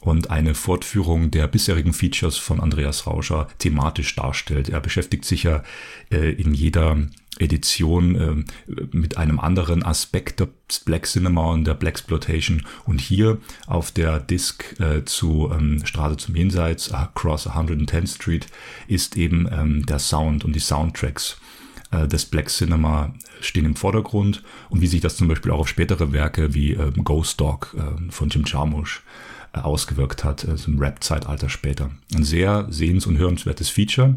und 0.00 0.30
eine 0.30 0.54
Fortführung 0.54 1.30
der 1.30 1.48
bisherigen 1.48 1.92
Features 1.92 2.36
von 2.36 2.60
Andreas 2.60 3.06
Rauscher 3.06 3.48
thematisch 3.58 4.14
darstellt. 4.14 4.68
Er 4.68 4.80
beschäftigt 4.80 5.24
sich 5.24 5.42
ja 5.42 5.62
in 6.10 6.54
jeder 6.54 6.96
Edition 7.38 8.14
äh, 8.14 8.74
mit 8.92 9.16
einem 9.16 9.40
anderen 9.40 9.82
Aspekt 9.82 10.40
des 10.40 10.80
Black 10.80 11.06
Cinema 11.06 11.52
und 11.52 11.64
der 11.64 11.74
Black 11.74 11.88
Exploitation. 11.98 12.64
Und 12.84 13.00
hier 13.00 13.38
auf 13.66 13.90
der 13.90 14.20
Disc 14.20 14.78
äh, 14.80 15.04
zu 15.04 15.50
ähm, 15.52 15.84
Straße 15.84 16.16
zum 16.16 16.36
Jenseits, 16.36 16.92
Across 16.92 17.48
110th 17.48 18.14
Street, 18.14 18.46
ist 18.86 19.16
eben 19.16 19.48
ähm, 19.50 19.86
der 19.86 19.98
Sound 19.98 20.44
und 20.44 20.54
die 20.54 20.60
Soundtracks 20.60 21.38
äh, 21.90 22.06
des 22.06 22.26
Black 22.26 22.48
Cinema 22.48 23.14
stehen 23.40 23.64
im 23.64 23.76
Vordergrund 23.76 24.42
und 24.68 24.80
wie 24.80 24.86
sich 24.86 25.00
das 25.00 25.16
zum 25.16 25.28
Beispiel 25.28 25.52
auch 25.52 25.60
auf 25.60 25.68
spätere 25.68 26.12
Werke 26.12 26.54
wie 26.54 26.72
ähm, 26.72 27.04
Ghost 27.04 27.40
Dog 27.40 27.74
äh, 27.76 28.10
von 28.10 28.28
Jim 28.28 28.44
Jarmusch 28.46 28.98
äh, 28.98 29.27
ausgewirkt 29.64 30.24
hat, 30.24 30.48
also 30.48 30.70
im 30.70 30.78
Rap-Zeitalter 30.78 31.48
später. 31.48 31.90
Ein 32.14 32.24
sehr 32.24 32.66
sehens- 32.70 33.06
und 33.06 33.18
hörenswertes 33.18 33.68
Feature. 33.68 34.16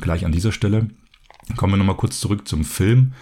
Gleich 0.00 0.24
an 0.24 0.32
dieser 0.32 0.52
Stelle. 0.52 0.88
Kommen 1.56 1.72
wir 1.72 1.76
nochmal 1.78 1.96
kurz 1.96 2.20
zurück 2.20 2.46
zum 2.46 2.64
Film. 2.64 3.12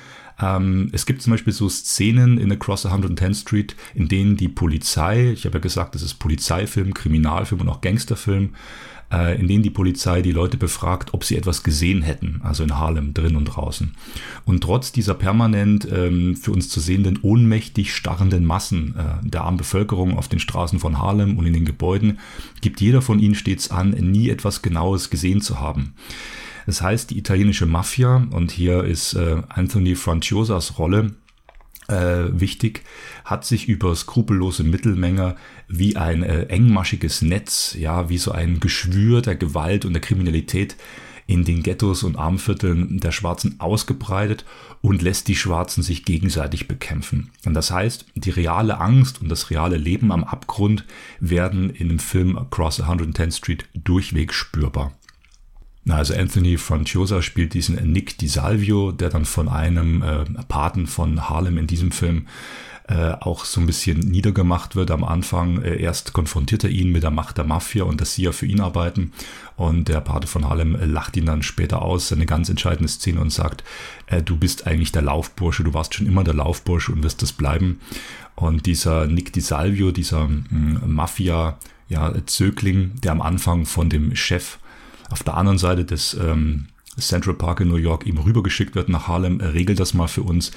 Ähm, 0.40 0.90
es 0.93 1.06
gibt 1.06 1.22
zum 1.22 1.32
Beispiel 1.32 1.52
so 1.52 1.68
Szenen 1.68 2.38
in 2.38 2.52
Across 2.52 2.86
110th 2.86 3.40
Street, 3.40 3.76
in 3.94 4.09
denen 4.09 4.36
die 4.36 4.48
Polizei, 4.48 5.30
ich 5.30 5.47
habe 5.47 5.59
ja 5.59 5.62
gesagt, 5.62 5.94
das 5.94 6.02
ist 6.02 6.14
Polizeifilm, 6.14 6.93
Kriminalfilm 6.93 7.62
und 7.62 7.68
auch 7.68 7.80
Gangsterfilm, 7.80 8.55
äh, 9.12 9.39
in 9.41 9.49
denen 9.49 9.62
die 9.62 9.70
Polizei 9.70 10.23
die 10.23 10.33
Leute 10.33 10.57
befragt, 10.57 11.15
ob 11.15 11.24
sie 11.24 11.37
etwas 11.37 11.62
gesehen 11.62 12.03
hätten, 12.03 12.41
also 12.43 12.62
in 12.62 12.78
Harlem, 12.78 13.15
drin 13.15 13.37
und 13.37 13.47
draußen. 13.47 13.95
Und 14.45 14.62
trotz 14.62 14.93
dieser 14.93 15.15
permanent 15.15 15.87
ähm, 15.91 16.37
für 16.37 16.53
uns 16.53 16.69
zu 16.69 16.81
sehenden, 16.81 17.19
ohnmächtig 17.23 17.95
starrenden 17.95 18.45
Massen 18.45 18.95
äh, 18.97 19.28
der 19.28 19.43
armen 19.43 19.59
Bevölkerung 19.59 20.16
auf 20.16 20.28
den 20.28 20.41
Straßen 20.41 20.78
von 20.78 20.99
Harlem 20.99 21.39
und 21.39 21.47
in 21.47 21.53
den 21.53 21.65
Gebäuden, 21.65 22.19
gibt 22.61 22.81
jeder 22.81 23.03
von 23.03 23.19
ihnen 23.19 23.35
stets 23.35 23.70
an, 23.70 23.91
nie 23.91 24.31
etwas 24.31 24.62
Genaues 24.62 25.11
gesehen 25.11 25.41
zu 25.41 25.61
haben. 25.61 25.95
Das 26.66 26.83
heißt, 26.83 27.11
die 27.11 27.19
italienische 27.19 27.66
Mafia, 27.66 28.27
und 28.31 28.51
hier 28.51 28.85
ist 28.85 29.15
äh, 29.15 29.43
Anthony 29.49 29.95
Franciosas 29.95 30.78
Rolle 30.78 31.12
äh, 31.89 32.24
wichtig, 32.33 32.83
hat 33.24 33.45
sich 33.45 33.69
über 33.69 33.95
skrupellose 33.95 34.65
Mittelmenge 34.65 35.37
wie 35.68 35.97
ein 35.97 36.22
äh, 36.22 36.44
engmaschiges 36.44 37.22
Netz, 37.22 37.74
ja, 37.78 38.09
wie 38.09 38.18
so 38.18 38.32
ein 38.32 38.60
Geschwür 38.60 39.22
der 39.22 39.36
Gewalt 39.36 39.84
und 39.84 39.93
der 39.93 40.02
Kriminalität 40.02 40.76
in 41.26 41.44
den 41.44 41.62
Ghettos 41.62 42.05
und 42.05 42.16
Armvierteln 42.16 43.01
der 43.01 43.10
Schwarzen 43.10 43.59
ausgebreitet 43.59 44.44
und 44.80 45.02
lässt 45.02 45.26
die 45.28 45.34
Schwarzen 45.34 45.82
sich 45.82 46.05
gegenseitig 46.05 46.68
bekämpfen. 46.68 47.30
Und 47.44 47.55
das 47.55 47.70
heißt, 47.70 48.06
die 48.14 48.30
reale 48.30 48.80
Angst 48.80 49.20
und 49.20 49.28
das 49.28 49.51
reale 49.51 49.76
Leben 49.76 50.12
am 50.12 50.22
Abgrund 50.22 50.84
werden 51.18 51.70
in 51.70 51.88
dem 51.88 51.98
Film 51.98 52.38
Across 52.38 52.84
110th 52.84 53.36
Street 53.36 53.64
durchweg 53.74 54.32
spürbar. 54.32 54.93
Also 55.88 56.14
Anthony 56.14 56.59
Franciosa 56.59 57.22
spielt 57.22 57.55
diesen 57.55 57.76
Nick 57.93 58.18
DiSalvio, 58.18 58.90
der 58.90 59.09
dann 59.09 59.24
von 59.24 59.48
einem 59.48 60.02
äh, 60.02 60.24
Paten 60.48 60.86
von 60.86 61.28
Harlem 61.28 61.59
in 61.59 61.68
diesem 61.68 61.93
Film 61.93 62.26
äh, 62.88 63.12
auch 63.18 63.44
so 63.44 63.60
ein 63.60 63.66
bisschen 63.66 63.98
niedergemacht 63.98 64.76
wird 64.76 64.90
am 64.90 65.02
Anfang. 65.02 65.62
Äh, 65.62 65.80
erst 65.80 66.12
konfrontiert 66.12 66.62
er 66.62 66.70
ihn 66.70 66.92
mit 66.92 67.02
der 67.02 67.10
Macht 67.10 67.36
der 67.36 67.44
Mafia 67.44 67.84
und 67.84 68.00
dass 68.00 68.14
sie 68.14 68.22
ja 68.22 68.32
für 68.32 68.46
ihn 68.46 68.60
arbeiten. 68.60 69.12
Und 69.56 69.88
der 69.88 70.00
Pate 70.00 70.26
von 70.26 70.48
Harlem 70.48 70.76
äh, 70.76 70.84
lacht 70.84 71.16
ihn 71.16 71.26
dann 71.26 71.42
später 71.42 71.82
aus, 71.82 72.12
eine 72.12 72.26
ganz 72.26 72.48
entscheidende 72.48 72.88
Szene 72.88 73.20
und 73.20 73.30
sagt, 73.30 73.64
äh, 74.06 74.22
du 74.22 74.36
bist 74.36 74.66
eigentlich 74.66 74.92
der 74.92 75.02
Laufbursche, 75.02 75.64
du 75.64 75.74
warst 75.74 75.94
schon 75.94 76.06
immer 76.06 76.22
der 76.22 76.34
Laufbursche 76.34 76.92
und 76.92 77.02
wirst 77.02 77.22
das 77.22 77.32
bleiben. 77.32 77.80
Und 78.36 78.66
dieser 78.66 79.06
Nick 79.06 79.32
DiSalvio, 79.32 79.90
dieser 79.90 80.28
mm, 80.28 80.82
Mafia, 80.86 81.58
ja, 81.88 82.12
Zögling, 82.26 82.92
der 83.02 83.12
am 83.12 83.22
Anfang 83.22 83.66
von 83.66 83.88
dem 83.90 84.14
Chef 84.14 84.58
auf 85.10 85.22
der 85.22 85.36
anderen 85.36 85.58
Seite 85.58 85.84
des, 85.84 86.14
ähm, 86.14 86.66
Central 86.98 87.35
Park 87.35 87.60
in 87.60 87.68
New 87.68 87.77
York 87.77 88.06
eben 88.06 88.18
rübergeschickt 88.18 88.74
wird 88.74 88.89
nach 88.89 89.09
Harlem, 89.09 89.40
regelt 89.40 89.81
das 89.81 89.94
mal 89.94 90.09
für 90.09 90.23
uns, 90.23 90.51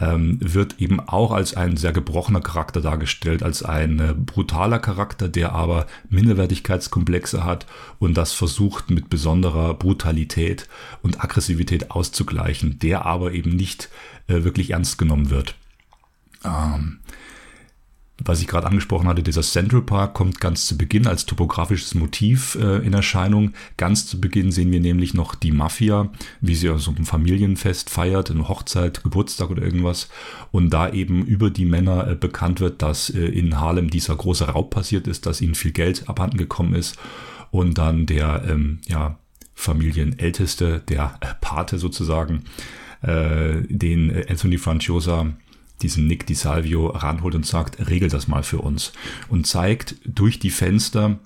ähm, 0.00 0.38
wird 0.40 0.80
eben 0.80 1.00
auch 1.00 1.32
als 1.32 1.54
ein 1.54 1.76
sehr 1.76 1.92
gebrochener 1.92 2.40
Charakter 2.40 2.80
dargestellt, 2.80 3.42
als 3.42 3.62
ein 3.62 3.98
äh, 3.98 4.14
brutaler 4.14 4.78
Charakter, 4.78 5.28
der 5.28 5.52
aber 5.52 5.86
Minderwertigkeitskomplexe 6.10 7.44
hat 7.44 7.66
und 7.98 8.14
das 8.14 8.32
versucht 8.32 8.90
mit 8.90 9.10
besonderer 9.10 9.74
Brutalität 9.74 10.68
und 11.02 11.22
Aggressivität 11.22 11.90
auszugleichen, 11.90 12.78
der 12.78 13.06
aber 13.06 13.32
eben 13.32 13.50
nicht 13.50 13.88
äh, 14.26 14.44
wirklich 14.44 14.70
ernst 14.70 14.98
genommen 14.98 15.30
wird. 15.30 15.54
Ähm, 16.44 17.00
was 18.24 18.40
ich 18.40 18.48
gerade 18.48 18.66
angesprochen 18.66 19.06
hatte, 19.06 19.22
dieser 19.22 19.42
Central 19.42 19.82
Park 19.82 20.14
kommt 20.14 20.40
ganz 20.40 20.66
zu 20.66 20.76
Beginn 20.76 21.06
als 21.06 21.24
topografisches 21.24 21.94
Motiv 21.94 22.56
äh, 22.60 22.78
in 22.78 22.92
Erscheinung. 22.92 23.52
Ganz 23.76 24.06
zu 24.06 24.20
Beginn 24.20 24.50
sehen 24.50 24.72
wir 24.72 24.80
nämlich 24.80 25.14
noch 25.14 25.36
die 25.36 25.52
Mafia, 25.52 26.10
wie 26.40 26.56
sie 26.56 26.76
so 26.78 26.90
ein 26.90 27.04
Familienfest 27.04 27.90
feiert, 27.90 28.30
eine 28.30 28.48
Hochzeit, 28.48 29.04
Geburtstag 29.04 29.50
oder 29.50 29.62
irgendwas. 29.62 30.08
Und 30.50 30.70
da 30.70 30.90
eben 30.90 31.24
über 31.24 31.50
die 31.50 31.64
Männer 31.64 32.08
äh, 32.08 32.14
bekannt 32.16 32.60
wird, 32.60 32.82
dass 32.82 33.08
äh, 33.08 33.20
in 33.20 33.60
Harlem 33.60 33.88
dieser 33.88 34.16
große 34.16 34.48
Raub 34.48 34.70
passiert 34.70 35.06
ist, 35.06 35.26
dass 35.26 35.40
ihnen 35.40 35.54
viel 35.54 35.72
Geld 35.72 36.08
abhanden 36.08 36.38
gekommen 36.38 36.74
ist. 36.74 36.96
Und 37.52 37.78
dann 37.78 38.06
der 38.06 38.44
ähm, 38.48 38.80
ja, 38.88 39.16
Familienälteste, 39.54 40.82
der 40.88 41.18
Pate 41.40 41.78
sozusagen, 41.78 42.44
äh, 43.02 43.62
den 43.68 44.12
Anthony 44.28 44.58
Franciosa 44.58 45.34
diesen 45.82 46.06
Nick 46.06 46.26
Di 46.26 46.34
Salvio 46.34 46.88
ranholt 46.88 47.34
und 47.34 47.46
sagt, 47.46 47.88
regel 47.88 48.08
das 48.08 48.28
mal 48.28 48.42
für 48.42 48.58
uns. 48.58 48.92
Und 49.28 49.46
zeigt 49.46 49.96
durch 50.04 50.38
die 50.38 50.50
Fenster 50.50 51.18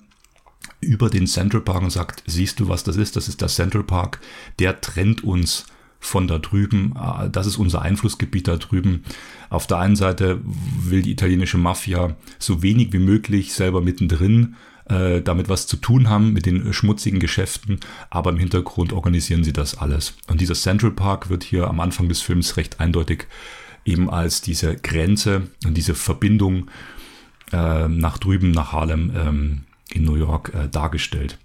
über 0.79 1.09
den 1.09 1.27
Central 1.27 1.61
Park 1.61 1.83
und 1.83 1.91
sagt, 1.91 2.23
siehst 2.25 2.59
du, 2.59 2.67
was 2.67 2.83
das 2.83 2.97
ist? 2.97 3.15
Das 3.15 3.27
ist 3.27 3.41
der 3.41 3.47
Central 3.47 3.83
Park. 3.83 4.19
Der 4.59 4.81
trennt 4.81 5.23
uns 5.23 5.65
von 5.99 6.27
da 6.27 6.37
drüben. 6.37 6.93
Ah, 6.95 7.29
das 7.29 7.47
ist 7.47 7.57
unser 7.57 7.81
Einflussgebiet 7.81 8.47
da 8.47 8.57
drüben. 8.57 9.03
Auf 9.49 9.67
der 9.67 9.77
einen 9.77 9.95
Seite 9.95 10.41
will 10.43 11.01
die 11.01 11.11
italienische 11.11 11.57
Mafia 11.57 12.15
so 12.39 12.61
wenig 12.61 12.91
wie 12.91 12.99
möglich 12.99 13.53
selber 13.53 13.81
mittendrin 13.81 14.55
äh, 14.85 15.21
damit 15.21 15.49
was 15.49 15.67
zu 15.67 15.77
tun 15.77 16.09
haben 16.09 16.33
mit 16.33 16.45
den 16.45 16.73
schmutzigen 16.73 17.19
Geschäften, 17.19 17.79
aber 18.09 18.31
im 18.31 18.37
Hintergrund 18.37 18.93
organisieren 18.93 19.43
sie 19.43 19.53
das 19.53 19.77
alles. 19.77 20.13
Und 20.27 20.41
dieser 20.41 20.55
Central 20.55 20.91
Park 20.91 21.29
wird 21.29 21.43
hier 21.43 21.67
am 21.67 21.79
Anfang 21.79 22.09
des 22.09 22.21
Films 22.21 22.57
recht 22.57 22.79
eindeutig 22.79 23.27
eben 23.85 24.09
als 24.09 24.41
diese 24.41 24.75
Grenze 24.75 25.49
und 25.65 25.75
diese 25.75 25.95
Verbindung 25.95 26.69
äh, 27.51 27.87
nach 27.87 28.17
drüben, 28.17 28.51
nach 28.51 28.71
Harlem 28.71 29.11
ähm, 29.15 29.63
in 29.91 30.03
New 30.03 30.15
York 30.15 30.53
äh, 30.53 30.67
dargestellt. 30.69 31.37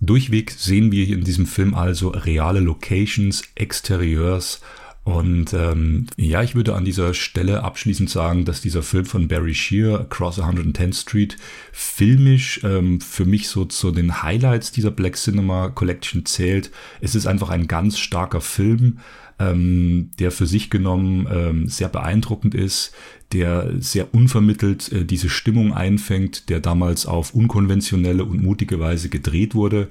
Durchweg 0.00 0.50
sehen 0.50 0.92
wir 0.92 1.08
in 1.08 1.24
diesem 1.24 1.46
Film 1.46 1.74
also 1.74 2.08
reale 2.08 2.60
Locations, 2.60 3.42
Exterieurs 3.54 4.60
und 5.04 5.52
ähm, 5.52 6.06
ja, 6.16 6.42
ich 6.42 6.54
würde 6.54 6.74
an 6.74 6.86
dieser 6.86 7.12
Stelle 7.12 7.62
abschließend 7.62 8.08
sagen, 8.08 8.46
dass 8.46 8.62
dieser 8.62 8.82
Film 8.82 9.04
von 9.04 9.28
Barry 9.28 9.54
Shear, 9.54 10.00
Across 10.00 10.40
110th 10.40 11.02
Street, 11.02 11.36
filmisch 11.72 12.60
ähm, 12.64 13.02
für 13.02 13.26
mich 13.26 13.48
so 13.48 13.66
zu 13.66 13.90
den 13.90 14.22
Highlights 14.22 14.72
dieser 14.72 14.90
Black 14.90 15.16
Cinema 15.16 15.68
Collection 15.68 16.24
zählt. 16.24 16.70
Es 17.02 17.14
ist 17.14 17.26
einfach 17.26 17.50
ein 17.50 17.68
ganz 17.68 17.98
starker 17.98 18.40
Film, 18.40 18.98
ähm, 19.38 20.10
der 20.18 20.30
für 20.30 20.46
sich 20.46 20.70
genommen 20.70 21.26
ähm, 21.30 21.68
sehr 21.68 21.88
beeindruckend 21.88 22.54
ist, 22.54 22.94
der 23.32 23.72
sehr 23.78 24.14
unvermittelt 24.14 24.92
äh, 24.92 25.04
diese 25.04 25.28
Stimmung 25.28 25.72
einfängt, 25.72 26.48
der 26.48 26.60
damals 26.60 27.06
auf 27.06 27.34
unkonventionelle 27.34 28.24
und 28.24 28.42
mutige 28.42 28.78
Weise 28.78 29.08
gedreht 29.08 29.54
wurde, 29.54 29.88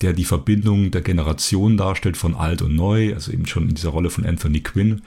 der 0.00 0.12
die 0.12 0.24
Verbindung 0.24 0.90
der 0.90 1.00
Generation 1.00 1.76
darstellt 1.76 2.16
von 2.16 2.34
alt 2.34 2.62
und 2.62 2.76
neu, 2.76 3.14
also 3.14 3.32
eben 3.32 3.46
schon 3.46 3.68
in 3.68 3.74
dieser 3.74 3.90
Rolle 3.90 4.10
von 4.10 4.24
Anthony 4.24 4.60
Quinn. 4.60 5.02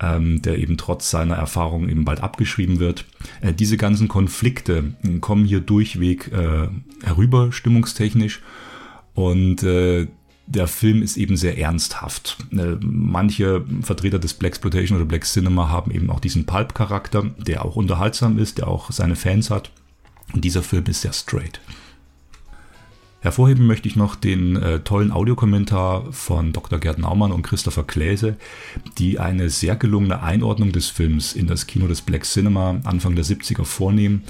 Ähm, 0.00 0.40
der 0.42 0.58
eben 0.58 0.76
trotz 0.76 1.10
seiner 1.10 1.34
Erfahrung 1.34 1.88
eben 1.88 2.04
bald 2.04 2.20
abgeschrieben 2.20 2.78
wird. 2.78 3.04
Äh, 3.40 3.52
diese 3.52 3.76
ganzen 3.76 4.06
Konflikte 4.06 4.94
äh, 5.02 5.18
kommen 5.18 5.44
hier 5.44 5.58
durchweg 5.58 6.30
äh, 6.32 6.68
herüber, 7.02 7.50
stimmungstechnisch. 7.50 8.40
Und 9.14 9.64
äh, 9.64 10.06
der 10.48 10.66
Film 10.66 11.02
ist 11.02 11.16
eben 11.16 11.36
sehr 11.36 11.58
ernsthaft. 11.58 12.38
Äh, 12.52 12.76
manche 12.80 13.64
Vertreter 13.82 14.18
des 14.18 14.34
Black 14.34 14.52
Exploitation 14.52 14.96
oder 14.96 15.06
Black 15.06 15.24
Cinema 15.24 15.68
haben 15.68 15.90
eben 15.90 16.10
auch 16.10 16.20
diesen 16.20 16.46
Pulp-Charakter, 16.46 17.30
der 17.36 17.64
auch 17.64 17.76
unterhaltsam 17.76 18.38
ist, 18.38 18.58
der 18.58 18.68
auch 18.68 18.90
seine 18.90 19.16
Fans 19.16 19.50
hat. 19.50 19.70
Und 20.32 20.44
dieser 20.44 20.62
Film 20.62 20.84
ist 20.86 21.02
sehr 21.02 21.12
straight. 21.12 21.60
Hervorheben 23.20 23.66
möchte 23.66 23.88
ich 23.88 23.96
noch 23.96 24.14
den 24.14 24.54
äh, 24.56 24.78
tollen 24.80 25.10
Audiokommentar 25.10 26.12
von 26.12 26.52
Dr. 26.52 26.78
Gerd 26.78 26.98
Naumann 26.98 27.32
und 27.32 27.42
Christopher 27.42 27.82
Kläse, 27.82 28.36
die 28.96 29.18
eine 29.18 29.50
sehr 29.50 29.74
gelungene 29.74 30.22
Einordnung 30.22 30.70
des 30.70 30.86
Films 30.86 31.32
in 31.32 31.48
das 31.48 31.66
Kino 31.66 31.88
des 31.88 32.00
Black 32.00 32.22
Cinema 32.22 32.80
Anfang 32.84 33.16
der 33.16 33.24
70er 33.24 33.64
vornehmen, 33.64 34.22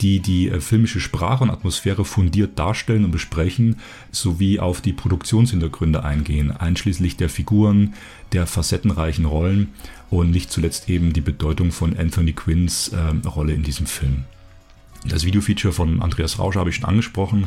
die 0.00 0.20
die 0.20 0.48
äh, 0.48 0.60
filmische 0.60 1.00
Sprache 1.00 1.44
und 1.44 1.50
Atmosphäre 1.50 2.04
fundiert 2.04 2.58
darstellen 2.58 3.04
und 3.04 3.10
besprechen, 3.10 3.76
sowie 4.10 4.58
auf 4.58 4.80
die 4.80 4.92
Produktionshintergründe 4.92 6.04
eingehen, 6.04 6.50
einschließlich 6.50 7.16
der 7.16 7.28
Figuren, 7.28 7.94
der 8.32 8.46
facettenreichen 8.46 9.24
Rollen 9.24 9.68
und 10.10 10.30
nicht 10.30 10.50
zuletzt 10.50 10.88
eben 10.88 11.12
die 11.12 11.20
Bedeutung 11.20 11.72
von 11.72 11.96
Anthony 11.96 12.32
Quinns 12.32 12.88
äh, 12.88 13.26
Rolle 13.28 13.54
in 13.54 13.62
diesem 13.62 13.86
Film. 13.86 14.24
Das 15.06 15.24
Videofeature 15.24 15.72
von 15.72 16.02
Andreas 16.02 16.38
Rausch 16.38 16.56
habe 16.56 16.70
ich 16.70 16.76
schon 16.76 16.86
angesprochen. 16.86 17.46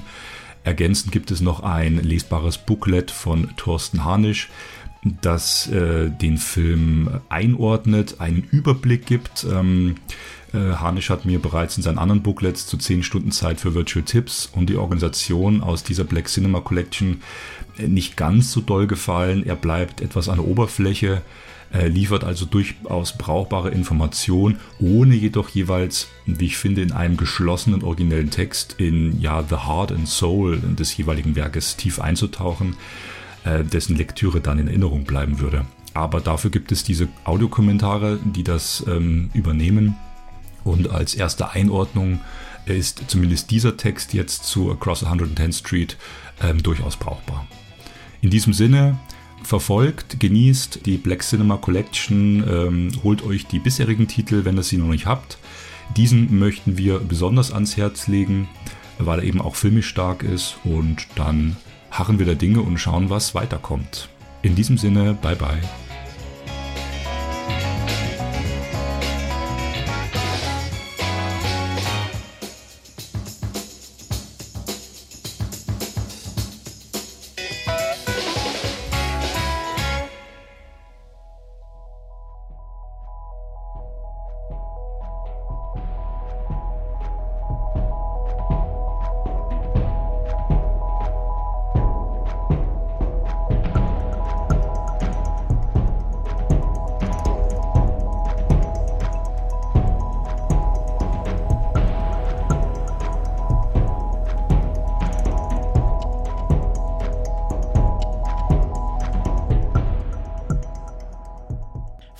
Ergänzend 0.63 1.11
gibt 1.11 1.31
es 1.31 1.41
noch 1.41 1.61
ein 1.61 1.97
lesbares 2.03 2.57
Booklet 2.57 3.09
von 3.09 3.49
Thorsten 3.57 4.03
Harnisch, 4.03 4.49
das 5.21 5.67
äh, 5.67 6.09
den 6.09 6.37
Film 6.37 7.21
einordnet, 7.29 8.19
einen 8.19 8.43
Überblick 8.43 9.05
gibt. 9.05 9.45
Ähm, 9.49 9.95
äh, 9.95 10.36
Harnisch 10.53 11.09
hat 11.09 11.25
mir 11.25 11.39
bereits 11.39 11.77
in 11.77 11.83
seinen 11.83 11.97
anderen 11.97 12.23
Booklets 12.23 12.67
zu 12.67 12.77
10 12.77 13.03
Stunden 13.03 13.31
Zeit 13.31 13.59
für 13.59 13.73
Virtual 13.73 14.05
Tips 14.05 14.49
und 14.53 14.69
die 14.69 14.77
Organisation 14.77 15.61
aus 15.61 15.83
dieser 15.83 16.03
Black 16.03 16.27
Cinema 16.27 16.61
Collection 16.61 17.21
äh, 17.77 17.87
nicht 17.87 18.17
ganz 18.17 18.51
so 18.51 18.61
doll 18.61 18.87
gefallen. 18.87 19.45
Er 19.45 19.55
bleibt 19.55 20.01
etwas 20.01 20.29
an 20.29 20.37
der 20.37 20.47
Oberfläche 20.47 21.21
äh, 21.73 21.87
liefert 21.87 22.23
also 22.23 22.45
durchaus 22.45 23.17
brauchbare 23.17 23.71
Informationen, 23.71 24.59
ohne 24.79 25.15
jedoch 25.15 25.49
jeweils, 25.49 26.07
wie 26.25 26.45
ich 26.45 26.57
finde, 26.57 26.81
in 26.81 26.93
einem 26.93 27.17
geschlossenen 27.17 27.83
originellen 27.83 28.29
Text 28.29 28.75
in 28.77 29.19
ja 29.19 29.43
the 29.43 29.55
heart 29.55 29.91
and 29.91 30.07
soul 30.07 30.57
des 30.57 30.95
jeweiligen 30.95 31.35
Werkes 31.35 31.75
tief 31.75 31.99
einzutauchen, 31.99 32.77
äh, 33.43 33.63
dessen 33.63 33.97
Lektüre 33.97 34.39
dann 34.39 34.59
in 34.59 34.67
Erinnerung 34.67 35.03
bleiben 35.03 35.39
würde. 35.39 35.65
Aber 35.93 36.21
dafür 36.21 36.51
gibt 36.51 36.71
es 36.71 36.83
diese 36.83 37.07
Audiokommentare, 37.25 38.19
die 38.23 38.43
das 38.43 38.85
ähm, 38.87 39.29
übernehmen. 39.33 39.95
Und 40.67 40.91
als 40.91 41.15
erste 41.15 41.51
Einordnung 41.51 42.19
ist 42.65 43.03
zumindest 43.07 43.51
dieser 43.51 43.77
Text 43.77 44.13
jetzt 44.13 44.43
zu 44.43 44.69
Across 44.71 45.05
110th 45.05 45.59
Street 45.59 45.97
ähm, 46.41 46.61
durchaus 46.61 46.97
brauchbar. 46.97 47.47
In 48.21 48.29
diesem 48.29 48.51
Sinne, 48.53 48.97
verfolgt, 49.43 50.19
genießt 50.19 50.85
die 50.85 50.97
Black 50.97 51.23
Cinema 51.23 51.57
Collection, 51.57 52.43
ähm, 52.47 52.91
holt 53.03 53.23
euch 53.23 53.45
die 53.45 53.59
bisherigen 53.59 54.07
Titel, 54.07 54.43
wenn 54.43 54.57
ihr 54.57 54.63
sie 54.63 54.77
noch 54.77 54.89
nicht 54.89 55.05
habt. 55.05 55.37
Diesen 55.95 56.37
möchten 56.37 56.77
wir 56.77 56.99
besonders 56.99 57.53
ans 57.53 57.77
Herz 57.77 58.07
legen, 58.07 58.49
weil 58.97 59.19
er 59.19 59.25
eben 59.25 59.39
auch 59.39 59.55
filmisch 59.55 59.87
stark 59.87 60.23
ist 60.23 60.57
und 60.65 61.07
dann 61.15 61.55
harren 61.91 62.19
wir 62.19 62.25
der 62.25 62.35
Dinge 62.35 62.61
und 62.61 62.77
schauen, 62.77 63.09
was 63.09 63.35
weiterkommt. 63.35 64.09
In 64.41 64.55
diesem 64.55 64.77
Sinne, 64.77 65.17
bye 65.21 65.35
bye. 65.35 65.61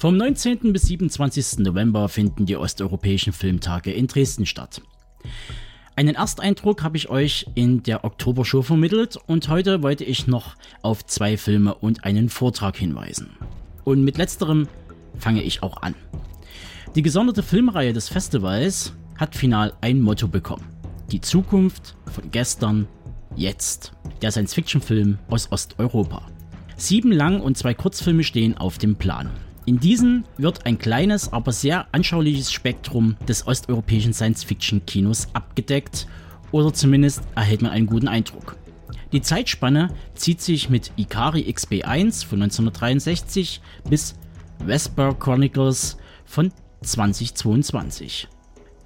Vom 0.08 0.16
19. 0.16 0.72
bis 0.72 0.84
27. 0.84 1.66
November 1.66 2.08
finden 2.08 2.46
die 2.46 2.56
osteuropäischen 2.56 3.34
Filmtage 3.34 3.92
in 3.92 4.08
Dresden 4.08 4.46
statt. 4.46 4.82
Einen 5.98 6.16
Ersteindruck 6.16 6.82
habe 6.82 6.96
ich 6.96 7.10
euch 7.10 7.46
in 7.56 7.84
der 7.84 8.06
Oktobershow 8.06 8.62
vermittelt 8.62 9.18
und 9.28 9.50
heute 9.50 9.84
wollte 9.84 10.06
ich 10.06 10.26
noch 10.26 10.56
auf 10.82 11.06
zwei 11.06 11.36
Filme 11.36 11.76
und 11.76 12.06
einen 12.06 12.30
Vortrag 12.30 12.78
hinweisen. 12.78 13.32
Und 13.84 14.06
mit 14.06 14.18
letzterem 14.18 14.70
fange 15.20 15.44
ich 15.44 15.62
auch 15.62 15.82
an. 15.82 15.94
Die 16.96 17.02
gesonderte 17.02 17.44
Filmreihe 17.44 17.92
des 17.92 18.08
Festivals 18.08 18.94
hat 19.18 19.36
final 19.36 19.74
ein 19.82 20.00
Motto 20.00 20.30
bekommen. 20.30 20.70
Die 21.12 21.20
Zukunft 21.20 21.98
von 22.06 22.32
gestern, 22.32 22.88
jetzt. 23.36 23.92
Der 24.22 24.32
Science-Fiction-Film 24.32 25.20
aus 25.28 25.52
Osteuropa. 25.52 26.22
Sieben 26.78 27.12
Lang- 27.12 27.42
und 27.42 27.58
zwei 27.58 27.74
Kurzfilme 27.74 28.24
stehen 28.24 28.58
auf 28.58 28.78
dem 28.78 28.96
Plan. 28.96 29.32
In 29.68 29.82
diesen 29.82 30.24
wird 30.38 30.66
ein 30.66 30.80
kleines, 30.80 31.34
aber 31.34 31.52
sehr 31.52 31.94
anschauliches 31.94 32.54
Spektrum 32.54 33.18
des 33.28 33.46
osteuropäischen 33.48 34.14
Science-Fiction-Kinos 34.14 35.28
abgedeckt 35.34 36.08
oder 36.54 36.74
zumindest 36.74 37.22
erhält 37.36 37.62
man 37.62 37.72
einen 37.72 37.86
guten 37.86 38.08
Eindruck. 38.08 38.56
Die 39.12 39.22
Zeitspanne 39.22 39.90
zieht 40.16 40.40
sich 40.40 40.70
mit 40.70 40.94
Ikari 40.96 41.42
XB1 41.42 42.26
von 42.26 42.44
1963 42.44 43.60
bis 43.90 44.16
Vesper 44.66 45.14
Chronicles 45.14 45.98
von 46.24 46.54
2022. 46.84 48.30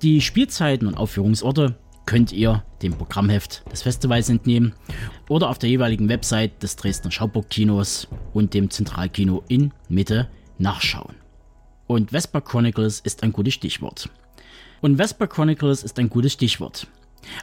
Die 0.01 0.19
Spielzeiten 0.19 0.87
und 0.87 0.97
Aufführungsorte 0.97 1.75
könnt 2.07 2.31
ihr 2.31 2.63
dem 2.81 2.93
Programmheft 2.93 3.71
des 3.71 3.83
Festivals 3.83 4.29
entnehmen 4.29 4.73
oder 5.29 5.49
auf 5.49 5.59
der 5.59 5.69
jeweiligen 5.69 6.09
Website 6.09 6.63
des 6.63 6.75
Dresdner 6.75 7.11
Schauburg-Kinos 7.11 8.07
und 8.33 8.55
dem 8.55 8.71
Zentralkino 8.71 9.43
in 9.47 9.71
Mitte 9.87 10.27
nachschauen. 10.61 11.15
Und 11.87 12.11
Vesper 12.11 12.41
Chronicles 12.41 12.99
ist 13.01 13.23
ein 13.23 13.33
gutes 13.33 13.53
Stichwort. 13.53 14.09
Und 14.81 14.97
Vesper 14.97 15.27
Chronicles 15.27 15.83
ist 15.83 15.99
ein 15.99 16.09
gutes 16.09 16.33
Stichwort. 16.33 16.87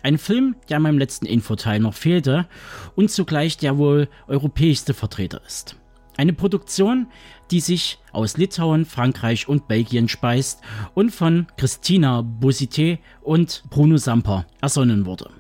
Ein 0.02 0.18
Film, 0.18 0.56
der 0.68 0.80
meinem 0.80 0.98
letzten 0.98 1.26
Infoteil 1.26 1.80
noch 1.80 1.94
fehlte 1.94 2.48
und 2.96 3.10
zugleich 3.10 3.58
der 3.58 3.78
wohl 3.78 4.08
europäischste 4.26 4.94
Vertreter 4.94 5.40
ist. 5.46 5.76
Eine 6.16 6.32
Produktion, 6.32 7.06
die 7.52 7.60
sich 7.60 8.00
aus 8.10 8.36
Litauen, 8.36 8.84
Frankreich 8.84 9.48
und 9.48 9.68
Belgien 9.68 10.08
speist 10.08 10.60
und 10.94 11.10
von 11.10 11.46
Christina 11.56 12.20
Bosité 12.20 12.98
und 13.22 13.62
Bruno 13.70 13.98
Samper 13.98 14.46
ersonnen 14.60 15.06
wurde. 15.06 15.30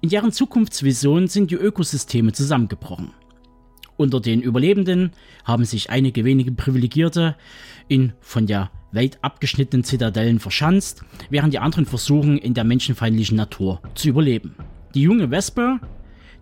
In 0.00 0.10
deren 0.10 0.30
Zukunftsvision 0.30 1.26
sind 1.26 1.50
die 1.50 1.56
Ökosysteme 1.56 2.32
zusammengebrochen. 2.32 3.12
Unter 3.96 4.20
den 4.20 4.42
Überlebenden 4.42 5.12
haben 5.44 5.64
sich 5.64 5.90
einige 5.90 6.24
wenige 6.24 6.52
Privilegierte 6.52 7.36
in 7.86 8.12
von 8.20 8.46
der 8.46 8.70
Welt 8.90 9.18
abgeschnittenen 9.22 9.84
Zitadellen 9.84 10.40
verschanzt, 10.40 11.04
während 11.30 11.52
die 11.52 11.58
anderen 11.58 11.86
versuchen, 11.86 12.38
in 12.38 12.54
der 12.54 12.64
menschenfeindlichen 12.64 13.36
Natur 13.36 13.80
zu 13.94 14.08
überleben. 14.08 14.54
Die 14.94 15.02
junge 15.02 15.28
Vesper, 15.28 15.80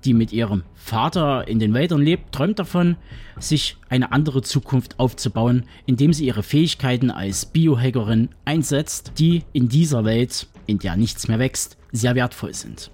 die 0.05 0.15
mit 0.15 0.33
ihrem 0.33 0.65
Vater 0.75 1.47
in 1.47 1.59
den 1.59 1.75
Wäldern 1.75 2.03
lebt, 2.03 2.33
träumt 2.33 2.59
davon, 2.59 2.97
sich 3.39 3.77
eine 3.89 4.13
andere 4.13 4.43
Zukunft 4.43 4.99
aufzubauen, 4.99 5.65
indem 5.87 6.13
sie 6.13 6.27
ihre 6.27 6.43
Fähigkeiten 6.43 7.11
als 7.11 7.47
Biohackerin 7.47 8.31
einsetzt, 8.45 9.13
die 9.19 9.45
in 9.53 9.69
dieser 9.69 10.05
Welt, 10.05 10.49
in 10.67 10.79
der 10.79 10.97
nichts 10.97 11.29
mehr 11.29 11.39
wächst, 11.39 11.77
sehr 11.93 12.15
wertvoll 12.15 12.55
sind. 12.55 12.91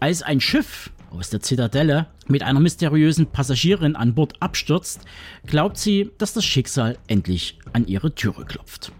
Als 0.00 0.22
ein 0.22 0.40
Schiff 0.40 0.90
aus 1.10 1.30
der 1.30 1.40
Zitadelle 1.40 2.06
mit 2.26 2.42
einer 2.42 2.60
mysteriösen 2.60 3.26
Passagierin 3.26 3.96
an 3.96 4.14
Bord 4.14 4.34
abstürzt, 4.40 5.00
glaubt 5.46 5.78
sie, 5.78 6.10
dass 6.18 6.32
das 6.32 6.44
Schicksal 6.44 6.98
endlich 7.06 7.58
an 7.72 7.86
ihre 7.86 8.14
Türe 8.14 8.44
klopft. 8.44 8.92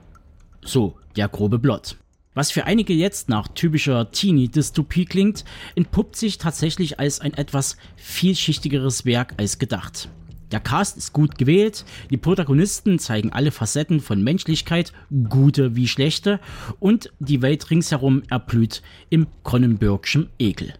So 0.62 0.96
der 1.16 1.28
grobe 1.28 1.58
Plot. 1.58 1.96
Was 2.34 2.52
für 2.52 2.64
einige 2.64 2.92
jetzt 2.92 3.28
nach 3.28 3.48
typischer 3.48 4.12
Teenie-Dystopie 4.12 5.04
klingt, 5.04 5.44
entpuppt 5.74 6.14
sich 6.14 6.38
tatsächlich 6.38 7.00
als 7.00 7.20
ein 7.20 7.34
etwas 7.34 7.76
vielschichtigeres 7.96 9.04
Werk 9.04 9.34
als 9.36 9.58
gedacht. 9.58 10.08
Der 10.52 10.60
Cast 10.60 10.96
ist 10.96 11.12
gut 11.12 11.38
gewählt, 11.38 11.84
die 12.10 12.16
Protagonisten 12.16 12.98
zeigen 12.98 13.32
alle 13.32 13.50
Facetten 13.50 14.00
von 14.00 14.22
Menschlichkeit, 14.22 14.92
gute 15.28 15.76
wie 15.76 15.86
schlechte, 15.86 16.40
und 16.80 17.12
die 17.20 17.42
Welt 17.42 17.70
ringsherum 17.70 18.22
erblüht 18.30 18.82
im 19.10 19.26
Cronenbergschen 19.44 20.28
Ekel. 20.38 20.74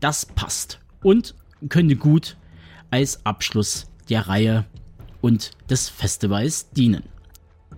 Das 0.00 0.26
passt 0.26 0.80
und 1.02 1.34
könnte 1.68 1.96
gut 1.96 2.36
als 2.90 3.24
Abschluss 3.24 3.90
der 4.08 4.28
Reihe 4.28 4.64
und 5.20 5.52
des 5.68 5.88
Festivals 5.88 6.70
dienen. 6.70 7.04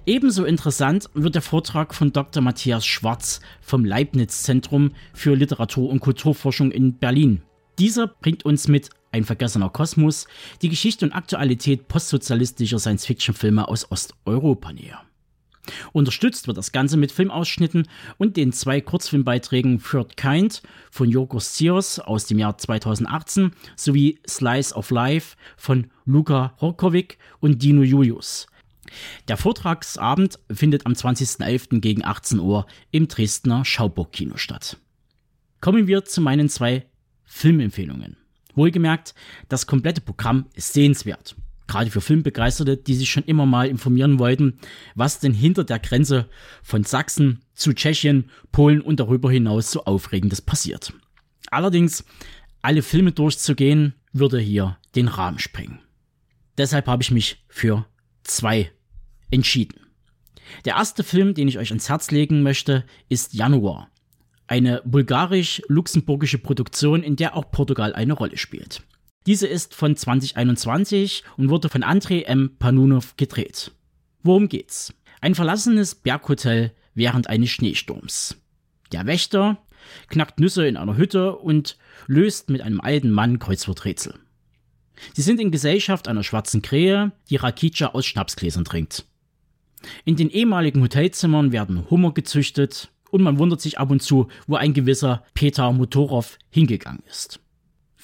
Ebenso 0.07 0.44
interessant 0.44 1.09
wird 1.15 1.36
der 1.36 1.43
Vortrag 1.43 1.94
von 1.94 2.12
Dr. 2.12 2.43
Matthias 2.43 2.85
Schwarz 2.85 3.40
vom 3.61 3.85
Leibniz 3.85 4.43
Zentrum 4.43 4.93
für 5.12 5.36
Literatur 5.36 5.90
und 5.90 6.01
Kulturforschung 6.01 6.73
in 6.73 6.99
Berlin. 6.99 7.43
Dieser 7.78 8.09
bringt 8.09 8.44
uns 8.44 8.66
mit 8.66 8.90
Ein 9.12 9.24
vergessener 9.24 9.70
Kosmos 9.70 10.27
die 10.61 10.70
Geschichte 10.70 11.05
und 11.05 11.12
Aktualität 11.12 11.86
postsozialistischer 11.86 12.78
Science-Fiction-Filme 12.78 13.69
aus 13.69 13.90
Osteuropa 13.90 14.73
näher. 14.73 15.03
Unterstützt 15.93 16.47
wird 16.47 16.56
das 16.56 16.72
Ganze 16.72 16.97
mit 16.97 17.12
Filmausschnitten 17.12 17.89
und 18.18 18.36
den 18.36 18.52
zwei 18.52 18.80
Kurzfilmbeiträgen 18.80 19.82
Third 19.82 20.16
Kind 20.16 20.62
von 20.90 21.09
Jorgos 21.09 21.55
Zios 21.55 21.98
aus 21.98 22.26
dem 22.26 22.39
Jahr 22.39 22.59
2018 22.59 23.52
sowie 23.76 24.18
Slice 24.28 24.74
of 24.74 24.90
Life 24.90 25.36
von 25.56 25.90
Luka 26.05 26.55
Horkovic 26.60 27.18
und 27.40 27.62
Dino 27.62 27.82
Julius. 27.82 28.47
Der 29.28 29.36
Vortragsabend 29.36 30.39
findet 30.51 30.84
am 30.84 30.93
20.11. 30.93 31.80
gegen 31.80 32.05
18 32.05 32.40
Uhr 32.40 32.66
im 32.90 33.09
Dresdner 33.09 33.64
Schauburg-Kino 33.64 34.36
statt. 34.36 34.76
Kommen 35.60 35.86
wir 35.86 36.05
zu 36.05 36.20
meinen 36.20 36.48
zwei 36.48 36.84
Filmempfehlungen. 37.24 38.16
Wohlgemerkt, 38.55 39.14
das 39.48 39.66
komplette 39.66 40.02
Programm 40.02 40.47
ist 40.55 40.74
sehenswert 40.74 41.36
gerade 41.66 41.90
für 41.90 42.01
Filmbegeisterte, 42.01 42.76
die 42.76 42.94
sich 42.94 43.10
schon 43.10 43.24
immer 43.24 43.47
mal 43.47 43.68
informieren 43.68 44.18
wollten, 44.18 44.59
was 44.94 45.20
denn 45.20 45.32
hinter 45.32 45.64
der 45.64 45.78
Grenze 45.78 46.28
von 46.62 46.84
Sachsen 46.84 47.40
zu 47.55 47.72
Tschechien, 47.72 48.30
Polen 48.51 48.80
und 48.80 49.01
darüber 49.01 49.30
hinaus 49.30 49.70
so 49.70 49.84
Aufregendes 49.84 50.40
passiert. 50.40 50.93
Allerdings, 51.51 52.05
alle 52.62 52.82
Filme 52.82 53.12
durchzugehen, 53.12 53.94
würde 54.12 54.39
hier 54.39 54.78
den 54.94 55.09
Rahmen 55.09 55.39
sprengen. 55.39 55.80
Deshalb 56.59 56.86
habe 56.86 57.02
ich 57.02 57.10
mich 57.10 57.44
für 57.48 57.86
zwei 58.22 58.70
entschieden. 59.30 59.80
Der 60.64 60.74
erste 60.74 61.02
Film, 61.02 61.34
den 61.34 61.48
ich 61.48 61.59
euch 61.59 61.70
ans 61.70 61.89
Herz 61.89 62.10
legen 62.10 62.43
möchte, 62.43 62.84
ist 63.09 63.32
Januar. 63.34 63.89
Eine 64.47 64.82
bulgarisch-luxemburgische 64.84 66.39
Produktion, 66.39 67.02
in 67.02 67.16
der 67.16 67.36
auch 67.36 67.51
Portugal 67.51 67.94
eine 67.94 68.12
Rolle 68.12 68.36
spielt. 68.36 68.82
Diese 69.27 69.47
ist 69.47 69.74
von 69.74 69.94
2021 69.97 71.23
und 71.36 71.49
wurde 71.49 71.69
von 71.69 71.82
Andrei 71.82 72.23
M. 72.23 72.57
Panunov 72.59 73.16
gedreht. 73.16 73.70
Worum 74.23 74.49
geht's? 74.49 74.93
Ein 75.20 75.35
verlassenes 75.35 75.94
Berghotel 75.94 76.73
während 76.94 77.28
eines 77.28 77.51
Schneesturms. 77.51 78.36
Der 78.90 79.07
Wächter 79.07 79.59
knackt 80.09 80.40
Nüsse 80.40 80.66
in 80.66 80.77
einer 80.77 80.97
Hütte 80.97 81.36
und 81.36 81.77
löst 82.07 82.51
mit 82.51 82.61
einem 82.61 82.81
alten 82.81 83.11
Mann 83.11 83.39
Kreuzworträtsel. 83.39 84.15
Sie 85.15 85.23
sind 85.23 85.40
in 85.40 85.51
Gesellschaft 85.51 86.09
einer 86.09 86.23
schwarzen 86.23 86.62
Krähe, 86.62 87.12
die 87.31 87.36
Rakicha 87.36 87.89
aus 87.89 88.07
Schnapsgläsern 88.07 88.65
trinkt. 88.65 89.07
In 90.05 90.16
den 90.16 90.31
ehemaligen 90.31 90.82
Hotelzimmern 90.82 91.53
werden 91.53 91.89
Hummer 91.90 92.12
gezüchtet 92.12 92.90
und 93.11 93.23
man 93.23 93.39
wundert 93.39 93.61
sich 93.61 93.78
ab 93.78 93.90
und 93.90 94.03
zu, 94.03 94.28
wo 94.47 94.57
ein 94.57 94.74
gewisser 94.74 95.24
Peter 95.35 95.73
Motorov 95.73 96.39
hingegangen 96.51 97.03
ist. 97.09 97.40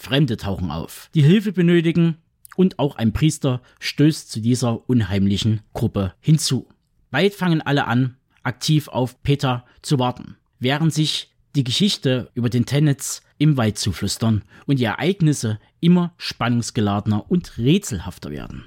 Fremde 0.00 0.36
tauchen 0.36 0.70
auf, 0.70 1.10
die 1.12 1.22
Hilfe 1.22 1.50
benötigen 1.50 2.18
und 2.54 2.78
auch 2.78 2.94
ein 2.94 3.12
Priester 3.12 3.60
stößt 3.80 4.30
zu 4.30 4.40
dieser 4.40 4.88
unheimlichen 4.88 5.60
Gruppe 5.74 6.14
hinzu. 6.20 6.68
Bald 7.10 7.34
fangen 7.34 7.62
alle 7.62 7.88
an, 7.88 8.16
aktiv 8.44 8.86
auf 8.86 9.20
Peter 9.24 9.64
zu 9.82 9.98
warten, 9.98 10.36
während 10.60 10.94
sich 10.94 11.34
die 11.56 11.64
Geschichte 11.64 12.30
über 12.34 12.48
den 12.48 12.64
Tenets 12.64 13.22
im 13.38 13.56
Wald 13.56 13.76
zuflüstern 13.76 14.42
und 14.66 14.78
die 14.78 14.84
Ereignisse 14.84 15.58
immer 15.80 16.14
spannungsgeladener 16.16 17.28
und 17.28 17.58
rätselhafter 17.58 18.30
werden. 18.30 18.66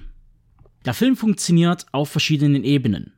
Der 0.83 0.93
Film 0.93 1.15
funktioniert 1.15 1.85
auf 1.93 2.09
verschiedenen 2.09 2.65
Ebenen. 2.65 3.13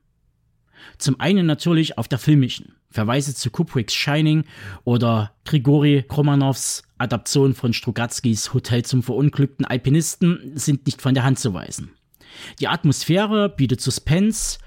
Zum 1.00 1.20
einen 1.20 1.48
natürlich 1.48 1.98
auf 1.98 2.08
der 2.08 2.20
filmischen. 2.20 2.76
Verweise 2.94 3.34
zu 3.34 3.50
Kubricks 3.50 3.94
Shining 3.94 4.46
oder 4.84 5.34
Grigori 5.46 6.06
Kromanows 6.08 6.84
Adaption 7.00 7.56
von 7.56 7.74
Strugatskis 7.74 8.54
Hotel 8.54 8.86
zum 8.86 9.02
verunglückten 9.02 9.66
Alpinisten 9.66 10.52
sind 10.54 10.86
nicht 10.86 11.02
von 11.02 11.16
der 11.16 11.24
Hand 11.24 11.40
zu 11.40 11.56
weisen. 11.56 11.92
Die 12.60 12.68
Atmosphäre 12.68 13.50
bietet 13.50 13.82
Suspense, 13.82 14.60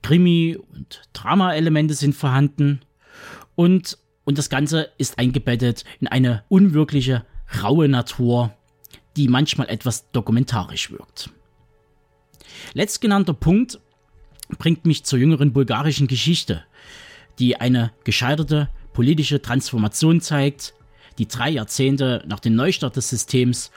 Krimi 0.00 0.56
und 0.72 1.02
Drama-Elemente 1.12 1.94
sind 1.94 2.14
vorhanden 2.14 2.80
und, 3.56 3.98
und 4.24 4.38
das 4.38 4.48
Ganze 4.48 4.90
ist 4.96 5.18
eingebettet 5.18 5.84
in 6.00 6.06
eine 6.06 6.44
unwirkliche, 6.48 7.26
raue 7.62 7.88
Natur, 7.88 8.54
die 9.16 9.26
manchmal 9.26 9.68
etwas 9.68 10.10
dokumentarisch 10.12 10.92
wirkt. 10.92 11.30
Letztgenannter 12.74 13.34
Punkt 13.34 13.80
bringt 14.58 14.86
mich 14.86 15.04
zur 15.04 15.18
jüngeren 15.18 15.52
bulgarischen 15.52 16.06
Geschichte, 16.06 16.64
die 17.38 17.56
eine 17.56 17.92
gescheiterte 18.04 18.68
politische 18.92 19.40
Transformation 19.40 20.20
zeigt, 20.20 20.74
die 21.18 21.28
drei 21.28 21.50
Jahrzehnte 21.50 22.22
nach 22.26 22.40
dem 22.40 22.54
Neustart 22.54 22.96
des 22.96 23.08
Systems 23.08 23.70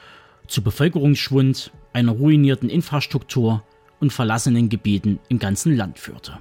zu 0.48 0.61
Bevölkerungsschwund, 0.61 1.72
einer 1.94 2.11
ruinierten 2.11 2.69
Infrastruktur 2.69 3.64
und 3.99 4.11
verlassenen 4.11 4.69
Gebieten 4.69 5.19
im 5.30 5.40
ganzen 5.40 5.76
Land 5.76 5.99
führte. 5.99 6.38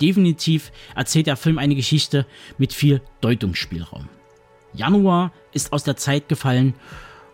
Definitiv 0.00 0.72
erzählt 0.94 1.26
der 1.26 1.36
Film 1.36 1.58
eine 1.58 1.74
Geschichte 1.74 2.26
mit 2.58 2.72
viel 2.72 3.00
Deutungsspielraum. 3.20 4.08
Januar 4.72 5.32
ist 5.52 5.72
aus 5.72 5.84
der 5.84 5.96
Zeit 5.96 6.28
gefallen 6.28 6.74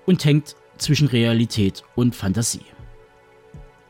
und 0.07 0.24
hängt 0.24 0.57
zwischen 0.77 1.09
Realität 1.09 1.82
und 1.94 2.15
Fantasie. 2.15 2.65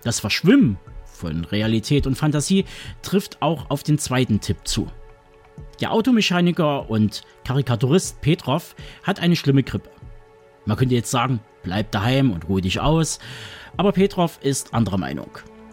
Das 0.02 0.20
Verschwimmen 0.20 0.78
von 1.20 1.44
Realität 1.44 2.06
und 2.06 2.16
Fantasie 2.16 2.64
trifft 3.02 3.40
auch 3.42 3.70
auf 3.70 3.82
den 3.82 3.98
zweiten 3.98 4.40
Tipp 4.40 4.58
zu. 4.64 4.88
Der 5.80 5.92
Automechaniker 5.92 6.90
und 6.90 7.22
Karikaturist 7.44 8.20
Petrov 8.20 8.74
hat 9.02 9.20
eine 9.20 9.36
schlimme 9.36 9.62
Grippe. 9.62 9.90
Man 10.66 10.76
könnte 10.76 10.94
jetzt 10.94 11.10
sagen, 11.10 11.40
bleib 11.62 11.90
daheim 11.90 12.32
und 12.32 12.48
ruhe 12.48 12.60
dich 12.60 12.80
aus, 12.80 13.18
aber 13.76 13.92
Petrov 13.92 14.38
ist 14.42 14.74
anderer 14.74 14.98
Meinung. 14.98 15.30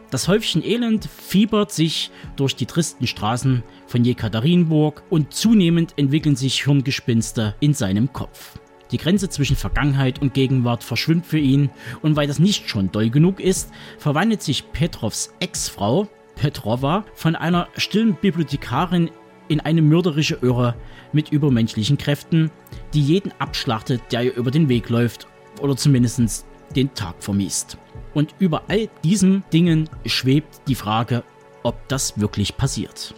Das 0.10 0.30
Häufchen 0.30 0.64
Elend 0.64 1.06
fiebert 1.06 1.72
sich 1.72 2.12
durch 2.38 2.56
die 2.56 2.66
tristen 2.66 3.08
Straßen 3.08 3.64
von 3.88 4.06
Jekaterinburg 4.06 5.04
und 5.10 5.34
zunehmend 5.34 5.98
entwickeln 5.98 6.38
sich 6.38 6.64
Hirngespinste 6.64 7.56
in 7.60 7.74
seinem 7.74 8.14
Kopf. 8.14 8.58
Die 8.92 8.98
Grenze 8.98 9.30
zwischen 9.30 9.56
Vergangenheit 9.56 10.22
und 10.22 10.34
Gegenwart 10.34 10.84
verschwimmt 10.84 11.26
für 11.26 11.40
ihn 11.40 11.70
und 12.02 12.16
weil 12.16 12.28
das 12.28 12.40
nicht 12.40 12.70
schon 12.70 12.92
doll 12.92 13.10
genug 13.10 13.40
ist, 13.40 13.72
verwandelt 13.98 14.42
sich 14.42 14.72
Petrovs 14.72 15.34
Ex-Frau, 15.40 16.08
Petrova, 16.36 17.04
von 17.14 17.36
einer 17.36 17.68
stillen 17.76 18.16
Bibliothekarin 18.16 19.10
in 19.48 19.60
eine 19.60 19.82
mörderische 19.82 20.40
Irre 20.42 20.76
mit 21.12 21.32
übermenschlichen 21.32 21.98
Kräften, 21.98 22.52
die 22.94 23.02
jeden 23.02 23.32
abschlachtet, 23.40 24.02
der 24.12 24.24
ihr 24.24 24.36
über 24.36 24.52
den 24.52 24.70
Weg 24.70 24.90
läuft 24.90 25.28
oder 25.62 25.76
zumindest 25.76 26.46
den 26.76 26.94
Tag 26.94 27.16
vermiest. 27.20 27.78
Und 28.14 28.36
über 28.40 28.64
all 28.68 28.90
diesen 29.04 29.44
Dingen 29.54 29.90
schwebt 30.06 30.62
die 30.68 30.76
Frage, 30.76 31.24
ob 31.64 31.88
das 31.88 32.20
wirklich 32.20 32.58
passiert. 32.58 33.14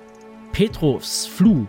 Petrovs 0.51 1.25
Flu 1.25 1.65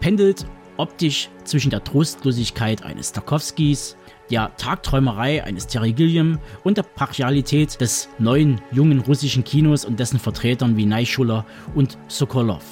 pendelt 0.00 0.46
optisch 0.76 1.28
zwischen 1.44 1.70
der 1.70 1.84
Trostlosigkeit 1.84 2.82
eines 2.82 3.12
Tarkovskis, 3.12 3.96
der 4.30 4.54
Tagträumerei 4.56 5.44
eines 5.44 5.66
Terry 5.66 5.92
Gilliam 5.92 6.38
und 6.64 6.76
der 6.76 6.82
Brachialität 6.82 7.80
des 7.80 8.08
neuen, 8.18 8.60
jungen 8.72 9.00
russischen 9.00 9.44
Kinos 9.44 9.84
und 9.84 10.00
dessen 10.00 10.18
Vertretern 10.18 10.76
wie 10.76 10.86
Neischuller 10.86 11.44
und 11.74 11.96
Sokolov. 12.08 12.64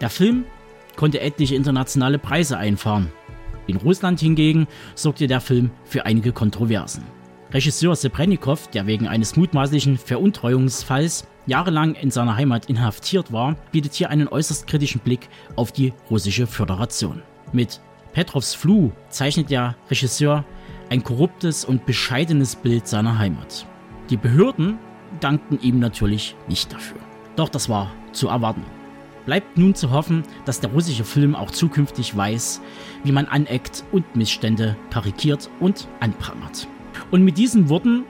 Der 0.00 0.10
Film 0.10 0.44
konnte 0.96 1.20
etliche 1.20 1.54
internationale 1.54 2.18
Preise 2.18 2.58
einfahren. 2.58 3.10
In 3.66 3.76
Russland 3.76 4.20
hingegen 4.20 4.66
sorgte 4.94 5.26
der 5.26 5.40
Film 5.40 5.70
für 5.84 6.04
einige 6.04 6.32
Kontroversen. 6.32 7.04
Regisseur 7.52 7.94
Sebrennikov, 7.94 8.68
der 8.68 8.86
wegen 8.86 9.06
eines 9.06 9.36
mutmaßlichen 9.36 9.98
Veruntreuungsfalls 9.98 11.26
jahrelang 11.46 11.94
in 11.94 12.10
seiner 12.10 12.36
Heimat 12.36 12.66
inhaftiert 12.66 13.32
war, 13.32 13.56
bietet 13.72 13.94
hier 13.94 14.10
einen 14.10 14.28
äußerst 14.28 14.66
kritischen 14.66 15.00
Blick 15.00 15.28
auf 15.56 15.72
die 15.72 15.92
russische 16.10 16.46
Föderation. 16.46 17.22
Mit 17.52 17.80
Petrovs 18.12 18.54
Flu 18.54 18.90
zeichnet 19.08 19.50
der 19.50 19.76
Regisseur 19.90 20.44
ein 20.90 21.02
korruptes 21.04 21.64
und 21.64 21.86
bescheidenes 21.86 22.56
Bild 22.56 22.86
seiner 22.86 23.18
Heimat. 23.18 23.66
Die 24.10 24.16
Behörden 24.16 24.78
dankten 25.20 25.58
ihm 25.60 25.78
natürlich 25.78 26.34
nicht 26.48 26.72
dafür. 26.72 26.98
Doch 27.36 27.48
das 27.48 27.68
war 27.68 27.92
zu 28.12 28.28
erwarten. 28.28 28.64
Bleibt 29.24 29.56
nun 29.56 29.74
zu 29.74 29.90
hoffen, 29.90 30.24
dass 30.44 30.60
der 30.60 30.70
russische 30.70 31.04
Film 31.04 31.36
auch 31.36 31.50
zukünftig 31.50 32.16
weiß, 32.16 32.60
wie 33.04 33.12
man 33.12 33.26
aneckt 33.26 33.84
und 33.92 34.16
Missstände 34.16 34.76
karikiert 34.90 35.48
und 35.60 35.86
anprangert. 36.00 36.66
Und 37.10 37.22
mit 37.22 37.38
diesen 37.38 37.68
Worten 37.68 38.04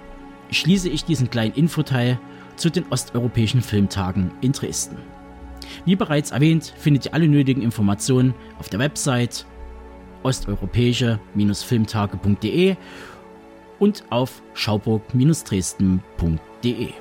schließe 0.50 0.88
ich 0.88 1.04
diesen 1.04 1.30
kleinen 1.30 1.54
Infoteil 1.54 2.18
zu 2.56 2.70
den 2.70 2.84
osteuropäischen 2.90 3.60
Filmtagen 3.60 4.32
in 4.40 4.52
Dresden. 4.52 4.96
Wie 5.84 5.96
bereits 5.96 6.30
erwähnt, 6.30 6.72
findet 6.76 7.06
ihr 7.06 7.14
alle 7.14 7.26
nötigen 7.28 7.62
Informationen 7.62 8.34
auf 8.58 8.68
der 8.68 8.78
Website 8.78 9.46
osteuropäische-filmtage.de 10.22 12.76
und 13.78 14.04
auf 14.10 14.42
schauburg-dresden.de. 14.54 16.92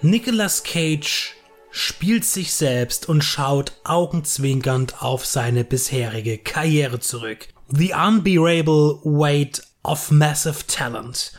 Nicolas 0.00 0.62
Cage 0.62 1.34
spielt 1.72 2.24
sich 2.24 2.52
selbst 2.52 3.08
und 3.08 3.24
schaut 3.24 3.72
augenzwinkernd 3.82 5.02
auf 5.02 5.26
seine 5.26 5.64
bisherige 5.64 6.38
Karriere 6.38 7.00
zurück. 7.00 7.48
The 7.68 7.94
unbearable 7.94 9.00
weight 9.02 9.60
of 9.82 10.12
massive 10.12 10.66
talent. 10.68 11.32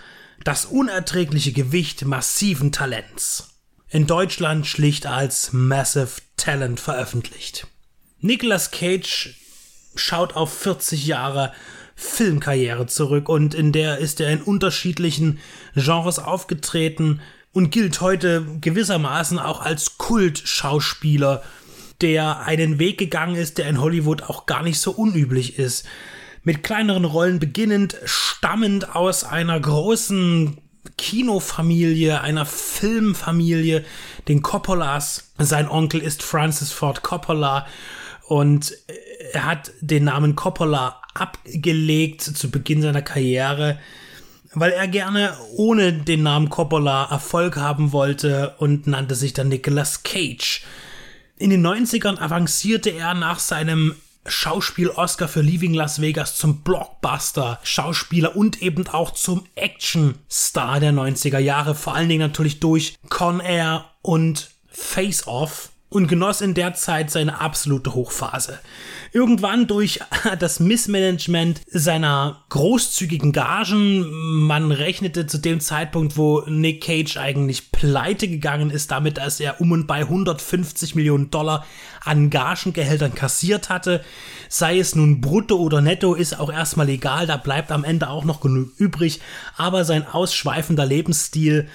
Das 0.44 0.66
unerträgliche 0.66 1.54
Gewicht 1.54 2.04
massiven 2.04 2.74
Talents. 2.74 3.62
In 3.88 4.08
Deutschland 4.08 4.68
schlicht 4.68 5.06
als 5.06 5.54
Massive 5.54 6.22
Talent 6.36 6.82
veröffentlicht. 6.82 7.66
Nicolas 8.20 8.72
Cage 8.72 9.36
schaut 9.96 10.36
auf 10.36 10.54
40 10.54 11.08
Jahre 11.08 11.54
Filmkarriere 11.96 12.88
zurück 12.88 13.30
und 13.30 13.54
in 13.54 13.72
der 13.72 14.00
ist 14.00 14.20
er 14.20 14.32
in 14.32 14.42
unterschiedlichen 14.42 15.40
Genres 15.76 16.20
aufgetreten, 16.20 17.22
und 17.52 17.72
gilt 17.72 18.02
heute 18.02 18.46
gewissermaßen 18.62 19.40
auch 19.40 19.62
als 19.62 19.98
Kultschauspieler, 19.98 21.42
der 22.02 22.42
einen 22.42 22.80
Weg 22.80 22.98
gegangen 22.98 23.36
ist, 23.36 23.58
der 23.58 23.68
in 23.68 23.82
Hollywood 23.82 24.24
auch 24.24 24.46
gar 24.46 24.64
nicht 24.64 24.80
so 24.80 24.92
unüblich 24.92 25.60
ist. 25.60 25.86
Mit 26.44 26.64
kleineren 26.64 27.06
Rollen 27.06 27.40
beginnend, 27.40 27.98
stammend 28.06 28.96
aus 28.96 29.24
einer 29.24 29.60
großen 29.60 30.58
Kinofamilie, 30.98 32.22
einer 32.22 32.46
Filmfamilie, 32.46 33.84
den 34.28 34.42
Coppolas. 34.42 35.32
Sein 35.38 35.70
Onkel 35.70 36.02
ist 36.02 36.24
Francis 36.24 36.72
Ford 36.72 37.04
Coppola 37.04 37.68
und 38.28 38.74
er 39.34 39.46
hat 39.46 39.72
den 39.82 40.06
Namen 40.06 40.36
Coppola 40.36 41.02
abgelegt 41.14 42.22
zu 42.22 42.50
Beginn 42.50 42.82
seiner 42.82 43.02
Karriere 43.02 43.80
weil 44.54 44.72
er 44.72 44.88
gerne 44.88 45.34
ohne 45.56 45.94
den 45.94 46.24
Namen 46.24 46.50
Coppola 46.50 47.06
Erfolg 47.10 47.58
haben 47.58 47.92
wollte 47.92 48.56
und 48.58 48.88
nannte 48.88 49.16
sich 49.16 49.34
dann 49.34 49.50
Nicolas 49.50 50.04
Cage. 50.04 50.64
In 51.38 51.50
den 51.50 51.66
90ern 51.66 52.20
avancierte 52.20 52.90
er 52.90 53.14
nach 53.14 53.40
seinem 53.40 53.96
Schauspiel-Oscar 54.26 55.28
für 55.28 55.42
Leaving 55.42 55.74
Las 55.74 56.02
Vegas 56.02 56.36
zum 56.36 56.62
Blockbuster-Schauspieler 56.62 58.36
und 58.36 58.62
eben 58.62 58.88
auch 58.88 59.12
zum 59.12 59.46
Action-Star 59.56 60.80
der 60.80 60.92
90er 60.92 61.40
Jahre, 61.40 61.76
vor 61.76 61.96
allen 61.96 62.10
Dingen 62.10 62.22
natürlich 62.22 62.60
durch 62.60 62.96
Con 63.10 63.40
Air 63.40 63.86
und 64.02 64.52
Face 64.70 65.28
Off 65.28 65.72
und 65.90 66.08
genoss 66.08 66.42
in 66.42 66.54
der 66.54 66.76
Zeit 66.76 67.10
seine 67.10 67.42
absolute 67.42 67.94
Hochphase. 67.94 68.60
Irgendwann 69.12 69.66
durch 69.66 70.00
das 70.40 70.60
Missmanagement 70.60 71.62
seiner 71.68 72.44
großzügigen 72.50 73.32
Gagen, 73.32 74.06
man 74.46 74.72
rechnete 74.72 75.26
zu 75.26 75.40
dem 75.40 75.60
Zeitpunkt, 75.60 76.16
wo 76.16 76.42
Nick 76.42 76.84
Cage 76.84 77.18
eigentlich 77.18 77.72
pleite 77.72 78.28
gegangen 78.28 78.70
ist, 78.70 78.92
damit 78.92 79.18
dass 79.18 79.40
er 79.40 79.60
um 79.62 79.72
und 79.72 79.88
bei 79.88 80.02
150 80.02 80.96
Millionen 80.96 81.32
Dollar 81.32 81.66
an 82.04 82.30
Gagengehältern 82.30 83.16
kassiert 83.16 83.70
hatte, 83.70 84.04
sei 84.48 84.80
es 84.80 84.96
nun 84.96 85.22
brutto 85.22 85.58
oder 85.58 85.82
netto, 85.82 86.14
ist 86.14 86.40
auch 86.40 86.52
erstmal 86.52 86.90
egal, 86.90 87.28
da 87.28 87.38
bleibt 87.38 87.72
am 87.72 87.84
Ende 87.84 88.10
auch 88.10 88.26
noch 88.26 88.42
genug 88.42 88.70
übrig, 88.78 89.20
aber 89.58 89.86
sein 89.86 90.06
ausschweifender 90.08 90.86
Lebensstil 90.86 91.68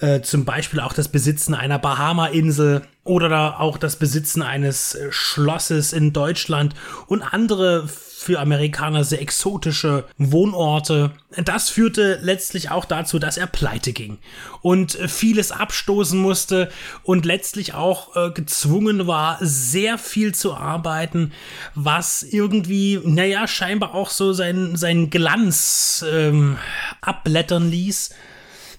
Äh, 0.00 0.20
zum 0.22 0.44
Beispiel 0.44 0.80
auch 0.80 0.92
das 0.92 1.08
Besitzen 1.08 1.54
einer 1.54 1.78
Bahama-Insel 1.78 2.82
oder 3.02 3.60
auch 3.60 3.78
das 3.78 3.96
Besitzen 3.96 4.42
eines 4.42 4.94
äh, 4.94 5.10
Schlosses 5.10 5.92
in 5.92 6.12
Deutschland 6.12 6.74
und 7.08 7.22
andere 7.22 7.88
für 7.88 8.40
Amerikaner 8.40 9.04
sehr 9.04 9.22
exotische 9.22 10.04
Wohnorte. 10.18 11.12
Das 11.36 11.70
führte 11.70 12.18
letztlich 12.20 12.70
auch 12.70 12.84
dazu, 12.84 13.18
dass 13.18 13.38
er 13.38 13.46
pleite 13.46 13.92
ging 13.92 14.18
und 14.60 14.98
äh, 15.00 15.08
vieles 15.08 15.50
abstoßen 15.50 16.18
musste 16.18 16.68
und 17.02 17.24
letztlich 17.24 17.74
auch 17.74 18.14
äh, 18.14 18.30
gezwungen 18.30 19.06
war, 19.06 19.38
sehr 19.40 19.98
viel 19.98 20.34
zu 20.34 20.54
arbeiten, 20.54 21.32
was 21.74 22.22
irgendwie, 22.22 23.00
naja, 23.04 23.48
scheinbar 23.48 23.94
auch 23.94 24.10
so 24.10 24.32
seinen, 24.32 24.76
seinen 24.76 25.10
Glanz 25.10 26.04
ähm, 26.08 26.56
abblättern 27.00 27.70
ließ. 27.70 28.10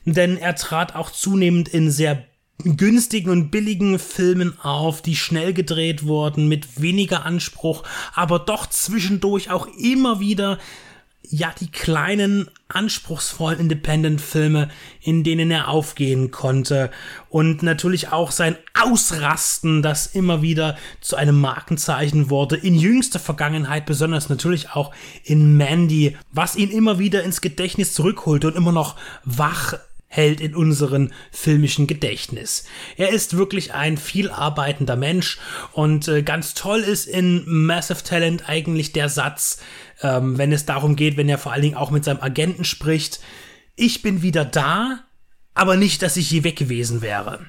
Denn 0.05 0.37
er 0.37 0.55
trat 0.55 0.95
auch 0.95 1.11
zunehmend 1.11 1.67
in 1.69 1.91
sehr 1.91 2.25
günstigen 2.63 3.29
und 3.29 3.51
billigen 3.51 3.99
Filmen 3.99 4.59
auf, 4.59 5.01
die 5.01 5.15
schnell 5.15 5.53
gedreht 5.53 6.05
wurden, 6.05 6.47
mit 6.47 6.81
weniger 6.81 7.25
Anspruch, 7.25 7.83
aber 8.13 8.39
doch 8.39 8.67
zwischendurch 8.67 9.49
auch 9.49 9.67
immer 9.77 10.19
wieder 10.19 10.59
ja 11.31 11.53
die 11.59 11.69
kleinen 11.69 12.49
anspruchsvollen 12.69 13.59
Independent-Filme, 13.59 14.69
in 15.01 15.23
denen 15.23 15.51
er 15.51 15.67
aufgehen 15.67 16.31
konnte. 16.31 16.89
Und 17.29 17.61
natürlich 17.61 18.11
auch 18.11 18.31
sein 18.31 18.57
Ausrasten, 18.79 19.81
das 19.81 20.07
immer 20.07 20.41
wieder 20.41 20.77
zu 21.01 21.15
einem 21.15 21.39
Markenzeichen 21.39 22.29
wurde, 22.29 22.55
in 22.55 22.75
jüngster 22.75 23.19
Vergangenheit, 23.19 23.85
besonders 23.85 24.29
natürlich 24.29 24.71
auch 24.71 24.93
in 25.23 25.55
Mandy, 25.57 26.17
was 26.31 26.55
ihn 26.55 26.71
immer 26.71 26.99
wieder 26.99 27.23
ins 27.23 27.41
Gedächtnis 27.41 27.93
zurückholte 27.93 28.47
und 28.47 28.55
immer 28.55 28.71
noch 28.71 28.95
wach 29.23 29.75
hält 30.09 30.41
in 30.41 30.55
unserem 30.55 31.11
filmischen 31.31 31.87
Gedächtnis. 31.87 32.65
Er 32.97 33.09
ist 33.09 33.37
wirklich 33.37 33.73
ein 33.73 33.95
viel 33.95 34.29
arbeitender 34.29 34.95
Mensch 34.95 35.39
und 35.71 36.07
äh, 36.07 36.23
ganz 36.23 36.55
toll 36.55 36.79
ist 36.79 37.07
in 37.07 37.43
Massive 37.45 38.03
Talent 38.03 38.49
eigentlich 38.49 38.91
der 38.91 39.07
Satz, 39.07 39.61
ähm, 40.01 40.37
wenn 40.37 40.51
es 40.51 40.65
darum 40.65 40.95
geht, 40.95 41.15
wenn 41.15 41.29
er 41.29 41.37
vor 41.37 41.53
allen 41.53 41.61
Dingen 41.61 41.77
auch 41.77 41.91
mit 41.91 42.03
seinem 42.03 42.21
Agenten 42.21 42.65
spricht, 42.65 43.19
ich 43.75 44.01
bin 44.01 44.23
wieder 44.23 44.45
da, 44.45 44.99
aber 45.53 45.77
nicht, 45.77 46.01
dass 46.01 46.17
ich 46.17 46.31
je 46.31 46.43
weg 46.43 46.57
gewesen 46.57 47.01
wäre. 47.01 47.45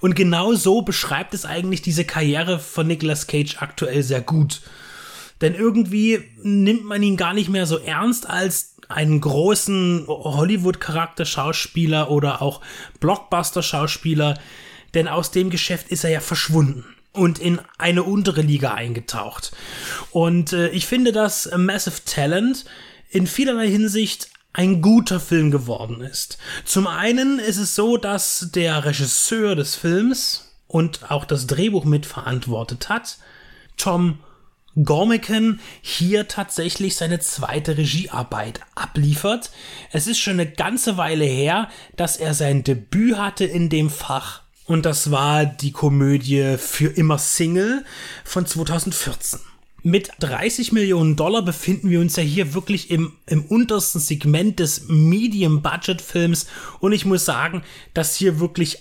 Und 0.00 0.14
genau 0.14 0.54
so 0.54 0.82
beschreibt 0.82 1.34
es 1.34 1.44
eigentlich 1.44 1.82
diese 1.82 2.04
Karriere 2.04 2.60
von 2.60 2.86
Nicolas 2.86 3.26
Cage 3.26 3.56
aktuell 3.60 4.04
sehr 4.04 4.20
gut. 4.20 4.62
Denn 5.40 5.54
irgendwie 5.54 6.22
nimmt 6.42 6.84
man 6.84 7.02
ihn 7.02 7.16
gar 7.16 7.34
nicht 7.34 7.48
mehr 7.48 7.66
so 7.66 7.78
ernst 7.78 8.30
als 8.30 8.73
einen 8.88 9.20
großen 9.20 10.04
Hollywood-Charakter-Schauspieler 10.06 12.10
oder 12.10 12.42
auch 12.42 12.60
Blockbuster-Schauspieler, 13.00 14.38
denn 14.94 15.08
aus 15.08 15.30
dem 15.30 15.50
Geschäft 15.50 15.88
ist 15.88 16.04
er 16.04 16.10
ja 16.10 16.20
verschwunden 16.20 16.84
und 17.12 17.38
in 17.38 17.60
eine 17.78 18.02
untere 18.02 18.42
Liga 18.42 18.74
eingetaucht. 18.74 19.52
Und 20.10 20.52
äh, 20.52 20.68
ich 20.68 20.86
finde, 20.86 21.12
dass 21.12 21.50
Massive 21.56 22.04
Talent 22.04 22.64
in 23.08 23.26
vielerlei 23.26 23.68
Hinsicht 23.68 24.28
ein 24.52 24.82
guter 24.82 25.20
Film 25.20 25.50
geworden 25.50 26.00
ist. 26.00 26.38
Zum 26.64 26.86
einen 26.86 27.38
ist 27.38 27.58
es 27.58 27.74
so, 27.74 27.96
dass 27.96 28.50
der 28.54 28.84
Regisseur 28.84 29.56
des 29.56 29.74
Films 29.74 30.52
und 30.66 31.10
auch 31.10 31.24
das 31.24 31.46
Drehbuch 31.46 31.84
mitverantwortet 31.84 32.88
hat, 32.88 33.18
Tom 33.76 34.18
Gormican 34.82 35.60
hier 35.82 36.26
tatsächlich 36.28 36.96
seine 36.96 37.20
zweite 37.20 37.76
Regiearbeit 37.76 38.60
abliefert. 38.74 39.50
Es 39.92 40.06
ist 40.06 40.18
schon 40.18 40.34
eine 40.34 40.50
ganze 40.50 40.96
Weile 40.96 41.24
her, 41.24 41.68
dass 41.96 42.16
er 42.16 42.34
sein 42.34 42.64
Debüt 42.64 43.16
hatte 43.16 43.44
in 43.44 43.68
dem 43.68 43.90
Fach. 43.90 44.42
Und 44.66 44.86
das 44.86 45.10
war 45.10 45.44
die 45.44 45.72
Komödie 45.72 46.56
Für 46.58 46.88
immer 46.88 47.18
Single 47.18 47.84
von 48.24 48.46
2014. 48.46 49.40
Mit 49.82 50.10
30 50.20 50.72
Millionen 50.72 51.14
Dollar 51.14 51.42
befinden 51.42 51.90
wir 51.90 52.00
uns 52.00 52.16
ja 52.16 52.22
hier 52.22 52.54
wirklich 52.54 52.90
im, 52.90 53.12
im 53.26 53.44
untersten 53.44 54.00
Segment 54.00 54.58
des 54.58 54.88
Medium-Budget-Films. 54.88 56.46
Und 56.80 56.92
ich 56.92 57.04
muss 57.04 57.26
sagen, 57.26 57.62
dass 57.92 58.16
hier 58.16 58.40
wirklich, 58.40 58.78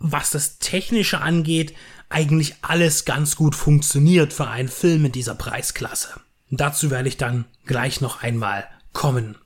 was 0.00 0.30
das 0.30 0.58
Technische 0.58 1.20
angeht, 1.20 1.72
eigentlich 2.08 2.56
alles 2.62 3.04
ganz 3.04 3.36
gut 3.36 3.54
funktioniert 3.54 4.32
für 4.32 4.48
einen 4.48 4.68
Film 4.68 5.06
in 5.06 5.12
dieser 5.12 5.34
Preisklasse. 5.34 6.20
Dazu 6.50 6.90
werde 6.90 7.08
ich 7.08 7.16
dann 7.16 7.46
gleich 7.66 8.00
noch 8.00 8.22
einmal 8.22 8.66
kommen. 8.92 9.36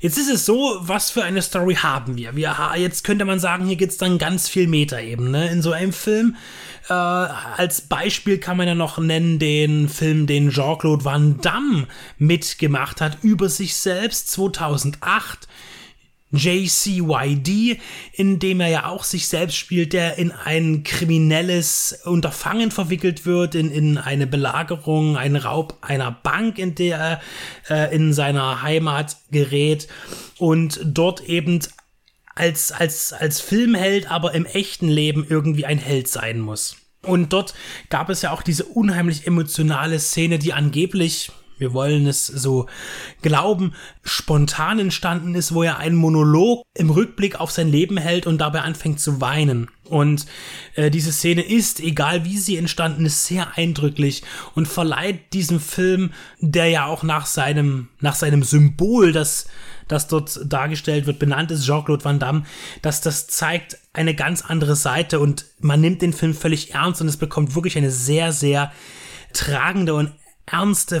Jetzt 0.00 0.18
ist 0.18 0.30
es 0.30 0.44
so, 0.44 0.76
was 0.80 1.10
für 1.10 1.24
eine 1.24 1.42
Story 1.42 1.76
haben 1.76 2.16
wir? 2.16 2.36
wir 2.36 2.54
jetzt 2.76 3.04
könnte 3.04 3.24
man 3.24 3.40
sagen, 3.40 3.66
hier 3.66 3.76
gibt 3.76 3.92
es 3.92 3.98
dann 3.98 4.18
ganz 4.18 4.48
viel 4.48 4.68
Metaebene 4.68 5.50
in 5.50 5.62
so 5.62 5.72
einem 5.72 5.92
Film. 5.92 6.36
Äh, 6.88 6.92
als 6.92 7.82
Beispiel 7.82 8.38
kann 8.38 8.56
man 8.56 8.68
ja 8.68 8.74
noch 8.74 8.98
nennen 8.98 9.38
den 9.38 9.88
Film, 9.88 10.26
den 10.26 10.50
Jean-Claude 10.50 11.04
Van 11.04 11.40
Damme 11.40 11.86
mitgemacht 12.18 13.00
hat 13.00 13.18
über 13.22 13.48
sich 13.48 13.76
selbst 13.76 14.30
2008 14.32 15.48
JCYD, 16.32 17.78
in 18.12 18.38
dem 18.38 18.60
er 18.60 18.68
ja 18.68 18.86
auch 18.86 19.04
sich 19.04 19.28
selbst 19.28 19.56
spielt, 19.56 19.92
der 19.92 20.18
in 20.18 20.32
ein 20.32 20.82
kriminelles 20.82 22.00
Unterfangen 22.04 22.70
verwickelt 22.70 23.26
wird, 23.26 23.54
in, 23.54 23.70
in 23.70 23.98
eine 23.98 24.26
Belagerung, 24.26 25.16
einen 25.16 25.36
Raub 25.36 25.78
einer 25.82 26.10
Bank, 26.10 26.58
in 26.58 26.74
der 26.74 27.20
er 27.68 27.88
äh, 27.88 27.94
in 27.94 28.12
seiner 28.12 28.62
Heimat 28.62 29.16
gerät 29.30 29.88
und 30.38 30.80
dort 30.84 31.20
eben 31.22 31.60
als, 32.34 32.72
als, 32.72 33.12
als 33.12 33.40
Filmheld, 33.40 34.10
aber 34.10 34.34
im 34.34 34.46
echten 34.46 34.88
Leben 34.88 35.26
irgendwie 35.28 35.66
ein 35.66 35.78
Held 35.78 36.08
sein 36.08 36.40
muss. 36.40 36.76
Und 37.02 37.32
dort 37.32 37.54
gab 37.90 38.08
es 38.08 38.22
ja 38.22 38.30
auch 38.30 38.42
diese 38.42 38.64
unheimlich 38.64 39.26
emotionale 39.26 39.98
Szene, 39.98 40.38
die 40.38 40.52
angeblich 40.52 41.32
wir 41.62 41.72
wollen 41.72 42.08
es 42.08 42.26
so 42.26 42.66
glauben, 43.22 43.72
spontan 44.02 44.80
entstanden 44.80 45.36
ist, 45.36 45.54
wo 45.54 45.62
er 45.62 45.78
einen 45.78 45.94
Monolog 45.94 46.64
im 46.74 46.90
Rückblick 46.90 47.38
auf 47.40 47.52
sein 47.52 47.68
Leben 47.68 47.98
hält 47.98 48.26
und 48.26 48.38
dabei 48.38 48.62
anfängt 48.62 48.98
zu 48.98 49.20
weinen. 49.20 49.70
Und 49.84 50.26
äh, 50.74 50.90
diese 50.90 51.12
Szene 51.12 51.42
ist, 51.42 51.78
egal 51.78 52.24
wie 52.24 52.36
sie 52.36 52.56
entstanden 52.56 53.06
ist, 53.06 53.26
sehr 53.26 53.56
eindrücklich 53.56 54.24
und 54.56 54.66
verleiht 54.66 55.32
diesem 55.34 55.60
Film, 55.60 56.12
der 56.40 56.66
ja 56.66 56.86
auch 56.86 57.04
nach 57.04 57.26
seinem, 57.26 57.88
nach 58.00 58.16
seinem 58.16 58.42
Symbol, 58.42 59.12
das, 59.12 59.46
das 59.86 60.08
dort 60.08 60.40
dargestellt 60.44 61.06
wird, 61.06 61.20
benannt 61.20 61.52
ist, 61.52 61.64
Jean-Claude 61.64 62.04
Van 62.04 62.18
Damme, 62.18 62.42
dass 62.80 63.02
das 63.02 63.28
zeigt 63.28 63.78
eine 63.92 64.16
ganz 64.16 64.42
andere 64.42 64.74
Seite 64.74 65.20
und 65.20 65.44
man 65.60 65.80
nimmt 65.80 66.02
den 66.02 66.12
Film 66.12 66.34
völlig 66.34 66.74
ernst 66.74 67.00
und 67.00 67.06
es 67.06 67.18
bekommt 67.18 67.54
wirklich 67.54 67.76
eine 67.76 67.92
sehr, 67.92 68.32
sehr 68.32 68.72
tragende 69.32 69.94
und 69.94 70.12
ernste 70.46 71.00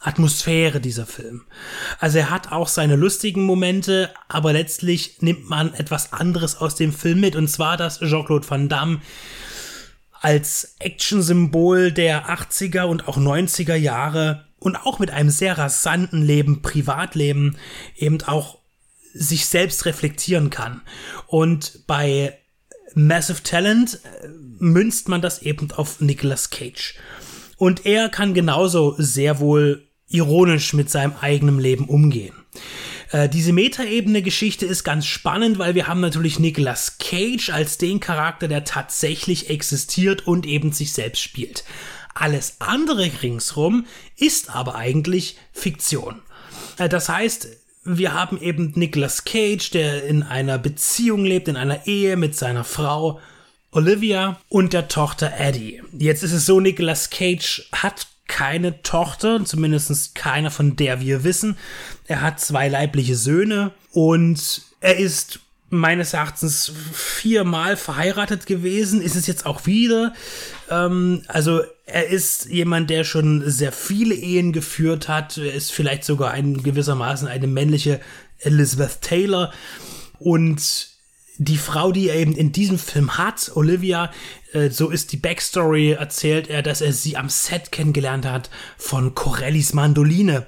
Atmosphäre 0.00 0.80
dieser 0.80 1.04
Film. 1.04 1.42
Also 1.98 2.18
er 2.18 2.30
hat 2.30 2.52
auch 2.52 2.68
seine 2.68 2.96
lustigen 2.96 3.44
Momente, 3.44 4.10
aber 4.28 4.54
letztlich 4.54 5.20
nimmt 5.20 5.48
man 5.48 5.74
etwas 5.74 6.14
anderes 6.14 6.56
aus 6.56 6.74
dem 6.74 6.92
Film 6.92 7.20
mit, 7.20 7.36
und 7.36 7.48
zwar, 7.48 7.76
dass 7.76 8.00
Jean-Claude 8.00 8.48
Van 8.48 8.68
Damme 8.70 9.00
als 10.12 10.76
Actionsymbol 10.78 11.92
der 11.92 12.28
80er 12.30 12.84
und 12.84 13.08
auch 13.08 13.18
90er 13.18 13.74
Jahre 13.74 14.46
und 14.58 14.76
auch 14.76 14.98
mit 14.98 15.10
einem 15.10 15.30
sehr 15.30 15.56
rasanten 15.58 16.22
Leben, 16.22 16.62
Privatleben, 16.62 17.56
eben 17.96 18.22
auch 18.22 18.58
sich 19.12 19.46
selbst 19.46 19.84
reflektieren 19.84 20.50
kann. 20.50 20.80
Und 21.26 21.86
bei 21.86 22.38
Massive 22.94 23.42
Talent 23.42 24.00
äh, 24.04 24.28
münzt 24.58 25.08
man 25.08 25.20
das 25.20 25.42
eben 25.42 25.70
auf 25.72 26.00
Nicolas 26.00 26.50
Cage. 26.50 26.94
Und 27.56 27.84
er 27.84 28.08
kann 28.08 28.34
genauso 28.34 28.94
sehr 28.98 29.40
wohl 29.40 29.86
ironisch 30.10 30.74
mit 30.74 30.90
seinem 30.90 31.14
eigenen 31.20 31.58
Leben 31.58 31.86
umgehen. 31.86 32.34
Äh, 33.10 33.28
diese 33.28 33.52
Metaebene-Geschichte 33.52 34.66
ist 34.66 34.84
ganz 34.84 35.06
spannend, 35.06 35.58
weil 35.58 35.74
wir 35.74 35.86
haben 35.86 36.00
natürlich 36.00 36.38
Nicolas 36.38 36.98
Cage 36.98 37.50
als 37.50 37.78
den 37.78 38.00
Charakter, 38.00 38.48
der 38.48 38.64
tatsächlich 38.64 39.50
existiert 39.50 40.26
und 40.26 40.46
eben 40.46 40.72
sich 40.72 40.92
selbst 40.92 41.20
spielt. 41.20 41.64
Alles 42.14 42.56
andere 42.58 43.10
ringsrum 43.22 43.86
ist 44.16 44.54
aber 44.54 44.74
eigentlich 44.74 45.36
Fiktion. 45.52 46.22
Äh, 46.78 46.88
das 46.88 47.08
heißt, 47.08 47.48
wir 47.84 48.12
haben 48.12 48.40
eben 48.40 48.72
Nicolas 48.74 49.24
Cage, 49.24 49.70
der 49.70 50.04
in 50.04 50.22
einer 50.22 50.58
Beziehung 50.58 51.24
lebt, 51.24 51.48
in 51.48 51.56
einer 51.56 51.86
Ehe 51.86 52.16
mit 52.16 52.36
seiner 52.36 52.64
Frau 52.64 53.20
Olivia 53.72 54.40
und 54.48 54.72
der 54.72 54.88
Tochter 54.88 55.32
Eddie. 55.38 55.80
Jetzt 55.98 56.22
ist 56.22 56.32
es 56.32 56.44
so, 56.44 56.60
Nicolas 56.60 57.08
Cage 57.10 57.68
hat 57.72 58.06
keine 58.30 58.80
Tochter, 58.82 59.44
zumindest 59.44 60.14
keine 60.14 60.52
von 60.52 60.76
der 60.76 61.00
wir 61.00 61.24
wissen. 61.24 61.56
Er 62.06 62.22
hat 62.22 62.40
zwei 62.40 62.68
leibliche 62.68 63.16
Söhne 63.16 63.72
und 63.92 64.62
er 64.80 64.96
ist 64.96 65.40
meines 65.68 66.14
Erachtens 66.14 66.72
viermal 66.92 67.76
verheiratet 67.76 68.46
gewesen, 68.46 69.02
ist 69.02 69.16
es 69.16 69.26
jetzt 69.26 69.46
auch 69.46 69.66
wieder. 69.66 70.14
Ähm, 70.70 71.22
also 71.26 71.60
er 71.86 72.08
ist 72.08 72.46
jemand, 72.46 72.88
der 72.88 73.04
schon 73.04 73.42
sehr 73.50 73.72
viele 73.72 74.14
Ehen 74.14 74.52
geführt 74.52 75.08
hat. 75.08 75.36
Er 75.36 75.52
ist 75.52 75.72
vielleicht 75.72 76.04
sogar 76.04 76.30
ein 76.30 76.62
gewissermaßen 76.62 77.26
eine 77.26 77.48
männliche 77.48 78.00
Elizabeth 78.38 79.00
Taylor. 79.00 79.52
Und 80.18 80.89
die 81.42 81.56
Frau, 81.56 81.90
die 81.90 82.10
er 82.10 82.16
eben 82.16 82.36
in 82.36 82.52
diesem 82.52 82.78
Film 82.78 83.16
hat, 83.16 83.52
Olivia, 83.54 84.10
äh, 84.52 84.68
so 84.68 84.90
ist 84.90 85.10
die 85.10 85.16
Backstory, 85.16 85.92
erzählt 85.92 86.50
er, 86.50 86.62
dass 86.62 86.82
er 86.82 86.92
sie 86.92 87.16
am 87.16 87.30
Set 87.30 87.72
kennengelernt 87.72 88.26
hat 88.26 88.50
von 88.76 89.14
Corellis 89.14 89.72
Mandoline. 89.72 90.46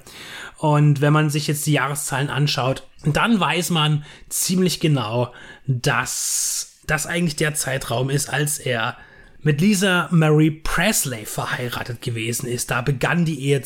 Und 0.59 1.01
wenn 1.01 1.11
man 1.11 1.31
sich 1.31 1.47
jetzt 1.47 1.65
die 1.65 1.73
Jahreszahlen 1.73 2.29
anschaut, 2.29 2.87
dann 3.05 3.39
weiß 3.39 3.71
man 3.71 4.05
ziemlich 4.29 4.79
genau, 4.79 5.33
dass 5.65 6.75
das 6.85 7.07
eigentlich 7.07 7.37
der 7.37 7.55
Zeitraum 7.55 8.11
ist, 8.11 8.29
als 8.29 8.59
er 8.59 8.95
mit 9.41 9.61
Lisa 9.61 10.07
Marie 10.11 10.51
Presley 10.51 11.25
verheiratet 11.25 12.03
gewesen 12.03 12.45
ist. 12.45 12.69
Da 12.69 12.81
begann 12.81 13.25
die 13.25 13.41
Ehe 13.41 13.63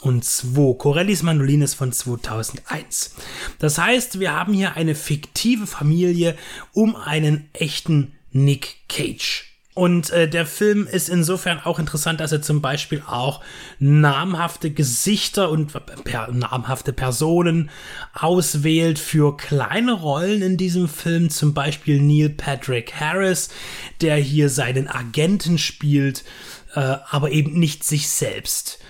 2002. 0.00 0.74
Corellis 0.78 1.22
Mandolin 1.22 1.62
ist 1.62 1.74
von 1.74 1.92
2001. 1.92 3.14
Das 3.58 3.78
heißt, 3.78 4.20
wir 4.20 4.32
haben 4.32 4.52
hier 4.52 4.76
eine 4.76 4.94
fiktive 4.94 5.66
Familie 5.66 6.36
um 6.72 6.96
einen 6.96 7.48
echten 7.52 8.12
Nick 8.32 8.76
Cage. 8.88 9.46
Und 9.72 10.10
äh, 10.10 10.28
der 10.28 10.46
Film 10.46 10.86
ist 10.86 11.08
insofern 11.08 11.60
auch 11.60 11.78
interessant, 11.78 12.20
dass 12.20 12.32
er 12.32 12.42
zum 12.42 12.60
Beispiel 12.60 13.02
auch 13.06 13.40
namhafte 13.78 14.70
Gesichter 14.70 15.48
und 15.48 15.72
per, 16.04 16.30
namhafte 16.32 16.92
Personen 16.92 17.70
auswählt 18.12 18.98
für 18.98 19.36
kleine 19.36 19.92
Rollen 19.92 20.42
in 20.42 20.56
diesem 20.56 20.88
Film. 20.88 21.30
Zum 21.30 21.54
Beispiel 21.54 22.02
Neil 22.02 22.30
Patrick 22.30 22.94
Harris, 22.94 23.48
der 24.00 24.16
hier 24.16 24.50
seinen 24.50 24.88
Agenten 24.88 25.56
spielt, 25.56 26.24
äh, 26.74 26.96
aber 27.08 27.30
eben 27.30 27.58
nicht 27.58 27.84
sich 27.84 28.08
selbst. 28.08 28.80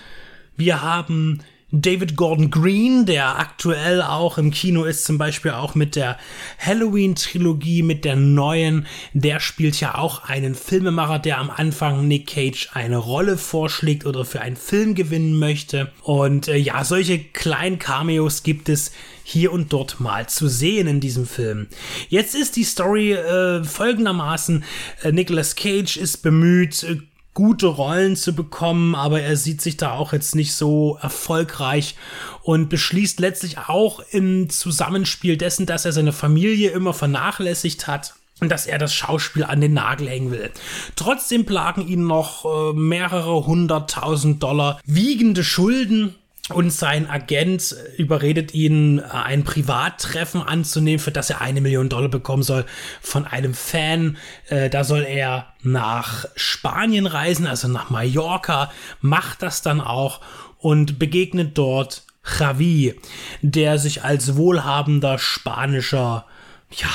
Wir 0.61 0.83
haben 0.83 1.39
David 1.71 2.15
Gordon 2.15 2.51
Green, 2.51 3.07
der 3.07 3.39
aktuell 3.39 4.03
auch 4.03 4.37
im 4.37 4.51
Kino 4.51 4.83
ist, 4.83 5.05
zum 5.05 5.17
Beispiel 5.17 5.49
auch 5.49 5.73
mit 5.73 5.95
der 5.95 6.19
Halloween-Trilogie, 6.59 7.81
mit 7.81 8.05
der 8.05 8.15
neuen, 8.15 8.85
der 9.13 9.39
spielt 9.39 9.79
ja 9.79 9.95
auch 9.95 10.25
einen 10.25 10.53
Filmemacher, 10.53 11.17
der 11.17 11.39
am 11.39 11.49
Anfang 11.49 12.07
Nick 12.07 12.27
Cage 12.27 12.69
eine 12.73 12.97
Rolle 12.97 13.39
vorschlägt 13.39 14.05
oder 14.05 14.23
für 14.23 14.41
einen 14.41 14.55
Film 14.55 14.93
gewinnen 14.93 15.33
möchte. 15.39 15.91
Und 16.03 16.47
äh, 16.47 16.57
ja, 16.57 16.83
solche 16.83 17.17
kleinen 17.17 17.79
Cameos 17.79 18.43
gibt 18.43 18.69
es 18.69 18.91
hier 19.23 19.51
und 19.51 19.73
dort 19.73 19.99
mal 19.99 20.29
zu 20.29 20.47
sehen 20.47 20.87
in 20.87 20.99
diesem 20.99 21.25
Film. 21.25 21.69
Jetzt 22.09 22.35
ist 22.35 22.55
die 22.55 22.65
Story 22.65 23.13
äh, 23.13 23.63
folgendermaßen, 23.63 24.63
äh, 25.01 25.11
Nicolas 25.11 25.55
Cage 25.55 25.97
ist 25.97 26.17
bemüht, 26.17 26.83
äh, 26.83 26.97
gute 27.33 27.67
Rollen 27.67 28.15
zu 28.15 28.33
bekommen, 28.33 28.95
aber 28.95 29.21
er 29.21 29.37
sieht 29.37 29.61
sich 29.61 29.77
da 29.77 29.93
auch 29.93 30.13
jetzt 30.13 30.35
nicht 30.35 30.53
so 30.53 30.97
erfolgreich 31.01 31.95
und 32.43 32.69
beschließt 32.69 33.19
letztlich 33.19 33.57
auch 33.57 34.01
im 34.11 34.49
Zusammenspiel 34.49 35.37
dessen, 35.37 35.65
dass 35.65 35.85
er 35.85 35.93
seine 35.93 36.13
Familie 36.13 36.71
immer 36.71 36.93
vernachlässigt 36.93 37.87
hat 37.87 38.15
und 38.41 38.49
dass 38.49 38.65
er 38.65 38.79
das 38.79 38.93
Schauspiel 38.93 39.43
an 39.43 39.61
den 39.61 39.73
Nagel 39.73 40.09
hängen 40.09 40.31
will. 40.31 40.51
Trotzdem 40.95 41.45
plagen 41.45 41.87
ihn 41.87 42.05
noch 42.05 42.45
äh, 42.45 42.73
mehrere 42.73 43.45
hunderttausend 43.45 44.43
Dollar 44.43 44.81
wiegende 44.85 45.43
Schulden 45.43 46.15
und 46.53 46.71
sein 46.71 47.09
Agent 47.09 47.75
überredet 47.97 48.53
ihn, 48.53 48.99
ein 48.99 49.43
Privattreffen 49.43 50.41
anzunehmen, 50.41 50.99
für 50.99 51.11
das 51.11 51.29
er 51.29 51.41
eine 51.41 51.61
Million 51.61 51.89
Dollar 51.89 52.09
bekommen 52.09 52.43
soll 52.43 52.65
von 53.01 53.25
einem 53.25 53.53
Fan. 53.53 54.17
Äh, 54.47 54.69
da 54.69 54.83
soll 54.83 55.03
er 55.03 55.47
nach 55.63 56.25
Spanien 56.35 57.05
reisen, 57.05 57.47
also 57.47 57.67
nach 57.67 57.89
Mallorca, 57.89 58.71
macht 59.01 59.41
das 59.41 59.61
dann 59.61 59.81
auch 59.81 60.21
und 60.57 60.99
begegnet 60.99 61.57
dort 61.57 62.03
Javi, 62.39 62.99
der 63.41 63.79
sich 63.79 64.03
als 64.03 64.35
wohlhabender 64.35 65.17
spanischer, 65.17 66.25
ja, 66.71 66.89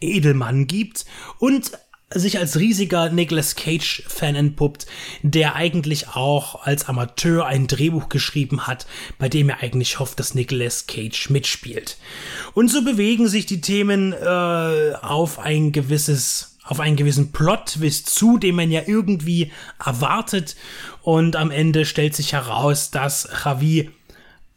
Edelmann 0.00 0.66
gibt 0.66 1.06
und 1.38 1.72
sich 2.14 2.38
als 2.38 2.58
riesiger 2.58 3.10
Nicolas 3.10 3.56
Cage-Fan 3.56 4.36
entpuppt, 4.36 4.86
der 5.22 5.56
eigentlich 5.56 6.08
auch 6.08 6.62
als 6.62 6.88
Amateur 6.88 7.46
ein 7.46 7.66
Drehbuch 7.66 8.08
geschrieben 8.08 8.66
hat, 8.66 8.86
bei 9.18 9.28
dem 9.28 9.48
er 9.48 9.60
eigentlich 9.60 9.98
hofft, 9.98 10.20
dass 10.20 10.34
Nicolas 10.34 10.86
Cage 10.86 11.30
mitspielt. 11.30 11.96
Und 12.54 12.68
so 12.68 12.84
bewegen 12.84 13.28
sich 13.28 13.46
die 13.46 13.60
Themen 13.60 14.12
äh, 14.12 14.92
auf 15.02 15.38
ein 15.38 15.72
gewisses 15.72 16.52
auf 16.68 16.80
einen 16.80 16.96
gewissen 16.96 17.30
Plot-Twist 17.30 18.10
zu, 18.10 18.38
den 18.38 18.56
man 18.56 18.72
ja 18.72 18.82
irgendwie 18.86 19.52
erwartet. 19.84 20.56
Und 21.00 21.36
am 21.36 21.52
Ende 21.52 21.84
stellt 21.84 22.16
sich 22.16 22.32
heraus, 22.32 22.90
dass 22.90 23.28
Javi 23.44 23.90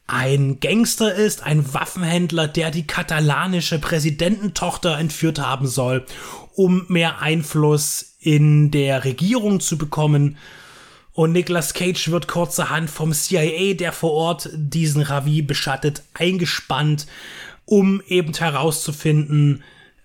ein 0.07 0.59
Gangster 0.59 1.13
ist, 1.13 1.43
ein 1.43 1.71
Waffenhändler, 1.73 2.47
der 2.47 2.71
die 2.71 2.87
katalanische 2.87 3.77
Präsidententochter 3.77 4.97
entführt 4.97 5.39
haben 5.39 5.67
soll 5.67 6.03
um 6.59 6.83
mehr 6.89 7.21
Einfluss 7.21 8.17
in 8.19 8.69
der 8.69 9.05
Regierung 9.05 9.61
zu 9.61 9.77
bekommen. 9.77 10.35
Und 11.13 11.31
Nicolas 11.31 11.73
Cage 11.73 12.11
wird 12.11 12.27
kurzerhand 12.27 12.89
vom 12.89 13.13
CIA, 13.13 13.75
der 13.75 13.93
vor 13.93 14.11
Ort 14.11 14.49
diesen 14.53 15.01
Ravi 15.01 15.41
beschattet, 15.41 16.03
eingespannt, 16.13 17.07
um 17.63 18.01
eben 18.09 18.33
herauszufinden, 18.33 19.63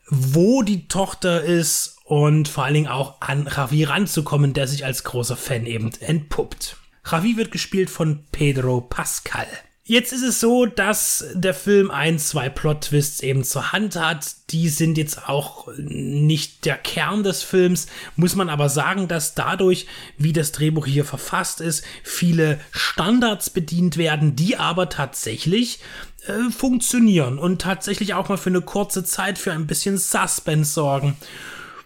wo 0.09 0.63
die 0.63 0.87
Tochter 0.87 1.43
ist 1.43 1.97
und 2.05 2.47
vor 2.47 2.63
allen 2.63 2.75
Dingen 2.75 2.87
auch 2.87 3.21
an 3.21 3.49
Ravi 3.49 3.83
ranzukommen, 3.83 4.53
der 4.53 4.69
sich 4.69 4.85
als 4.85 5.03
großer 5.03 5.37
Fan 5.37 5.67
eben 5.67 5.91
entpuppt. 5.99 6.77
Ravi 7.03 7.37
wird 7.37 7.51
gespielt 7.51 7.91
von 7.91 8.27
Pedro 8.31 8.81
Pascal. 8.81 9.49
Jetzt 9.86 10.15
ist 10.15 10.23
es 10.23 10.40
so, 10.40 10.65
dass 10.65 11.27
der 11.35 11.52
Film 11.52 11.90
ein, 11.90 12.19
zwei 12.19 12.48
Plot-Twists 12.48 13.20
eben 13.20 13.44
zur 13.44 13.73
Hand 13.73 13.97
hat. 13.97 14.35
Die 14.48 14.70
sind 14.70 14.97
jetzt 14.97 15.28
auch 15.28 15.69
nicht 15.77 16.65
der 16.65 16.78
Kern 16.78 17.23
des 17.23 17.43
Films, 17.43 17.89
muss 18.16 18.35
man 18.35 18.48
aber 18.48 18.70
sagen, 18.70 19.09
dass 19.09 19.35
dadurch, 19.35 19.86
wie 20.16 20.32
das 20.32 20.52
Drehbuch 20.52 20.86
hier 20.86 21.05
verfasst 21.05 21.61
ist, 21.61 21.85
viele 22.02 22.59
Standards 22.70 23.51
bedient 23.51 23.98
werden, 23.98 24.36
die 24.36 24.56
aber 24.56 24.89
tatsächlich 24.89 25.81
äh, 26.27 26.51
funktionieren 26.51 27.39
und 27.39 27.61
tatsächlich 27.61 28.15
auch 28.15 28.31
mal 28.31 28.39
für 28.39 28.48
eine 28.48 28.62
kurze 28.62 29.05
Zeit 29.05 29.39
für 29.39 29.52
ein 29.52 29.66
bisschen 29.66 29.98
Suspense 29.98 30.73
sorgen. 30.73 31.15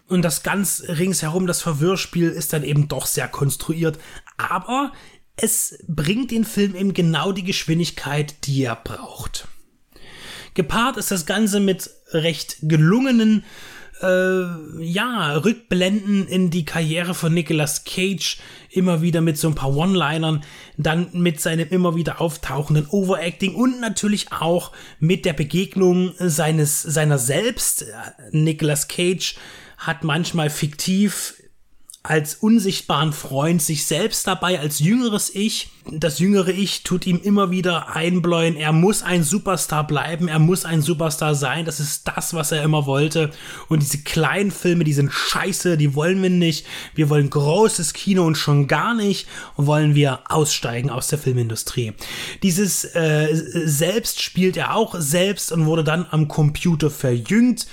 Und 0.06 0.22
das 0.22 0.44
ganz 0.44 0.84
ringsherum, 0.86 1.48
das 1.48 1.62
Verwirrspiel 1.62 2.30
ist 2.30 2.52
dann 2.52 2.62
eben 2.62 2.86
doch 2.86 3.06
sehr 3.06 3.26
konstruiert. 3.26 3.98
Aber 4.36 4.92
es 5.40 5.78
bringt 5.86 6.30
den 6.30 6.44
Film 6.44 6.74
eben 6.74 6.94
genau 6.94 7.32
die 7.32 7.44
Geschwindigkeit, 7.44 8.46
die 8.46 8.64
er 8.64 8.76
braucht. 8.76 9.48
Gepaart 10.54 10.96
ist 10.96 11.10
das 11.10 11.26
Ganze 11.26 11.60
mit 11.60 11.90
recht 12.12 12.56
gelungenen 12.62 13.44
äh, 14.02 14.82
ja, 14.82 15.36
Rückblenden 15.36 16.26
in 16.26 16.50
die 16.50 16.64
Karriere 16.64 17.14
von 17.14 17.34
Nicolas 17.34 17.84
Cage, 17.84 18.38
immer 18.70 19.02
wieder 19.02 19.20
mit 19.20 19.38
so 19.38 19.48
ein 19.48 19.54
paar 19.54 19.74
One-Linern, 19.74 20.44
dann 20.76 21.08
mit 21.12 21.40
seinem 21.40 21.68
immer 21.68 21.96
wieder 21.96 22.20
auftauchenden 22.20 22.86
Overacting 22.88 23.54
und 23.54 23.80
natürlich 23.80 24.32
auch 24.32 24.72
mit 25.00 25.24
der 25.24 25.32
Begegnung 25.32 26.12
seines, 26.18 26.82
seiner 26.82 27.18
selbst. 27.18 27.86
Nicolas 28.30 28.88
Cage 28.88 29.36
hat 29.78 30.04
manchmal 30.04 30.50
fiktiv 30.50 31.37
als 32.08 32.36
unsichtbaren 32.36 33.12
Freund 33.12 33.60
sich 33.60 33.84
selbst 33.84 34.26
dabei 34.26 34.58
als 34.58 34.78
jüngeres 34.78 35.34
Ich. 35.34 35.68
Das 35.90 36.18
jüngere 36.18 36.48
Ich 36.48 36.82
tut 36.82 37.06
ihm 37.06 37.20
immer 37.22 37.50
wieder 37.50 37.94
einbläuen, 37.94 38.56
er 38.56 38.72
muss 38.72 39.02
ein 39.02 39.22
Superstar 39.22 39.86
bleiben, 39.86 40.26
er 40.26 40.38
muss 40.38 40.64
ein 40.64 40.80
Superstar 40.80 41.34
sein, 41.34 41.66
das 41.66 41.80
ist 41.80 42.08
das, 42.08 42.32
was 42.32 42.50
er 42.50 42.62
immer 42.62 42.86
wollte. 42.86 43.30
Und 43.68 43.82
diese 43.82 43.98
kleinen 43.98 44.50
Filme, 44.50 44.84
die 44.84 44.94
sind 44.94 45.12
scheiße, 45.12 45.76
die 45.76 45.94
wollen 45.94 46.22
wir 46.22 46.30
nicht. 46.30 46.64
Wir 46.94 47.10
wollen 47.10 47.28
großes 47.28 47.92
Kino 47.92 48.24
und 48.24 48.36
schon 48.36 48.68
gar 48.68 48.94
nicht 48.94 49.26
wollen 49.56 49.94
wir 49.94 50.20
aussteigen 50.30 50.88
aus 50.88 51.08
der 51.08 51.18
Filmindustrie. 51.18 51.92
Dieses 52.42 52.84
äh, 52.84 53.28
Selbst 53.66 54.22
spielt 54.22 54.56
er 54.56 54.74
auch 54.74 54.94
selbst 54.98 55.52
und 55.52 55.66
wurde 55.66 55.84
dann 55.84 56.06
am 56.10 56.26
Computer 56.26 56.90
verjüngt. 56.90 57.66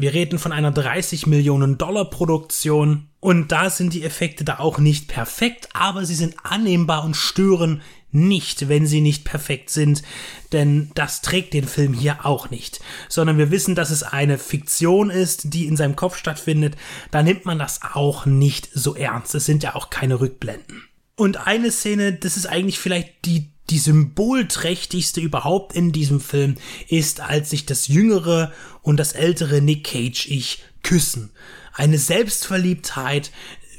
Wir 0.00 0.14
reden 0.14 0.38
von 0.38 0.52
einer 0.52 0.70
30 0.70 1.26
Millionen 1.26 1.76
Dollar 1.76 2.08
Produktion 2.08 3.08
und 3.18 3.50
da 3.50 3.68
sind 3.68 3.92
die 3.92 4.04
Effekte 4.04 4.44
da 4.44 4.60
auch 4.60 4.78
nicht 4.78 5.08
perfekt, 5.08 5.70
aber 5.72 6.06
sie 6.06 6.14
sind 6.14 6.36
annehmbar 6.44 7.04
und 7.04 7.16
stören 7.16 7.82
nicht, 8.12 8.68
wenn 8.68 8.86
sie 8.86 9.00
nicht 9.00 9.24
perfekt 9.24 9.70
sind, 9.70 10.04
denn 10.52 10.92
das 10.94 11.20
trägt 11.20 11.52
den 11.52 11.66
Film 11.66 11.94
hier 11.94 12.24
auch 12.24 12.48
nicht, 12.48 12.78
sondern 13.08 13.38
wir 13.38 13.50
wissen, 13.50 13.74
dass 13.74 13.90
es 13.90 14.04
eine 14.04 14.38
Fiktion 14.38 15.10
ist, 15.10 15.52
die 15.52 15.66
in 15.66 15.76
seinem 15.76 15.96
Kopf 15.96 16.16
stattfindet, 16.16 16.76
da 17.10 17.24
nimmt 17.24 17.44
man 17.44 17.58
das 17.58 17.80
auch 17.82 18.24
nicht 18.24 18.70
so 18.72 18.94
ernst. 18.94 19.34
Es 19.34 19.46
sind 19.46 19.64
ja 19.64 19.74
auch 19.74 19.90
keine 19.90 20.20
Rückblenden. 20.20 20.84
Und 21.16 21.48
eine 21.48 21.72
Szene, 21.72 22.12
das 22.12 22.36
ist 22.36 22.46
eigentlich 22.46 22.78
vielleicht 22.78 23.24
die 23.24 23.50
die 23.70 23.78
symbolträchtigste 23.78 25.20
überhaupt 25.20 25.74
in 25.74 25.92
diesem 25.92 26.20
Film 26.20 26.56
ist, 26.88 27.20
als 27.20 27.50
sich 27.50 27.66
das 27.66 27.88
jüngere 27.88 28.52
und 28.82 28.98
das 28.98 29.12
ältere 29.12 29.60
Nick 29.60 29.84
Cage 29.84 30.26
ich 30.28 30.62
küssen. 30.82 31.30
Eine 31.74 31.98
Selbstverliebtheit, 31.98 33.30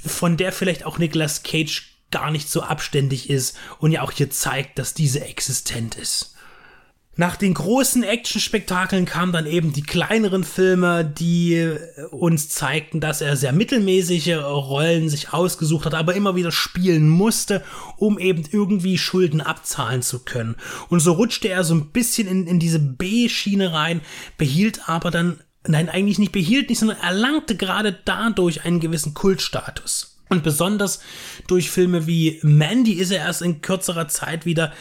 von 0.05 0.37
der 0.37 0.51
vielleicht 0.51 0.85
auch 0.85 0.97
Nicolas 0.97 1.43
Cage 1.43 1.97
gar 2.11 2.31
nicht 2.31 2.49
so 2.49 2.61
abständig 2.61 3.29
ist 3.29 3.57
und 3.79 3.91
ja 3.91 4.01
auch 4.01 4.11
hier 4.11 4.29
zeigt, 4.29 4.79
dass 4.79 4.93
diese 4.93 5.21
existent 5.25 5.95
ist. 5.95 6.35
Nach 7.19 7.35
den 7.35 7.53
großen 7.53 8.03
Actionspektakeln 8.03 9.03
kamen 9.03 9.33
dann 9.33 9.45
eben 9.45 9.73
die 9.73 9.81
kleineren 9.81 10.45
Filme, 10.45 11.03
die 11.03 11.75
uns 12.11 12.47
zeigten, 12.47 13.01
dass 13.01 13.19
er 13.19 13.35
sehr 13.35 13.51
mittelmäßige 13.51 14.37
Rollen 14.37 15.09
sich 15.09 15.33
ausgesucht 15.33 15.85
hat, 15.85 15.95
aber 15.95 16.15
immer 16.15 16.37
wieder 16.37 16.53
spielen 16.53 17.09
musste, 17.09 17.61
um 17.97 18.19
eben 18.19 18.45
irgendwie 18.49 18.97
Schulden 18.97 19.41
abzahlen 19.41 20.01
zu 20.01 20.19
können. 20.19 20.55
Und 20.87 21.01
so 21.01 21.11
rutschte 21.11 21.49
er 21.49 21.65
so 21.65 21.73
ein 21.73 21.87
bisschen 21.87 22.25
in, 22.25 22.47
in 22.47 22.57
diese 22.57 22.79
B-Schiene 22.79 23.73
rein, 23.73 23.99
behielt 24.37 24.87
aber 24.87 25.11
dann, 25.11 25.41
nein, 25.67 25.89
eigentlich 25.89 26.19
nicht 26.19 26.31
behielt 26.31 26.69
nicht, 26.69 26.79
sondern 26.79 27.01
erlangte 27.01 27.57
gerade 27.57 27.99
dadurch 28.05 28.63
einen 28.63 28.79
gewissen 28.79 29.13
Kultstatus. 29.13 30.15
Und 30.29 30.43
besonders 30.43 31.01
durch 31.47 31.69
Filme 31.69 32.07
wie 32.07 32.39
Mandy 32.43 32.93
ist 32.93 33.11
er 33.11 33.25
erst 33.25 33.41
in 33.41 33.61
kürzerer 33.61 34.07
Zeit 34.07 34.45
wieder 34.45 34.71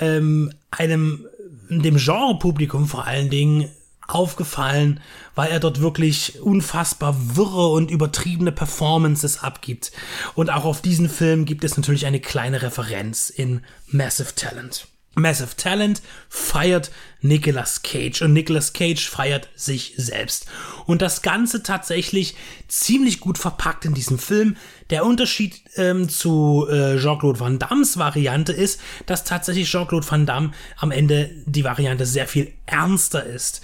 ähm, 0.00 0.52
einem 0.70 1.26
dem 1.68 1.96
Genrepublikum 1.96 2.86
vor 2.86 3.06
allen 3.06 3.30
Dingen 3.30 3.68
aufgefallen, 4.06 5.00
weil 5.34 5.50
er 5.50 5.60
dort 5.60 5.80
wirklich 5.80 6.40
unfassbar 6.40 7.36
wirre 7.36 7.68
und 7.68 7.90
übertriebene 7.90 8.52
Performances 8.52 9.42
abgibt. 9.42 9.92
Und 10.34 10.50
auch 10.50 10.64
auf 10.64 10.80
diesen 10.80 11.08
Film 11.08 11.44
gibt 11.44 11.64
es 11.64 11.76
natürlich 11.76 12.06
eine 12.06 12.20
kleine 12.20 12.62
Referenz 12.62 13.30
in 13.30 13.62
Massive 13.88 14.34
Talent. 14.34 14.86
Massive 15.16 15.56
Talent 15.56 16.02
feiert 16.28 16.90
Nicolas 17.22 17.82
Cage 17.82 18.20
und 18.22 18.34
Nicolas 18.34 18.74
Cage 18.74 19.08
feiert 19.08 19.48
sich 19.56 19.94
selbst. 19.96 20.46
Und 20.84 21.00
das 21.00 21.22
Ganze 21.22 21.62
tatsächlich 21.62 22.36
ziemlich 22.68 23.18
gut 23.18 23.38
verpackt 23.38 23.86
in 23.86 23.94
diesem 23.94 24.18
Film. 24.18 24.56
Der 24.90 25.06
Unterschied 25.06 25.62
ähm, 25.76 26.10
zu 26.10 26.66
äh, 26.70 26.98
Jean-Claude 26.98 27.40
Van 27.40 27.58
Dammes 27.58 27.96
Variante 27.96 28.52
ist, 28.52 28.78
dass 29.06 29.24
tatsächlich 29.24 29.70
Jean-Claude 29.70 30.08
Van 30.08 30.26
Damme 30.26 30.52
am 30.76 30.90
Ende 30.90 31.30
die 31.46 31.64
Variante 31.64 32.04
sehr 32.04 32.28
viel 32.28 32.52
ernster 32.66 33.24
ist. 33.24 33.62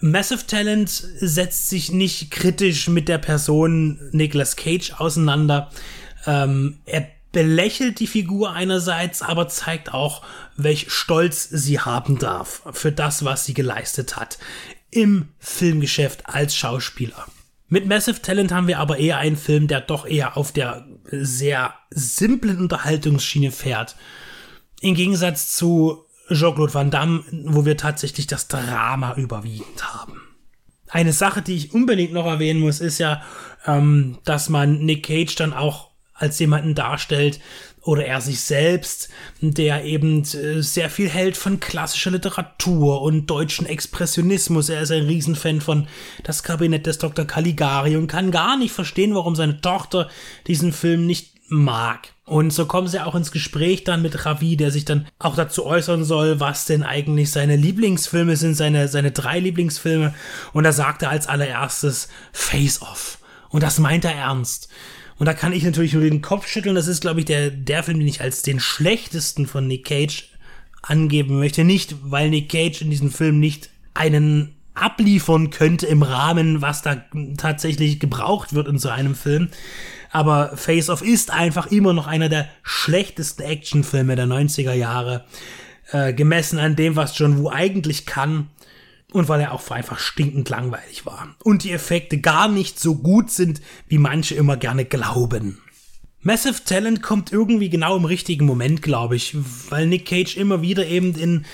Massive 0.00 0.46
Talent 0.46 0.90
setzt 0.90 1.70
sich 1.70 1.92
nicht 1.92 2.32
kritisch 2.32 2.88
mit 2.88 3.08
der 3.08 3.18
Person 3.18 4.00
Nicolas 4.10 4.56
Cage 4.56 4.92
auseinander. 4.98 5.70
Ähm, 6.26 6.78
er 6.84 7.13
belächelt 7.34 8.00
die 8.00 8.06
Figur 8.06 8.52
einerseits, 8.52 9.20
aber 9.20 9.48
zeigt 9.48 9.92
auch, 9.92 10.22
welch 10.56 10.90
Stolz 10.90 11.46
sie 11.50 11.80
haben 11.80 12.18
darf 12.18 12.62
für 12.72 12.92
das, 12.92 13.26
was 13.26 13.44
sie 13.44 13.52
geleistet 13.52 14.16
hat 14.16 14.38
im 14.90 15.28
Filmgeschäft 15.38 16.28
als 16.28 16.56
Schauspieler. 16.56 17.26
Mit 17.68 17.86
Massive 17.86 18.22
Talent 18.22 18.52
haben 18.52 18.68
wir 18.68 18.78
aber 18.78 18.98
eher 18.98 19.18
einen 19.18 19.36
Film, 19.36 19.66
der 19.66 19.80
doch 19.80 20.06
eher 20.06 20.36
auf 20.36 20.52
der 20.52 20.86
sehr 21.10 21.74
simplen 21.90 22.60
Unterhaltungsschiene 22.60 23.50
fährt. 23.50 23.96
Im 24.80 24.94
Gegensatz 24.94 25.56
zu 25.56 26.04
Jean-Claude 26.28 26.72
Van 26.72 26.90
Damme, 26.90 27.24
wo 27.46 27.64
wir 27.64 27.76
tatsächlich 27.76 28.28
das 28.28 28.46
Drama 28.46 29.14
überwiegend 29.16 29.92
haben. 29.92 30.20
Eine 30.88 31.12
Sache, 31.12 31.42
die 31.42 31.56
ich 31.56 31.74
unbedingt 31.74 32.12
noch 32.12 32.26
erwähnen 32.26 32.60
muss, 32.60 32.80
ist 32.80 32.98
ja, 32.98 33.22
ähm, 33.66 34.18
dass 34.24 34.48
man 34.48 34.84
Nick 34.84 35.06
Cage 35.06 35.34
dann 35.34 35.52
auch 35.52 35.90
als 36.14 36.38
jemanden 36.38 36.74
darstellt 36.74 37.40
oder 37.82 38.06
er 38.06 38.20
sich 38.20 38.40
selbst, 38.40 39.10
der 39.40 39.84
eben 39.84 40.22
äh, 40.22 40.62
sehr 40.62 40.88
viel 40.88 41.08
hält 41.08 41.36
von 41.36 41.60
klassischer 41.60 42.12
Literatur 42.12 43.02
und 43.02 43.26
deutschen 43.26 43.66
Expressionismus. 43.66 44.70
Er 44.70 44.82
ist 44.82 44.92
ein 44.92 45.06
Riesenfan 45.06 45.60
von 45.60 45.86
Das 46.22 46.42
Kabinett 46.42 46.86
des 46.86 46.98
Dr. 46.98 47.26
Caligari 47.26 47.96
und 47.96 48.06
kann 48.06 48.30
gar 48.30 48.56
nicht 48.56 48.72
verstehen, 48.72 49.14
warum 49.14 49.36
seine 49.36 49.60
Tochter 49.60 50.08
diesen 50.46 50.72
Film 50.72 51.06
nicht 51.06 51.34
mag. 51.48 52.14
Und 52.24 52.52
so 52.52 52.64
kommen 52.64 52.88
sie 52.88 53.04
auch 53.04 53.14
ins 53.14 53.32
Gespräch 53.32 53.84
dann 53.84 54.00
mit 54.00 54.24
Ravi, 54.24 54.56
der 54.56 54.70
sich 54.70 54.86
dann 54.86 55.06
auch 55.18 55.36
dazu 55.36 55.66
äußern 55.66 56.04
soll, 56.04 56.40
was 56.40 56.64
denn 56.64 56.82
eigentlich 56.82 57.30
seine 57.30 57.56
Lieblingsfilme 57.56 58.36
sind, 58.36 58.54
seine, 58.54 58.88
seine 58.88 59.10
drei 59.10 59.40
Lieblingsfilme. 59.40 60.14
Und 60.54 60.64
da 60.64 60.72
sagt 60.72 61.02
er 61.02 61.10
als 61.10 61.26
allererstes 61.26 62.08
Face 62.32 62.80
Off. 62.80 63.18
Und 63.50 63.62
das 63.62 63.78
meint 63.78 64.06
er 64.06 64.14
ernst. 64.14 64.70
Und 65.18 65.26
da 65.26 65.34
kann 65.34 65.52
ich 65.52 65.62
natürlich 65.62 65.92
nur 65.92 66.02
den 66.02 66.22
Kopf 66.22 66.46
schütteln. 66.46 66.74
Das 66.74 66.88
ist, 66.88 67.00
glaube 67.00 67.20
ich, 67.20 67.26
der, 67.26 67.50
der 67.50 67.82
Film, 67.82 67.98
den 67.98 68.08
ich 68.08 68.20
als 68.20 68.42
den 68.42 68.60
schlechtesten 68.60 69.46
von 69.46 69.66
Nick 69.66 69.86
Cage 69.86 70.30
angeben 70.82 71.38
möchte. 71.38 71.64
Nicht, 71.64 71.96
weil 72.02 72.30
Nick 72.30 72.50
Cage 72.50 72.82
in 72.82 72.90
diesem 72.90 73.10
Film 73.10 73.38
nicht 73.38 73.70
einen 73.94 74.54
abliefern 74.74 75.50
könnte 75.50 75.86
im 75.86 76.02
Rahmen, 76.02 76.60
was 76.60 76.82
da 76.82 77.04
tatsächlich 77.36 78.00
gebraucht 78.00 78.54
wird 78.54 78.66
in 78.66 78.78
so 78.78 78.88
einem 78.88 79.14
Film. 79.14 79.48
Aber 80.10 80.56
Face 80.56 80.90
Off 80.90 81.02
ist 81.02 81.30
einfach 81.30 81.66
immer 81.68 81.92
noch 81.92 82.06
einer 82.06 82.28
der 82.28 82.48
schlechtesten 82.62 83.42
Actionfilme 83.42 84.16
der 84.16 84.26
90er 84.26 84.72
Jahre. 84.72 85.24
Äh, 85.92 86.12
gemessen 86.12 86.58
an 86.58 86.76
dem, 86.76 86.96
was 86.96 87.18
John 87.18 87.38
Woo 87.38 87.50
eigentlich 87.50 88.06
kann 88.06 88.48
und 89.14 89.28
weil 89.28 89.40
er 89.40 89.52
auch 89.52 89.70
einfach 89.70 89.98
stinkend 89.98 90.48
langweilig 90.50 91.06
war. 91.06 91.36
Und 91.44 91.62
die 91.62 91.70
Effekte 91.70 92.18
gar 92.18 92.48
nicht 92.48 92.80
so 92.80 92.96
gut 92.96 93.30
sind, 93.30 93.60
wie 93.86 93.98
manche 93.98 94.34
immer 94.34 94.56
gerne 94.56 94.84
glauben. 94.84 95.60
Massive 96.20 96.64
Talent 96.64 97.00
kommt 97.02 97.32
irgendwie 97.32 97.70
genau 97.70 97.96
im 97.96 98.06
richtigen 98.06 98.44
Moment, 98.44 98.82
glaube 98.82 99.14
ich, 99.14 99.36
weil 99.70 99.86
Nick 99.86 100.06
Cage 100.06 100.36
immer 100.36 100.62
wieder 100.62 100.86
eben 100.86 101.14
in 101.14 101.44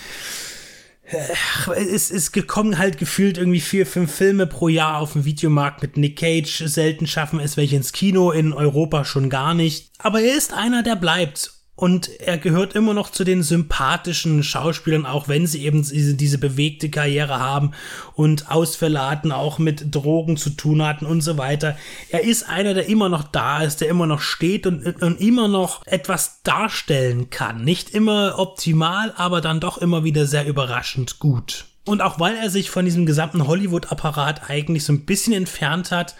äh, 1.05 1.75
es 1.75 2.11
ist 2.11 2.33
gekommen 2.33 2.79
halt 2.79 2.97
gefühlt 2.97 3.37
irgendwie 3.37 3.61
vier, 3.61 3.85
fünf 3.85 4.15
Filme 4.15 4.47
pro 4.47 4.69
Jahr 4.69 4.99
auf 4.99 5.13
dem 5.13 5.27
Videomarkt 5.27 5.83
mit 5.83 5.99
Nick 5.99 6.19
Cage. 6.19 6.63
Selten 6.67 7.07
schaffen 7.07 7.41
es 7.41 7.59
welche 7.59 7.77
ins 7.77 7.93
Kino, 7.93 8.31
in 8.31 8.55
Europa 8.55 9.05
schon 9.05 9.29
gar 9.29 9.53
nicht. 9.53 9.91
Aber 9.99 10.23
er 10.23 10.37
ist 10.37 10.55
einer, 10.55 10.83
der 10.83 10.97
bleibt. 10.97 11.60
Und 11.81 12.11
er 12.21 12.37
gehört 12.37 12.75
immer 12.75 12.93
noch 12.93 13.09
zu 13.09 13.25
den 13.25 13.43
sympathischen 13.43 14.43
Schauspielern, 14.43 15.07
auch 15.07 15.29
wenn 15.29 15.47
sie 15.47 15.65
eben 15.65 15.83
diese, 15.83 16.13
diese 16.13 16.37
bewegte 16.37 16.91
Karriere 16.91 17.41
haben 17.41 17.71
und 18.13 18.51
Ausfälle 18.51 19.01
hatten, 19.01 19.33
auch 19.33 19.59
mit 19.59 19.95
Drogen 19.95 20.37
zu 20.37 20.51
tun 20.51 20.85
hatten 20.85 21.07
und 21.07 21.23
so 21.23 21.39
weiter. 21.39 21.79
Er 22.11 22.23
ist 22.23 22.47
einer, 22.47 22.75
der 22.75 22.87
immer 22.87 23.09
noch 23.09 23.23
da 23.23 23.63
ist, 23.63 23.81
der 23.81 23.89
immer 23.89 24.07
noch 24.07 24.21
steht 24.21 24.67
und, 24.67 25.03
und 25.03 25.23
immer 25.23 25.49
noch 25.49 25.87
etwas 25.87 26.43
darstellen 26.43 27.31
kann. 27.31 27.65
Nicht 27.65 27.95
immer 27.95 28.39
optimal, 28.39 29.15
aber 29.17 29.41
dann 29.41 29.59
doch 29.59 29.79
immer 29.79 30.05
wieder 30.05 30.27
sehr 30.27 30.47
überraschend 30.47 31.19
gut. 31.19 31.65
Und 31.87 32.03
auch 32.03 32.21
weil 32.21 32.37
er 32.37 32.51
sich 32.51 32.69
von 32.69 32.85
diesem 32.85 33.07
gesamten 33.07 33.47
Hollywood-Apparat 33.47 34.51
eigentlich 34.51 34.85
so 34.85 34.93
ein 34.93 35.07
bisschen 35.07 35.33
entfernt 35.33 35.93
hat, 35.93 36.15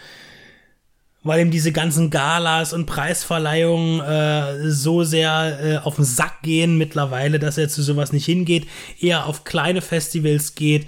weil 1.23 1.41
ihm 1.41 1.51
diese 1.51 1.71
ganzen 1.71 2.09
Galas 2.09 2.73
und 2.73 2.85
Preisverleihungen 2.85 4.01
äh, 4.01 4.69
so 4.69 5.03
sehr 5.03 5.59
äh, 5.61 5.77
auf 5.77 5.95
den 5.95 6.05
Sack 6.05 6.41
gehen 6.41 6.77
mittlerweile, 6.77 7.39
dass 7.39 7.57
er 7.57 7.69
zu 7.69 7.83
sowas 7.83 8.11
nicht 8.11 8.25
hingeht, 8.25 8.67
eher 8.99 9.27
auf 9.27 9.43
kleine 9.43 9.81
Festivals 9.81 10.55
geht, 10.55 10.87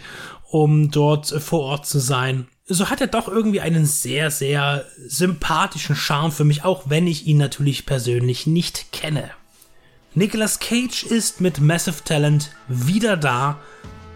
um 0.49 0.89
dort 0.89 1.31
äh, 1.31 1.39
vor 1.39 1.61
Ort 1.61 1.85
zu 1.85 1.99
sein. 1.99 2.47
So 2.65 2.89
hat 2.89 3.01
er 3.01 3.07
doch 3.07 3.27
irgendwie 3.27 3.61
einen 3.61 3.85
sehr, 3.85 4.31
sehr 4.31 4.85
sympathischen 5.05 5.95
Charme 5.95 6.31
für 6.31 6.45
mich, 6.45 6.64
auch 6.64 6.84
wenn 6.89 7.07
ich 7.07 7.27
ihn 7.27 7.38
natürlich 7.38 7.85
persönlich 7.85 8.47
nicht 8.47 8.91
kenne. 8.91 9.31
Nicolas 10.15 10.60
Cage 10.60 11.03
ist 11.03 11.41
mit 11.41 11.60
Massive 11.60 12.03
Talent 12.05 12.51
wieder 12.68 13.18
da, 13.18 13.60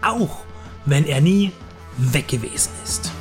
auch 0.00 0.38
wenn 0.86 1.06
er 1.06 1.20
nie 1.20 1.52
weg 1.98 2.28
gewesen 2.28 2.70
ist. 2.84 3.12